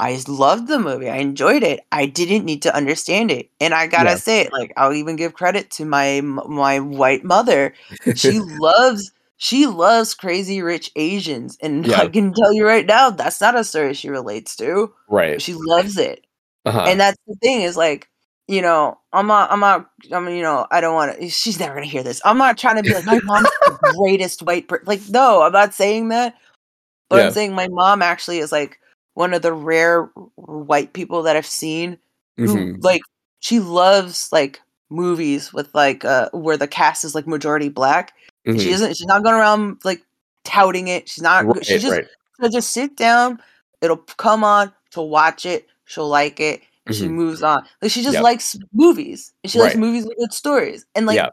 I 0.00 0.20
loved 0.28 0.68
the 0.68 0.78
movie. 0.78 1.10
I 1.10 1.16
enjoyed 1.16 1.62
it. 1.62 1.80
I 1.92 2.06
didn't 2.06 2.44
need 2.44 2.62
to 2.62 2.74
understand 2.74 3.30
it, 3.30 3.50
and 3.60 3.74
I 3.74 3.86
gotta 3.88 4.10
Yeah. 4.10 4.16
say 4.16 4.40
it. 4.42 4.52
Like 4.52 4.72
I'll 4.76 4.92
even 4.94 5.16
give 5.16 5.34
credit 5.34 5.70
to 5.72 5.84
my 5.84 6.20
my 6.22 6.80
white 6.80 7.24
mother. 7.24 7.74
She 8.14 8.38
loves 8.40 9.10
she 9.36 9.66
loves 9.66 10.14
crazy 10.14 10.62
rich 10.62 10.90
Asians, 10.96 11.58
and 11.62 11.86
Yeah. 11.88 12.00
I 12.00 12.08
can 12.08 12.32
tell 12.34 12.52
you 12.54 12.66
right 12.66 12.86
now 12.86 13.10
that's 13.10 13.40
not 13.40 13.56
a 13.56 13.64
story 13.64 13.94
she 13.94 14.08
relates 14.10 14.56
to. 14.56 14.92
right. 15.08 15.40
She 15.40 15.54
loves 15.54 15.96
it 15.98 16.26
Uh-huh. 16.64 16.80
and 16.86 17.00
that's 17.00 17.18
the 17.26 17.34
thing 17.42 17.62
is 17.62 17.76
like 17.76 18.08
you 18.48 18.62
know 18.62 18.98
i'm 19.12 19.26
not 19.26 19.50
i'm 19.52 19.60
not 19.60 19.90
i 20.12 20.20
mean 20.20 20.36
you 20.36 20.42
know 20.42 20.66
i 20.70 20.80
don't 20.80 20.94
want 20.94 21.18
to 21.20 21.28
she's 21.28 21.58
never 21.60 21.74
gonna 21.74 21.86
hear 21.86 22.02
this 22.02 22.20
i'm 22.24 22.38
not 22.38 22.58
trying 22.58 22.76
to 22.76 22.82
be 22.82 22.94
like 22.94 23.04
my 23.04 23.18
mom's 23.24 23.50
the 23.64 23.72
greatest 23.98 24.42
white 24.42 24.68
person 24.68 24.86
like 24.86 25.00
no 25.10 25.42
i'm 25.42 25.52
not 25.52 25.74
saying 25.74 26.08
that 26.08 26.34
but 27.08 27.18
Yeah. 27.18 27.24
i'm 27.26 27.30
saying 27.30 27.52
my 27.54 27.68
mom 27.68 28.02
actually 28.02 28.38
is 28.38 28.52
like 28.52 28.78
one 29.18 29.34
of 29.34 29.42
the 29.42 29.52
rare 29.52 30.04
white 30.36 30.92
people 30.92 31.22
that 31.24 31.34
i've 31.36 31.46
seen 31.62 31.98
who 32.36 32.46
Mhm. 32.46 32.84
like 32.84 33.02
she 33.40 33.58
loves 33.60 34.28
like 34.32 34.60
movies 34.90 35.52
with 35.52 35.74
like 35.74 36.04
uh 36.04 36.28
where 36.32 36.56
the 36.56 36.68
cast 36.68 37.04
is 37.04 37.14
like 37.14 37.26
majority 37.26 37.68
black 37.68 38.12
she 38.46 38.52
Mhm. 38.52 38.66
isn't 38.74 38.96
she's 38.96 39.06
not 39.06 39.22
going 39.24 39.34
around 39.34 39.78
like 39.84 40.02
touting 40.44 40.86
it 40.88 41.08
she's 41.08 41.22
not 41.22 41.44
Right, 41.46 41.66
she 41.66 41.78
just 41.78 41.92
right. 41.96 42.06
She'll 42.40 42.48
just 42.50 42.70
sit 42.70 42.96
down. 42.96 43.42
It'll 43.82 43.96
come 43.96 44.44
on. 44.44 44.72
She'll 44.94 45.08
watch 45.08 45.44
it. 45.44 45.66
She'll 45.86 46.06
like 46.08 46.38
it, 46.38 46.62
and 46.86 46.94
she 46.94 47.06
Mhm. 47.06 47.18
moves 47.18 47.42
on. 47.42 47.66
Like 47.82 47.90
she 47.90 48.00
just 48.02 48.14
Yep. 48.14 48.22
likes 48.22 48.56
movies, 48.72 49.32
and 49.42 49.50
she 49.50 49.58
likes 49.58 49.74
movies 49.74 50.06
with 50.06 50.16
good 50.18 50.32
stories, 50.32 50.86
and 50.94 51.04
like 51.04 51.16
Yeah. 51.16 51.30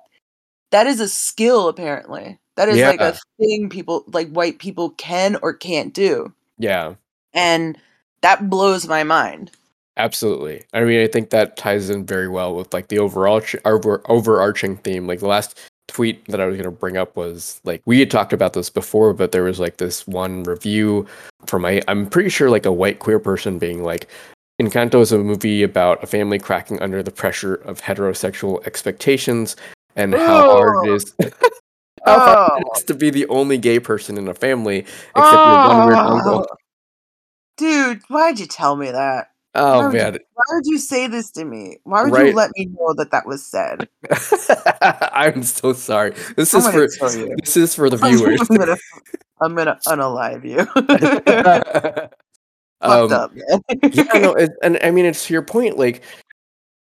that 0.71 0.87
is 0.87 0.99
a 0.99 1.07
skill. 1.07 1.67
Apparently, 1.67 2.39
that 2.55 2.69
is 2.69 2.81
like 2.81 3.01
a 3.01 3.13
thing 3.39 3.69
people 3.69 4.03
like 4.07 4.29
white 4.31 4.57
people 4.57 4.89
can 4.97 5.37
or 5.43 5.53
can't 5.53 5.93
do, 5.93 6.33
Yeah. 6.57 6.95
And 7.35 7.77
that 8.21 8.49
blows 8.49 8.87
my 8.87 9.03
mind. 9.03 9.51
Absolutely. 9.97 10.63
I 10.73 10.83
mean, 10.83 10.99
I 10.99 11.07
think 11.07 11.29
that 11.29 11.55
ties 11.57 11.89
in 11.89 12.05
very 12.05 12.27
well 12.27 12.55
with 12.55 12.73
like 12.73 12.87
the 12.89 12.99
overall 12.99 13.41
over, 13.63 14.01
overarching 14.09 14.77
theme. 14.77 15.05
Like 15.07 15.19
the 15.19 15.27
last 15.27 15.57
tweet 15.87 16.25
that 16.27 16.41
I 16.41 16.45
was 16.47 16.55
going 16.55 16.65
to 16.65 16.71
bring 16.71 16.97
up 16.97 17.15
was 17.15 17.61
like 17.63 17.81
we 17.85 17.99
had 17.99 18.11
talked 18.11 18.33
about 18.33 18.53
this 18.53 18.69
before, 18.69 19.13
but 19.13 19.31
there 19.31 19.43
was 19.43 19.59
like 19.59 19.77
this 19.77 20.05
one 20.07 20.43
review 20.43 21.05
from 21.45 21.63
a 21.65 21.81
I'm 21.87 22.09
pretty 22.09 22.29
sure 22.29 22.49
like 22.49 22.65
a 22.65 22.73
white 22.73 22.99
queer 22.99 23.19
person 23.19 23.59
being 23.59 23.83
like 23.83 24.07
Encanto 24.61 24.99
is 25.01 25.11
a 25.11 25.17
movie 25.19 25.63
about 25.63 26.01
a 26.03 26.07
family 26.07 26.39
cracking 26.39 26.81
under 26.81 27.03
the 27.03 27.11
pressure 27.11 27.55
of 27.55 27.79
heterosexual 27.81 28.65
expectations 28.65 29.55
and 29.95 30.13
how 30.13 30.51
hard 30.51 30.87
it 30.87 30.91
is 30.93 31.13
how 32.05 32.19
hard 32.19 32.61
it 32.61 32.67
Oh. 32.67 32.77
is 32.77 32.83
to 32.85 32.93
be 32.93 33.09
the 33.09 33.27
only 33.27 33.57
gay 33.57 33.79
person 33.79 34.17
in 34.17 34.27
a 34.27 34.33
family 34.33 34.79
except 34.79 35.15
your 35.15 35.67
one 35.69 35.85
weird 35.87 35.97
uncle. 35.99 36.47
Oh. 36.51 36.55
Dude, 37.57 38.01
why'd 38.09 38.39
you 38.39 38.45
tell 38.47 38.75
me 38.75 38.91
that? 38.91 39.31
Why 39.53 39.61
Oh 39.61 39.87
you- 39.89 39.97
man, 39.97 40.19
Why 40.33 40.43
would 40.51 40.65
you 40.65 40.77
say 40.77 41.07
this 41.07 41.31
to 41.31 41.45
me? 41.45 41.77
Why 41.85 42.03
would 42.03 42.11
Right. 42.11 42.27
you 42.27 42.33
let 42.33 42.51
me 42.57 42.65
know 42.65 42.93
that 42.95 43.11
that 43.11 43.25
was 43.25 43.45
said? 43.45 43.87
I'm 45.13 45.43
so 45.43 45.71
sorry. 45.73 46.13
This 46.35 46.53
I'm 46.53 46.59
is 46.59 46.97
for 46.97 47.07
this 47.37 47.55
is 47.57 47.73
for 47.73 47.89
the 47.89 47.95
viewers. 48.05 48.41
I'm 48.49 48.57
gonna, 48.57 48.77
I'm 49.41 49.55
gonna 49.55 49.79
unalive 49.87 50.43
you. 50.43 50.59
um, 52.81 53.09
Fucked 53.09 53.13
up, 53.13 53.31
man. 53.33 53.61
yeah, 53.93 54.03
no, 54.19 54.33
it, 54.33 54.51
and 54.61 54.77
I 54.83 54.91
mean 54.91 55.05
it's 55.05 55.25
to 55.27 55.33
your 55.33 55.41
point. 55.41 55.77
Like, 55.77 56.01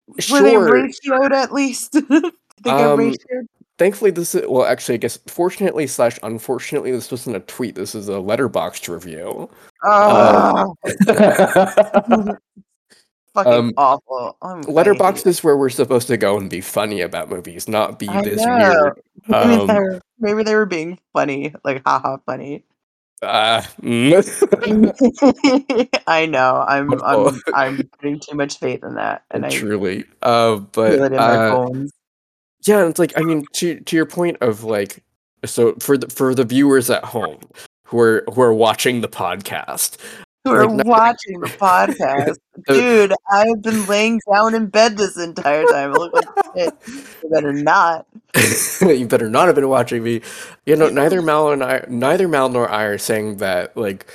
Were 0.07 0.41
they 0.41 0.51
sure, 0.51 0.71
ratioed 0.71 1.31
at 1.31 1.51
least? 1.51 1.91
Did 1.91 2.07
they 2.07 2.21
get 2.63 2.79
Um, 2.87 2.99
ratioed? 2.99 3.47
Thankfully 3.81 4.11
this 4.11 4.35
is 4.35 4.45
well. 4.47 4.67
Actually, 4.67 4.93
I 4.93 4.97
guess 4.97 5.17
fortunately 5.25 5.87
slash 5.87 6.19
unfortunately, 6.21 6.91
this 6.91 7.09
wasn't 7.09 7.35
a 7.35 7.39
tweet. 7.39 7.73
This 7.73 7.95
is 7.95 8.09
a 8.09 8.11
Letterboxd 8.11 8.87
review. 8.87 9.49
Oh, 9.83 10.75
fucking 13.33 13.51
um, 13.51 13.73
awful. 13.77 14.37
I'm, 14.43 14.59
I 14.59 14.61
hate 14.61 14.67
Letterboxd 14.67 15.21
it. 15.21 15.25
is 15.25 15.43
where 15.43 15.57
we're 15.57 15.71
supposed 15.71 16.05
to 16.09 16.17
go 16.17 16.37
and 16.37 16.47
be 16.47 16.61
funny 16.61 17.01
about 17.01 17.31
movies, 17.31 17.67
not 17.67 17.97
be 17.97 18.07
I 18.07 18.21
this 18.21 18.45
know. 18.45 18.53
weird. 18.83 19.01
Maybe, 19.27 19.55
Um, 19.55 19.65
they 19.65 19.73
were, 19.73 20.01
maybe 20.19 20.43
they 20.43 20.53
were 20.53 20.67
being 20.67 20.99
funny, 21.13 21.55
like 21.63 21.81
haha 21.83 22.17
funny. 22.27 22.63
uh, 23.23 23.63
mm. 23.81 24.21
I 26.05 26.27
know. 26.27 26.63
I'm 26.67 27.01
I'm 27.01 27.41
I'm 27.55 27.89
putting 27.97 28.19
too 28.19 28.35
much 28.35 28.59
faith 28.59 28.83
in 28.83 28.93
that, 28.93 29.23
and 29.31 29.43
I 29.43 29.49
truly. 29.49 30.05
Uh, 30.21 30.57
but 30.57 30.91
feel 30.91 31.03
it 31.05 31.13
in 31.13 31.17
my 31.17 31.35
uh, 31.35 31.55
bones. 31.55 31.91
Yeah 32.65 32.87
it's 32.87 32.99
like 32.99 33.13
i 33.17 33.21
mean 33.21 33.45
to 33.53 33.79
to 33.81 33.95
your 33.95 34.05
point 34.05 34.37
of 34.41 34.63
like 34.63 35.03
so 35.45 35.73
for 35.79 35.97
the 35.97 36.07
for 36.07 36.35
the 36.35 36.43
viewers 36.43 36.89
at 36.89 37.03
home 37.03 37.39
who 37.85 37.99
are 37.99 38.23
who 38.33 38.41
are 38.41 38.53
watching 38.53 39.01
the 39.01 39.09
podcast 39.09 39.97
Who 40.43 40.51
are 40.51 40.67
like, 40.67 40.87
watching 40.87 41.39
the 41.39 41.49
podcast, 41.49 42.35
dude? 42.67 43.13
I've 43.29 43.61
been 43.61 43.85
laying 43.85 44.19
down 44.33 44.55
in 44.55 44.67
bed 44.67 44.97
this 44.97 45.15
entire 45.15 45.65
time. 45.65 45.91
I 45.91 45.93
look 45.93 46.13
like 46.13 46.25
shit. 46.55 46.73
You 47.23 47.29
better 47.29 47.53
not. 47.53 48.07
you 48.81 49.05
better 49.07 49.29
not 49.29 49.47
have 49.47 49.55
been 49.55 49.67
watching 49.67 50.03
me 50.03 50.21
you 50.65 50.75
know 50.75 50.89
neither 50.89 51.21
mal 51.31 51.51
and 51.51 51.63
i 51.63 51.83
neither 51.89 52.27
mal 52.27 52.49
nor 52.49 52.69
i 52.69 52.83
are 52.83 52.97
saying 52.97 53.37
that 53.37 53.75
like 53.75 54.05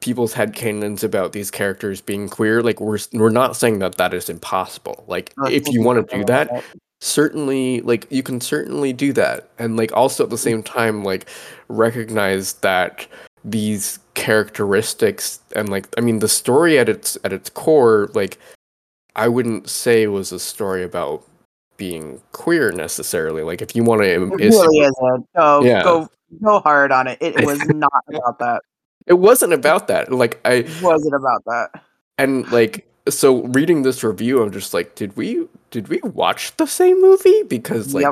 people's 0.00 0.34
headcanons 0.34 1.04
about 1.04 1.32
these 1.32 1.50
characters 1.50 2.00
being 2.00 2.28
queer 2.28 2.62
like 2.62 2.80
we're 2.80 2.98
we're 3.12 3.30
not 3.30 3.56
saying 3.56 3.78
that 3.78 3.96
that 3.96 4.14
is 4.14 4.28
impossible 4.30 5.04
like 5.08 5.32
if 5.46 5.66
you 5.68 5.82
want 5.82 6.08
to 6.08 6.16
do 6.16 6.24
that 6.24 6.64
certainly 7.04 7.82
like 7.82 8.06
you 8.10 8.22
can 8.22 8.40
certainly 8.40 8.90
do 8.90 9.12
that 9.12 9.50
and 9.58 9.76
like 9.76 9.92
also 9.92 10.24
at 10.24 10.30
the 10.30 10.38
same 10.38 10.62
time 10.62 11.04
like 11.04 11.28
recognize 11.68 12.54
that 12.54 13.06
these 13.44 13.98
characteristics 14.14 15.38
and 15.54 15.68
like 15.68 15.86
i 15.98 16.00
mean 16.00 16.20
the 16.20 16.28
story 16.28 16.78
at 16.78 16.88
its 16.88 17.18
at 17.22 17.30
its 17.30 17.50
core 17.50 18.08
like 18.14 18.38
i 19.16 19.28
wouldn't 19.28 19.68
say 19.68 20.06
was 20.06 20.32
a 20.32 20.38
story 20.38 20.82
about 20.82 21.22
being 21.76 22.22
queer 22.32 22.72
necessarily 22.72 23.42
like 23.42 23.60
if 23.60 23.76
you 23.76 23.84
want 23.84 24.00
to 24.00 24.08
It 24.10 24.18
really 24.18 24.78
isn't. 24.78 25.26
Go 25.36 25.60
Yeah. 25.62 25.82
go 25.82 26.08
go 26.42 26.60
hard 26.60 26.90
on 26.90 27.06
it. 27.06 27.18
It 27.20 27.44
was 27.44 27.58
not 27.68 28.02
about 28.08 28.38
that. 28.38 28.62
it 29.06 29.14
wasn't 29.14 29.52
about 29.52 29.88
that 29.88 30.10
like 30.10 30.40
i 30.46 30.52
It 30.54 30.82
wasn't 30.82 31.14
about 31.14 31.44
that. 31.46 31.82
and 32.16 32.50
like 32.50 32.88
so 33.08 33.42
reading 33.48 33.82
this 33.82 34.02
review 34.02 34.42
i'm 34.42 34.50
just 34.50 34.72
like 34.72 34.94
did 34.94 35.14
we 35.16 35.46
did 35.74 35.88
we 35.88 35.98
watch 36.04 36.56
the 36.56 36.66
same 36.66 37.00
movie? 37.00 37.42
Because 37.42 37.94
like 37.94 38.06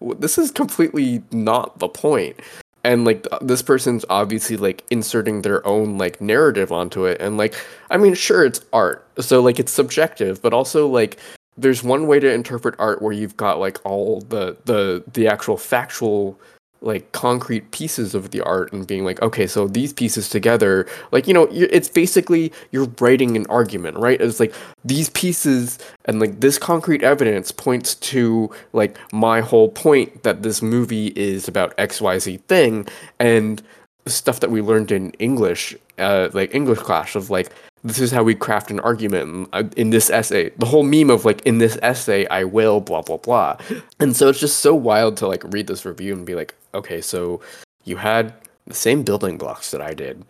Yep. 0.00 0.20
this 0.20 0.38
is 0.38 0.50
completely 0.50 1.22
not 1.30 1.78
the 1.78 1.86
point. 1.88 2.40
And 2.82 3.04
like 3.04 3.26
this 3.42 3.60
person's 3.60 4.06
obviously 4.08 4.56
like 4.56 4.84
inserting 4.90 5.42
their 5.42 5.64
own 5.66 5.98
like 5.98 6.22
narrative 6.22 6.72
onto 6.72 7.04
it. 7.04 7.20
And 7.20 7.36
like 7.36 7.54
i 7.90 7.98
mean 7.98 8.14
sure 8.14 8.42
it's 8.42 8.62
art. 8.72 9.06
So 9.20 9.42
like 9.42 9.60
it's 9.60 9.70
subjective. 9.70 10.40
But 10.40 10.54
also 10.54 10.88
like 10.88 11.18
there's 11.58 11.82
one 11.84 12.06
way 12.06 12.18
to 12.20 12.32
interpret 12.32 12.74
art 12.78 13.02
where 13.02 13.12
you've 13.12 13.36
got 13.36 13.58
like 13.60 13.78
all 13.84 14.22
the 14.22 14.56
the 14.64 15.04
the 15.12 15.28
actual 15.28 15.58
factual 15.58 16.40
like 16.80 17.10
concrete 17.12 17.70
pieces 17.70 18.14
of 18.14 18.30
the 18.30 18.42
art 18.42 18.72
and 18.72 18.86
being 18.86 19.04
like 19.04 19.20
okay 19.22 19.46
so 19.46 19.66
these 19.66 19.92
pieces 19.92 20.28
together 20.28 20.86
like 21.12 21.26
you 21.26 21.32
know 21.32 21.48
it's 21.50 21.88
basically 21.88 22.52
you're 22.72 22.88
writing 23.00 23.36
an 23.36 23.46
argument 23.48 23.96
right? 23.96 24.20
It's 24.20 24.40
like 24.40 24.54
these 24.84 25.08
pieces 25.10 25.78
and 26.04 26.20
like 26.20 26.40
this 26.40 26.58
concrete 26.58 27.02
evidence 27.02 27.50
points 27.50 27.94
to 27.96 28.50
like 28.72 28.98
my 29.12 29.40
whole 29.40 29.68
point 29.68 30.22
that 30.24 30.42
this 30.42 30.60
movie 30.60 31.08
is 31.08 31.48
about 31.48 31.76
xyz 31.76 32.40
thing 32.42 32.86
and 33.18 33.62
stuff 34.06 34.40
that 34.40 34.50
we 34.50 34.60
learned 34.60 34.92
in 34.92 35.10
english 35.12 35.74
uh 35.98 36.28
like 36.34 36.54
english 36.54 36.78
class 36.80 37.14
of 37.14 37.30
like 37.30 37.50
this 37.84 38.00
is 38.00 38.10
how 38.10 38.22
we 38.22 38.34
craft 38.34 38.70
an 38.70 38.80
argument 38.80 39.28
in- 39.28 39.46
uh, 39.52 39.68
in 39.76 39.90
this 39.90 40.08
essay. 40.10 40.50
The 40.56 40.66
whole 40.66 40.82
meme 40.84 41.10
of 41.10 41.24
like 41.24 41.42
in 41.42 41.58
this 41.58 41.78
essay 41.82 42.26
i 42.28 42.42
will 42.44 42.80
blah 42.80 43.02
blah 43.02 43.18
blah. 43.18 43.56
And 44.00 44.16
so 44.16 44.28
it's 44.28 44.40
just 44.40 44.60
so 44.60 44.74
wild 44.74 45.16
to 45.18 45.26
like 45.28 45.44
read 45.52 45.66
this 45.66 45.84
review 45.84 46.14
and 46.14 46.24
be 46.26 46.34
like 46.34 46.54
okay 46.74 47.00
so 47.00 47.40
you 47.84 47.96
had 47.96 48.32
the 48.66 48.74
same 48.74 49.02
building 49.02 49.36
blocks 49.38 49.70
that 49.70 49.82
i 49.82 49.92
did 49.94 50.24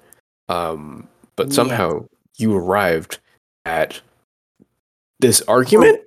um 0.49 1.07
but 1.37 1.49
Yeah. 1.49 1.55
somehow 1.55 2.05
you 2.37 2.55
arrived 2.57 3.19
at 3.65 4.01
this 5.21 5.41
argument? 5.43 6.01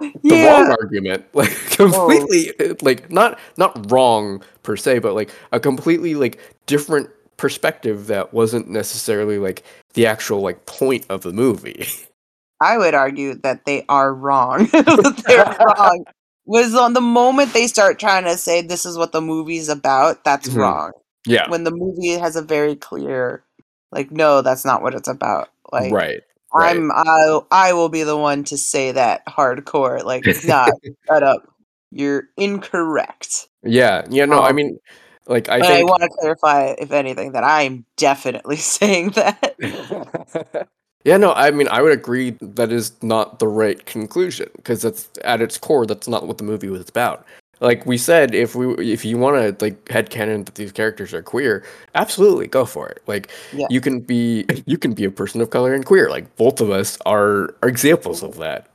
The 0.00 0.10
Yeah. 0.22 0.46
wrong 0.60 0.70
argument. 0.80 1.24
Like 1.34 1.50
completely 1.70 2.52
like 2.82 3.10
not 3.10 3.38
not 3.56 3.90
wrong 3.90 4.42
per 4.62 4.76
se 4.76 5.00
but 5.00 5.14
like 5.14 5.30
a 5.52 5.58
completely 5.60 6.14
like 6.14 6.38
different 6.66 7.10
perspective 7.36 8.06
that 8.08 8.32
wasn't 8.32 8.68
necessarily 8.68 9.38
like 9.38 9.62
the 9.94 10.06
actual 10.06 10.40
like 10.40 10.66
point 10.66 11.04
of 11.08 11.22
the 11.22 11.32
movie 11.32 11.86
I 12.60 12.78
would 12.78 12.94
argue 12.94 13.34
that 13.42 13.64
they 13.66 13.84
are 13.88 14.14
wrong. 14.14 14.68
They're 14.72 15.44
wrong. 15.60 16.04
Was 16.46 16.74
on 16.74 16.92
the 16.94 17.00
moment 17.00 17.52
they 17.52 17.66
start 17.66 17.98
trying 17.98 18.24
to 18.24 18.36
say 18.36 18.62
this 18.62 18.86
is 18.86 18.96
what 18.96 19.12
the 19.12 19.20
movie's 19.20 19.68
about, 19.68 20.24
that's 20.24 20.48
Mhm. 20.48 20.56
wrong. 20.56 20.92
yeah 21.26 21.48
When 21.48 21.64
the 21.64 21.70
movie 21.72 22.10
has 22.12 22.36
a 22.36 22.42
very 22.42 22.76
clear, 22.76 23.44
like, 23.92 24.10
no, 24.10 24.42
that's 24.42 24.64
not 24.64 24.82
what 24.82 24.94
it's 24.94 25.08
about. 25.08 25.48
Like, 25.72 25.92
right 25.92 26.20
Right. 26.54 26.76
I'm 26.76 26.90
I 26.92 27.40
I 27.50 27.72
will 27.72 27.88
be 27.88 28.04
the 28.04 28.16
one 28.16 28.44
to 28.44 28.56
say 28.56 28.92
that 28.92 29.26
hardcore. 29.26 30.02
Like, 30.04 30.24
nah, 30.44 30.68
shut 31.08 31.22
up. 31.22 31.48
You're 31.90 32.24
incorrect. 32.36 33.48
Yeah, 33.62 34.04
yeah, 34.10 34.24
no, 34.26 34.40
I 34.42 34.50
Um, 34.50 34.56
mean, 34.56 34.78
like 35.26 35.48
I 35.48 35.58
But 35.60 35.70
I 35.70 35.82
want 35.84 36.02
to 36.02 36.08
clarify, 36.08 36.74
if 36.78 36.92
anything, 36.92 37.32
that 37.32 37.44
I'm 37.44 37.84
definitely 37.96 38.56
saying 38.76 39.10
that. 39.10 39.56
yeah, 41.04 41.16
no, 41.16 41.32
I 41.32 41.50
mean, 41.50 41.68
I 41.68 41.82
would 41.82 41.92
agree 41.92 42.30
that 42.40 42.72
is 42.72 42.92
not 43.02 43.38
the 43.38 43.48
right 43.48 43.84
conclusion 43.86 44.48
because 44.56 44.82
that's 44.82 45.08
at 45.24 45.40
its 45.40 45.58
core, 45.58 45.86
that's 45.86 46.08
not 46.08 46.26
what 46.26 46.38
the 46.38 46.44
movie 46.44 46.68
was 46.68 46.88
about. 46.88 47.26
Like 47.60 47.86
we 47.86 47.96
said, 47.96 48.34
if 48.34 48.54
we 48.54 48.74
if 48.92 49.04
you 49.04 49.16
want 49.16 49.58
to 49.58 49.64
like 49.64 49.84
headcanon 49.86 50.44
that 50.44 50.56
these 50.56 50.72
characters 50.72 51.14
are 51.14 51.22
queer, 51.22 51.64
absolutely 51.94 52.48
go 52.48 52.64
for 52.66 52.88
it. 52.88 53.02
Like 53.06 53.30
Yeah. 53.52 53.68
you 53.70 53.80
can 53.80 54.00
be 54.00 54.44
you 54.66 54.76
can 54.76 54.92
be 54.92 55.04
a 55.04 55.10
person 55.10 55.40
of 55.40 55.50
color 55.50 55.72
and 55.72 55.86
queer. 55.86 56.10
Like 56.10 56.34
both 56.36 56.60
of 56.60 56.70
us 56.70 56.98
are, 57.06 57.54
are 57.62 57.68
examples 57.68 58.22
of 58.22 58.36
that. 58.38 58.66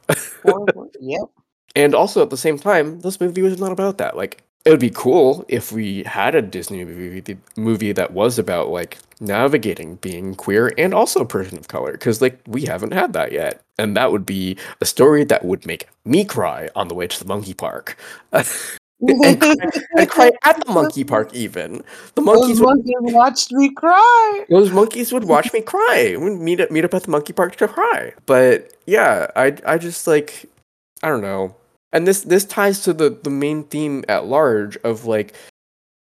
yep. 0.99 1.21
And 1.75 1.93
also 1.93 2.23
at 2.23 2.29
the 2.29 2.37
same 2.37 2.57
time, 2.57 3.01
this 3.01 3.19
movie 3.21 3.41
was 3.41 3.59
not 3.59 3.71
about 3.71 3.97
that. 3.99 4.15
Like 4.17 4.41
it 4.65 4.71
would 4.71 4.79
be 4.79 4.89
cool 4.93 5.45
if 5.47 5.71
we 5.71 6.03
had 6.03 6.35
a 6.35 6.41
Disney 6.41 6.83
movie 6.83 7.37
movie 7.55 7.91
that 7.93 8.11
was 8.11 8.37
about 8.37 8.69
like 8.69 8.97
navigating 9.21 9.95
being 9.97 10.35
queer 10.35 10.71
and 10.77 10.93
also 10.93 11.21
a 11.21 11.25
person 11.25 11.57
of 11.57 11.67
color 11.67 11.91
because 11.93 12.21
like 12.21 12.39
we 12.47 12.63
haven't 12.63 12.93
had 12.93 13.13
that 13.13 13.31
yet. 13.31 13.61
And 13.77 13.95
that 13.95 14.11
would 14.11 14.25
be 14.25 14.57
a 14.81 14.85
story 14.85 15.23
that 15.25 15.45
would 15.45 15.65
make 15.65 15.87
me 16.05 16.25
cry 16.25 16.69
on 16.75 16.87
the 16.89 16.95
way 16.95 17.07
to 17.07 17.19
the 17.19 17.25
monkey 17.25 17.53
park. 17.53 17.97
and, 18.33 19.39
cry, 19.39 19.55
and 19.97 20.09
cry 20.09 20.31
at 20.43 20.65
the 20.65 20.71
monkey 20.73 21.03
park 21.05 21.33
even. 21.33 21.81
The 22.15 22.21
monkeys 22.21 22.59
Those 22.59 22.59
would, 22.59 22.85
monkeys 22.85 23.13
watched 23.13 23.51
me 23.53 23.73
cry. 23.73 24.45
those 24.49 24.71
monkeys 24.71 25.13
would 25.13 25.23
watch 25.23 25.53
me 25.53 25.61
cry. 25.61 26.15
We'd 26.19 26.39
meet 26.39 26.59
up 26.59 26.71
meet 26.71 26.83
up 26.85 26.93
at 26.93 27.03
the 27.03 27.11
monkey 27.11 27.33
park 27.33 27.55
to 27.57 27.67
cry. 27.67 28.13
But 28.25 28.73
yeah, 28.85 29.27
I 29.35 29.55
I 29.65 29.77
just 29.77 30.05
like 30.07 30.45
I 31.03 31.07
don't 31.09 31.21
know. 31.21 31.55
And 31.91 32.07
this 32.07 32.21
this 32.21 32.45
ties 32.45 32.81
to 32.81 32.93
the 32.93 33.09
the 33.09 33.29
main 33.29 33.63
theme 33.63 34.03
at 34.07 34.25
large 34.25 34.77
of 34.77 35.05
like 35.05 35.33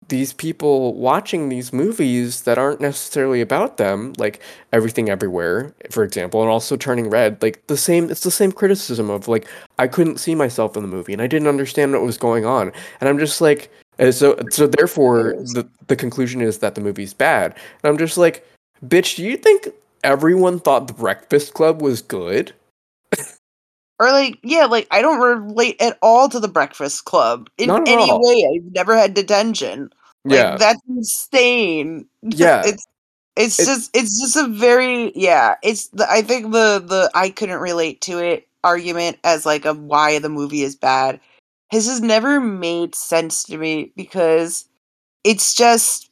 these 0.08 0.32
people 0.32 0.94
watching 0.94 1.48
these 1.48 1.72
movies 1.72 2.42
that 2.42 2.58
aren't 2.58 2.80
necessarily 2.80 3.40
about 3.40 3.76
them, 3.76 4.12
like 4.18 4.40
Everything 4.72 5.08
Everywhere, 5.10 5.74
for 5.90 6.04
example, 6.04 6.42
and 6.42 6.50
also 6.50 6.76
Turning 6.76 7.10
Red, 7.10 7.42
like 7.42 7.66
the 7.66 7.76
same 7.76 8.10
it's 8.10 8.22
the 8.22 8.30
same 8.30 8.52
criticism 8.52 9.10
of 9.10 9.28
like 9.28 9.46
I 9.78 9.86
couldn't 9.88 10.18
see 10.18 10.34
myself 10.34 10.76
in 10.76 10.82
the 10.82 10.88
movie 10.88 11.12
and 11.12 11.22
I 11.22 11.26
didn't 11.26 11.48
understand 11.48 11.92
what 11.92 12.02
was 12.02 12.18
going 12.18 12.44
on. 12.44 12.72
And 13.00 13.08
I'm 13.08 13.18
just 13.18 13.40
like 13.40 13.70
and 13.98 14.14
so 14.14 14.38
so 14.50 14.66
therefore 14.66 15.34
the 15.54 15.68
the 15.88 15.96
conclusion 15.96 16.40
is 16.40 16.58
that 16.58 16.74
the 16.74 16.80
movie's 16.80 17.14
bad. 17.14 17.52
And 17.82 17.90
I'm 17.90 17.98
just 17.98 18.18
like, 18.18 18.46
bitch, 18.84 19.16
do 19.16 19.24
you 19.24 19.36
think 19.36 19.68
everyone 20.04 20.60
thought 20.60 20.86
The 20.88 20.94
Breakfast 20.94 21.54
Club 21.54 21.82
was 21.82 22.02
good? 22.02 22.52
Or 23.98 24.10
like, 24.12 24.38
yeah, 24.42 24.66
like 24.66 24.86
I 24.90 25.00
don't 25.02 25.20
relate 25.20 25.80
at 25.80 25.98
all 26.02 26.28
to 26.28 26.38
the 26.40 26.48
Breakfast 26.48 27.04
Club 27.06 27.48
in 27.58 27.70
any 27.70 28.10
all. 28.10 28.20
way. 28.22 28.46
I've 28.56 28.72
never 28.72 28.96
had 28.96 29.14
detention. 29.14 29.90
Like, 30.24 30.36
yeah. 30.36 30.56
that's 30.56 30.80
insane. 30.88 32.06
Yeah. 32.22 32.62
it's 32.66 32.86
it's 33.36 33.58
It- 33.60 33.66
just 33.66 33.96
it's 33.96 34.20
just 34.20 34.36
a 34.36 34.48
very 34.48 35.12
yeah. 35.14 35.54
It's 35.62 35.88
the 35.88 36.10
I 36.10 36.22
think 36.22 36.52
the 36.52 36.82
the 36.84 37.10
I 37.14 37.30
couldn't 37.30 37.60
relate 37.60 38.00
to 38.02 38.18
it 38.18 38.46
argument 38.64 39.18
as 39.24 39.46
like 39.46 39.64
a 39.64 39.72
why 39.74 40.18
the 40.18 40.28
movie 40.28 40.62
is 40.62 40.74
bad 40.74 41.20
has 41.70 41.86
just 41.86 42.02
never 42.02 42.40
made 42.40 42.94
sense 42.94 43.44
to 43.44 43.56
me 43.58 43.92
because 43.96 44.64
it's 45.24 45.54
just 45.54 46.10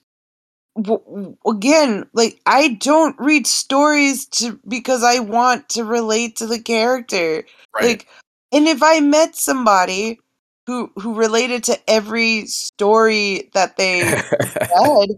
again 1.47 2.05
like 2.15 2.41
I 2.47 2.69
don't 2.69 3.17
read 3.19 3.47
stories 3.47 4.27
to 4.27 4.59
because 4.67 5.05
I 5.05 5.21
want 5.21 5.69
to 5.71 5.85
relate 5.85 6.37
to 6.37 6.47
the 6.47 6.59
character 6.61 7.45
like 7.81 8.09
and 8.53 8.67
if 8.69 8.83
i 8.83 9.01
met 9.01 9.37
somebody 9.37 10.19
who 10.67 10.91
who 10.97 11.15
related 11.15 11.65
to 11.65 11.79
every 11.89 12.47
story 12.47 13.51
that 13.53 13.77
they 13.77 14.03
read 14.81 15.09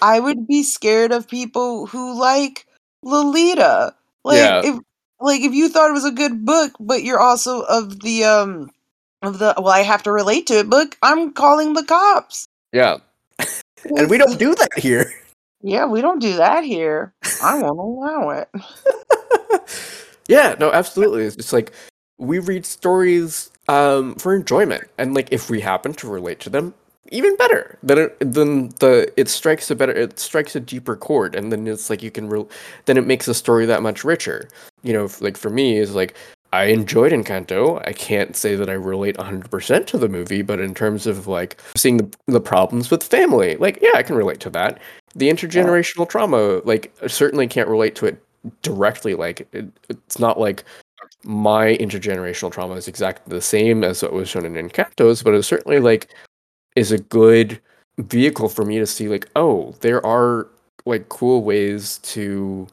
i 0.00 0.18
would 0.18 0.46
be 0.46 0.62
scared 0.62 1.12
of 1.12 1.28
people 1.28 1.86
who 1.86 2.18
like 2.18 2.66
lolita 3.02 3.94
like 4.24 4.38
Yeah. 4.38 4.62
if 4.64 4.78
like 5.20 5.42
if 5.42 5.52
you 5.52 5.68
thought 5.68 5.90
it 5.90 5.94
was 5.94 6.04
a 6.04 6.10
good 6.10 6.44
book 6.44 6.72
but 6.80 7.02
you're 7.02 7.20
also 7.20 7.62
of 7.62 8.00
the 8.00 8.24
um 8.24 8.70
of 9.22 9.38
the 9.38 9.54
well 9.58 9.68
i 9.68 9.80
have 9.80 10.02
to 10.04 10.12
relate 10.12 10.46
to 10.46 10.58
it 10.58 10.70
book 10.70 10.96
i'm 11.02 11.32
calling 11.32 11.74
the 11.74 11.84
cops 11.84 12.46
yeah. 12.72 12.98
And 13.84 14.08
we 14.10 14.18
don't 14.18 14.38
do 14.38 14.54
that 14.54 14.78
here. 14.78 15.12
yeah 15.62 15.86
we 15.86 16.00
don't 16.02 16.20
do 16.20 16.36
that 16.36 16.64
here 16.64 17.14
i 17.42 17.54
won't 17.60 17.78
allow 17.78 18.30
it 18.30 18.48
yeah, 20.28 20.54
no, 20.58 20.72
absolutely. 20.72 21.24
It's 21.24 21.36
just 21.36 21.52
like 21.52 21.72
we 22.18 22.38
read 22.38 22.64
stories 22.66 23.50
um 23.68 24.14
for 24.16 24.34
enjoyment. 24.34 24.84
And 24.98 25.14
like 25.14 25.28
if 25.32 25.50
we 25.50 25.60
happen 25.60 25.92
to 25.94 26.08
relate 26.08 26.40
to 26.40 26.50
them, 26.50 26.74
even 27.10 27.36
better. 27.36 27.78
Then 27.82 27.98
it 27.98 28.16
then 28.20 28.70
the 28.80 29.12
it 29.16 29.28
strikes 29.28 29.70
a 29.70 29.74
better 29.76 29.92
it 29.92 30.18
strikes 30.18 30.56
a 30.56 30.60
deeper 30.60 30.96
chord 30.96 31.34
and 31.34 31.52
then 31.52 31.66
it's 31.66 31.90
like 31.90 32.02
you 32.02 32.10
can 32.10 32.28
re- 32.28 32.46
then 32.86 32.96
it 32.96 33.06
makes 33.06 33.26
the 33.26 33.34
story 33.34 33.66
that 33.66 33.82
much 33.82 34.04
richer. 34.04 34.48
You 34.82 34.92
know, 34.92 35.08
like 35.20 35.36
for 35.36 35.50
me 35.50 35.78
is 35.78 35.94
like 35.94 36.14
I 36.54 36.66
enjoyed 36.66 37.10
Encanto. 37.10 37.82
I 37.84 37.92
can't 37.92 38.36
say 38.36 38.54
that 38.54 38.70
I 38.70 38.74
relate 38.74 39.16
100% 39.16 39.86
to 39.88 39.98
the 39.98 40.08
movie, 40.08 40.42
but 40.42 40.60
in 40.60 40.72
terms 40.72 41.04
of 41.04 41.26
like 41.26 41.60
seeing 41.76 41.96
the, 41.96 42.16
the 42.26 42.40
problems 42.40 42.92
with 42.92 43.02
family, 43.02 43.56
like 43.56 43.80
yeah, 43.82 43.90
I 43.96 44.04
can 44.04 44.14
relate 44.14 44.38
to 44.40 44.50
that. 44.50 44.78
The 45.16 45.28
intergenerational 45.28 46.08
trauma, 46.08 46.60
like 46.64 46.94
I 47.02 47.08
certainly 47.08 47.48
can't 47.48 47.68
relate 47.68 47.96
to 47.96 48.06
it 48.06 48.22
directly. 48.62 49.14
Like 49.14 49.48
it, 49.52 49.66
it's 49.88 50.20
not 50.20 50.38
like 50.38 50.62
my 51.24 51.76
intergenerational 51.78 52.52
trauma 52.52 52.74
is 52.74 52.86
exactly 52.86 53.34
the 53.34 53.42
same 53.42 53.82
as 53.82 54.00
what 54.04 54.12
was 54.12 54.28
shown 54.28 54.46
in 54.46 54.54
Encantos, 54.54 55.24
but 55.24 55.34
it 55.34 55.42
certainly 55.42 55.80
like 55.80 56.14
is 56.76 56.92
a 56.92 56.98
good 56.98 57.60
vehicle 57.98 58.48
for 58.48 58.64
me 58.64 58.78
to 58.78 58.86
see 58.86 59.08
like, 59.08 59.28
oh, 59.34 59.74
there 59.80 60.04
are 60.06 60.46
like 60.86 61.08
cool 61.08 61.42
ways 61.42 61.98
to 62.04 62.68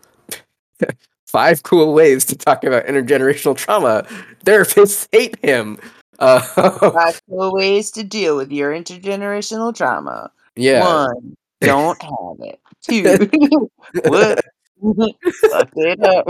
five 1.32 1.64
cool 1.64 1.94
ways 1.94 2.26
to 2.26 2.36
talk 2.36 2.64
about 2.64 2.86
intergenerational 2.86 3.56
trauma. 3.56 4.06
Therapists 4.46 5.08
hate 5.12 5.38
him. 5.44 5.78
Uh, 6.20 6.40
Five 6.92 7.20
cool 7.28 7.52
ways 7.52 7.90
to 7.90 8.04
deal 8.04 8.38
with 8.38 8.52
your 8.52 8.72
intergenerational 8.72 9.76
trauma. 9.76 10.32
yeah. 10.56 10.86
One, 10.86 11.36
don't 11.62 12.00
have 12.04 12.38
it. 12.42 12.60
Two, 12.84 13.70
what? 14.06 14.40
Fuck 15.50 15.70
it 15.78 16.04
up. 16.04 16.28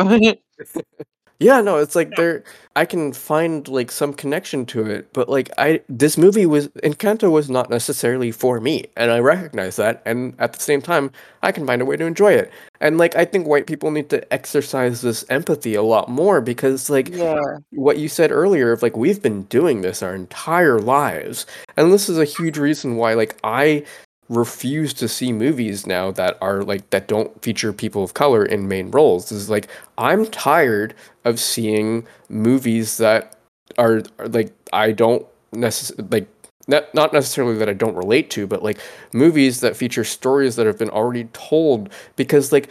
Yeah, 1.41 1.59
no, 1.61 1.77
it's 1.77 1.95
like 1.95 2.15
there 2.17 2.43
I 2.75 2.85
can 2.85 3.13
find 3.13 3.67
like 3.67 3.89
some 3.91 4.13
connection 4.13 4.63
to 4.67 4.85
it, 4.85 5.11
but 5.11 5.27
like 5.27 5.49
I 5.57 5.81
this 5.89 6.15
movie 6.15 6.45
was 6.45 6.67
Encanto 6.83 7.31
was 7.31 7.49
not 7.49 7.67
necessarily 7.67 8.31
for 8.31 8.59
me, 8.59 8.85
and 8.95 9.09
I 9.09 9.17
recognize 9.17 9.75
that, 9.77 10.03
and 10.05 10.35
at 10.37 10.53
the 10.53 10.59
same 10.59 10.83
time, 10.83 11.11
I 11.41 11.51
can 11.51 11.65
find 11.65 11.81
a 11.81 11.85
way 11.85 11.97
to 11.97 12.05
enjoy 12.05 12.33
it. 12.33 12.51
And 12.79 12.99
like 12.99 13.15
I 13.15 13.25
think 13.25 13.47
white 13.47 13.65
people 13.65 13.89
need 13.89 14.11
to 14.11 14.31
exercise 14.31 15.01
this 15.01 15.25
empathy 15.31 15.73
a 15.73 15.81
lot 15.81 16.09
more 16.09 16.41
because 16.41 16.91
like 16.91 17.09
yeah, 17.09 17.39
what 17.71 17.97
you 17.97 18.07
said 18.07 18.31
earlier 18.31 18.71
of 18.71 18.83
like 18.83 18.95
we've 18.95 19.21
been 19.21 19.43
doing 19.45 19.81
this 19.81 20.03
our 20.03 20.13
entire 20.13 20.79
lives, 20.79 21.47
and 21.75 21.91
this 21.91 22.07
is 22.07 22.19
a 22.19 22.25
huge 22.25 22.59
reason 22.59 22.97
why 22.97 23.15
like 23.15 23.35
I 23.43 23.83
refuse 24.31 24.93
to 24.93 25.09
see 25.09 25.33
movies 25.33 25.85
now 25.85 26.09
that 26.09 26.37
are 26.41 26.63
like 26.63 26.89
that 26.91 27.05
don't 27.05 27.41
feature 27.43 27.73
people 27.73 28.01
of 28.01 28.13
color 28.13 28.45
in 28.45 28.65
main 28.65 28.89
roles. 28.89 29.29
Is 29.29 29.49
like 29.49 29.67
i'm 29.97 30.25
tired 30.27 30.95
of 31.25 31.37
seeing 31.37 32.07
movies 32.29 32.95
that 32.97 33.35
are, 33.77 34.03
are 34.17 34.29
like 34.29 34.53
i 34.71 34.93
don't 34.93 35.25
necessarily 35.51 36.07
like 36.09 36.27
not, 36.69 36.93
not 36.95 37.11
necessarily 37.11 37.57
that 37.57 37.67
i 37.67 37.73
don't 37.73 37.95
relate 37.95 38.29
to 38.29 38.47
but 38.47 38.63
like 38.63 38.79
movies 39.11 39.59
that 39.59 39.75
feature 39.75 40.05
stories 40.05 40.55
that 40.55 40.65
have 40.65 40.77
been 40.77 40.89
already 40.89 41.25
told. 41.33 41.89
Because 42.15 42.53
like 42.53 42.69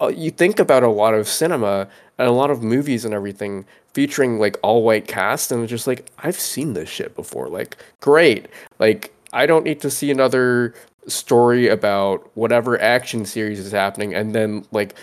uh, 0.00 0.06
you 0.06 0.30
think 0.30 0.60
about 0.60 0.84
a 0.84 0.88
lot 0.88 1.14
of 1.14 1.26
cinema 1.26 1.88
and 2.16 2.28
a 2.28 2.32
lot 2.32 2.52
of 2.52 2.62
movies 2.62 3.04
and 3.04 3.12
everything 3.12 3.64
featuring 3.92 4.38
like 4.38 4.56
all 4.62 4.84
white 4.84 5.08
cast 5.08 5.50
and 5.50 5.62
it's 5.64 5.70
just 5.70 5.88
like 5.88 6.08
i've 6.18 6.38
seen 6.38 6.74
this 6.74 6.88
shit 6.88 7.16
before. 7.16 7.48
Like 7.48 7.76
great. 8.00 8.46
Like 8.78 9.12
i 9.32 9.46
don't 9.46 9.64
need 9.64 9.80
to 9.80 9.90
see 9.90 10.12
another 10.12 10.74
story 11.08 11.68
about 11.68 12.30
whatever 12.36 12.80
action 12.80 13.24
series 13.24 13.58
is 13.58 13.72
happening 13.72 14.14
and 14.14 14.34
then 14.34 14.64
like 14.72 14.94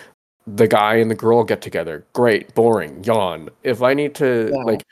the 0.47 0.67
guy 0.67 0.95
and 0.95 1.11
the 1.11 1.15
girl 1.15 1.43
get 1.43 1.61
together. 1.61 2.05
Great 2.13 2.53
boring 2.55 3.03
yawn. 3.03 3.49
If 3.63 3.81
i 3.83 3.93
need 3.93 4.15
to 4.15 4.49
Yeah. 4.53 4.63
like 4.63 4.83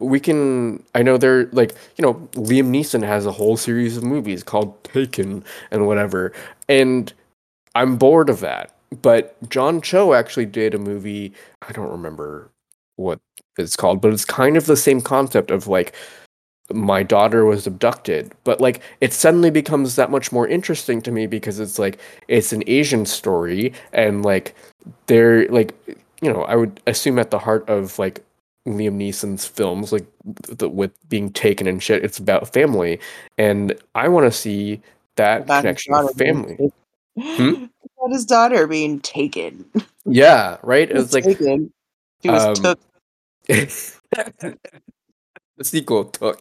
we 0.00 0.20
can 0.20 0.82
i 0.94 1.02
know 1.02 1.16
they're 1.18 1.46
like 1.46 1.74
you 1.96 2.02
know 2.02 2.14
liam 2.34 2.68
neeson 2.70 3.02
has 3.04 3.26
a 3.26 3.32
whole 3.32 3.56
series 3.56 3.96
of 3.96 4.04
movies 4.04 4.42
called 4.44 4.82
taken 4.84 5.44
and 5.72 5.86
whatever 5.88 6.32
and 6.68 7.12
i'm 7.74 7.96
bored 7.96 8.30
of 8.30 8.40
that. 8.40 8.74
But 9.02 9.36
john 9.50 9.80
cho 9.82 10.14
actually 10.14 10.46
did 10.46 10.74
a 10.74 10.78
movie 10.78 11.32
i 11.68 11.72
don't 11.72 11.90
remember 11.90 12.50
what 12.96 13.18
it's 13.58 13.76
called 13.76 14.00
but 14.00 14.12
it's 14.12 14.24
kind 14.24 14.56
of 14.56 14.66
the 14.66 14.76
same 14.76 15.00
concept 15.00 15.50
of 15.50 15.66
like 15.66 15.94
my 16.72 17.02
daughter 17.02 17.44
was 17.44 17.66
abducted 17.66 18.32
but 18.44 18.60
like 18.60 18.82
it 19.00 19.12
suddenly 19.12 19.50
becomes 19.50 19.96
that 19.96 20.10
much 20.10 20.30
more 20.32 20.46
interesting 20.46 21.00
to 21.00 21.10
me 21.10 21.26
because 21.26 21.58
it's 21.58 21.78
like 21.78 21.98
it's 22.28 22.52
an 22.52 22.62
asian 22.66 23.06
story 23.06 23.72
and 23.92 24.22
like 24.22 24.54
they're 25.06 25.48
like 25.48 25.74
you 26.20 26.32
know, 26.32 26.42
I 26.42 26.56
would 26.56 26.80
assume 26.86 27.18
at 27.18 27.30
the 27.30 27.38
heart 27.38 27.68
of 27.68 27.98
like 27.98 28.24
Liam 28.66 28.96
Neeson's 28.96 29.46
films, 29.46 29.92
like 29.92 30.06
the, 30.24 30.68
with 30.68 30.92
being 31.08 31.30
taken 31.30 31.66
and 31.66 31.82
shit, 31.82 32.04
it's 32.04 32.18
about 32.18 32.52
family, 32.52 33.00
and 33.36 33.74
I 33.94 34.08
want 34.08 34.26
to 34.26 34.36
see 34.36 34.80
that 35.16 35.42
About 35.42 35.60
connection 35.62 35.94
with 35.94 36.18
family. 36.18 36.70
taken. 37.18 37.70
About 37.98 38.12
his 38.12 38.24
daughter 38.24 38.66
being 38.66 39.00
taken. 39.00 39.64
Yeah, 40.04 40.58
right. 40.62 40.88
It 40.88 40.94
was 40.96 41.12
like 41.12 41.24
taken. 41.24 41.72
She 42.22 42.30
was 42.30 42.44
um, 42.44 42.54
took. 42.54 42.80
the 45.58 45.64
sequel 45.64 46.04
took. 46.06 46.40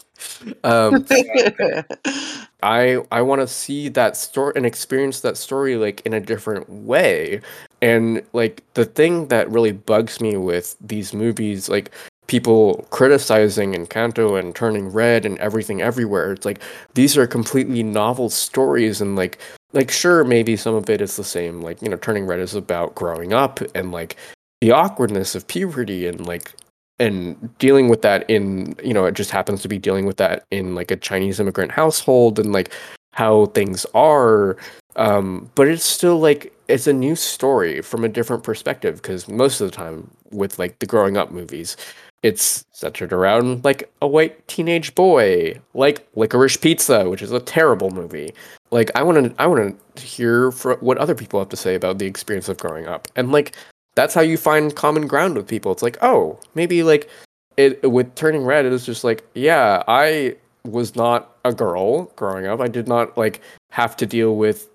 Um, 0.64 1.06
I 2.64 3.04
I 3.12 3.22
want 3.22 3.42
to 3.42 3.48
see 3.48 3.90
that 3.90 4.16
story 4.16 4.54
and 4.56 4.66
experience 4.66 5.22
that 5.22 5.38
story 5.38 5.76
like 5.76 6.02
in 6.06 6.14
a 6.14 6.20
different 6.20 6.70
way. 6.70 7.42
And 7.82 8.24
like 8.34 8.64
the 8.76 8.86
thing 8.86 9.28
that 9.28 9.50
really 9.50 9.72
bugs 9.74 10.22
me 10.22 10.38
with 10.38 10.76
these 10.80 11.14
movies, 11.14 11.68
like 11.68 11.92
people 12.28 12.86
criticizing 12.90 13.74
Encanto 13.74 14.40
and 14.40 14.56
Turning 14.56 14.90
Red 14.90 15.26
and 15.26 15.38
everything 15.40 15.82
everywhere, 15.82 16.34
it's 16.34 16.46
like 16.46 16.62
these 16.94 17.18
are 17.18 17.28
completely 17.28 17.84
novel 17.84 18.30
stories 18.30 19.02
and 19.02 19.16
like 19.16 19.40
like 19.74 19.92
sure 19.92 20.24
maybe 20.24 20.56
some 20.56 20.76
of 20.76 20.90
it 20.90 21.02
is 21.02 21.18
the 21.18 21.24
same. 21.24 21.62
Like 21.62 21.82
you 21.82 21.90
know, 21.90 21.98
Turning 21.98 22.26
Red 22.26 22.40
is 22.40 22.56
about 22.56 22.96
growing 22.96 23.34
up 23.34 23.60
and 23.76 23.92
like 23.92 24.16
the 24.62 24.72
awkwardness 24.72 25.36
of 25.36 25.48
puberty 25.48 26.08
and 26.08 26.26
like 26.26 26.54
and 27.00 27.58
dealing 27.60 27.90
with 27.90 28.02
that 28.02 28.28
in 28.30 28.76
you 28.84 28.94
know 28.94 29.06
it 29.06 29.14
just 29.14 29.32
happens 29.32 29.62
to 29.62 29.68
be 29.68 29.78
dealing 29.78 30.06
with 30.06 30.18
that 30.18 30.46
in 30.52 30.74
like 30.74 30.90
a 30.90 30.96
chinese 30.96 31.40
immigrant 31.40 31.72
household 31.72 32.40
and 32.40 32.54
like 32.54 32.72
how 33.18 33.48
things 33.48 33.86
are. 33.96 34.56
Um 34.96 35.50
but 35.56 35.68
it's 35.68 35.84
still 35.84 36.20
like 36.20 36.54
it's 36.68 36.88
a 36.88 36.94
new 36.94 37.16
story 37.16 37.82
from 37.82 38.04
a 38.04 38.10
different 38.10 38.44
perspective 38.44 38.96
because 39.02 39.28
most 39.28 39.60
of 39.60 39.70
the 39.70 39.76
time 39.76 40.10
with 40.32 40.60
like 40.60 40.80
the 40.80 40.86
growing 40.86 41.18
up 41.18 41.32
movies 41.32 41.78
it's 42.24 42.66
centered 42.72 43.14
around 43.14 43.64
like 43.64 43.90
a 44.02 44.08
white 44.08 44.48
teenage 44.48 44.94
boy 44.96 45.60
like 45.74 46.08
licorice 46.16 46.58
pizza 46.58 47.10
which 47.10 47.22
is 47.22 47.32
a 47.32 47.40
terrible 47.40 47.90
movie. 47.92 48.34
Like 48.72 48.92
i 48.96 49.02
want 49.04 49.18
to 49.26 49.42
i 49.42 49.48
want 49.48 49.80
to 49.96 50.04
hear 50.04 50.52
what 50.52 50.98
other 51.00 51.16
people 51.16 51.40
have 51.40 51.50
to 51.50 51.58
say 51.58 51.74
about 51.76 51.98
the 51.98 52.06
experience 52.06 52.50
of 52.50 52.58
growing 52.58 52.88
up. 52.88 53.08
And 53.16 53.32
like 53.32 53.56
that's 53.98 54.14
how 54.14 54.22
you 54.22 54.38
find 54.38 54.76
common 54.76 55.08
ground 55.08 55.36
with 55.36 55.48
people. 55.48 55.72
It's 55.72 55.82
like, 55.82 55.98
oh, 56.04 56.40
maybe 56.54 56.84
like 56.84 57.10
it 57.58 57.92
with 57.92 58.14
turning 58.14 58.46
red, 58.46 58.64
it 58.64 58.70
was 58.70 58.86
just 58.86 59.04
like, 59.04 59.26
yeah, 59.34 59.82
I 59.88 60.36
was 60.64 60.96
not 60.96 61.36
a 61.44 61.52
girl 61.52 62.04
growing 62.16 62.46
up. 62.46 62.62
I 62.62 62.68
did 62.68 62.88
not 62.88 63.18
like 63.18 63.42
have 63.72 63.98
to 63.98 64.06
deal 64.06 64.36
with 64.36 64.70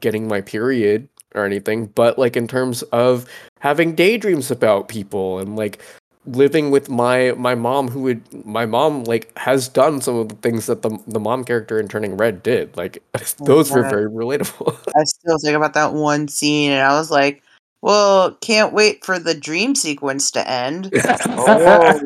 getting 0.00 0.28
my 0.28 0.42
period 0.42 1.08
or 1.34 1.46
anything, 1.46 1.86
but 1.86 2.18
like 2.18 2.36
in 2.36 2.46
terms 2.46 2.82
of 2.92 3.26
having 3.60 3.94
daydreams 3.94 4.50
about 4.50 4.88
people 4.88 5.38
and 5.38 5.56
like 5.56 5.80
living 6.26 6.70
with 6.70 6.90
my 6.90 7.32
my 7.38 7.54
mom 7.54 7.88
who 7.88 8.02
would 8.02 8.44
my 8.44 8.66
mom 8.66 9.02
like 9.04 9.32
has 9.38 9.66
done 9.66 9.98
some 9.98 10.14
of 10.14 10.28
the 10.28 10.34
things 10.36 10.66
that 10.66 10.82
the 10.82 10.90
the 11.06 11.18
mom 11.18 11.42
character 11.42 11.80
in 11.80 11.88
turning 11.88 12.18
red 12.18 12.42
did 12.42 12.76
like 12.76 13.02
those 13.46 13.70
were 13.70 13.88
very 13.88 14.10
relatable 14.10 14.76
I 14.94 15.04
still 15.04 15.38
think 15.42 15.56
about 15.56 15.72
that 15.72 15.94
one 15.94 16.28
scene, 16.28 16.70
and 16.70 16.82
I 16.82 16.98
was 16.98 17.10
like, 17.10 17.42
"Well, 17.82 18.32
can't 18.40 18.72
wait 18.72 19.04
for 19.04 19.18
the 19.18 19.34
dream 19.34 19.74
sequence 19.74 20.30
to 20.32 20.48
end." 20.48 20.90
oh, 20.94 22.00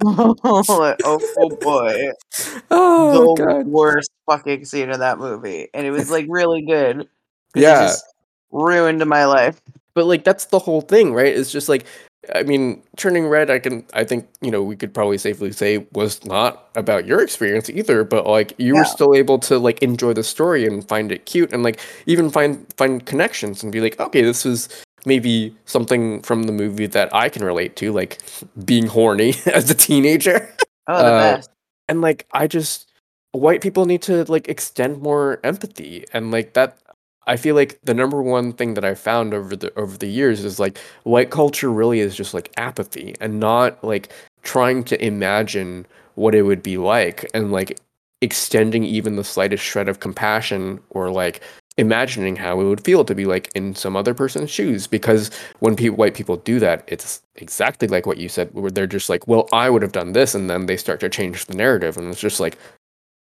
oh, 0.04 0.94
oh 1.04 1.56
boy, 1.60 2.08
oh 2.70 3.36
the 3.36 3.44
god 3.44 3.66
worst 3.66 4.10
fucking 4.26 4.64
scene 4.64 4.90
of 4.90 4.98
that 4.98 5.18
movie, 5.18 5.68
and 5.74 5.86
it 5.86 5.90
was 5.90 6.10
like 6.10 6.26
really 6.28 6.62
good. 6.62 7.08
Yeah. 7.54 7.84
it 7.84 7.86
just 7.88 8.04
ruined 8.50 9.04
my 9.06 9.24
life. 9.24 9.60
but 9.94 10.06
like 10.06 10.24
that's 10.24 10.46
the 10.46 10.58
whole 10.58 10.80
thing 10.80 11.14
right 11.14 11.34
it's 11.34 11.50
just 11.52 11.68
like 11.68 11.84
i 12.34 12.42
mean 12.42 12.82
turning 12.96 13.26
red 13.26 13.50
i 13.50 13.58
can 13.58 13.84
i 13.94 14.04
think 14.04 14.28
you 14.40 14.50
know 14.50 14.62
we 14.62 14.76
could 14.76 14.94
probably 14.94 15.18
safely 15.18 15.50
say 15.52 15.84
was 15.92 16.24
not 16.24 16.68
about 16.76 17.04
your 17.06 17.20
experience 17.20 17.68
either 17.68 18.04
but 18.04 18.26
like 18.26 18.54
you 18.58 18.74
Yeah. 18.74 18.78
were 18.80 18.84
still 18.84 19.14
able 19.14 19.38
to 19.40 19.58
like 19.58 19.82
enjoy 19.82 20.12
the 20.12 20.22
story 20.22 20.66
and 20.66 20.86
find 20.88 21.10
it 21.10 21.26
cute 21.26 21.52
and 21.52 21.62
like 21.62 21.80
even 22.06 22.30
find 22.30 22.64
find 22.76 23.04
connections 23.06 23.62
and 23.62 23.72
be 23.72 23.80
like 23.80 23.98
okay 23.98 24.22
this 24.22 24.46
is 24.46 24.68
maybe 25.04 25.54
something 25.66 26.22
from 26.22 26.44
the 26.44 26.52
movie 26.52 26.86
that 26.86 27.12
i 27.14 27.28
can 27.28 27.44
relate 27.44 27.74
to 27.76 27.90
like 27.92 28.18
being 28.64 28.86
horny 28.86 29.34
as 29.46 29.68
a 29.70 29.74
teenager 29.74 30.48
Oh, 30.86 30.98
the 31.02 31.10
Uh, 31.10 31.18
best. 31.36 31.50
and 31.88 32.00
like 32.00 32.26
i 32.32 32.46
just 32.46 32.88
white 33.32 33.62
people 33.62 33.84
need 33.86 34.02
to 34.02 34.24
like 34.30 34.48
extend 34.48 35.00
more 35.02 35.40
empathy 35.42 36.04
and 36.12 36.30
like 36.30 36.52
that 36.52 36.76
i 37.26 37.36
feel 37.36 37.54
like 37.54 37.78
the 37.82 37.94
number 37.94 38.22
one 38.22 38.52
thing 38.52 38.74
that 38.74 38.84
i 38.84 38.94
found 38.94 39.34
over 39.34 39.56
the 39.56 39.72
over 39.78 39.96
the 39.96 40.06
years 40.08 40.44
is 40.44 40.58
like 40.58 40.78
white 41.04 41.30
culture 41.30 41.70
really 41.70 42.00
is 42.00 42.14
just 42.14 42.34
like 42.34 42.52
apathy 42.56 43.14
and 43.20 43.40
not 43.40 43.82
like 43.84 44.12
trying 44.42 44.82
to 44.84 45.02
imagine 45.04 45.86
what 46.14 46.34
it 46.34 46.42
would 46.42 46.62
be 46.62 46.76
like 46.76 47.28
and 47.34 47.52
like 47.52 47.78
extending 48.20 48.84
even 48.84 49.16
the 49.16 49.24
slightest 49.24 49.64
shred 49.64 49.88
of 49.88 50.00
compassion 50.00 50.80
or 50.90 51.10
like 51.10 51.42
imagining 51.78 52.36
how 52.36 52.60
it 52.60 52.64
would 52.64 52.84
feel 52.84 53.04
to 53.04 53.14
be 53.14 53.24
like 53.24 53.50
in 53.54 53.74
some 53.74 53.96
other 53.96 54.12
person's 54.12 54.50
shoes 54.50 54.86
because 54.86 55.30
when 55.60 55.74
pe- 55.74 55.88
white 55.88 56.14
people 56.14 56.36
do 56.36 56.58
that 56.58 56.84
it's 56.86 57.22
exactly 57.36 57.88
like 57.88 58.04
what 58.06 58.18
you 58.18 58.28
said 58.28 58.52
where 58.52 58.70
they're 58.70 58.86
just 58.86 59.08
like 59.08 59.26
well 59.26 59.48
i 59.52 59.70
would 59.70 59.80
have 59.80 59.92
done 59.92 60.12
this 60.12 60.34
and 60.34 60.50
then 60.50 60.66
they 60.66 60.76
start 60.76 61.00
to 61.00 61.08
change 61.08 61.46
the 61.46 61.54
narrative 61.54 61.96
and 61.96 62.08
it's 62.08 62.20
just 62.20 62.40
like 62.40 62.58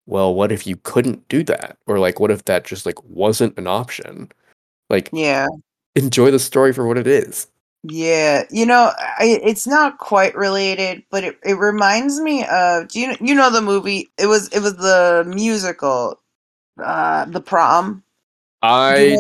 well 0.07 0.35
what 0.35 0.53
if 0.53 0.67
you 0.67 0.77
couldn't 0.77 1.27
do 1.29 1.43
that 1.43 1.77
or 1.87 1.99
like 1.99 2.21
what 2.21 2.31
if 2.31 2.45
that 2.45 2.65
just 2.65 2.87
like 2.87 3.03
wasn't 3.05 3.57
an 3.59 3.67
option 3.67 4.31
like 4.91 5.09
Yeah. 5.13 5.47
enjoy 5.95 6.31
the 6.31 6.39
story 6.39 6.73
for 6.73 6.87
what 6.87 6.99
it 6.99 7.07
is 7.07 7.47
Yeah, 7.87 8.45
you 8.51 8.65
know, 8.65 8.93
I, 8.99 9.41
it's 9.43 9.67
not 9.67 9.99
quite 9.99 10.35
related, 10.35 11.03
but 11.11 11.23
it, 11.23 11.39
it 11.45 11.59
reminds 11.59 12.19
me 12.19 12.47
of 12.47 12.89
do 12.89 12.99
you 12.99 13.15
you 13.21 13.35
know 13.35 13.51
the 13.51 13.61
movie? 13.61 14.11
It 14.19 14.27
was 14.27 14.49
it 14.49 14.61
was 14.61 14.77
the 14.77 15.25
musical, 15.27 16.21
uh, 16.83 17.27
the 17.27 17.41
prom. 17.43 18.03
i. 18.63 19.17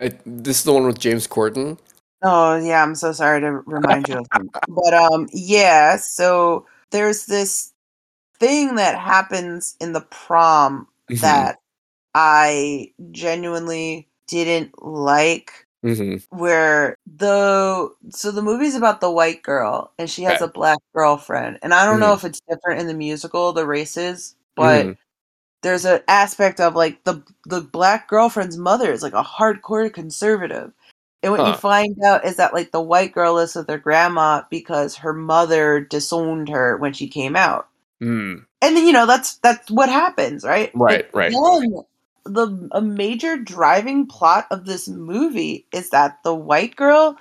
I 0.00 0.10
this 0.26 0.58
is 0.58 0.64
the 0.64 0.72
one 0.72 0.86
with 0.86 0.98
james 0.98 1.28
corden 1.28 1.78
Oh 2.26 2.56
yeah, 2.56 2.82
I'm 2.82 2.94
so 2.94 3.12
sorry 3.12 3.42
to 3.42 3.52
remind 3.66 4.08
you 4.08 4.16
of 4.16 4.26
him, 4.32 4.48
but 4.68 4.94
um, 4.94 5.28
yeah. 5.32 5.96
So 5.98 6.66
there's 6.90 7.26
this 7.26 7.73
thing 8.38 8.76
that 8.76 8.98
happens 8.98 9.76
in 9.80 9.92
the 9.92 10.00
prom 10.02 10.88
Mhm, 11.10 11.20
that 11.20 11.58
I 12.14 12.92
genuinely 13.12 14.08
didn't 14.28 14.82
like. 14.82 15.52
mhm. 15.84 16.22
where 16.30 16.96
the 17.06 17.90
so 18.10 18.30
the 18.32 18.42
movie's 18.42 18.74
about 18.74 19.00
the 19.00 19.10
white 19.10 19.42
girl 19.42 19.92
and 19.98 20.10
she 20.10 20.22
has 20.24 20.40
a 20.40 20.48
black 20.48 20.78
girlfriend 20.94 21.58
and 21.62 21.74
i 21.74 21.84
don't 21.86 22.00
know 22.00 22.12
Mhm. 22.12 22.16
if 22.16 22.24
it's 22.24 22.40
different 22.48 22.80
in 22.80 22.86
the 22.88 22.94
musical 22.94 23.52
the 23.52 23.66
races 23.66 24.34
but 24.56 24.86
Mhm. 24.86 24.96
there's 25.62 25.84
an 25.84 26.02
aspect 26.08 26.60
of 26.60 26.74
like 26.76 27.04
the 27.04 27.22
the 27.46 27.60
black 27.60 28.08
girlfriend's 28.08 28.56
mother 28.58 28.92
is 28.92 29.02
like 29.02 29.14
a 29.14 29.22
hardcore 29.24 29.92
conservative 29.92 30.72
and 31.22 31.32
what 31.32 31.46
you 31.46 31.54
find 31.54 31.96
out 32.04 32.24
is 32.24 32.36
that 32.36 32.54
like 32.54 32.70
the 32.72 32.80
white 32.82 33.12
girl 33.12 33.34
lives 33.34 33.54
with 33.54 33.68
her 33.68 33.78
grandma 33.78 34.42
because 34.50 34.96
her 34.96 35.12
mother 35.14 35.80
disowned 35.80 36.48
her 36.48 36.76
when 36.78 36.92
she 36.92 37.08
came 37.08 37.36
out 37.36 37.68
Mm. 38.02 38.44
and 38.62 38.76
then 38.76 38.86
you 38.86 38.92
know 38.92 39.06
that's 39.06 39.36
that's 39.38 39.70
what 39.70 39.88
happens 39.88 40.44
right 40.44 40.74
Right, 40.74 41.06
But 41.10 41.10
right. 41.14 41.32
then 41.32 41.84
the 42.24 42.68
a 42.72 42.80
major 42.82 43.36
driving 43.36 44.06
plot 44.06 44.46
of 44.50 44.64
this 44.66 44.88
movie 44.88 45.66
is 45.72 45.90
that 45.90 46.18
the 46.24 46.34
white 46.34 46.76
girl 46.76 47.16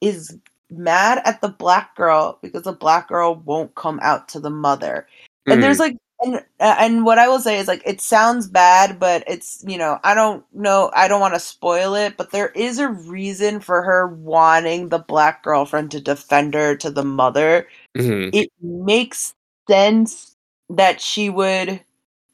is 0.00 0.36
mad 0.70 1.20
at 1.24 1.40
the 1.40 1.48
black 1.48 1.94
girl 1.96 2.38
because 2.42 2.62
the 2.64 2.72
black 2.72 3.08
girl 3.08 3.34
won't 3.36 3.74
come 3.74 3.98
out 4.02 4.28
to 4.28 4.40
the 4.40 4.50
mother 4.50 5.06
and 5.50 5.62
there's 5.62 5.78
Mm. 5.78 5.80
like 5.80 5.96
and 6.20 6.44
and 6.60 7.04
what 7.04 7.18
i 7.18 7.28
will 7.28 7.40
say 7.40 7.58
is 7.58 7.68
like 7.68 7.82
it 7.86 8.00
sounds 8.00 8.48
bad 8.48 8.98
but 9.00 9.22
it's 9.26 9.64
you 9.66 9.76
know 9.78 9.98
i 10.04 10.14
don't 10.14 10.44
know 10.54 10.90
i 10.94 11.08
don't 11.08 11.20
want 11.20 11.34
to 11.34 11.40
spoil 11.40 11.94
it 11.94 12.16
but 12.16 12.30
there 12.32 12.48
is 12.50 12.78
a 12.78 12.88
reason 12.88 13.60
for 13.60 13.82
her 13.82 14.08
wanting 14.08 14.88
the 14.88 14.98
black 14.98 15.42
girlfriend 15.42 15.90
to 15.90 16.00
defend 16.00 16.54
her 16.54 16.76
to 16.76 16.90
the 16.90 17.04
mother 17.04 17.66
Mhm. 17.96 18.32
it 18.32 18.50
makes 18.60 19.34
sense 19.68 20.36
that 20.68 21.00
she 21.00 21.30
would 21.30 21.68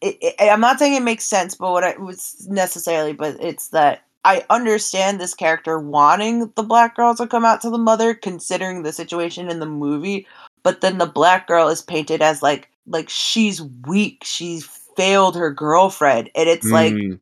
it, 0.01 0.17
it, 0.21 0.35
i'm 0.41 0.61
not 0.61 0.79
saying 0.79 0.95
it 0.95 1.03
makes 1.03 1.25
sense 1.25 1.55
but 1.55 1.73
what 1.73 1.85
i 1.85 1.97
was 1.99 2.47
necessarily 2.49 3.13
but 3.13 3.37
it's 3.41 3.69
that 3.69 4.03
i 4.25 4.45
understand 4.51 5.21
this 5.21 5.35
character 5.35 5.79
wanting 5.79 6.51
the 6.57 6.63
black 6.63 6.95
girl 6.97 7.15
to 7.15 7.27
come 7.27 7.45
out 7.45 7.61
to 7.61 7.71
the 7.71 7.79
mother 7.79 8.15
considering 8.15 8.83
the 8.83 8.93
situation 8.93 9.51
in 9.51 9.59
the 9.61 9.67
movie 9.67 10.27
but 10.63 10.81
then 10.81 10.99
the 10.99 11.07
black 11.07 11.47
girl 11.47 11.69
is 11.69 11.83
painted 11.83 12.23
as 12.23 12.43
like 12.43 12.69
like 12.87 13.09
she's 13.09 13.63
weak 13.87 14.23
she's 14.25 14.65
failed 14.97 15.37
her 15.37 15.51
girlfriend 15.51 16.31
and 16.35 16.49
it's 16.49 16.71
like 16.73 16.93
Mm. 16.93 17.21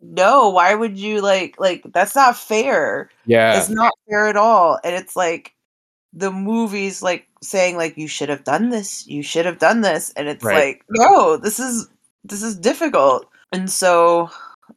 no 0.00 0.48
why 0.48 0.74
would 0.74 0.98
you 0.98 1.20
like 1.20 1.56
like 1.58 1.82
that's 1.92 2.14
not 2.14 2.36
fair 2.36 3.10
yeah 3.26 3.56
it's 3.58 3.68
not 3.68 3.92
fair 4.08 4.26
at 4.26 4.36
all 4.36 4.78
and 4.84 4.94
it's 4.94 5.16
like 5.16 5.54
the 6.12 6.30
movie's 6.30 7.02
like 7.02 7.26
saying 7.42 7.76
like 7.76 7.96
you 7.98 8.08
should 8.08 8.28
have 8.28 8.44
done 8.44 8.70
this 8.70 9.06
you 9.06 9.22
should 9.22 9.46
have 9.46 9.58
done 9.58 9.82
this 9.82 10.10
and 10.16 10.28
it's 10.28 10.44
Right. 10.44 10.54
like 10.78 10.84
no 10.90 11.36
this 11.36 11.60
is 11.60 11.88
this 12.24 12.42
is 12.42 12.56
difficult 12.56 13.26
and 13.52 13.70
so 13.70 14.30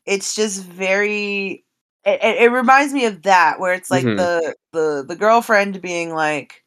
it's 0.05 0.35
just 0.35 0.63
very 0.63 1.63
it, 2.03 2.19
it 2.23 2.51
reminds 2.51 2.93
me 2.93 3.05
of 3.05 3.21
that 3.23 3.59
where 3.59 3.73
it's 3.73 3.91
like 3.91 4.03
Mhm. 4.05 4.17
the 4.17 4.55
the 4.73 5.05
the 5.07 5.15
girlfriend 5.15 5.81
being 5.81 6.13
like, 6.13 6.63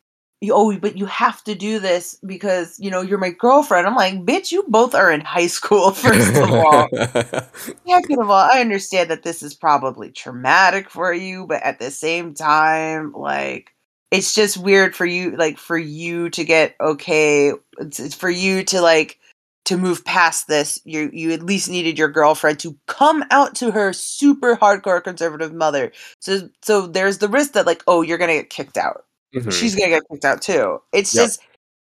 "Oh, 0.51 0.77
but 0.78 0.97
you 0.97 1.07
have 1.07 1.43
to 1.45 1.55
do 1.57 1.78
this 1.81 2.19
because 2.24 2.78
you 2.78 2.91
know 2.91 3.01
you're 3.01 3.19
my 3.19 3.31
girlfriend." 3.31 3.86
I'm 3.86 3.97
like, 3.97 4.15
"Bitch, 4.24 4.53
you 4.53 4.65
both 4.69 4.95
are 4.95 5.11
in 5.11 5.23
high 5.23 5.49
school. 5.49 5.91
First 5.93 6.36
of 6.36 6.51
all, 6.53 6.89
second 7.89 8.20
of 8.20 8.31
all, 8.31 8.49
I 8.53 8.61
understand 8.61 9.11
that 9.11 9.24
this 9.24 9.43
is 9.43 9.55
probably 9.55 10.11
traumatic 10.12 10.89
for 10.91 11.12
you, 11.12 11.47
but 11.49 11.62
at 11.65 11.78
the 11.81 11.91
same 11.91 12.32
time, 12.35 13.12
like." 13.12 13.73
It's 14.15 14.35
just 14.35 14.57
weird 14.57 14.95
for 14.95 15.07
you, 15.07 15.36
like 15.36 15.59
for 15.59 15.77
you 15.77 16.31
to 16.31 16.45
get 16.45 16.77
okay. 16.81 17.53
It's, 17.78 18.01
it's 18.01 18.15
for 18.15 18.31
you 18.31 18.65
to 18.65 18.81
like 18.81 19.19
to 19.65 19.78
move 19.78 20.05
past 20.05 20.47
this, 20.47 20.78
you 20.85 21.11
you 21.12 21.32
at 21.32 21.43
least 21.43 21.70
needed 21.70 21.99
your 21.99 22.09
girlfriend 22.09 22.59
to 22.61 22.77
come 22.86 23.24
out 23.31 23.55
to 23.57 23.70
her 23.70 23.93
super 23.93 24.57
hardcore 24.57 25.03
conservative 25.03 25.53
mother. 25.53 25.91
So 26.20 26.49
so 26.62 26.86
there's 26.86 27.19
the 27.19 27.28
risk 27.28 27.53
that 27.53 27.66
like, 27.66 27.82
oh, 27.86 28.03
you're 28.03 28.19
gonna 28.19 28.35
get 28.35 28.51
kicked 28.51 28.77
out. 28.77 29.05
Mm-hmm. 29.35 29.51
She's 29.51 29.74
gonna 29.74 29.91
get 29.91 30.03
kicked 30.11 30.24
out 30.24 30.43
too. 30.43 30.81
It's 30.93 31.15
yep. 31.15 31.24
just 31.24 31.41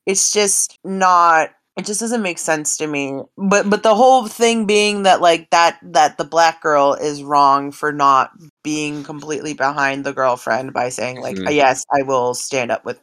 it's 0.07 0.33
just 0.33 0.79
not 0.85 1.51
it 1.77 1.85
just 1.85 2.01
doesn't 2.01 2.23
make 2.23 2.39
sense 2.39 2.77
to 2.79 2.87
me. 2.87 3.21
But 3.37 3.69
but 3.69 3.83
the 3.83 3.95
whole 3.95 4.27
thing 4.27 4.67
being 4.67 5.03
that 5.03 5.21
like 5.21 5.51
that 5.51 5.79
that 5.83 6.19
the 6.19 6.25
black 6.25 6.63
girl 6.63 6.95
is 6.95 7.23
wrong 7.23 7.71
for 7.73 7.93
not 7.93 8.31
being 8.63 9.05
completely 9.05 9.55
behind 9.55 10.05
the 10.05 10.13
girlfriend 10.13 10.73
by 10.73 10.89
saying 10.89 11.21
like, 11.21 11.37
mm-hmm. 11.37 11.53
yes, 11.53 11.85
I 11.93 12.03
will 12.03 12.35
stand 12.35 12.71
up 12.71 12.85
with 12.85 13.01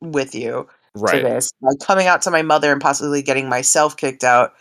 with 0.00 0.34
you 0.34 0.68
right. 0.94 1.22
to 1.22 1.22
this. 1.22 1.52
Like 1.60 1.78
coming 1.80 2.06
out 2.06 2.22
to 2.22 2.30
my 2.30 2.42
mother 2.42 2.72
and 2.72 2.80
possibly 2.80 3.22
getting 3.22 3.48
myself 3.48 3.96
kicked 3.96 4.24
out 4.24 4.54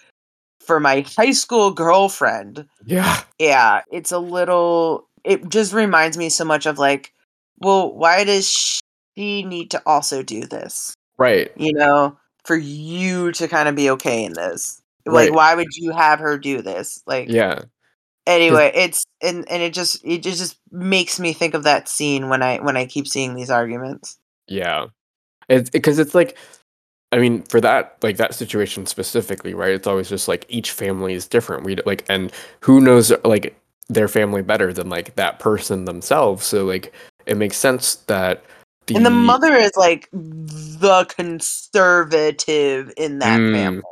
for 0.59 0.79
my 0.79 1.05
high 1.17 1.31
school 1.31 1.71
girlfriend. 1.71 2.67
Yeah. 2.85 3.21
Yeah. 3.39 3.81
It's 3.91 4.11
a 4.11 4.19
little, 4.19 5.07
it 5.23 5.47
just 5.49 5.73
reminds 5.73 6.17
me 6.17 6.29
so 6.29 6.45
much 6.45 6.65
of 6.65 6.77
like, 6.77 7.13
well, 7.59 7.93
why 7.93 8.23
does 8.23 8.49
she 9.15 9.43
need 9.43 9.71
to 9.71 9.81
also 9.85 10.21
do 10.21 10.41
this? 10.41 10.93
Right. 11.17 11.51
You 11.55 11.73
know, 11.73 12.17
for 12.47 12.55
you 12.55 13.33
to 13.33 13.47
kind 13.49 13.67
of 13.67 13.75
be 13.75 13.89
okay 13.89 14.23
in 14.23 14.31
this. 14.31 14.81
Right. 15.05 15.25
Like, 15.25 15.33
why 15.33 15.53
would 15.53 15.67
you 15.75 15.91
have 15.91 16.19
her 16.19 16.37
do 16.37 16.61
this? 16.61 17.03
Like, 17.05 17.27
yeah. 17.27 17.63
Anyway, 18.25 18.71
it's 18.73 19.05
and 19.21 19.49
and 19.51 19.61
it 19.61 19.73
just 19.73 20.03
it 20.05 20.23
just 20.23 20.57
makes 20.71 21.19
me 21.19 21.33
think 21.33 21.53
of 21.53 21.63
that 21.63 21.89
scene 21.89 22.29
when 22.29 22.41
I 22.41 22.59
when 22.59 22.77
I 22.77 22.85
keep 22.85 23.05
seeing 23.05 23.35
these 23.35 23.49
arguments. 23.49 24.17
Yeah. 24.47 24.87
It's 25.49 25.69
because 25.69 25.99
it's 25.99 26.15
like, 26.15 26.37
I 27.11 27.17
mean, 27.17 27.43
for 27.43 27.59
that 27.61 27.97
like 28.01 28.15
that 28.15 28.33
situation 28.33 28.85
specifically, 28.85 29.53
right? 29.53 29.71
It's 29.71 29.87
always 29.87 30.07
just 30.07 30.29
like 30.29 30.45
each 30.47 30.71
family 30.71 31.13
is 31.13 31.27
different. 31.27 31.63
We 31.63 31.75
like, 31.85 32.05
and 32.07 32.31
who 32.61 32.79
knows 32.79 33.11
like 33.25 33.59
their 33.89 34.07
family 34.07 34.41
better 34.41 34.71
than 34.71 34.89
like 34.89 35.15
that 35.15 35.39
person 35.39 35.83
themselves. 35.83 36.45
So 36.45 36.63
like, 36.63 36.93
it 37.25 37.35
makes 37.35 37.57
sense 37.57 37.95
that. 38.07 38.43
The... 38.87 38.95
And 38.95 39.05
the 39.05 39.11
mother 39.11 39.53
is 39.53 39.71
like 39.75 40.09
the 40.11 41.05
conservative 41.09 42.91
in 42.97 43.19
that 43.19 43.39
mm, 43.39 43.53
family. 43.53 43.83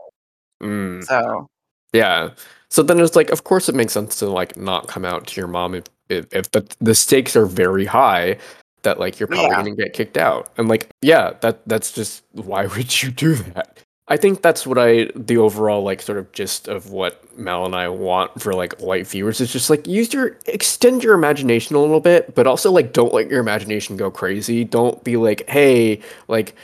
Mm. 0.64 1.04
So 1.04 1.48
yeah. 1.94 2.32
So 2.70 2.84
then 2.84 3.00
it's 3.00 3.16
like, 3.16 3.30
of 3.30 3.44
course, 3.44 3.70
it 3.70 3.76
makes 3.76 3.94
sense 3.94 4.18
to 4.20 4.28
like 4.28 4.58
not 4.58 4.88
come 4.88 5.06
out 5.06 5.28
to 5.28 5.40
your 5.40 5.48
mom 5.48 5.76
if 5.76 5.86
if, 6.10 6.26
if 6.32 6.52
the 6.52 6.66
the 6.80 6.96
stakes 6.96 7.36
are 7.36 7.46
very 7.46 7.86
high 7.86 8.38
that 8.84 9.00
like 9.00 9.20
you're 9.20 9.28
probably 9.28 9.48
yeah. 9.48 9.56
gonna 9.56 9.76
get 9.76 9.94
kicked 9.94 10.18
out. 10.18 10.52
And 10.58 10.70
like, 10.70 10.90
yeah, 11.02 11.34
that 11.42 11.68
that's 11.68 11.92
just 11.92 12.24
why 12.32 12.66
would 12.76 13.04
you 13.04 13.12
do 13.12 13.36
that? 13.36 13.80
I 14.08 14.18
think 14.18 14.44
that's 14.44 14.68
what 14.68 14.78
I 14.78 15.10
the 15.16 15.38
overall 15.38 15.82
like 15.82 16.02
sort 16.02 16.20
of 16.20 16.32
gist 16.32 16.68
of 16.68 16.92
what 16.92 17.24
Mel 17.40 17.66
and 17.66 17.76
I 17.76 17.90
want 17.90 18.40
for 18.40 18.54
like 18.54 18.80
white 18.80 19.08
viewers 19.08 19.42
is 19.42 19.52
just 19.52 19.70
like 19.70 19.88
use 19.88 20.14
your 20.14 20.38
extend 20.46 21.04
your 21.04 21.16
imagination 21.16 21.76
a 21.76 21.80
little 21.80 22.00
bit, 22.00 22.36
but 22.36 22.46
also 22.46 22.72
like 22.72 22.94
don't 22.94 23.14
let 23.14 23.30
your 23.30 23.40
imagination 23.40 23.98
go 23.98 24.12
crazy. 24.12 24.64
Don't 24.64 25.04
be 25.04 25.18
like, 25.18 25.50
hey, 25.50 26.02
like 26.28 26.56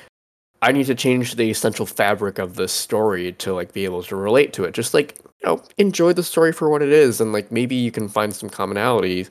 I 0.62 0.72
need 0.72 0.86
to 0.86 0.96
change 0.96 1.36
the 1.36 1.50
essential 1.50 1.88
fabric 1.88 2.38
of 2.38 2.56
this 2.56 2.72
story 2.72 3.32
to 3.34 3.54
like 3.54 3.74
be 3.74 3.86
able 3.86 4.04
to 4.04 4.16
relate 4.16 4.54
to 4.54 4.64
it. 4.64 4.76
Just 4.76 4.94
like, 4.94 5.18
you 5.42 5.48
know, 5.48 5.64
enjoy 5.80 6.14
the 6.14 6.24
story 6.24 6.52
for 6.54 6.70
what 6.70 6.84
it 6.84 6.90
is 6.90 7.20
and 7.20 7.34
like 7.34 7.52
maybe 7.52 7.76
you 7.76 7.92
can 7.92 8.08
find 8.08 8.36
some 8.36 8.52
commonalities 8.52 9.30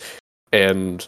and 0.52 1.06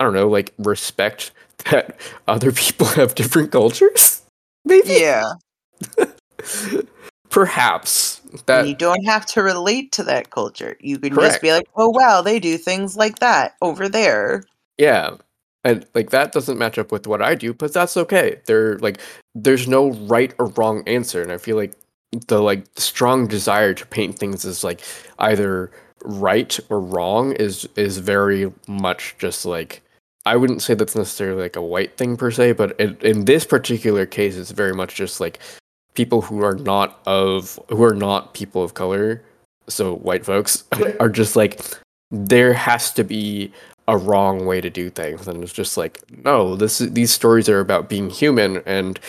I 0.00 0.04
don't 0.04 0.14
know, 0.14 0.28
like 0.28 0.54
respect 0.56 1.32
that 1.70 2.00
other 2.26 2.52
people 2.52 2.86
have 2.86 3.14
different 3.14 3.52
cultures. 3.52 4.22
Maybe. 4.64 4.94
Yeah. 4.94 5.32
Perhaps 7.30 8.20
that 8.46 8.60
and 8.60 8.68
you 8.68 8.74
don't 8.74 9.04
have 9.04 9.26
to 9.26 9.42
relate 9.42 9.92
to 9.92 10.02
that 10.04 10.30
culture. 10.30 10.76
You 10.80 10.98
can 10.98 11.14
Correct. 11.14 11.34
just 11.34 11.42
be 11.42 11.52
like, 11.52 11.68
"Oh 11.76 11.90
wow, 11.90 12.22
they 12.22 12.40
do 12.40 12.56
things 12.56 12.96
like 12.96 13.18
that 13.18 13.56
over 13.60 13.88
there." 13.88 14.44
Yeah. 14.78 15.16
And 15.64 15.86
like 15.94 16.10
that 16.10 16.32
doesn't 16.32 16.58
match 16.58 16.78
up 16.78 16.90
with 16.90 17.06
what 17.06 17.20
I 17.20 17.34
do, 17.34 17.52
but 17.52 17.72
that's 17.72 17.96
okay. 17.96 18.40
There 18.46 18.78
like 18.78 19.00
there's 19.34 19.68
no 19.68 19.90
right 19.90 20.32
or 20.38 20.46
wrong 20.46 20.82
answer, 20.86 21.20
and 21.20 21.30
I 21.30 21.38
feel 21.38 21.56
like 21.56 21.74
the 22.28 22.40
like 22.40 22.64
strong 22.76 23.26
desire 23.26 23.74
to 23.74 23.86
paint 23.86 24.18
things 24.18 24.44
as 24.44 24.64
like 24.64 24.80
either 25.18 25.70
right 26.02 26.58
or 26.70 26.80
wrong 26.80 27.32
is 27.32 27.68
is 27.76 27.98
very 27.98 28.52
much 28.66 29.16
just 29.18 29.44
like 29.44 29.82
I 30.24 30.36
wouldn't 30.36 30.62
say 30.62 30.74
that's 30.74 30.96
necessarily 30.96 31.42
like 31.42 31.56
a 31.56 31.62
white 31.62 31.96
thing 31.96 32.16
per 32.16 32.30
se, 32.30 32.52
but 32.52 32.78
in, 32.78 32.96
in 33.00 33.24
this 33.24 33.44
particular 33.44 34.06
case, 34.06 34.36
it's 34.36 34.50
very 34.50 34.74
much 34.74 34.94
just 34.94 35.20
like 35.20 35.38
people 35.98 36.22
who 36.22 36.44
are 36.44 36.54
not 36.54 37.00
of 37.06 37.58
who 37.70 37.82
are 37.82 37.92
not 37.92 38.32
people 38.32 38.62
of 38.62 38.74
color, 38.74 39.20
so 39.68 39.96
white 39.96 40.24
folks 40.24 40.62
are 41.00 41.08
just 41.08 41.34
like 41.34 41.60
there 42.12 42.52
has 42.52 42.92
to 42.92 43.02
be 43.02 43.52
a 43.88 43.96
wrong 43.96 44.46
way 44.46 44.60
to 44.60 44.70
do 44.70 44.90
things, 44.90 45.26
and 45.26 45.42
it's 45.42 45.52
just 45.52 45.76
like 45.76 46.00
no, 46.24 46.54
this 46.54 46.78
these 46.78 47.10
stories 47.10 47.48
are 47.48 47.58
about 47.58 47.88
being 47.88 48.10
human, 48.10 48.62
and 48.64 49.00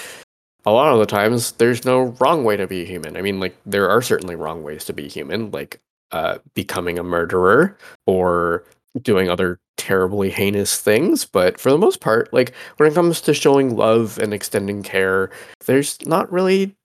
a 0.65 0.71
lot 0.71 0.91
of 0.91 0.97
the 0.97 1.05
times 1.05 1.51
there's 1.53 1.85
no 1.85 2.15
wrong 2.19 2.43
way 2.43 2.57
to 2.57 2.65
be 2.65 2.85
human. 2.85 3.15
I 3.15 3.21
mean, 3.21 3.39
like 3.39 3.55
there 3.67 3.87
are 3.87 4.01
certainly 4.01 4.35
wrong 4.35 4.63
ways 4.63 4.83
to 4.85 4.93
be 4.93 5.07
human, 5.07 5.51
like 5.51 5.79
uh, 6.11 6.39
becoming 6.55 6.97
a 6.97 7.03
murderer 7.03 7.77
or 8.07 8.65
doing 9.03 9.29
other 9.29 9.59
terribly 9.77 10.31
heinous 10.31 10.81
things, 10.81 11.23
but 11.23 11.59
for 11.59 11.69
the 11.69 11.77
most 11.77 12.01
part, 12.01 12.33
like 12.33 12.55
when 12.77 12.91
it 12.91 12.95
comes 12.95 13.21
to 13.21 13.33
showing 13.35 13.77
love 13.77 14.17
and 14.17 14.33
extending 14.33 14.81
care, 14.81 15.29
there's 15.67 16.03
not 16.07 16.31
really 16.31 16.75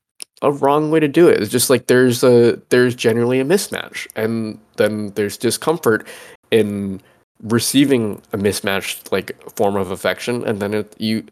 a 0.45 0.53
wrong 0.53 0.91
way 0.91 1.01
to 1.01 1.09
do 1.09 1.27
it. 1.29 1.43
It's 1.43 1.51
just 1.51 1.71
like 1.71 1.87
there's 1.87 2.23
a 2.23 2.61
there's 2.69 2.95
generally 2.95 3.41
a 3.41 3.45
mismatch, 3.45 4.07
and 4.15 4.59
then 4.77 5.09
there's 5.15 5.37
discomfort 5.37 6.07
in 6.51 7.01
receiving 7.43 8.21
a 8.33 8.37
mismatched 8.37 9.11
like 9.11 9.37
form 9.57 9.75
of 9.77 9.91
affection, 9.91 10.45
and 10.45 10.61
then 10.61 10.75
it, 10.75 10.95
you 11.01 11.25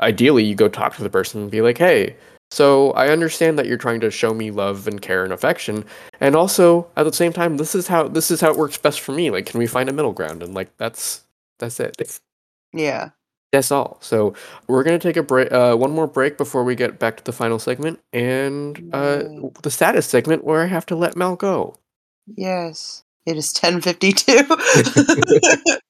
ideally 0.00 0.44
you 0.44 0.54
go 0.54 0.68
talk 0.68 0.96
to 0.96 1.02
the 1.02 1.10
person 1.10 1.42
and 1.42 1.50
be 1.50 1.62
like, 1.62 1.78
hey, 1.78 2.16
so 2.50 2.92
I 2.92 3.08
understand 3.08 3.58
that 3.58 3.66
you're 3.66 3.76
trying 3.76 4.00
to 4.00 4.10
show 4.10 4.32
me 4.32 4.52
love 4.52 4.86
and 4.86 5.02
care 5.02 5.24
and 5.24 5.32
affection, 5.32 5.84
and 6.20 6.36
also 6.36 6.86
at 6.96 7.02
the 7.02 7.12
same 7.12 7.32
time, 7.32 7.56
this 7.56 7.74
is 7.74 7.88
how 7.88 8.06
this 8.06 8.30
is 8.30 8.40
how 8.40 8.50
it 8.50 8.56
works 8.56 8.78
best 8.78 9.00
for 9.00 9.12
me. 9.12 9.30
Like, 9.30 9.46
can 9.46 9.58
we 9.58 9.66
find 9.66 9.88
a 9.88 9.92
middle 9.92 10.12
ground? 10.12 10.42
And 10.44 10.54
like, 10.54 10.74
that's 10.76 11.22
that's 11.58 11.80
it. 11.80 12.20
Yeah, 12.72 13.10
that's 13.54 13.70
all. 13.70 13.98
So 14.00 14.34
we're 14.66 14.82
gonna 14.82 14.98
take 14.98 15.16
a 15.16 15.22
break, 15.22 15.50
uh, 15.52 15.76
one 15.76 15.92
more 15.92 16.06
break 16.06 16.36
before 16.36 16.64
we 16.64 16.74
get 16.74 16.98
back 16.98 17.16
to 17.18 17.24
the 17.24 17.32
final 17.32 17.58
segment 17.58 18.00
and 18.12 18.90
uh, 18.92 19.22
the 19.62 19.70
status 19.70 20.06
segment 20.06 20.44
where 20.44 20.62
I 20.62 20.66
have 20.66 20.86
to 20.86 20.96
let 20.96 21.16
Mel 21.16 21.36
go. 21.36 21.76
Yes, 22.26 23.04
it 23.26 23.36
is 23.36 23.52
ten 23.52 23.80
fifty 23.80 24.12
two. 24.12 24.44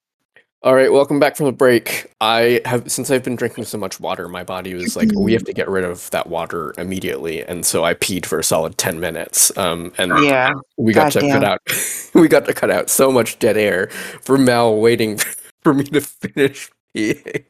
All 0.64 0.74
right, 0.74 0.90
welcome 0.90 1.20
back 1.20 1.36
from 1.36 1.44
the 1.44 1.52
break. 1.52 2.10
I 2.22 2.62
have 2.64 2.90
since 2.90 3.10
I've 3.10 3.22
been 3.22 3.36
drinking 3.36 3.64
so 3.64 3.76
much 3.76 4.00
water, 4.00 4.28
my 4.28 4.44
body 4.44 4.72
was 4.72 4.96
like, 4.96 5.10
we 5.14 5.34
have 5.34 5.44
to 5.44 5.52
get 5.52 5.68
rid 5.68 5.84
of 5.84 6.10
that 6.10 6.26
water 6.26 6.72
immediately, 6.78 7.44
and 7.44 7.66
so 7.66 7.84
I 7.84 7.92
peed 7.92 8.24
for 8.24 8.38
a 8.38 8.44
solid 8.44 8.78
ten 8.78 8.98
minutes. 8.98 9.54
Um, 9.58 9.92
and 9.98 10.10
yeah, 10.24 10.52
we 10.78 10.94
got 10.94 11.12
God 11.12 11.12
to 11.12 11.20
damn. 11.20 11.40
cut 11.40 11.44
out, 11.44 11.60
we 12.14 12.28
got 12.28 12.46
to 12.46 12.54
cut 12.54 12.70
out 12.70 12.88
so 12.88 13.12
much 13.12 13.38
dead 13.38 13.58
air 13.58 13.88
for 14.22 14.38
Mel 14.38 14.80
waiting 14.80 15.18
for 15.62 15.74
me 15.74 15.84
to 15.84 16.00
finish 16.00 16.70
peeing. 16.96 17.44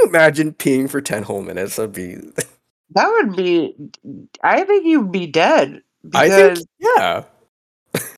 You 0.00 0.08
imagine 0.08 0.52
peeing 0.54 0.90
for 0.90 1.00
ten 1.00 1.22
whole 1.22 1.42
minutes? 1.42 1.76
That'd 1.76 1.92
be. 1.92 2.16
That 2.92 3.08
would 3.08 3.36
be. 3.36 3.72
I 4.42 4.64
think 4.64 4.84
you'd 4.84 5.12
be 5.12 5.28
dead. 5.28 5.80
Because, 6.02 6.30
I 6.32 6.54
think, 6.54 6.68
yeah. 6.80 7.24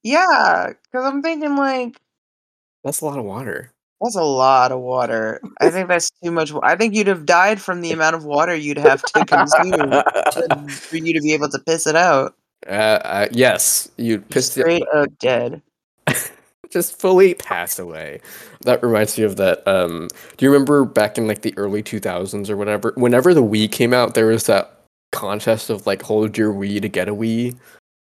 yeah, 0.03 0.73
because 0.85 1.05
I'm 1.05 1.21
thinking 1.21 1.57
like 1.57 2.01
that's 2.83 3.03
a 3.03 3.05
lot 3.05 3.19
of 3.19 3.25
water. 3.25 3.71
That's 4.01 4.17
a 4.17 4.23
lot 4.23 4.73
of 4.73 4.81
water. 4.81 5.41
I 5.61 5.71
think 5.71 5.89
that's 5.89 6.11
too 6.23 6.31
much. 6.33 6.53
I 6.63 6.75
think 6.75 6.95
you'd 6.95 7.07
have 7.07 7.27
died 7.27 7.61
from 7.61 7.83
the 7.83 7.93
amount 7.93 8.17
of 8.17 8.25
water 8.25 8.55
you'd 8.55 8.79
have 8.79 9.03
to 9.03 9.25
consume 9.25 9.91
to, 9.91 10.67
for 10.69 10.97
you 10.97 11.13
to 11.13 11.21
be 11.21 11.35
able 11.35 11.51
to 11.51 11.59
piss 11.61 11.87
it 11.87 11.95
out. 11.95 12.35
Uh, 12.67 12.71
uh 13.05 13.29
yes, 13.31 13.91
you'd 13.97 14.29
piss 14.31 14.53
straight 14.53 14.83
it- 14.83 14.89
up 14.95 15.19
dead. 15.19 15.63
Just 16.73 16.99
fully 16.99 17.35
pass 17.35 17.79
away. 17.79 18.21
That 18.63 18.83
reminds 18.83 19.19
me 19.19 19.25
of 19.25 19.37
that. 19.37 19.67
Um, 19.69 20.09
do 20.37 20.47
you 20.47 20.51
remember 20.51 20.85
back 20.85 21.19
in 21.19 21.27
like 21.27 21.43
the 21.43 21.57
early 21.59 21.83
2000s 21.83 22.49
or 22.49 22.57
whatever? 22.57 22.93
Whenever 22.97 23.35
the 23.35 23.43
Wii 23.43 23.71
came 23.71 23.93
out, 23.93 24.15
there 24.15 24.27
was 24.27 24.47
that 24.47 24.83
contest 25.13 25.69
of 25.69 25.87
like 25.87 26.03
hold 26.03 26.39
your 26.39 26.53
Wii 26.53 26.81
to 26.81 26.89
get 26.89 27.09
a 27.09 27.15
Wii. 27.15 27.57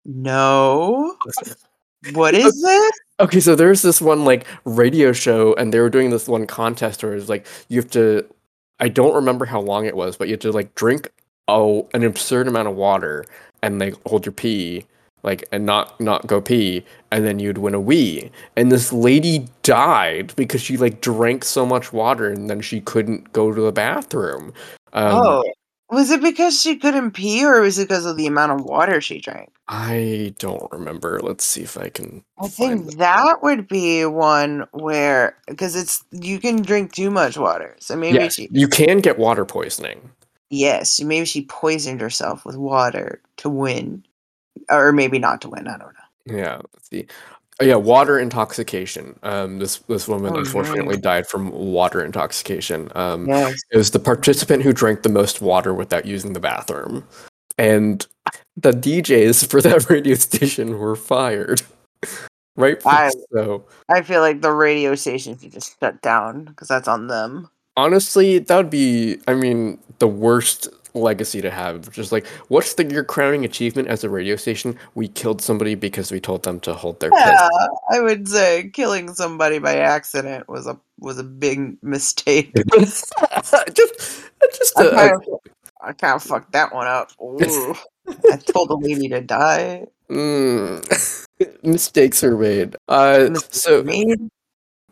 No. 0.06 1.16
what 2.14 2.34
is 2.36 2.62
this? 2.62 2.92
Okay, 3.20 3.40
so 3.40 3.56
there's 3.56 3.82
this 3.82 4.02
one 4.02 4.26
like 4.26 4.46
radio 4.66 5.12
show, 5.14 5.54
and 5.56 5.74
they 5.74 5.80
were 5.80 5.90
doing 5.90 6.10
this 6.10 6.28
one 6.28 6.46
contest 6.46 7.04
where 7.04 7.16
it's 7.16 7.30
like 7.30 7.48
you 7.70 7.80
have 7.80 7.90
to. 7.92 8.26
I 8.80 8.90
don't 8.90 9.16
remember 9.16 9.46
how 9.46 9.60
long 9.60 9.86
it 9.86 9.96
was, 9.96 10.18
but 10.18 10.28
you 10.28 10.34
have 10.34 10.42
to 10.42 10.52
like 10.52 10.76
drink 10.76 11.10
oh 11.48 11.88
an 11.94 12.04
absurd 12.04 12.48
amount 12.48 12.68
of 12.68 12.76
water 12.76 13.26
and 13.64 13.80
like 13.80 13.96
hold 14.06 14.26
your 14.26 14.34
pee, 14.34 14.86
like 15.28 15.44
and 15.52 15.66
not 15.66 16.00
not 16.00 16.26
go 16.26 16.40
pee, 16.42 16.84
and 17.12 17.26
then 17.26 17.38
you'd 17.40 17.60
win 17.60 17.76
a 17.76 17.82
Wii. 17.82 18.32
And 18.56 18.72
this 18.72 18.92
lady 18.94 19.48
died 19.62 20.34
because 20.36 20.62
she 20.62 20.78
like 20.78 21.02
drank 21.02 21.44
so 21.44 21.66
much 21.66 21.92
water 21.94 22.30
and 22.32 22.50
then 22.50 22.62
she 22.62 22.82
couldn't 22.82 23.32
go 23.34 23.54
to 23.54 23.62
the 23.62 23.72
bathroom. 23.72 24.54
Um, 24.94 25.12
oh, 25.14 25.44
was 25.90 26.10
it 26.12 26.22
because 26.22 26.60
she 26.60 26.78
couldn't 26.78 27.12
pee, 27.12 27.46
or 27.46 27.62
was 27.62 27.78
it 27.78 27.88
because 27.90 28.06
of 28.06 28.18
the 28.18 28.28
amount 28.28 28.54
of 28.54 28.66
water 28.66 29.00
she 29.02 29.20
drank? 29.20 29.50
I 29.70 30.34
don't 30.40 30.72
remember. 30.72 31.20
Let's 31.22 31.44
see 31.44 31.62
if 31.64 31.78
I 31.78 31.90
can. 31.90 32.24
I 32.42 32.48
think 32.48 32.96
that 32.98 33.44
would 33.44 33.68
be 33.68 34.06
one 34.06 34.66
where 34.72 35.38
because 35.48 35.76
it's 35.76 36.04
you 36.12 36.40
can 36.40 36.62
drink 36.62 36.94
too 36.94 37.12
much 37.12 37.38
water, 37.38 37.76
so 37.80 37.96
maybe 37.98 38.18
Yes, 38.20 38.36
she 38.36 38.48
you 38.52 38.68
can 38.70 39.00
get 39.00 39.18
water 39.20 39.44
poisoning. 39.46 40.10
yes, 40.50 41.02
maybe 41.02 41.26
she 41.26 41.44
poisoned 41.46 42.00
herself 42.00 42.46
with 42.46 42.56
water 42.56 43.22
to 43.38 43.50
win, 43.50 44.04
or 44.70 44.92
maybe 44.92 45.20
not 45.20 45.42
to 45.42 45.50
win. 45.50 45.68
I 45.68 45.78
don't 45.78 45.94
know. 45.94 46.38
Yeah, 46.38 46.56
let's 46.74 46.90
see. 46.90 47.08
Oh, 47.60 47.66
yeah, 47.66 47.76
water 47.76 48.20
intoxication. 48.20 49.18
Um, 49.24 49.58
this 49.60 49.78
this 49.88 50.08
woman 50.08 50.34
Oh, 50.36 50.40
unfortunately 50.40 50.98
died 50.98 51.26
from 51.28 51.50
water 51.52 52.04
intoxication. 52.06 52.92
Um, 52.94 53.28
Yes, 53.28 53.60
it 53.72 53.78
was 53.78 53.92
the 53.92 54.00
participant 54.00 54.62
who 54.64 54.74
drank 54.74 55.02
the 55.02 55.10
most 55.10 55.42
water 55.42 55.74
without 55.74 56.06
using 56.06 56.34
the 56.34 56.40
bathroom, 56.40 57.04
and 57.58 58.06
the 58.58 58.72
DJs 58.74 59.50
for 59.50 59.60
that 59.62 59.90
radio 59.90 60.14
station 60.16 60.78
were 60.78 60.96
fired. 60.96 61.64
right. 62.56 62.78
I- 62.86 63.10
so 63.34 63.66
I 63.90 64.02
feel 64.04 64.22
like 64.22 64.42
the 64.42 64.52
radio 64.52 64.94
station 64.96 65.38
should 65.40 65.52
just 65.54 65.80
shut 65.80 66.00
down 66.04 66.44
because 66.46 66.68
that's 66.68 66.88
on 66.88 67.08
them. 67.08 67.50
honestly, 67.76 68.38
that 68.40 68.56
would 68.56 68.70
be. 68.70 69.18
I 69.28 69.34
mean, 69.34 69.80
the 69.98 70.08
worst 70.08 70.68
legacy 70.94 71.42
to 71.42 71.52
have. 71.52 71.92
Just 71.92 72.12
like, 72.12 72.26
what's 72.48 72.74
the 72.74 72.86
your 72.86 73.04
crowning 73.04 73.46
achievement 73.46 73.88
as 73.88 74.04
a 74.04 74.10
radio 74.10 74.36
station? 74.36 74.78
We 74.96 75.08
killed 75.08 75.42
somebody 75.42 75.76
because 75.76 76.12
we 76.12 76.20
told 76.20 76.44
them 76.44 76.60
to 76.62 76.74
hold 76.74 77.00
their 77.00 77.12
piss. 77.12 77.20
Yeah, 77.20 77.50
I 77.90 78.00
would 78.00 78.28
say 78.28 78.70
killing 78.74 79.14
somebody 79.14 79.60
by 79.60 79.78
accident 79.78 80.48
was 80.50 80.68
a 80.68 80.80
was 81.00 81.18
a 81.18 81.24
big 81.24 81.82
mistake. 81.84 82.54
just, 82.80 83.14
just 83.74 84.78
I 84.78 84.90
kind, 84.90 85.14
of, 85.14 85.40
I 85.82 85.94
kind 85.94 86.16
of 86.16 86.24
fucked 86.24 86.52
that 86.54 86.74
one 86.74 86.88
up. 86.88 87.12
Ooh. 87.22 87.76
I 88.32 88.38
told 88.38 88.70
the 88.70 88.78
lady 88.78 89.10
to 89.10 89.22
die. 89.22 89.86
mm, 90.10 91.28
mistakes 91.64 92.24
are 92.24 92.38
made. 92.38 92.76
Uh, 92.88 93.28
Mistakes 93.32 93.62
so 93.62 93.84
made. 93.84 94.30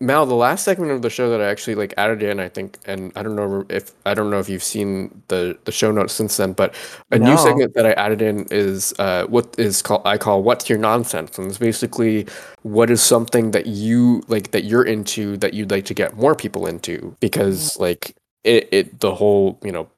Mal, 0.02 0.26
the 0.26 0.36
last 0.36 0.66
segment 0.66 0.92
of 0.92 1.02
the 1.02 1.10
show 1.10 1.30
that 1.30 1.40
I 1.40 1.46
actually 1.46 1.76
like 1.76 1.94
added 1.96 2.22
in, 2.22 2.38
I 2.42 2.50
think, 2.50 2.78
and 2.86 3.14
I 3.16 3.24
don't 3.24 3.38
know 3.38 3.66
if 3.70 3.94
I 4.06 4.14
don't 4.14 4.30
know 4.30 4.40
if 4.40 4.50
you've 4.50 4.62
seen 4.62 5.22
the 5.30 5.58
the 5.64 5.72
show 5.72 5.90
notes 5.90 6.12
since 6.12 6.36
then, 6.36 6.52
but 6.52 6.76
a 7.12 7.18
new 7.18 7.38
segment 7.38 7.76
that 7.76 7.86
I 7.86 7.94
added 7.94 8.22
in 8.22 8.46
is 8.52 8.94
uh, 9.00 9.26
what 9.28 9.56
is 9.58 9.82
called 9.82 10.02
I 10.04 10.18
call 10.18 10.44
"What's 10.44 10.70
Your 10.70 10.80
Nonsense," 10.80 11.38
and 11.38 11.48
it's 11.48 11.58
basically 11.58 12.28
what 12.64 12.90
is 12.90 13.02
something 13.02 13.52
that 13.52 13.68
you 13.68 14.22
like 14.28 14.52
that 14.52 14.66
you're 14.66 14.84
into 14.84 15.38
that 15.38 15.54
you'd 15.54 15.72
like 15.72 15.86
to 15.86 15.94
get 15.94 16.18
more 16.18 16.36
people 16.36 16.68
into? 16.68 17.16
Because 17.22 17.80
like 17.80 18.14
it, 18.44 18.68
it 18.74 19.00
the 19.00 19.16
whole 19.16 19.58
you 19.64 19.72
know 19.72 19.90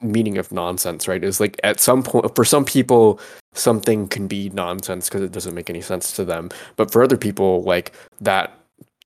meaning 0.00 0.36
of 0.36 0.50
nonsense 0.52 1.08
right 1.08 1.24
is 1.24 1.40
like 1.40 1.58
at 1.64 1.80
some 1.80 2.02
point 2.02 2.34
for 2.34 2.44
some 2.44 2.64
people 2.64 3.20
something 3.54 4.06
can 4.08 4.26
be 4.26 4.50
nonsense 4.50 5.08
because 5.08 5.22
it 5.22 5.32
doesn't 5.32 5.54
make 5.54 5.70
any 5.70 5.80
sense 5.80 6.12
to 6.16 6.24
them. 6.24 6.50
But 6.74 6.90
for 6.90 7.04
other 7.04 7.16
people 7.16 7.62
like 7.62 7.92
that 8.20 8.52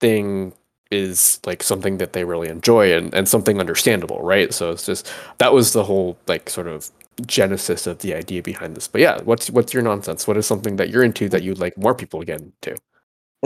thing 0.01 0.53
is 0.91 1.39
like 1.45 1.63
something 1.63 1.99
that 1.99 2.13
they 2.15 2.25
really 2.25 2.49
enjoy 2.49 2.97
and, 2.97 3.13
and 3.15 3.29
something 3.29 3.61
understandable 3.61 4.21
right 4.23 4.55
so 4.55 4.71
it's 4.71 4.87
just 4.87 5.13
that 5.39 5.53
was 5.53 5.73
the 5.75 5.85
whole 5.85 6.17
like 6.27 6.49
sort 6.49 6.67
of 6.67 6.91
genesis 7.27 7.87
of 7.87 7.99
the 7.99 8.15
idea 8.15 8.43
behind 8.43 8.75
this 8.77 8.89
but 8.89 9.01
yeah 9.01 9.21
what's 9.25 9.51
what's 9.51 9.75
your 9.75 9.83
nonsense 9.83 10.27
what 10.27 10.37
is 10.37 10.47
something 10.47 10.77
that 10.77 10.89
you're 10.89 11.03
into 11.05 11.29
that 11.29 11.43
you'd 11.43 11.59
like 11.59 11.77
more 11.77 11.95
people 11.95 12.21
to 12.21 12.27
get 12.27 12.41
into 12.41 12.75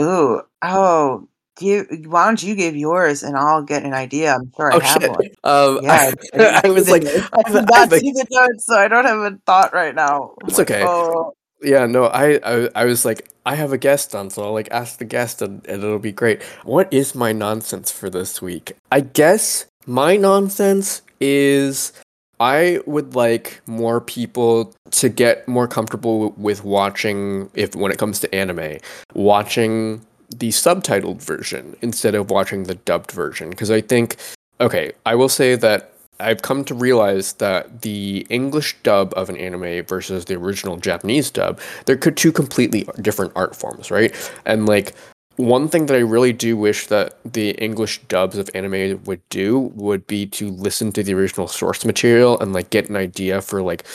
Ooh, 0.01 0.41
oh, 0.63 1.27
you, 1.59 1.85
why 2.07 2.25
don't 2.25 2.41
you 2.41 2.55
give 2.55 2.75
yours 2.75 3.21
and 3.21 3.37
I'll 3.37 3.61
get 3.61 3.83
an 3.83 3.93
idea? 3.93 4.33
I'm 4.33 4.51
sure 4.55 4.73
I 4.73 4.75
oh 4.75 4.79
have 4.79 5.01
shit 5.03 5.11
one. 5.11 5.27
um 5.43 5.79
Yeah, 5.83 6.11
I, 6.33 6.61
I 6.63 6.69
was 6.69 6.89
like. 6.89 7.03
I 7.05 7.27
I- 7.31 7.43
did 7.43 7.55
I 7.57 7.61
not 7.61 7.91
like- 7.91 8.01
see 8.01 8.11
the 8.11 8.25
notes, 8.31 8.65
so 8.65 8.75
I 8.75 8.87
don't 8.87 9.05
have 9.05 9.19
a 9.19 9.37
thought 9.45 9.71
right 9.71 9.93
now. 9.93 10.33
It's 10.47 10.57
okay. 10.59 10.83
Oh, 10.83 11.33
Yeah, 11.63 11.85
no, 11.85 12.05
I, 12.05 12.39
I 12.43 12.69
I 12.75 12.85
was 12.85 13.05
like, 13.05 13.29
I 13.45 13.55
have 13.55 13.71
a 13.71 13.77
guest 13.77 14.13
on, 14.13 14.29
so 14.29 14.43
I'll 14.43 14.53
like 14.53 14.69
ask 14.71 14.99
the 14.99 15.05
guest 15.05 15.41
and, 15.41 15.65
and 15.67 15.83
it'll 15.83 15.99
be 15.99 16.11
great. 16.11 16.43
What 16.63 16.91
is 16.91 17.15
my 17.15 17.31
nonsense 17.31 17.91
for 17.91 18.09
this 18.09 18.41
week? 18.41 18.75
I 18.91 19.01
guess 19.01 19.65
my 19.85 20.15
nonsense 20.15 21.01
is 21.19 21.93
I 22.39 22.79
would 22.85 23.15
like 23.15 23.61
more 23.65 24.01
people 24.01 24.73
to 24.91 25.09
get 25.09 25.47
more 25.47 25.67
comfortable 25.67 26.31
with 26.31 26.63
watching 26.63 27.49
if 27.53 27.75
when 27.75 27.91
it 27.91 27.97
comes 27.97 28.19
to 28.19 28.35
anime, 28.35 28.79
watching 29.13 30.05
the 30.29 30.49
subtitled 30.49 31.21
version 31.21 31.75
instead 31.81 32.15
of 32.15 32.31
watching 32.31 32.63
the 32.63 32.75
dubbed 32.75 33.11
version 33.11 33.49
because 33.49 33.71
I 33.71 33.81
think 33.81 34.17
okay, 34.59 34.91
I 35.05 35.15
will 35.15 35.29
say 35.29 35.55
that 35.55 35.92
I've 36.23 36.41
come 36.41 36.63
to 36.65 36.73
realize 36.73 37.33
that 37.33 37.81
the 37.81 38.25
English 38.29 38.77
dub 38.83 39.13
of 39.15 39.29
an 39.29 39.37
anime 39.37 39.85
versus 39.85 40.25
the 40.25 40.35
original 40.35 40.77
Japanese 40.77 41.29
dub, 41.29 41.59
they're 41.85 41.97
two 41.97 42.31
completely 42.31 42.87
different 43.01 43.33
art 43.35 43.55
forms, 43.55 43.91
right? 43.91 44.13
And 44.45 44.65
like 44.65 44.93
one 45.35 45.67
thing 45.67 45.87
that 45.87 45.95
I 45.95 46.01
really 46.01 46.33
do 46.33 46.55
wish 46.55 46.87
that 46.87 47.17
the 47.25 47.51
English 47.51 48.01
dubs 48.03 48.37
of 48.37 48.49
anime 48.53 49.03
would 49.03 49.21
do 49.29 49.71
would 49.75 50.05
be 50.05 50.25
to 50.27 50.49
listen 50.49 50.91
to 50.93 51.03
the 51.03 51.13
original 51.13 51.47
source 51.47 51.85
material 51.85 52.39
and 52.39 52.53
like 52.53 52.69
get 52.69 52.89
an 52.89 52.95
idea 52.95 53.41
for 53.41 53.61
like 53.61 53.85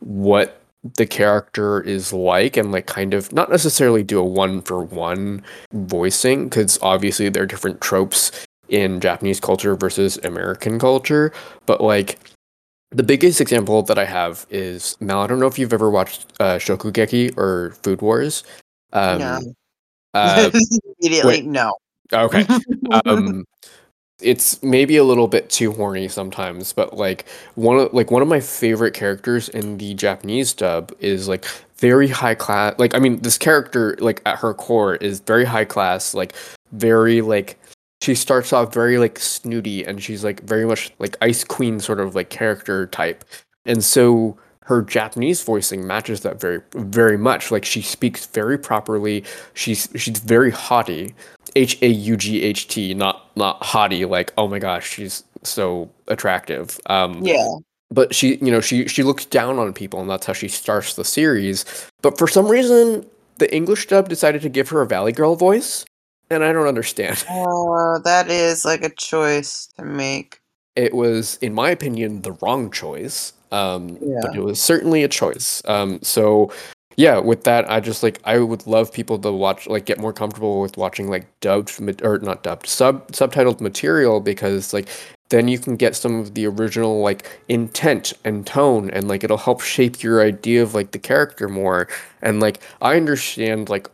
what 0.00 0.60
the 0.96 1.06
character 1.06 1.80
is 1.80 2.12
like 2.12 2.56
and 2.56 2.72
like 2.72 2.86
kind 2.86 3.12
of 3.12 3.32
not 3.32 3.50
necessarily 3.50 4.02
do 4.02 4.18
a 4.18 4.24
one 4.24 4.62
for 4.62 4.82
one 4.84 5.42
voicing 5.72 6.44
because 6.44 6.78
obviously 6.80 7.28
there 7.28 7.42
are 7.42 7.46
different 7.46 7.80
tropes 7.80 8.45
in 8.68 9.00
Japanese 9.00 9.40
culture 9.40 9.74
versus 9.76 10.18
American 10.24 10.78
culture, 10.78 11.32
but 11.66 11.80
like 11.80 12.18
the 12.90 13.02
biggest 13.02 13.40
example 13.40 13.82
that 13.82 13.98
I 13.98 14.04
have 14.04 14.46
is 14.50 14.96
Mal. 15.00 15.20
I 15.20 15.26
don't 15.26 15.40
know 15.40 15.46
if 15.46 15.58
you've 15.58 15.72
ever 15.72 15.90
watched 15.90 16.26
uh, 16.40 16.56
Shokugeki 16.56 17.36
or 17.36 17.72
Food 17.82 18.00
Wars. 18.00 18.44
Um, 18.92 19.18
No. 19.18 19.40
uh, 20.14 20.50
Immediately, 21.00 21.42
wait. 21.42 21.44
no. 21.46 21.74
okay. 22.12 22.46
Um, 23.04 23.44
it's 24.22 24.62
maybe 24.62 24.96
a 24.96 25.04
little 25.04 25.28
bit 25.28 25.50
too 25.50 25.72
horny 25.72 26.08
sometimes, 26.08 26.72
but 26.72 26.96
like 26.96 27.26
one 27.56 27.78
of 27.78 27.92
like 27.92 28.10
one 28.10 28.22
of 28.22 28.28
my 28.28 28.40
favorite 28.40 28.94
characters 28.94 29.48
in 29.50 29.76
the 29.76 29.92
Japanese 29.94 30.54
dub 30.54 30.90
is 31.00 31.28
like 31.28 31.44
very 31.76 32.08
high 32.08 32.34
class. 32.34 32.78
Like 32.78 32.94
I 32.94 32.98
mean, 32.98 33.20
this 33.20 33.36
character 33.36 33.94
like 33.98 34.22
at 34.24 34.38
her 34.38 34.54
core 34.54 34.96
is 34.96 35.20
very 35.20 35.44
high 35.44 35.66
class. 35.66 36.14
Like 36.14 36.34
very 36.72 37.20
like 37.20 37.58
she 38.02 38.14
starts 38.14 38.52
off 38.52 38.72
very 38.72 38.98
like 38.98 39.18
snooty 39.18 39.84
and 39.84 40.02
she's 40.02 40.22
like 40.22 40.40
very 40.42 40.66
much 40.66 40.92
like 40.98 41.16
ice 41.20 41.44
queen 41.44 41.80
sort 41.80 42.00
of 42.00 42.14
like 42.14 42.30
character 42.30 42.86
type. 42.86 43.24
And 43.64 43.82
so 43.82 44.36
her 44.64 44.82
japanese 44.82 45.42
voicing 45.42 45.86
matches 45.86 46.20
that 46.20 46.40
very 46.40 46.60
very 46.74 47.16
much. 47.16 47.50
Like 47.50 47.64
she 47.64 47.82
speaks 47.82 48.26
very 48.26 48.58
properly. 48.58 49.24
She's 49.54 49.88
she's 49.96 50.18
very 50.18 50.50
haughty. 50.50 51.14
H-a-u-g-h-t 51.54 52.94
not 52.94 53.30
not 53.36 53.62
haughty. 53.62 54.04
Like 54.04 54.32
oh 54.36 54.48
my 54.48 54.58
gosh 54.58 54.88
she's 54.88 55.24
so 55.42 55.90
attractive. 56.08 56.78
Um 56.86 57.24
Yeah. 57.24 57.56
but 57.90 58.14
she 58.14 58.36
you 58.36 58.50
know 58.50 58.60
she 58.60 58.86
she 58.88 59.02
looks 59.02 59.24
down 59.24 59.58
on 59.58 59.72
people 59.72 60.00
and 60.00 60.10
that's 60.10 60.26
how 60.26 60.32
she 60.32 60.48
starts 60.48 60.94
the 60.94 61.04
series. 61.04 61.64
But 62.02 62.18
for 62.18 62.28
some 62.28 62.46
reason 62.46 63.06
the 63.38 63.54
english 63.54 63.86
dub 63.86 64.08
decided 64.08 64.40
to 64.40 64.48
give 64.48 64.70
her 64.70 64.80
a 64.80 64.86
valley 64.86 65.12
girl 65.12 65.36
voice 65.36 65.84
and 66.30 66.44
i 66.44 66.52
don't 66.52 66.66
understand. 66.68 67.24
Uh, 67.30 67.98
that 68.04 68.28
is 68.30 68.64
like 68.64 68.82
a 68.82 68.90
choice 68.90 69.68
to 69.78 69.84
make. 69.84 70.40
it 70.74 70.92
was 70.94 71.36
in 71.42 71.54
my 71.54 71.70
opinion 71.70 72.22
the 72.22 72.32
wrong 72.42 72.70
choice 72.70 73.32
um 73.52 73.96
but 74.20 74.34
it 74.36 74.40
was 74.42 74.60
certainly 74.60 75.02
a 75.04 75.08
choice. 75.08 75.62
Um 75.66 76.00
so 76.02 76.52
yeah 76.98 77.18
with 77.18 77.44
that 77.44 77.70
i 77.70 77.78
just 77.78 78.02
like 78.02 78.18
i 78.24 78.38
would 78.38 78.66
love 78.66 78.90
people 78.92 79.18
to 79.18 79.30
watch 79.30 79.66
like 79.66 79.84
get 79.84 79.98
more 80.00 80.14
comfortable 80.14 80.62
with 80.62 80.78
watching 80.78 81.08
like 81.10 81.26
dubbed 81.40 81.70
or 82.02 82.18
not 82.20 82.42
dubbed 82.42 82.66
sub 82.66 83.06
subtitled 83.12 83.60
material 83.60 84.18
because 84.20 84.72
like 84.72 84.88
then 85.28 85.46
you 85.48 85.58
can 85.58 85.76
get 85.76 85.94
some 85.96 86.20
of 86.20 86.34
the 86.34 86.46
original 86.46 87.00
like 87.02 87.40
intent 87.48 88.12
and 88.24 88.46
tone 88.46 88.88
and 88.90 89.08
like 89.08 89.22
it'll 89.24 89.36
help 89.36 89.60
shape 89.60 90.02
your 90.02 90.22
idea 90.22 90.62
of 90.62 90.72
like 90.74 90.92
the 90.92 90.98
character 90.98 91.48
more. 91.48 91.88
And 92.22 92.40
like 92.40 92.60
i 92.80 92.96
understand 92.96 93.68
like 93.68 93.88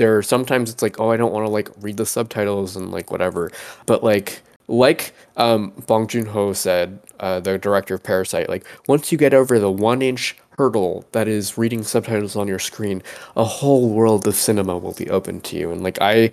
there 0.00 0.16
are 0.16 0.22
sometimes 0.22 0.70
it's 0.70 0.82
like 0.82 0.98
oh 0.98 1.10
i 1.10 1.16
don't 1.16 1.32
want 1.32 1.44
to 1.44 1.50
like 1.50 1.68
read 1.80 1.98
the 1.98 2.06
subtitles 2.06 2.74
and 2.74 2.90
like 2.90 3.10
whatever 3.10 3.52
but 3.84 4.02
like 4.02 4.40
like 4.66 5.12
um, 5.36 5.72
Bong 5.88 6.06
Joon 6.06 6.26
Ho 6.26 6.52
said, 6.52 7.00
uh, 7.18 7.40
the 7.40 7.58
director 7.58 7.96
of 7.96 8.04
Parasite, 8.04 8.48
like 8.48 8.64
once 8.86 9.10
you 9.10 9.18
get 9.18 9.34
over 9.34 9.58
the 9.58 9.70
one 9.70 10.00
inch 10.00 10.36
hurdle 10.56 11.04
that 11.10 11.26
is 11.26 11.58
reading 11.58 11.82
subtitles 11.82 12.36
on 12.36 12.46
your 12.46 12.60
screen, 12.60 13.02
a 13.36 13.42
whole 13.44 13.90
world 13.90 14.28
of 14.28 14.36
cinema 14.36 14.78
will 14.78 14.92
be 14.92 15.10
open 15.10 15.40
to 15.40 15.56
you. 15.56 15.72
And 15.72 15.82
like 15.82 15.98
I, 16.00 16.30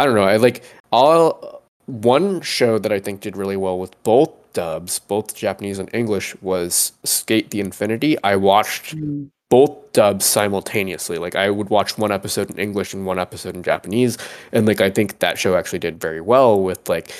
I 0.00 0.06
don't 0.06 0.14
know, 0.14 0.22
I 0.22 0.38
like 0.38 0.64
all 0.90 1.62
one 1.84 2.40
show 2.40 2.78
that 2.78 2.92
I 2.92 2.98
think 2.98 3.20
did 3.20 3.36
really 3.36 3.58
well 3.58 3.78
with 3.78 4.02
both 4.02 4.30
dubs, 4.54 4.98
both 4.98 5.34
Japanese 5.36 5.78
and 5.78 5.90
English, 5.92 6.34
was 6.40 6.92
SK8 7.04 7.50
the 7.50 7.60
Infinity. 7.60 8.16
I 8.24 8.36
watched 8.36 8.96
mm. 8.96 9.28
Both 9.50 9.92
dubs 9.92 10.24
simultaneously. 10.24 11.18
Like 11.18 11.34
I 11.36 11.50
would 11.50 11.70
watch 11.70 11.96
one 11.98 12.12
episode 12.12 12.50
in 12.50 12.58
English 12.58 12.94
and 12.94 13.06
one 13.06 13.18
episode 13.18 13.54
in 13.54 13.62
Japanese, 13.62 14.18
and 14.52 14.66
like 14.66 14.80
I 14.80 14.90
think 14.90 15.18
that 15.20 15.38
show 15.38 15.56
actually 15.56 15.78
did 15.80 16.00
very 16.00 16.20
well 16.20 16.60
with 16.60 16.88
like 16.88 17.12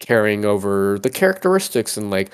carrying 0.00 0.44
over 0.44 0.98
the 1.00 1.10
characteristics 1.10 1.96
and 1.96 2.10
like 2.10 2.30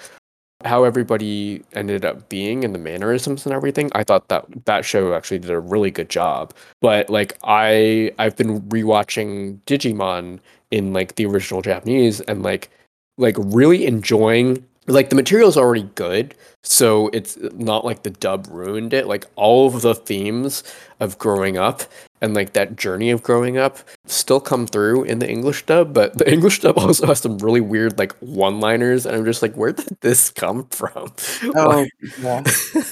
how 0.65 0.85
everybody 0.85 1.63
ended 1.75 2.05
up 2.05 2.29
being 2.29 2.65
and 2.65 2.75
the 2.75 2.79
mannerisms 2.79 3.45
and 3.45 3.55
everything 3.55 3.91
i 3.95 4.03
thought 4.03 4.29
that 4.29 4.45
that 4.65 4.85
show 4.85 5.15
actually 5.15 5.39
did 5.39 5.51
a 5.51 5.59
really 5.59 5.91
good 5.91 6.09
job 6.09 6.55
but 6.81 7.09
like 7.11 7.37
i 7.45 8.11
i've 8.19 8.37
been 8.37 8.61
rewatching 8.63 9.59
digimon 9.67 10.39
in 10.71 10.93
like 10.93 11.15
the 11.17 11.27
original 11.27 11.61
japanese 11.61 12.21
and 12.23 12.43
like 12.43 12.71
like 13.19 13.37
really 13.39 13.87
enjoying 13.87 14.65
like 14.87 15.11
the 15.11 15.17
material 15.17 15.49
is 15.49 15.57
already 15.57 15.89
good 15.95 16.35
so 16.65 17.09
it's 17.09 17.37
not 17.53 17.85
like 17.85 18.03
the 18.03 18.11
dub 18.11 18.47
ruined 18.51 18.95
it. 18.95 19.07
Like 19.07 19.27
all 19.37 19.67
of 19.67 19.83
the 19.83 19.95
themes 19.95 20.65
of 20.99 21.19
growing 21.19 21.59
up 21.59 21.83
and 22.23 22.35
like 22.35 22.55
that 22.55 22.77
journey 22.77 23.11
of 23.11 23.23
growing 23.23 23.59
up 23.59 23.79
still 24.07 24.41
come 24.41 24.67
through 24.67 25.03
in 25.05 25.19
the 25.19 25.29
english 25.29 25.67
dub 25.67 25.93
but 25.93 26.17
the 26.17 26.33
english 26.33 26.61
dub 26.61 26.79
also 26.79 27.07
has 27.07 27.21
some 27.21 27.37
really 27.39 27.61
weird 27.61 27.99
like 27.99 28.13
one 28.21 28.61
liners 28.61 29.05
and 29.05 29.15
i'm 29.15 29.25
just 29.25 29.43
like 29.43 29.55
where 29.57 29.73
did 29.73 29.97
this 30.01 30.31
come 30.31 30.65
from? 30.71 31.13
Oh 31.55 31.87
yeah. 32.21 32.43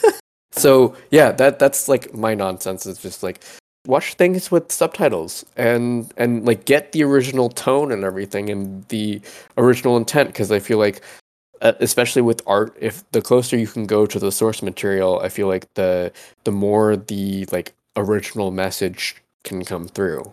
so 0.53 0.95
yeah 1.11 1.33
that 1.33 1.59
that's 1.59 1.89
like 1.89 2.13
my 2.13 2.35
nonsense. 2.35 2.85
It's 2.85 3.01
just 3.01 3.23
like 3.23 3.43
watch 3.87 4.15
things 4.15 4.51
with 4.51 4.71
subtitles 4.71 5.45
and 5.57 6.13
and 6.17 6.47
like 6.47 6.67
get 6.67 6.93
the 6.93 7.03
original 7.03 7.49
tone 7.49 7.91
and 7.91 8.05
everything 8.05 8.51
and 8.51 8.87
the 8.89 9.21
original 9.59 9.97
intent 9.97 10.29
because 10.29 10.53
i 10.53 10.61
feel 10.61 10.79
like 10.79 11.03
especially 11.63 12.23
with 12.23 12.43
art 12.47 12.77
if 12.81 13.09
the 13.13 13.23
closer 13.23 13.57
you 13.57 13.67
can 13.67 13.87
go 13.87 14.05
to 14.05 14.19
the 14.19 14.33
source 14.33 14.63
material 14.63 15.21
i 15.21 15.29
feel 15.29 15.47
like 15.47 15.73
the 15.75 16.13
the 16.45 16.53
more 16.53 16.97
the 16.97 17.47
like 17.53 17.73
original 17.97 18.51
message 18.51 19.17
can 19.45 19.65
come 19.65 19.87
through 19.87 20.33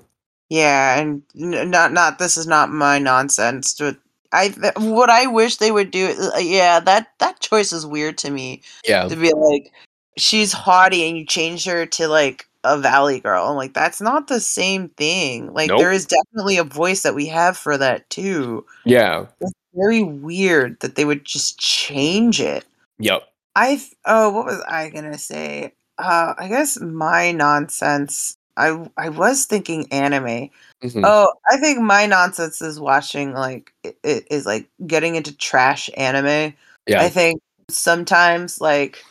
yeah 0.49 0.99
and 0.99 1.21
not 1.33 1.93
not 1.93 2.19
this 2.19 2.37
is 2.37 2.47
not 2.47 2.69
my 2.69 2.97
nonsense 2.97 3.75
but 3.77 3.97
i 4.31 4.49
what 4.77 5.09
i 5.09 5.27
wish 5.27 5.57
they 5.57 5.71
would 5.71 5.91
do 5.91 6.15
uh, 6.35 6.39
yeah 6.39 6.79
that 6.79 7.07
that 7.19 7.39
choice 7.39 7.71
is 7.71 7.85
weird 7.85 8.17
to 8.17 8.29
me 8.29 8.61
yeah 8.87 9.07
to 9.07 9.15
be 9.15 9.31
like 9.33 9.71
she's 10.17 10.51
haughty 10.51 11.07
and 11.07 11.17
you 11.17 11.25
change 11.25 11.65
her 11.65 11.85
to 11.85 12.07
like 12.07 12.49
a 12.63 12.77
valley 12.77 13.19
girl. 13.19 13.45
I'm 13.45 13.55
like, 13.55 13.73
that's 13.73 14.01
not 14.01 14.27
the 14.27 14.39
same 14.39 14.89
thing. 14.89 15.53
Like 15.53 15.69
nope. 15.69 15.79
there 15.79 15.91
is 15.91 16.05
definitely 16.05 16.57
a 16.57 16.63
voice 16.63 17.03
that 17.03 17.15
we 17.15 17.27
have 17.27 17.57
for 17.57 17.77
that 17.77 18.09
too. 18.09 18.65
Yeah. 18.85 19.27
Very 19.73 20.03
weird 20.03 20.79
that 20.79 20.95
they 20.95 21.05
would 21.05 21.25
just 21.25 21.59
change 21.59 22.41
it. 22.41 22.65
Yep. 22.99 23.23
I 23.55 23.81
oh, 24.05 24.29
what 24.29 24.45
was 24.45 24.61
I 24.67 24.89
gonna 24.89 25.17
say? 25.17 25.73
Uh 25.97 26.33
I 26.37 26.47
guess 26.47 26.79
my 26.79 27.31
nonsense. 27.31 28.35
I 28.57 28.89
I 28.97 29.09
was 29.09 29.45
thinking 29.45 29.87
anime. 29.91 30.49
Mm-hmm. 30.83 31.03
Oh, 31.03 31.33
I 31.49 31.57
think 31.57 31.79
my 31.79 32.05
nonsense 32.05 32.61
is 32.61 32.79
watching 32.79 33.33
like 33.33 33.73
it, 33.83 33.97
it 34.03 34.27
is 34.31 34.45
like 34.45 34.69
getting 34.87 35.15
into 35.15 35.35
trash 35.35 35.89
anime. 35.97 36.53
Yeah. 36.87 37.01
I 37.01 37.09
think 37.09 37.41
sometimes 37.69 38.59
like 38.59 39.03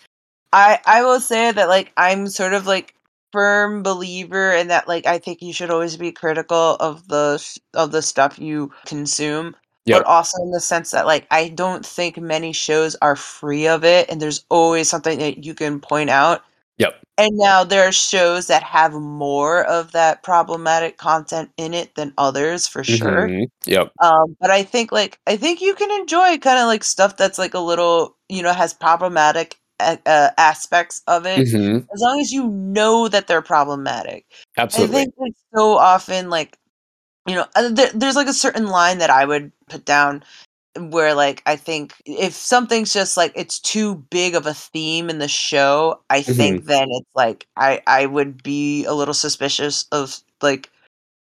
I 0.53 0.81
I 0.87 1.03
will 1.03 1.21
say 1.21 1.53
that 1.53 1.69
like 1.69 1.93
I'm 1.97 2.27
sort 2.29 2.55
of 2.55 2.67
like 2.67 2.95
firm 3.33 3.83
believer 3.83 4.53
in 4.53 4.69
that 4.69 4.89
like 4.89 5.07
I 5.07 5.19
think 5.19 5.43
you 5.43 5.53
should 5.53 5.71
always 5.71 5.97
be 5.97 6.13
critical 6.13 6.77
of 6.81 7.07
the 7.09 7.43
of 7.75 7.93
the 7.93 8.03
stuff 8.03 8.39
you 8.39 8.73
consume. 8.87 9.55
Yep. 9.89 10.01
But 10.01 10.07
also 10.07 10.43
in 10.43 10.51
the 10.51 10.61
sense 10.61 10.91
that 10.91 11.07
like 11.07 11.27
I 11.31 11.49
don't 11.49 11.85
think 11.85 12.19
many 12.19 12.53
shows 12.53 12.97
are 13.03 13.17
free 13.17 13.67
of 13.67 13.85
it 13.85 14.09
and 14.11 14.21
there's 14.21 14.45
always 14.49 14.89
something 14.89 15.19
that 15.19 15.45
you 15.45 15.55
can 15.55 15.81
point 15.81 16.11
out. 16.11 16.43
Yep. 16.79 17.01
And 17.17 17.37
now 17.37 17.65
there 17.65 17.89
are 17.89 17.93
shows 17.93 18.47
that 18.47 18.63
have 18.63 18.93
more 18.93 19.65
of 19.65 19.91
that 19.93 20.23
problematic 20.23 20.97
content 20.97 21.51
in 21.57 21.75
it 21.75 21.97
than 21.97 22.15
others 22.17 22.69
for 22.69 22.85
sure. 22.85 23.29
Mm-hmm. 23.29 23.45
Yep. 23.67 23.93
Um, 24.01 24.37
but 24.41 24.51
I 24.51 24.63
think 24.63 24.93
like 24.93 25.19
I 25.27 25.37
think 25.37 25.61
you 25.61 25.75
can 25.75 25.91
enjoy 26.01 26.39
kind 26.39 26.59
of 26.59 26.67
like 26.67 26.85
stuff 26.85 27.17
that's 27.17 27.39
like 27.39 27.55
a 27.55 27.59
little, 27.59 28.15
you 28.29 28.43
know, 28.43 28.53
has 28.53 28.73
problematic 28.73 29.59
uh, 29.81 30.31
aspects 30.37 31.03
of 31.07 31.27
it 31.27 31.47
mm-hmm. 31.47 31.77
as 31.93 32.01
long 32.01 32.21
as 32.21 32.33
you 32.33 32.49
know 32.49 33.09
that 33.09 33.27
they're 33.27 33.43
problematic 33.43 34.27
absolutely 34.57 34.97
i 34.97 34.99
think 35.03 35.15
like 35.19 35.33
so 35.55 35.79
often 35.79 36.31
like 36.31 36.59
you 37.27 37.35
know 37.35 37.47
uh, 37.55 37.69
there, 37.69 37.91
there's 37.95 38.17
like 38.17 38.27
a 38.27 38.33
certain 38.33 38.67
line 38.67 38.99
that 38.99 39.11
i 39.11 39.25
would 39.25 39.53
put 39.69 39.85
down 39.85 40.23
where 40.77 41.15
like 41.15 41.43
i 41.47 41.57
think 41.57 41.95
if 42.07 42.33
something's 42.33 42.93
just 42.93 43.17
like 43.17 43.33
it's 43.35 43.59
too 43.59 43.97
big 44.11 44.35
of 44.35 44.47
a 44.47 44.55
theme 44.55 45.11
in 45.11 45.19
the 45.19 45.29
show 45.29 46.01
i 46.11 46.21
mm-hmm. 46.21 46.33
think 46.33 46.65
then 46.67 46.89
it's 46.91 47.11
like 47.15 47.47
i 47.57 47.81
i 47.87 48.07
would 48.07 48.43
be 48.43 48.85
a 48.85 48.95
little 48.95 49.15
suspicious 49.15 49.87
of 49.93 50.21
like 50.41 50.71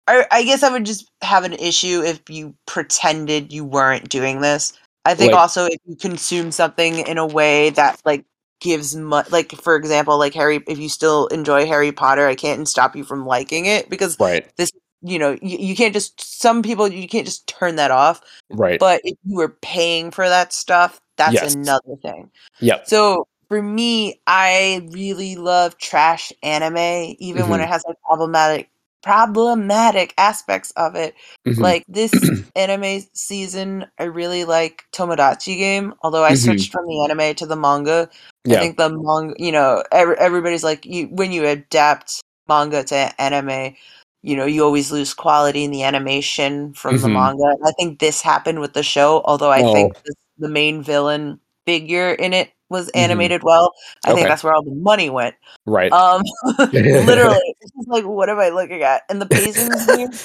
I, 0.07 0.25
I 0.31 0.43
guess 0.43 0.63
i 0.63 0.71
would 0.71 0.85
just 0.85 1.09
have 1.21 1.43
an 1.43 1.53
issue 1.53 2.01
if 2.03 2.21
you 2.29 2.53
pretended 2.65 3.53
you 3.53 3.63
weren't 3.63 4.09
doing 4.09 4.41
this. 4.41 4.73
I 5.05 5.13
think 5.13 5.31
like, 5.31 5.41
also 5.41 5.65
if 5.65 5.77
you 5.85 5.95
consume 5.95 6.51
something 6.51 6.99
in 7.07 7.17
a 7.17 7.25
way 7.25 7.69
that 7.71 8.01
like 8.05 8.25
gives 8.59 8.95
much 8.95 9.31
like 9.31 9.53
for 9.53 9.75
example 9.75 10.17
like 10.17 10.33
harry 10.33 10.61
if 10.67 10.77
you 10.77 10.89
still 10.89 11.27
enjoy 11.27 11.65
harry 11.65 11.93
potter 11.93 12.27
i 12.27 12.35
can't 12.35 12.67
stop 12.67 12.93
you 12.93 13.05
from 13.05 13.25
liking 13.25 13.65
it 13.65 13.89
because 13.89 14.19
right. 14.19 14.51
this 14.57 14.69
you 15.01 15.19
know 15.19 15.37
you, 15.41 15.57
you 15.57 15.75
can't 15.75 15.93
just 15.93 16.19
some 16.41 16.61
people 16.61 16.87
you 16.87 17.07
can't 17.07 17.25
just 17.25 17.47
turn 17.47 17.75
that 17.75 17.91
off 17.91 18.21
right 18.51 18.79
but 18.79 19.01
if 19.03 19.17
you 19.25 19.35
were 19.35 19.55
paying 19.61 20.11
for 20.11 20.27
that 20.27 20.53
stuff 20.53 20.99
that's 21.17 21.33
yes. 21.33 21.55
another 21.55 21.95
thing 22.01 22.29
yeah 22.59 22.79
so 22.83 23.27
for 23.47 23.61
me 23.61 24.19
i 24.27 24.87
really 24.91 25.35
love 25.35 25.77
trash 25.77 26.31
anime 26.43 27.15
even 27.19 27.43
mm-hmm. 27.43 27.51
when 27.51 27.61
it 27.61 27.67
has 27.67 27.83
like 27.87 27.97
problematic 28.05 28.69
problematic 29.01 30.13
aspects 30.17 30.71
of 30.71 30.95
it. 30.95 31.15
Mm-hmm. 31.47 31.61
Like 31.61 31.85
this 31.87 32.11
anime 32.55 33.01
season, 33.13 33.85
I 33.97 34.03
really 34.03 34.45
like 34.45 34.83
Tomodachi 34.93 35.57
Game. 35.57 35.93
Although 36.01 36.23
I 36.23 36.33
mm-hmm. 36.33 36.45
switched 36.45 36.71
from 36.71 36.85
the 36.87 37.03
anime 37.03 37.35
to 37.35 37.45
the 37.45 37.55
manga, 37.55 38.09
yeah. 38.45 38.57
I 38.57 38.59
think 38.59 38.77
the 38.77 38.89
manga, 38.89 39.35
you 39.37 39.51
know, 39.51 39.83
every, 39.91 40.17
everybody's 40.17 40.63
like, 40.63 40.85
you 40.85 41.07
when 41.07 41.31
you 41.31 41.45
adapt 41.45 42.21
manga 42.47 42.83
to 42.83 43.21
anime, 43.21 43.75
you 44.21 44.35
know, 44.35 44.45
you 44.45 44.63
always 44.63 44.91
lose 44.91 45.13
quality 45.13 45.63
in 45.63 45.71
the 45.71 45.83
animation 45.83 46.73
from 46.73 46.95
mm-hmm. 46.95 47.03
the 47.03 47.09
manga. 47.09 47.55
I 47.65 47.71
think 47.71 47.99
this 47.99 48.21
happened 48.21 48.59
with 48.59 48.73
the 48.73 48.83
show. 48.83 49.21
Although 49.25 49.51
I 49.51 49.63
oh. 49.63 49.73
think 49.73 49.93
the, 50.03 50.15
the 50.39 50.49
main 50.49 50.81
villain 50.83 51.39
figure 51.65 52.11
in 52.11 52.33
it 52.33 52.51
was 52.69 52.87
mm-hmm. 52.87 52.99
animated 52.99 53.39
mm-hmm. 53.39 53.47
well. 53.47 53.73
I 54.05 54.11
okay. 54.11 54.17
think 54.17 54.27
that's 54.29 54.43
where 54.43 54.53
all 54.53 54.63
the 54.63 54.75
money 54.75 55.09
went. 55.09 55.35
Right. 55.65 55.91
Um, 55.91 56.21
literally, 56.57 57.55
it's 57.61 57.71
just 57.71 57.87
like, 57.87 58.05
what 58.05 58.29
am 58.29 58.39
I 58.39 58.49
looking 58.49 58.83
at? 58.83 59.03
And 59.09 59.21
the 59.21 59.25
pacing 59.25 59.71
is 59.71 59.87
weird. 59.87 60.15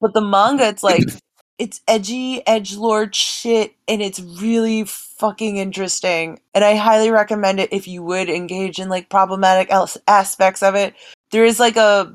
But 0.00 0.14
the 0.14 0.20
manga, 0.20 0.68
it's 0.68 0.82
like 0.82 1.02
it's 1.58 1.80
edgy, 1.88 2.46
edge 2.46 2.76
lord 2.76 3.14
shit, 3.14 3.74
and 3.88 4.02
it's 4.02 4.20
really 4.20 4.84
fucking 4.84 5.56
interesting. 5.56 6.38
And 6.54 6.64
I 6.64 6.76
highly 6.76 7.10
recommend 7.10 7.60
it 7.60 7.72
if 7.72 7.88
you 7.88 8.02
would 8.02 8.28
engage 8.28 8.78
in 8.78 8.88
like 8.88 9.08
problematic 9.08 9.70
aspects 10.06 10.62
of 10.62 10.74
it. 10.74 10.94
There 11.32 11.44
is 11.44 11.58
like 11.58 11.76
a 11.76 12.14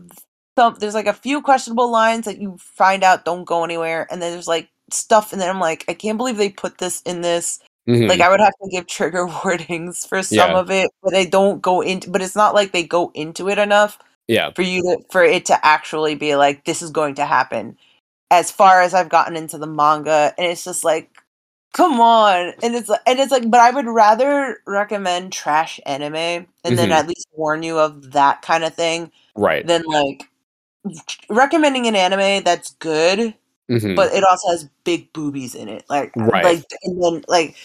some, 0.57 0.75
there's 0.79 0.93
like 0.93 1.07
a 1.07 1.13
few 1.13 1.41
questionable 1.41 1.91
lines 1.91 2.25
that 2.25 2.39
you 2.39 2.57
find 2.59 3.03
out 3.03 3.25
don't 3.25 3.45
go 3.45 3.63
anywhere, 3.63 4.07
and 4.11 4.21
then 4.21 4.31
there's 4.31 4.47
like 4.47 4.69
stuff, 4.91 5.31
and 5.31 5.41
then 5.41 5.49
I'm 5.49 5.59
like, 5.59 5.85
I 5.87 5.93
can't 5.93 6.17
believe 6.17 6.37
they 6.37 6.49
put 6.49 6.77
this 6.77 7.01
in 7.03 7.21
this 7.21 7.59
Mm-hmm. 7.87 8.09
Like 8.09 8.21
I 8.21 8.29
would 8.29 8.39
have 8.39 8.53
to 8.61 8.69
give 8.69 8.87
trigger 8.87 9.27
warnings 9.43 10.05
for 10.05 10.21
some 10.21 10.51
yeah. 10.51 10.59
of 10.59 10.69
it, 10.69 10.91
but 11.01 11.11
they 11.11 11.25
don't 11.25 11.61
go 11.61 11.81
into. 11.81 12.09
But 12.09 12.21
it's 12.21 12.35
not 12.35 12.53
like 12.53 12.71
they 12.71 12.83
go 12.83 13.11
into 13.13 13.49
it 13.49 13.57
enough. 13.57 13.97
Yeah. 14.27 14.51
For 14.51 14.61
you 14.61 14.81
to 14.83 14.97
for 15.09 15.23
it 15.23 15.45
to 15.45 15.65
actually 15.65 16.15
be 16.15 16.35
like 16.35 16.65
this 16.65 16.81
is 16.81 16.91
going 16.91 17.15
to 17.15 17.25
happen. 17.25 17.77
As 18.29 18.49
far 18.49 18.81
as 18.81 18.93
I've 18.93 19.09
gotten 19.09 19.35
into 19.35 19.57
the 19.57 19.67
manga, 19.67 20.33
and 20.37 20.47
it's 20.47 20.63
just 20.63 20.85
like, 20.85 21.09
come 21.73 21.99
on, 21.99 22.53
and 22.63 22.75
it's 22.75 22.89
and 22.89 23.19
it's 23.19 23.31
like, 23.31 23.49
but 23.49 23.59
I 23.59 23.71
would 23.71 23.87
rather 23.87 24.59
recommend 24.65 25.33
trash 25.33 25.79
anime 25.85 26.15
and 26.15 26.47
mm-hmm. 26.63 26.75
then 26.75 26.91
at 26.91 27.07
least 27.07 27.27
warn 27.33 27.63
you 27.63 27.77
of 27.79 28.11
that 28.11 28.41
kind 28.41 28.63
of 28.63 28.73
thing, 28.73 29.11
right? 29.35 29.65
Than 29.65 29.83
like 29.83 30.29
recommending 31.29 31.87
an 31.87 31.95
anime 31.95 32.43
that's 32.43 32.71
good 32.75 33.35
Mm-hmm. 33.71 33.95
but 33.95 34.11
it 34.13 34.21
also 34.25 34.49
has 34.49 34.69
big 34.83 35.13
boobies 35.13 35.55
in 35.55 35.69
it. 35.69 35.85
Like, 35.89 36.11
right. 36.17 36.43
like, 36.43 36.65
and 36.83 37.01
then 37.01 37.23
like, 37.29 37.55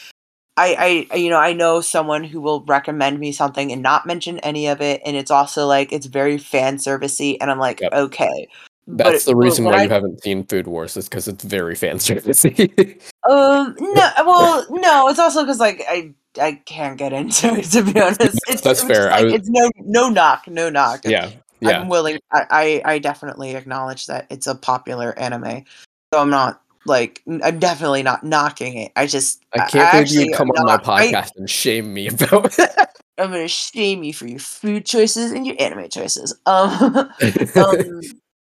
I, 0.56 1.06
I, 1.10 1.16
you 1.16 1.30
know, 1.30 1.38
I 1.38 1.52
know 1.52 1.80
someone 1.80 2.22
who 2.22 2.40
will 2.40 2.62
recommend 2.62 3.18
me 3.18 3.32
something 3.32 3.72
and 3.72 3.82
not 3.82 4.06
mention 4.06 4.38
any 4.38 4.68
of 4.68 4.80
it, 4.80 5.02
and 5.04 5.16
it's 5.16 5.32
also 5.32 5.66
like 5.66 5.92
it's 5.92 6.06
very 6.06 6.38
fan 6.38 6.76
servicey, 6.76 7.36
and 7.40 7.50
I'm 7.50 7.58
like, 7.58 7.80
yep. 7.80 7.92
okay, 7.92 8.48
That's 8.86 9.24
the 9.24 9.34
reason 9.34 9.64
why 9.64 9.72
I, 9.72 9.82
you 9.82 9.88
haven't 9.88 10.22
seen 10.22 10.46
Food 10.46 10.68
Wars 10.68 10.96
is 10.96 11.08
because 11.08 11.26
it's 11.26 11.42
very 11.42 11.74
fan 11.74 11.96
servicey. 11.96 13.02
um, 13.28 13.74
no, 13.80 14.10
well, 14.24 14.66
no, 14.70 15.08
it's 15.08 15.18
also 15.18 15.42
because 15.42 15.58
like 15.58 15.82
I 15.88 16.14
I 16.40 16.52
can't 16.66 16.96
get 16.96 17.12
into 17.12 17.48
it 17.48 17.64
to 17.64 17.82
be 17.82 18.00
honest. 18.00 18.38
It's, 18.48 18.62
That's 18.62 18.82
fair. 18.82 19.10
Like, 19.10 19.24
was... 19.24 19.34
It's 19.34 19.48
no 19.50 19.70
no 19.78 20.08
knock, 20.08 20.46
no 20.46 20.70
knock. 20.70 21.00
Yeah, 21.04 21.32
yeah. 21.60 21.80
I'm 21.80 21.88
willing. 21.88 22.18
I, 22.32 22.46
I 22.50 22.92
I 22.94 22.98
definitely 22.98 23.54
acknowledge 23.54 24.06
that 24.06 24.26
it's 24.30 24.46
a 24.46 24.54
popular 24.54 25.18
anime, 25.18 25.64
so 26.12 26.20
I'm 26.20 26.30
not 26.30 26.62
like 26.86 27.22
I'm 27.42 27.58
definitely 27.58 28.02
not 28.02 28.24
knocking 28.24 28.76
it. 28.76 28.92
I 28.96 29.06
just 29.06 29.44
I 29.52 29.66
can't 29.66 29.94
I 29.94 30.04
believe 30.04 30.28
you 30.28 30.34
come 30.34 30.50
on 30.50 30.66
not, 30.66 30.86
my 30.86 31.00
podcast 31.00 31.26
I, 31.26 31.30
and 31.36 31.50
shame 31.50 31.92
me 31.92 32.08
about 32.08 32.58
it. 32.58 32.70
I'm 33.18 33.30
gonna 33.30 33.48
shame 33.48 34.02
you 34.02 34.12
for 34.12 34.26
your 34.26 34.38
food 34.38 34.84
choices 34.86 35.32
and 35.32 35.46
your 35.46 35.56
anime 35.58 35.88
choices. 35.88 36.34
Um, 36.46 37.10
um 37.56 38.00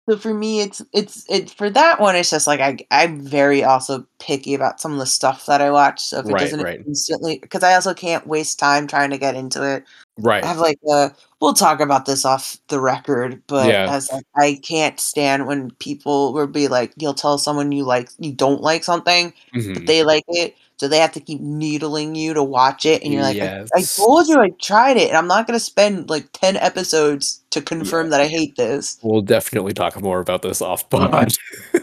so 0.08 0.16
for 0.18 0.34
me 0.34 0.60
it's 0.60 0.82
it's 0.92 1.24
it 1.30 1.50
for 1.50 1.70
that 1.70 2.00
one 2.00 2.14
it's 2.16 2.30
just 2.30 2.46
like 2.46 2.60
I 2.60 2.78
I'm 2.90 3.20
very 3.20 3.64
also 3.64 4.06
picky 4.18 4.54
about 4.54 4.80
some 4.80 4.92
of 4.92 4.98
the 4.98 5.06
stuff 5.06 5.46
that 5.46 5.60
I 5.60 5.70
watch. 5.70 6.00
So 6.00 6.18
if 6.18 6.26
it 6.26 6.32
right, 6.32 6.40
doesn't 6.40 6.62
right. 6.62 6.82
instantly 6.86 7.38
because 7.38 7.62
I 7.62 7.74
also 7.74 7.94
can't 7.94 8.26
waste 8.26 8.58
time 8.58 8.86
trying 8.86 9.10
to 9.10 9.18
get 9.18 9.34
into 9.34 9.62
it. 9.62 9.84
Right. 10.18 10.44
I 10.44 10.46
have 10.46 10.58
like 10.58 10.78
a 10.90 11.12
we'll 11.40 11.54
talk 11.54 11.80
about 11.80 12.06
this 12.06 12.24
off 12.24 12.58
the 12.68 12.80
record, 12.80 13.42
but 13.46 13.68
yeah. 13.68 13.86
as 13.90 14.10
like, 14.12 14.24
I 14.36 14.60
can't 14.62 14.98
stand 15.00 15.46
when 15.46 15.70
people 15.72 16.32
will 16.32 16.46
be 16.46 16.68
like 16.68 16.92
you'll 16.96 17.14
tell 17.14 17.38
someone 17.38 17.72
you 17.72 17.84
like 17.84 18.08
you 18.18 18.32
don't 18.32 18.62
like 18.62 18.84
something, 18.84 19.32
mm-hmm. 19.54 19.74
but 19.74 19.86
they 19.86 20.04
like 20.04 20.24
it 20.28 20.56
so 20.76 20.88
they 20.88 20.98
have 20.98 21.12
to 21.12 21.20
keep 21.20 21.40
needling 21.40 22.14
you 22.14 22.34
to 22.34 22.42
watch 22.42 22.84
it, 22.84 23.02
and 23.02 23.12
you're 23.12 23.22
like, 23.22 23.36
yes. 23.36 23.68
I, 23.74 23.78
I, 23.78 23.82
told 23.82 24.26
you 24.26 24.40
I 24.40 24.50
tried 24.60 24.96
it, 24.96 25.08
and 25.08 25.16
I'm 25.16 25.28
not 25.28 25.46
gonna 25.46 25.60
spend 25.60 26.10
like 26.10 26.28
ten 26.32 26.56
episodes 26.56 27.42
to 27.50 27.62
confirm 27.62 28.06
yeah. 28.06 28.10
that 28.10 28.20
I 28.22 28.26
hate 28.26 28.56
this. 28.56 28.98
We'll 29.02 29.22
definitely 29.22 29.72
talk 29.72 30.00
more 30.00 30.18
about 30.18 30.42
this 30.42 30.60
off 30.60 30.88
pod. 30.90 31.30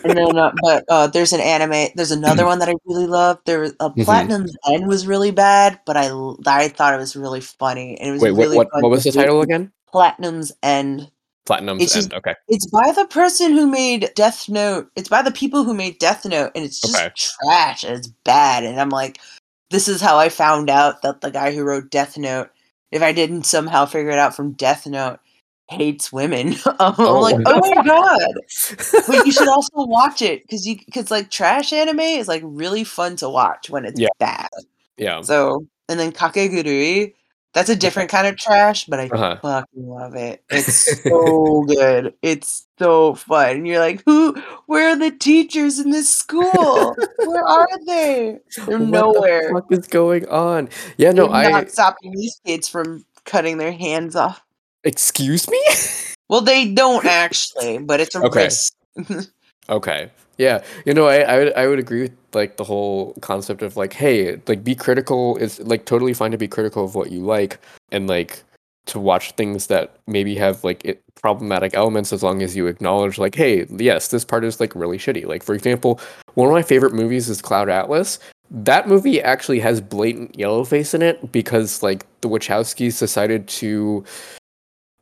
and 0.04 0.18
then, 0.18 0.38
uh, 0.38 0.52
but 0.62 0.84
uh, 0.90 1.08
there's 1.08 1.32
an 1.32 1.40
anime. 1.40 1.90
There's 1.96 2.12
another 2.12 2.46
one 2.46 2.60
that 2.60 2.68
I 2.68 2.74
really 2.86 3.08
love. 3.08 3.40
There, 3.46 3.62
was, 3.62 3.74
uh, 3.80 3.90
mm-hmm. 3.90 4.04
Platinum's 4.04 4.56
End 4.70 4.88
was 4.88 5.08
really 5.08 5.32
bad, 5.32 5.80
but 5.86 5.96
I 5.96 6.12
I 6.46 6.68
thought 6.68 6.94
it 6.94 6.98
was 6.98 7.16
really 7.16 7.42
funny, 7.42 7.98
and 7.98 8.10
it 8.10 8.12
was 8.12 8.22
wait. 8.22 8.34
Really 8.34 8.58
what 8.58 8.68
what, 8.74 8.84
what 8.84 8.92
was 8.92 9.04
the 9.04 9.12
title 9.12 9.42
again? 9.42 9.72
Platinum's 9.88 10.52
End. 10.62 11.10
Platinum's 11.46 11.84
it's 11.84 11.94
just, 11.94 12.14
End. 12.14 12.20
Okay. 12.20 12.36
It's 12.48 12.68
by 12.68 12.92
the 12.92 13.06
person 13.06 13.54
who 13.54 13.68
made 13.68 14.12
Death 14.16 14.48
Note. 14.48 14.90
It's 14.96 15.10
by 15.10 15.22
the 15.22 15.32
people 15.32 15.64
who 15.64 15.74
made 15.74 16.00
Death 16.00 16.26
Note, 16.26 16.52
and 16.56 16.64
it's 16.64 16.80
just 16.80 16.96
okay. 16.96 17.12
trash 17.16 17.84
and 17.84 17.96
it's 17.96 18.08
bad. 18.24 18.64
And 18.64 18.80
I'm 18.80 18.90
like, 18.90 19.20
this 19.72 19.88
is 19.88 20.02
how 20.02 20.18
I 20.18 20.30
found 20.30 20.70
out 20.70 21.02
that 21.02 21.22
the 21.22 21.32
guy 21.32 21.54
who 21.54 21.64
wrote 21.64 21.90
Death 21.90 22.18
Note, 22.18 22.50
if 22.92 23.02
I 23.02 23.12
didn't 23.12 23.44
somehow 23.44 23.86
figure 23.86 24.12
it 24.12 24.20
out 24.20 24.36
from 24.36 24.52
Death 24.52 24.86
Note, 24.86 25.20
hates 25.72 26.12
women. 26.12 26.56
I'm 26.80 26.94
oh. 27.00 27.20
like, 27.20 27.38
oh 27.46 27.60
my 27.60 27.84
god! 27.84 28.34
but 29.08 29.26
you 29.26 29.32
should 29.32 29.48
also 29.48 29.86
watch 29.86 30.22
it 30.22 30.44
because 30.44 30.68
you 30.68 30.78
because 30.86 31.10
like 31.10 31.32
trash 31.32 31.74
anime 31.74 32.00
is 32.00 32.28
like 32.28 32.44
really 32.46 32.84
fun 32.84 33.16
to 33.18 33.30
watch 33.30 33.70
when 33.70 33.86
it's 33.86 34.00
yeah. 34.00 34.10
bad. 34.20 34.50
Yeah. 34.98 35.22
So 35.22 35.66
and 35.90 36.00
then 36.00 36.12
Kakegurui 36.12 37.14
that's 37.54 37.70
a 37.70 37.76
different 37.76 38.10
kind 38.10 38.28
of 38.28 38.38
trash, 38.38 38.86
but 38.86 39.00
I 39.00 39.08
uh-huh. 39.08 39.38
fucking 39.42 39.88
love 39.88 40.16
it. 40.16 40.44
It's 40.52 41.04
so 41.04 41.64
good. 41.64 42.14
It's 42.22 42.68
so 42.80 43.16
fun. 43.16 43.58
And 43.58 43.68
you're 43.68 43.80
like, 43.80 44.04
who? 44.06 44.34
Where 44.68 44.90
are 44.90 44.96
the 44.96 45.12
teachers 45.12 45.80
in 45.80 45.92
this 45.92 46.10
school? 46.12 46.96
Where 47.18 47.44
are 47.44 47.68
they? 47.86 48.40
They're 48.66 48.80
what 48.80 48.90
nowhere. 48.90 49.48
The 49.50 49.54
fuck 49.54 49.72
is 49.72 49.88
going 49.88 50.28
on? 50.30 50.70
Yeah, 50.98 51.12
no, 51.12 51.28
They're 51.28 51.36
I 51.36 51.52
not 51.52 51.72
stopping 51.72 52.12
these 52.12 52.40
kids 52.46 52.70
from 52.70 53.06
cutting 53.26 53.58
their 53.58 53.74
hands 53.74 54.16
off. 54.16 54.42
Excuse 54.84 55.50
me? 55.50 55.62
well, 56.30 56.42
they 56.42 56.72
don't 56.74 57.06
actually, 57.06 57.80
but 57.80 58.00
it's 58.00 58.16
a 58.16 58.24
okay. 58.24 58.46
risk. 58.46 58.74
okay. 59.70 60.10
Yeah, 60.42 60.64
you 60.88 60.96
know, 60.96 61.06
I, 61.06 61.18
I 61.18 61.38
would 61.38 61.54
I 61.54 61.68
would 61.68 61.78
agree 61.78 62.02
with 62.02 62.18
like 62.34 62.58
the 62.58 62.64
whole 62.64 63.14
concept 63.22 63.62
of 63.62 63.78
like, 63.78 63.94
hey, 63.94 64.42
like 64.48 64.64
be 64.64 64.74
critical. 64.74 65.38
It's 65.38 65.60
like 65.60 65.86
totally 65.86 66.16
fine 66.16 66.32
to 66.32 66.38
be 66.38 66.48
critical 66.48 66.84
of 66.84 66.96
what 66.96 67.12
you 67.12 67.20
like 67.20 67.60
and 67.92 68.10
like 68.10 68.42
to 68.88 69.00
watch 69.00 69.34
things 69.34 69.68
that 69.68 69.98
maybe 70.08 70.34
have 70.34 70.64
like 70.64 70.84
it, 70.84 71.04
problematic 71.14 71.76
elements 71.76 72.12
as 72.12 72.24
long 72.24 72.42
as 72.42 72.56
you 72.56 72.66
acknowledge 72.66 73.20
like, 73.20 73.36
hey, 73.36 73.68
yes, 73.70 74.08
this 74.08 74.26
part 74.26 74.44
is 74.44 74.60
like 74.60 74.74
really 74.74 74.98
shitty. 74.98 75.28
Like 75.28 75.44
for 75.44 75.54
example, 75.54 76.00
one 76.34 76.48
of 76.48 76.54
my 76.54 76.64
favorite 76.64 76.94
movies 76.96 77.30
is 77.30 77.40
Cloud 77.40 77.70
Atlas. 77.70 78.18
That 78.50 78.88
movie 78.88 79.22
actually 79.22 79.60
has 79.60 79.80
blatant 79.80 80.40
yellow 80.40 80.64
face 80.64 80.96
in 80.96 81.04
it 81.04 81.32
because 81.32 81.84
like 81.84 82.04
the 82.22 82.30
Wachowskis 82.30 82.98
decided 82.98 83.48
to 83.62 84.04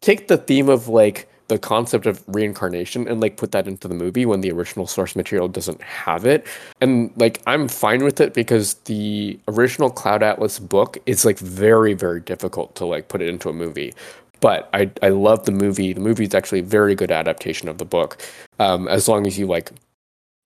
take 0.01 0.27
the 0.27 0.35
theme 0.35 0.67
of 0.67 0.89
like 0.89 1.28
the 1.49 1.59
concept 1.59 2.05
of 2.05 2.23
reincarnation 2.27 3.07
and 3.07 3.19
like 3.19 3.35
put 3.35 3.51
that 3.51 3.67
into 3.67 3.87
the 3.87 3.93
movie 3.93 4.25
when 4.25 4.41
the 4.41 4.51
original 4.51 4.87
source 4.87 5.15
material 5.15 5.47
doesn't 5.47 5.81
have 5.81 6.25
it. 6.25 6.47
And 6.79 7.11
like 7.17 7.41
I'm 7.45 7.67
fine 7.67 8.03
with 8.03 8.21
it 8.21 8.33
because 8.33 8.75
the 8.85 9.37
original 9.47 9.89
Cloud 9.89 10.23
Atlas 10.23 10.59
book 10.59 10.97
is 11.05 11.25
like 11.25 11.39
very 11.39 11.93
very 11.93 12.21
difficult 12.21 12.75
to 12.75 12.85
like 12.85 13.09
put 13.09 13.21
it 13.21 13.27
into 13.27 13.49
a 13.49 13.53
movie. 13.53 13.93
But 14.39 14.69
I 14.73 14.89
I 15.03 15.09
love 15.09 15.45
the 15.45 15.51
movie. 15.51 15.91
The 15.91 15.99
movie 15.99 16.25
is 16.25 16.33
actually 16.33 16.59
a 16.59 16.63
very 16.63 16.95
good 16.95 17.11
adaptation 17.11 17.67
of 17.67 17.79
the 17.79 17.85
book. 17.85 18.21
Um, 18.59 18.87
as 18.87 19.07
long 19.07 19.27
as 19.27 19.37
you 19.37 19.47
like 19.47 19.71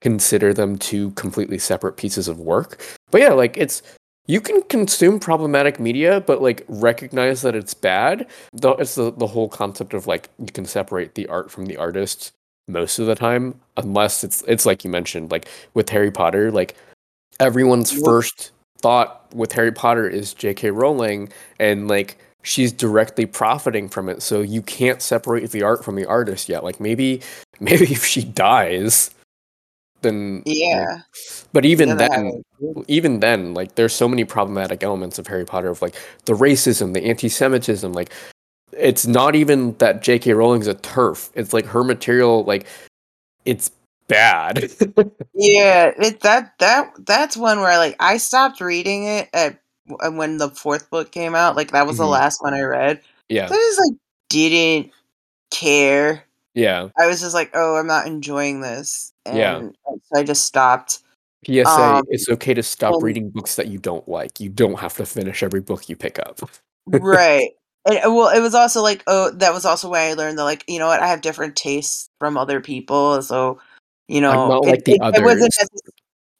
consider 0.01 0.53
them 0.53 0.77
two 0.77 1.11
completely 1.11 1.57
separate 1.57 1.95
pieces 1.95 2.27
of 2.27 2.39
work. 2.39 2.81
But 3.11 3.21
yeah, 3.21 3.31
like 3.31 3.57
it's 3.57 3.81
you 4.25 4.39
can 4.39 4.61
consume 4.63 5.19
problematic 5.19 5.79
media, 5.79 6.21
but 6.21 6.41
like 6.41 6.63
recognize 6.67 7.41
that 7.41 7.55
it's 7.55 7.73
bad. 7.73 8.27
Though 8.53 8.73
it's 8.73 8.95
the, 8.95 9.11
the 9.11 9.27
whole 9.27 9.49
concept 9.49 9.93
of 9.93 10.07
like 10.07 10.29
you 10.39 10.51
can 10.51 10.65
separate 10.65 11.15
the 11.15 11.27
art 11.27 11.51
from 11.51 11.65
the 11.65 11.77
artist 11.77 12.31
most 12.67 12.99
of 12.99 13.07
the 13.07 13.15
time, 13.15 13.59
unless 13.75 14.23
it's 14.23 14.41
it's 14.47 14.65
like 14.65 14.83
you 14.83 14.89
mentioned, 14.89 15.31
like 15.31 15.47
with 15.73 15.89
Harry 15.89 16.11
Potter, 16.11 16.51
like 16.51 16.75
everyone's 17.39 17.91
first 17.91 18.51
thought 18.79 19.33
with 19.33 19.51
Harry 19.53 19.71
Potter 19.71 20.07
is 20.07 20.33
J.K. 20.33 20.71
Rowling, 20.71 21.29
and 21.59 21.87
like 21.89 22.17
she's 22.43 22.71
directly 22.71 23.25
profiting 23.25 23.89
from 23.89 24.07
it. 24.07 24.21
So 24.21 24.41
you 24.41 24.61
can't 24.61 25.01
separate 25.01 25.51
the 25.51 25.63
art 25.63 25.83
from 25.83 25.95
the 25.95 26.05
artist 26.05 26.47
yet. 26.47 26.63
Like 26.63 26.79
maybe 26.79 27.21
maybe 27.59 27.91
if 27.91 28.05
she 28.05 28.23
dies, 28.23 29.11
then 30.03 30.43
yeah. 30.45 31.01
But 31.51 31.65
even 31.65 31.97
then, 31.97 32.43
even 32.87 33.19
then, 33.19 33.53
like 33.53 33.75
there's 33.75 33.93
so 33.93 34.07
many 34.07 34.23
problematic 34.23 34.83
elements 34.83 35.17
of 35.17 35.27
Harry 35.27 35.45
Potter 35.45 35.69
of 35.69 35.81
like 35.81 35.95
the 36.25 36.33
racism, 36.33 36.93
the 36.93 37.03
anti-Semitism, 37.03 37.91
like 37.93 38.11
it's 38.77 39.05
not 39.05 39.35
even 39.35 39.73
that 39.77 40.01
J.K. 40.01 40.33
Rowling's 40.33 40.67
a 40.67 40.75
TERF 40.75 41.29
It's 41.35 41.53
like 41.53 41.65
her 41.67 41.83
material, 41.83 42.43
like 42.43 42.65
it's 43.45 43.71
bad. 44.07 44.57
yeah, 45.33 45.91
it 45.97 46.21
that 46.21 46.53
that 46.59 46.93
that's 46.99 47.37
one 47.37 47.59
where 47.59 47.77
like 47.77 47.95
I 47.99 48.17
stopped 48.17 48.61
reading 48.61 49.05
it 49.05 49.29
at 49.33 49.59
when 49.87 50.37
the 50.37 50.49
fourth 50.49 50.89
book 50.89 51.11
came 51.11 51.35
out. 51.35 51.55
Like 51.55 51.71
that 51.71 51.85
was 51.85 51.95
mm-hmm. 51.95 52.03
the 52.03 52.09
last 52.09 52.41
one 52.41 52.53
I 52.53 52.61
read. 52.61 53.01
Yeah, 53.29 53.45
I 53.45 53.49
just 53.49 53.79
like 53.79 53.99
didn't 54.29 54.91
care. 55.51 56.25
Yeah, 56.55 56.89
I 56.99 57.07
was 57.07 57.21
just 57.21 57.33
like, 57.33 57.51
oh, 57.53 57.75
I'm 57.75 57.87
not 57.87 58.07
enjoying 58.07 58.61
this. 58.61 59.13
And 59.25 59.37
yeah. 59.37 59.61
So 59.85 60.19
I 60.19 60.23
just 60.23 60.45
stopped. 60.45 60.99
PSA: 61.45 61.67
um, 61.67 62.03
It's 62.09 62.29
okay 62.29 62.53
to 62.53 62.63
stop 62.63 62.93
and, 62.93 63.03
reading 63.03 63.29
books 63.29 63.55
that 63.55 63.67
you 63.67 63.77
don't 63.79 64.07
like. 64.07 64.39
You 64.39 64.49
don't 64.49 64.79
have 64.79 64.95
to 64.97 65.05
finish 65.05 65.43
every 65.43 65.61
book 65.61 65.89
you 65.89 65.95
pick 65.95 66.19
up. 66.19 66.41
right. 66.87 67.49
And, 67.85 67.97
uh, 67.97 68.13
well, 68.13 68.29
it 68.29 68.39
was 68.39 68.55
also 68.55 68.81
like, 68.81 69.03
oh, 69.07 69.31
that 69.31 69.53
was 69.53 69.65
also 69.65 69.89
why 69.89 70.09
I 70.09 70.13
learned 70.13 70.37
that, 70.37 70.45
like, 70.45 70.63
you 70.69 70.79
know 70.79 70.87
what, 70.87 71.01
I 71.01 71.07
have 71.07 71.19
different 71.19 71.57
tastes 71.57 72.09
from 72.17 72.37
other 72.37 72.61
people. 72.61 73.21
So, 73.21 73.59
you 74.07 74.21
know, 74.21 74.31
I'm 74.31 74.49
not 74.49 74.65
like 74.65 74.79
it, 74.79 74.85
the 74.85 74.91
it, 74.93 75.01
others. 75.01 75.19
It 75.19 75.25
wasn't, 75.25 75.53
necess- 75.53 75.91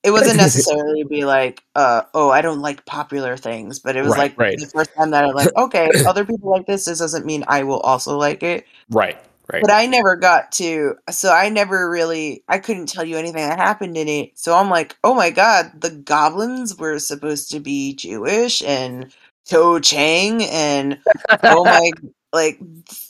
it 0.03 0.11
wasn't 0.11 0.37
necessarily 0.37 1.03
be 1.03 1.25
like, 1.25 1.61
uh, 1.75 2.03
oh, 2.13 2.29
I 2.29 2.41
don't 2.41 2.61
like 2.61 2.85
popular 2.85 3.35
things, 3.35 3.79
but 3.79 3.95
it 3.95 4.03
was 4.03 4.11
right, 4.11 4.17
like 4.17 4.37
right. 4.37 4.57
the 4.57 4.67
first 4.67 4.93
time 4.95 5.11
that 5.11 5.25
I 5.25 5.31
like, 5.31 5.49
okay, 5.57 5.89
other 6.07 6.23
people 6.25 6.49
like 6.49 6.65
this. 6.65 6.85
This 6.85 6.99
doesn't 6.99 7.25
mean 7.25 7.43
I 7.47 7.63
will 7.63 7.79
also 7.81 8.17
like 8.17 8.43
it. 8.43 8.65
Right. 8.89 9.17
Right. 9.51 9.61
But 9.61 9.71
I 9.71 9.85
never 9.87 10.15
got 10.15 10.51
to, 10.53 10.95
so 11.09 11.31
I 11.31 11.49
never 11.49 11.89
really, 11.89 12.43
I 12.47 12.59
couldn't 12.59 12.87
tell 12.87 13.03
you 13.03 13.17
anything 13.17 13.47
that 13.47 13.59
happened 13.59 13.97
in 13.97 14.07
it. 14.07 14.37
So 14.37 14.55
I'm 14.55 14.69
like, 14.69 14.97
oh 15.03 15.13
my 15.13 15.31
god, 15.31 15.71
the 15.81 15.89
goblins 15.89 16.77
were 16.77 16.97
supposed 16.99 17.51
to 17.51 17.59
be 17.59 17.93
Jewish 17.93 18.61
and 18.63 19.13
Cho 19.45 19.79
Chang 19.79 20.43
and 20.43 20.97
oh 21.43 21.65
my, 21.65 21.91
like 22.33 22.59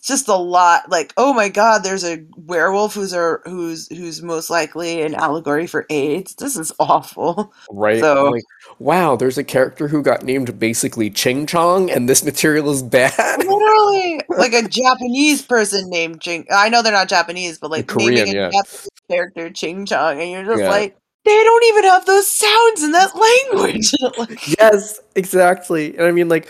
just 0.03 0.27
a 0.27 0.35
lot. 0.35 0.89
Like 0.89 1.13
oh 1.17 1.33
my 1.33 1.49
god, 1.49 1.79
there's 1.83 2.03
a 2.03 2.23
werewolf 2.37 2.93
who's 2.93 3.13
a 3.13 3.39
who's 3.45 3.87
who's 3.87 4.21
most 4.21 4.49
likely 4.49 5.01
an 5.01 5.15
allegory 5.15 5.65
for 5.65 5.85
AIDS. 5.89 6.35
This 6.35 6.57
is 6.57 6.71
awful. 6.79 7.53
Right. 7.71 7.99
So 7.99 8.25
like, 8.31 8.43
wow, 8.79 9.15
there's 9.15 9.37
a 9.37 9.43
character 9.43 9.87
who 9.87 10.03
got 10.03 10.23
named 10.23 10.59
basically 10.59 11.09
Ching 11.09 11.47
Chong, 11.47 11.89
and 11.89 12.07
this 12.09 12.23
material 12.23 12.69
is 12.69 12.83
bad. 12.83 13.13
Literally, 13.37 14.21
like 14.29 14.53
a 14.53 14.67
Japanese 14.67 15.41
person 15.41 15.89
named 15.89 16.21
Ching. 16.21 16.45
I 16.51 16.69
know 16.69 16.81
they're 16.81 16.91
not 16.91 17.09
Japanese, 17.09 17.57
but 17.57 17.71
like 17.71 17.87
Korean, 17.87 18.13
naming 18.15 18.35
a 18.35 18.37
yeah. 18.37 18.51
Japanese 18.51 18.89
character 19.09 19.49
Ching 19.49 19.85
Chong, 19.85 20.19
and 20.19 20.29
you're 20.29 20.43
just 20.43 20.61
yeah. 20.61 20.69
like, 20.69 20.97
they 21.25 21.43
don't 21.43 21.63
even 21.65 21.83
have 21.85 22.05
those 22.05 22.27
sounds 22.27 22.83
in 22.83 22.91
that 22.91 23.15
language. 23.55 23.93
like, 24.17 24.57
yes, 24.59 24.99
exactly. 25.15 25.95
And 25.97 26.05
I 26.05 26.11
mean, 26.11 26.29
like, 26.29 26.47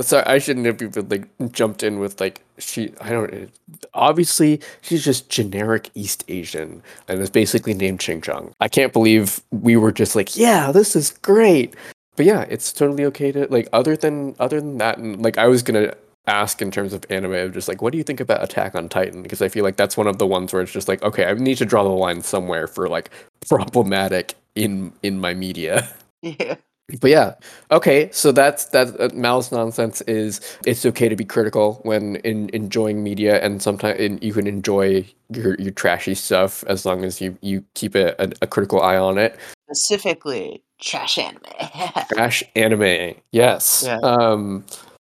Sorry, 0.00 0.24
I 0.26 0.38
shouldn't 0.38 0.66
have 0.66 0.82
even 0.82 1.08
like 1.08 1.52
jumped 1.52 1.84
in 1.84 2.00
with 2.00 2.20
like 2.20 2.42
she. 2.58 2.92
I 3.00 3.10
don't. 3.10 3.50
Obviously, 3.94 4.60
she's 4.80 5.04
just 5.04 5.28
generic 5.28 5.90
East 5.94 6.24
Asian, 6.26 6.82
and 7.06 7.20
is 7.20 7.30
basically 7.30 7.74
named 7.74 8.00
Ching 8.00 8.20
Chong. 8.20 8.52
I 8.60 8.66
can't 8.66 8.92
believe 8.92 9.40
we 9.52 9.76
were 9.76 9.92
just 9.92 10.16
like, 10.16 10.36
yeah, 10.36 10.72
this 10.72 10.96
is 10.96 11.10
great. 11.22 11.74
But 12.16 12.26
yeah, 12.26 12.44
it's 12.48 12.72
totally 12.72 13.04
okay 13.06 13.30
to 13.32 13.46
like. 13.50 13.68
Other 13.72 13.96
than 13.96 14.34
other 14.40 14.60
than 14.60 14.78
that, 14.78 14.98
and 14.98 15.22
like 15.22 15.38
I 15.38 15.46
was 15.46 15.62
gonna 15.62 15.94
ask 16.26 16.60
in 16.60 16.72
terms 16.72 16.92
of 16.92 17.04
anime 17.10 17.32
of 17.32 17.52
just 17.52 17.68
like, 17.68 17.80
what 17.80 17.92
do 17.92 17.98
you 17.98 18.04
think 18.04 18.18
about 18.18 18.42
Attack 18.42 18.74
on 18.74 18.88
Titan? 18.88 19.22
Because 19.22 19.42
I 19.42 19.48
feel 19.48 19.62
like 19.62 19.76
that's 19.76 19.96
one 19.96 20.06
of 20.06 20.18
the 20.18 20.26
ones 20.26 20.52
where 20.52 20.62
it's 20.62 20.72
just 20.72 20.88
like, 20.88 21.02
okay, 21.02 21.26
I 21.26 21.34
need 21.34 21.58
to 21.58 21.66
draw 21.66 21.84
the 21.84 21.90
line 21.90 22.22
somewhere 22.22 22.66
for 22.66 22.88
like 22.88 23.10
problematic 23.48 24.34
in 24.56 24.92
in 25.02 25.20
my 25.20 25.34
media. 25.34 25.88
Yeah. 26.22 26.54
But 27.00 27.10
yeah, 27.10 27.34
okay. 27.70 28.10
So 28.12 28.30
that's 28.30 28.66
that. 28.66 29.00
Uh, 29.00 29.08
Mal's 29.14 29.50
nonsense 29.50 30.02
is 30.02 30.40
it's 30.66 30.84
okay 30.84 31.08
to 31.08 31.16
be 31.16 31.24
critical 31.24 31.80
when 31.82 32.16
in 32.16 32.50
enjoying 32.52 33.02
media, 33.02 33.42
and 33.42 33.62
sometimes 33.62 34.18
you 34.22 34.34
can 34.34 34.46
enjoy 34.46 35.06
your 35.30 35.54
your 35.54 35.72
trashy 35.72 36.14
stuff 36.14 36.62
as 36.64 36.84
long 36.84 37.02
as 37.02 37.22
you 37.22 37.38
you 37.40 37.64
keep 37.72 37.94
a, 37.94 38.14
a, 38.22 38.30
a 38.42 38.46
critical 38.46 38.82
eye 38.82 38.98
on 38.98 39.16
it. 39.16 39.38
Specifically, 39.64 40.62
trash 40.78 41.16
anime. 41.16 41.40
trash 42.12 42.44
anime, 42.54 43.14
yes. 43.32 43.84
Yeah. 43.86 43.98
Um. 44.02 44.66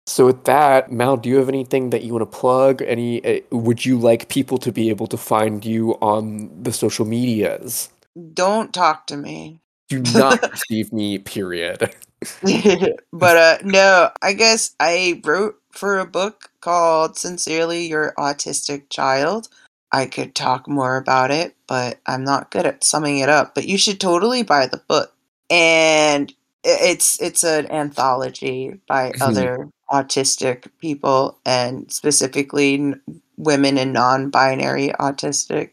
So 0.07 0.25
with 0.25 0.45
that, 0.45 0.91
Mal, 0.91 1.19
do 1.19 1.29
you 1.29 1.37
have 1.37 1.51
anything 1.51 1.91
that 1.91 2.03
you 2.03 2.15
want 2.15 2.31
to 2.31 2.39
plug? 2.39 2.81
Any? 2.81 3.23
Uh, 3.23 3.41
would 3.51 3.85
you 3.85 3.99
like 3.99 4.31
people 4.31 4.57
to 4.57 4.73
be 4.73 4.89
able 4.89 5.07
to 5.09 5.19
find 5.19 5.67
you 5.67 5.99
on 6.01 6.51
the 6.63 6.73
social 6.73 7.05
medias? 7.05 7.91
Don't 8.33 8.73
talk 8.73 9.07
to 9.09 9.19
me. 9.19 9.61
Do 9.89 10.03
not 10.03 10.41
receive 10.51 10.93
me. 10.93 11.19
Period. 11.19 11.95
but 13.13 13.37
uh 13.37 13.59
no, 13.65 14.11
I 14.23 14.33
guess 14.33 14.75
I 14.81 15.21
wrote 15.25 15.57
for 15.71 15.99
a 15.99 16.07
book 16.07 16.51
called 16.61 17.17
Sincerely 17.17 17.87
Your 17.87 18.13
Autistic 18.19 18.91
Child. 18.91 19.49
I 19.93 20.07
could 20.07 20.35
talk 20.35 20.69
more 20.69 20.97
about 20.97 21.31
it, 21.31 21.57
but 21.67 22.01
I'm 22.07 22.25
not 22.25 22.51
good 22.51 22.67
at 22.67 22.85
summing 22.85 23.19
it 23.19 23.29
up. 23.29 23.55
But 23.55 23.67
you 23.67 23.79
should 23.79 24.01
totally 24.01 24.43
buy 24.43 24.67
the 24.67 24.83
book. 24.89 25.15
And 25.49 26.35
it's 26.65 27.21
it's 27.23 27.45
an 27.45 27.71
anthology 27.71 28.79
by 28.89 29.13
other 29.21 29.69
autistic 29.91 30.67
people 30.81 31.39
and 31.47 31.91
specifically 31.91 32.95
women 33.37 33.79
and 33.79 33.93
non-binary 33.93 34.89
autistic. 35.01 35.71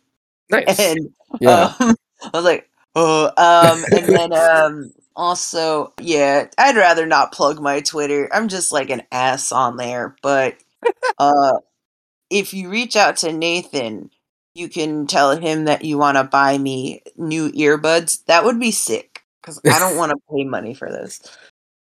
Nice. 0.49 0.79
And 0.79 1.13
Yeah. 1.41 1.73
um, 1.79 1.95
I 2.23 2.29
was 2.33 2.45
like, 2.45 2.69
oh, 2.95 3.25
um, 3.37 3.83
and 3.91 4.07
then 4.07 4.33
um, 4.33 4.91
also, 5.15 5.93
yeah, 5.99 6.47
I'd 6.57 6.75
rather 6.75 7.05
not 7.05 7.31
plug 7.31 7.61
my 7.61 7.81
Twitter. 7.81 8.29
I'm 8.33 8.47
just 8.47 8.71
like 8.71 8.89
an 8.89 9.03
ass 9.11 9.51
on 9.51 9.77
there. 9.77 10.15
But 10.21 10.57
uh, 11.17 11.59
if 12.29 12.53
you 12.53 12.69
reach 12.69 12.95
out 12.95 13.17
to 13.17 13.31
Nathan, 13.31 14.09
you 14.53 14.69
can 14.69 15.07
tell 15.07 15.35
him 15.35 15.65
that 15.65 15.83
you 15.83 15.97
want 15.97 16.17
to 16.17 16.23
buy 16.23 16.57
me 16.57 17.01
new 17.17 17.51
earbuds. 17.51 18.23
That 18.25 18.45
would 18.45 18.59
be 18.59 18.71
sick 18.71 19.21
because 19.41 19.59
I 19.65 19.79
don't 19.79 19.97
want 19.97 20.11
to 20.11 20.17
pay 20.33 20.43
money 20.43 20.73
for 20.73 20.89
this. 20.89 21.21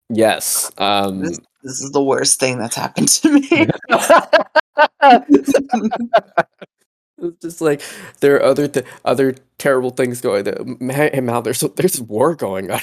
Yes. 0.10 0.72
Um. 0.78 1.20
This, 1.20 1.40
this 1.64 1.82
is 1.82 1.92
the 1.92 2.04
worst 2.04 2.40
thing 2.40 2.60
that's 2.60 2.76
happened 2.76 3.10
to 3.10 3.40
me. 3.40 3.68
It's 7.20 7.42
just 7.42 7.62
like 7.62 7.82
there 8.20 8.36
are 8.36 8.44
other 8.44 8.68
th- 8.68 8.86
other 9.06 9.36
terrible 9.58 9.90
things 9.90 10.22
going. 10.22 10.48
on. 10.48 10.90
Hey, 10.90 11.20
Mal, 11.20 11.42
there's 11.42 11.62
there's 11.76 12.02
war 12.02 12.36
going 12.36 12.72
on. 12.72 12.80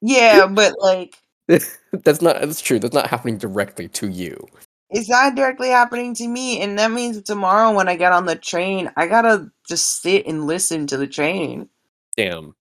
yeah, 0.00 0.46
but 0.46 0.74
like 0.80 1.16
that's 1.48 2.22
not 2.22 2.40
that's 2.40 2.60
true. 2.60 2.78
That's 2.78 2.94
not 2.94 3.08
happening 3.08 3.38
directly 3.38 3.88
to 3.88 4.08
you. 4.08 4.46
it's 4.90 5.08
not 5.08 5.34
directly 5.34 5.68
happening 5.68 6.14
to 6.16 6.28
me, 6.28 6.60
and 6.60 6.78
that 6.78 6.90
means 6.90 7.22
tomorrow 7.22 7.72
when 7.72 7.88
I 7.88 7.96
get 7.96 8.12
on 8.12 8.26
the 8.26 8.36
train, 8.36 8.90
I 8.96 9.06
gotta 9.06 9.50
just 9.68 10.02
sit 10.02 10.26
and 10.26 10.46
listen 10.46 10.86
to 10.88 10.96
the 10.96 11.06
train. 11.06 11.68
Damn. 12.16 12.54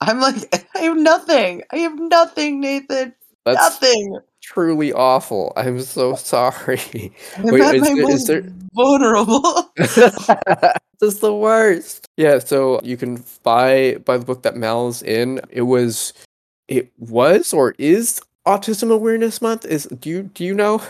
I'm 0.00 0.20
like, 0.20 0.36
I 0.74 0.80
have 0.80 0.96
nothing. 0.96 1.62
I 1.72 1.78
have 1.78 1.98
nothing, 1.98 2.60
Nathan. 2.60 3.14
That's 3.44 3.58
nothing. 3.58 4.18
Truly 4.42 4.92
awful. 4.92 5.52
I'm 5.56 5.80
so 5.80 6.14
sorry. 6.16 7.12
Wait, 7.42 7.74
is 7.74 7.88
is 7.88 8.24
there- 8.26 8.44
vulnerable. 8.74 9.70
this 9.76 9.98
is 11.02 11.20
the 11.20 11.34
worst. 11.34 12.06
Yeah, 12.16 12.38
so 12.38 12.80
you 12.82 12.96
can 12.96 13.24
buy 13.42 13.96
buy 14.04 14.18
the 14.18 14.24
book 14.24 14.42
that 14.42 14.56
Mal's 14.56 15.02
in. 15.02 15.40
It 15.50 15.62
was 15.62 16.12
it 16.68 16.90
was 16.98 17.52
or 17.52 17.74
is 17.78 18.20
Autism 18.46 18.90
Awareness 18.92 19.42
Month. 19.42 19.64
Is 19.64 19.84
do 19.86 20.08
you 20.10 20.22
do 20.24 20.44
you 20.44 20.54
know? 20.54 20.82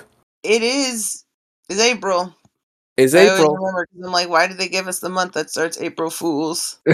it 0.42 0.62
is. 0.62 1.24
It's 1.68 1.80
April. 1.80 2.34
Is 3.00 3.14
I 3.14 3.30
April. 3.34 3.56
remember 3.56 3.88
I'm 4.04 4.12
like, 4.12 4.28
why 4.28 4.46
did 4.46 4.58
they 4.58 4.68
give 4.68 4.88
us 4.88 5.00
the 5.00 5.08
month 5.08 5.32
that 5.34 5.50
starts 5.50 5.80
April 5.80 6.10
Fools? 6.10 6.78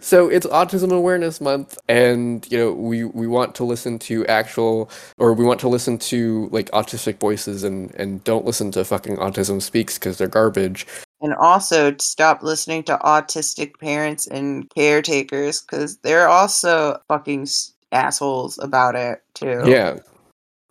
so 0.00 0.28
it's 0.28 0.46
autism 0.46 0.92
awareness 0.92 1.40
month 1.40 1.78
and 1.88 2.50
you 2.50 2.58
know 2.58 2.72
we 2.72 3.04
we 3.04 3.26
want 3.26 3.54
to 3.56 3.64
listen 3.64 3.98
to 4.00 4.26
actual 4.26 4.90
or 5.18 5.32
we 5.34 5.44
want 5.44 5.60
to 5.60 5.68
listen 5.68 5.98
to 5.98 6.48
like 6.52 6.70
autistic 6.72 7.18
voices 7.20 7.64
and 7.64 7.94
and 7.96 8.22
don't 8.24 8.44
listen 8.44 8.70
to 8.72 8.84
fucking 8.84 9.16
autism 9.16 9.60
speaks 9.62 9.98
because 9.98 10.18
they're 10.18 10.28
garbage 10.28 10.86
And 11.20 11.34
also 11.34 11.96
stop 11.98 12.42
listening 12.42 12.84
to 12.84 12.98
autistic 12.98 13.78
parents 13.80 14.26
and 14.26 14.70
caretakers 14.70 15.62
because 15.62 15.98
they're 15.98 16.28
also 16.28 17.00
fucking 17.08 17.48
assholes 17.92 18.58
about 18.58 18.94
it 18.96 19.22
too. 19.34 19.62
yeah 19.62 19.98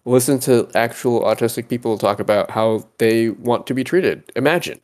listen 0.05 0.39
to 0.41 0.69
actual 0.75 1.21
autistic 1.21 1.69
people 1.69 1.97
talk 1.97 2.19
about 2.19 2.51
how 2.51 2.87
they 2.97 3.29
want 3.29 3.67
to 3.67 3.73
be 3.73 3.83
treated. 3.83 4.23
Imagine 4.35 4.79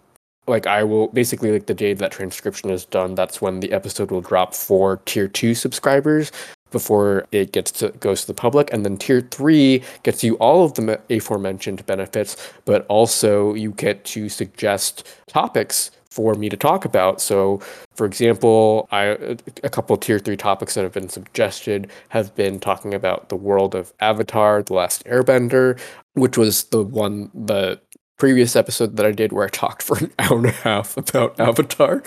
like 0.47 0.67
i 0.67 0.83
will 0.83 1.09
basically 1.09 1.53
like 1.53 1.67
the 1.67 1.75
day 1.75 1.93
that 1.93 2.11
transcription 2.11 2.71
is 2.71 2.87
done 2.87 3.15
that's 3.15 3.43
when 3.43 3.61
the 3.61 3.71
episode 3.71 4.11
will 4.11 4.23
drop 4.23 4.55
for 4.55 4.97
tier 5.05 5.29
2 5.29 5.55
subscribers 5.55 6.33
before 6.71 7.27
it 7.33 7.53
gets 7.53 7.71
to 7.71 7.89
goes 8.01 8.23
to 8.23 8.27
the 8.27 8.35
public. 8.35 8.73
And 8.73 8.85
then 8.85 8.97
tier 8.97 9.21
3 9.21 9.83
gets 10.03 10.23
you 10.23 10.35
all 10.37 10.65
of 10.65 10.75
the 10.75 11.01
aforementioned 11.11 11.85
benefits 11.87 12.37
but 12.65 12.87
also 12.89 13.55
you 13.55 13.73
get 13.73 14.05
to 14.07 14.29
suggest 14.29 15.07
topics 15.27 15.91
for 16.19 16.35
me 16.35 16.49
to 16.49 16.57
talk 16.57 16.85
about 16.85 17.21
so 17.21 17.61
for 17.99 18.07
example, 18.07 18.89
I 18.93 19.37
a 19.65 19.69
couple 19.69 19.97
tier 19.97 20.21
three 20.21 20.37
topics 20.37 20.75
that 20.75 20.85
have 20.85 20.93
been 20.93 21.09
suggested 21.09 21.91
have 22.11 22.33
been 22.37 22.61
talking 22.61 22.95
about 22.95 23.29
the 23.29 23.35
world 23.35 23.75
of 23.75 23.93
Avatar: 23.99 24.63
The 24.63 24.75
Last 24.75 25.05
Airbender, 25.05 25.81
which 26.15 26.39
was 26.39 26.65
the 26.65 26.85
one 26.85 27.33
the 27.35 27.81
previous 28.17 28.55
episode 28.55 28.97
that 28.97 29.05
I 29.05 29.11
did 29.11 29.33
where 29.33 29.47
I 29.47 29.49
talked 29.49 29.83
for 29.83 29.99
an 29.99 30.13
hour 30.21 30.39
and 30.39 30.47
a 30.47 30.53
half 30.53 30.97
about 30.97 31.39
Avatar. 31.41 32.05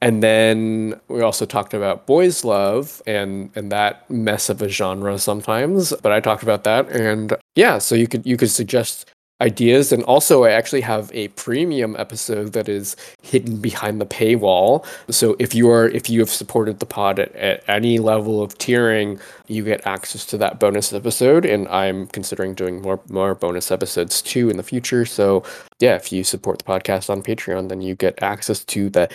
And 0.00 0.24
then 0.24 1.00
we 1.06 1.22
also 1.22 1.46
talked 1.46 1.72
about 1.72 2.04
boys 2.04 2.44
love 2.44 3.00
and 3.06 3.50
and 3.54 3.70
that 3.70 4.10
mess 4.10 4.50
of 4.50 4.60
a 4.60 4.68
genre 4.68 5.20
sometimes, 5.20 5.92
but 6.02 6.10
I 6.10 6.18
talked 6.18 6.42
about 6.42 6.64
that 6.64 6.88
and 6.90 7.32
yeah, 7.54 7.78
so 7.78 7.94
you 7.94 8.08
could 8.08 8.26
you 8.26 8.36
could 8.36 8.50
suggest 8.50 9.08
ideas. 9.40 9.92
And 9.92 10.02
also, 10.04 10.44
I 10.44 10.50
actually 10.50 10.80
have 10.82 11.10
a 11.14 11.28
premium 11.28 11.96
episode 11.98 12.52
that 12.52 12.68
is 12.68 12.96
hidden 13.22 13.60
behind 13.60 14.00
the 14.00 14.06
paywall. 14.06 14.84
So 15.10 15.36
if 15.38 15.54
you 15.54 15.70
are 15.70 15.88
if 15.88 16.10
you 16.10 16.20
have 16.20 16.30
supported 16.30 16.80
the 16.80 16.86
pod 16.86 17.18
at, 17.18 17.34
at 17.36 17.64
any 17.68 17.98
level 17.98 18.42
of 18.42 18.56
tiering, 18.58 19.20
you 19.46 19.64
get 19.64 19.86
access 19.86 20.24
to 20.26 20.38
that 20.38 20.58
bonus 20.58 20.92
episode. 20.92 21.44
And 21.44 21.68
I'm 21.68 22.06
considering 22.08 22.54
doing 22.54 22.82
more 22.82 23.00
more 23.08 23.34
bonus 23.34 23.70
episodes 23.70 24.22
too 24.22 24.50
in 24.50 24.56
the 24.56 24.62
future. 24.62 25.04
So 25.04 25.44
yeah, 25.78 25.94
if 25.94 26.12
you 26.12 26.24
support 26.24 26.58
the 26.58 26.64
podcast 26.64 27.10
on 27.10 27.22
Patreon, 27.22 27.68
then 27.68 27.80
you 27.80 27.94
get 27.94 28.22
access 28.22 28.64
to 28.64 28.90
the 28.90 29.08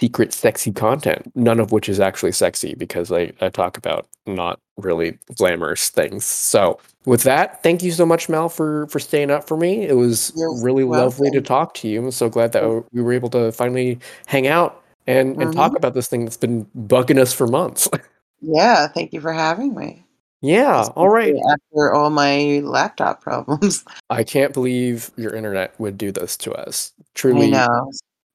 secret 0.00 0.32
sexy 0.32 0.72
content, 0.72 1.30
none 1.34 1.60
of 1.60 1.72
which 1.72 1.88
is 1.88 2.00
actually 2.00 2.32
sexy 2.32 2.74
because 2.74 3.12
I, 3.12 3.32
I 3.40 3.50
talk 3.50 3.76
about 3.76 4.06
not 4.26 4.58
really 4.78 5.18
glamorous 5.36 5.90
things. 5.90 6.24
So 6.24 6.80
with 7.06 7.22
that, 7.22 7.62
thank 7.62 7.82
you 7.82 7.92
so 7.92 8.04
much, 8.04 8.28
Mel, 8.28 8.48
for 8.48 8.86
for 8.88 8.98
staying 8.98 9.30
up 9.30 9.46
for 9.46 9.56
me. 9.56 9.82
It 9.82 9.96
was 9.96 10.32
You're 10.36 10.62
really 10.62 10.84
welcome. 10.84 11.06
lovely 11.06 11.30
to 11.30 11.40
talk 11.40 11.74
to 11.74 11.88
you. 11.88 12.02
I'm 12.02 12.10
so 12.10 12.28
glad 12.28 12.52
that 12.52 12.84
we 12.92 13.02
were 13.02 13.12
able 13.12 13.30
to 13.30 13.52
finally 13.52 13.98
hang 14.26 14.46
out 14.46 14.82
and, 15.06 15.32
mm-hmm. 15.32 15.42
and 15.42 15.52
talk 15.54 15.76
about 15.76 15.94
this 15.94 16.08
thing 16.08 16.24
that's 16.24 16.36
been 16.36 16.66
bugging 16.76 17.18
us 17.18 17.32
for 17.32 17.46
months. 17.46 17.88
yeah, 18.40 18.86
thank 18.88 19.12
you 19.12 19.20
for 19.20 19.32
having 19.32 19.74
me. 19.74 20.04
Yeah, 20.42 20.88
all 20.96 21.10
right. 21.10 21.34
After 21.52 21.92
all 21.92 22.10
my 22.10 22.60
laptop 22.64 23.20
problems. 23.22 23.84
I 24.08 24.24
can't 24.24 24.52
believe 24.52 25.10
your 25.16 25.34
internet 25.34 25.78
would 25.78 25.98
do 25.98 26.12
this 26.12 26.36
to 26.38 26.52
us. 26.52 26.92
Truly. 27.14 27.48
I 27.48 27.66
know 27.66 27.90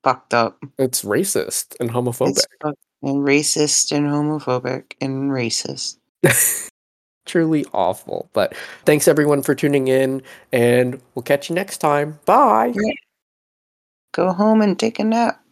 fucked 0.05 0.35
up. 0.35 0.63
It's 0.77 1.03
racist 1.03 1.75
and 1.79 1.89
homophobic. 1.89 2.43
and 2.61 3.25
racist 3.25 3.91
and 3.91 4.05
homophobic 4.07 4.93
and 5.01 5.31
racist. 5.31 5.97
Truly 7.25 7.65
awful. 7.73 8.29
But 8.33 8.55
thanks 8.85 9.07
everyone 9.07 9.41
for 9.41 9.55
tuning 9.55 9.87
in, 9.87 10.21
and 10.51 11.01
we'll 11.13 11.23
catch 11.23 11.49
you 11.49 11.55
next 11.55 11.77
time. 11.77 12.19
Bye. 12.25 12.73
Go 14.13 14.31
home 14.31 14.61
and 14.61 14.79
take 14.79 14.99
a 14.99 15.03
nap. 15.03 15.44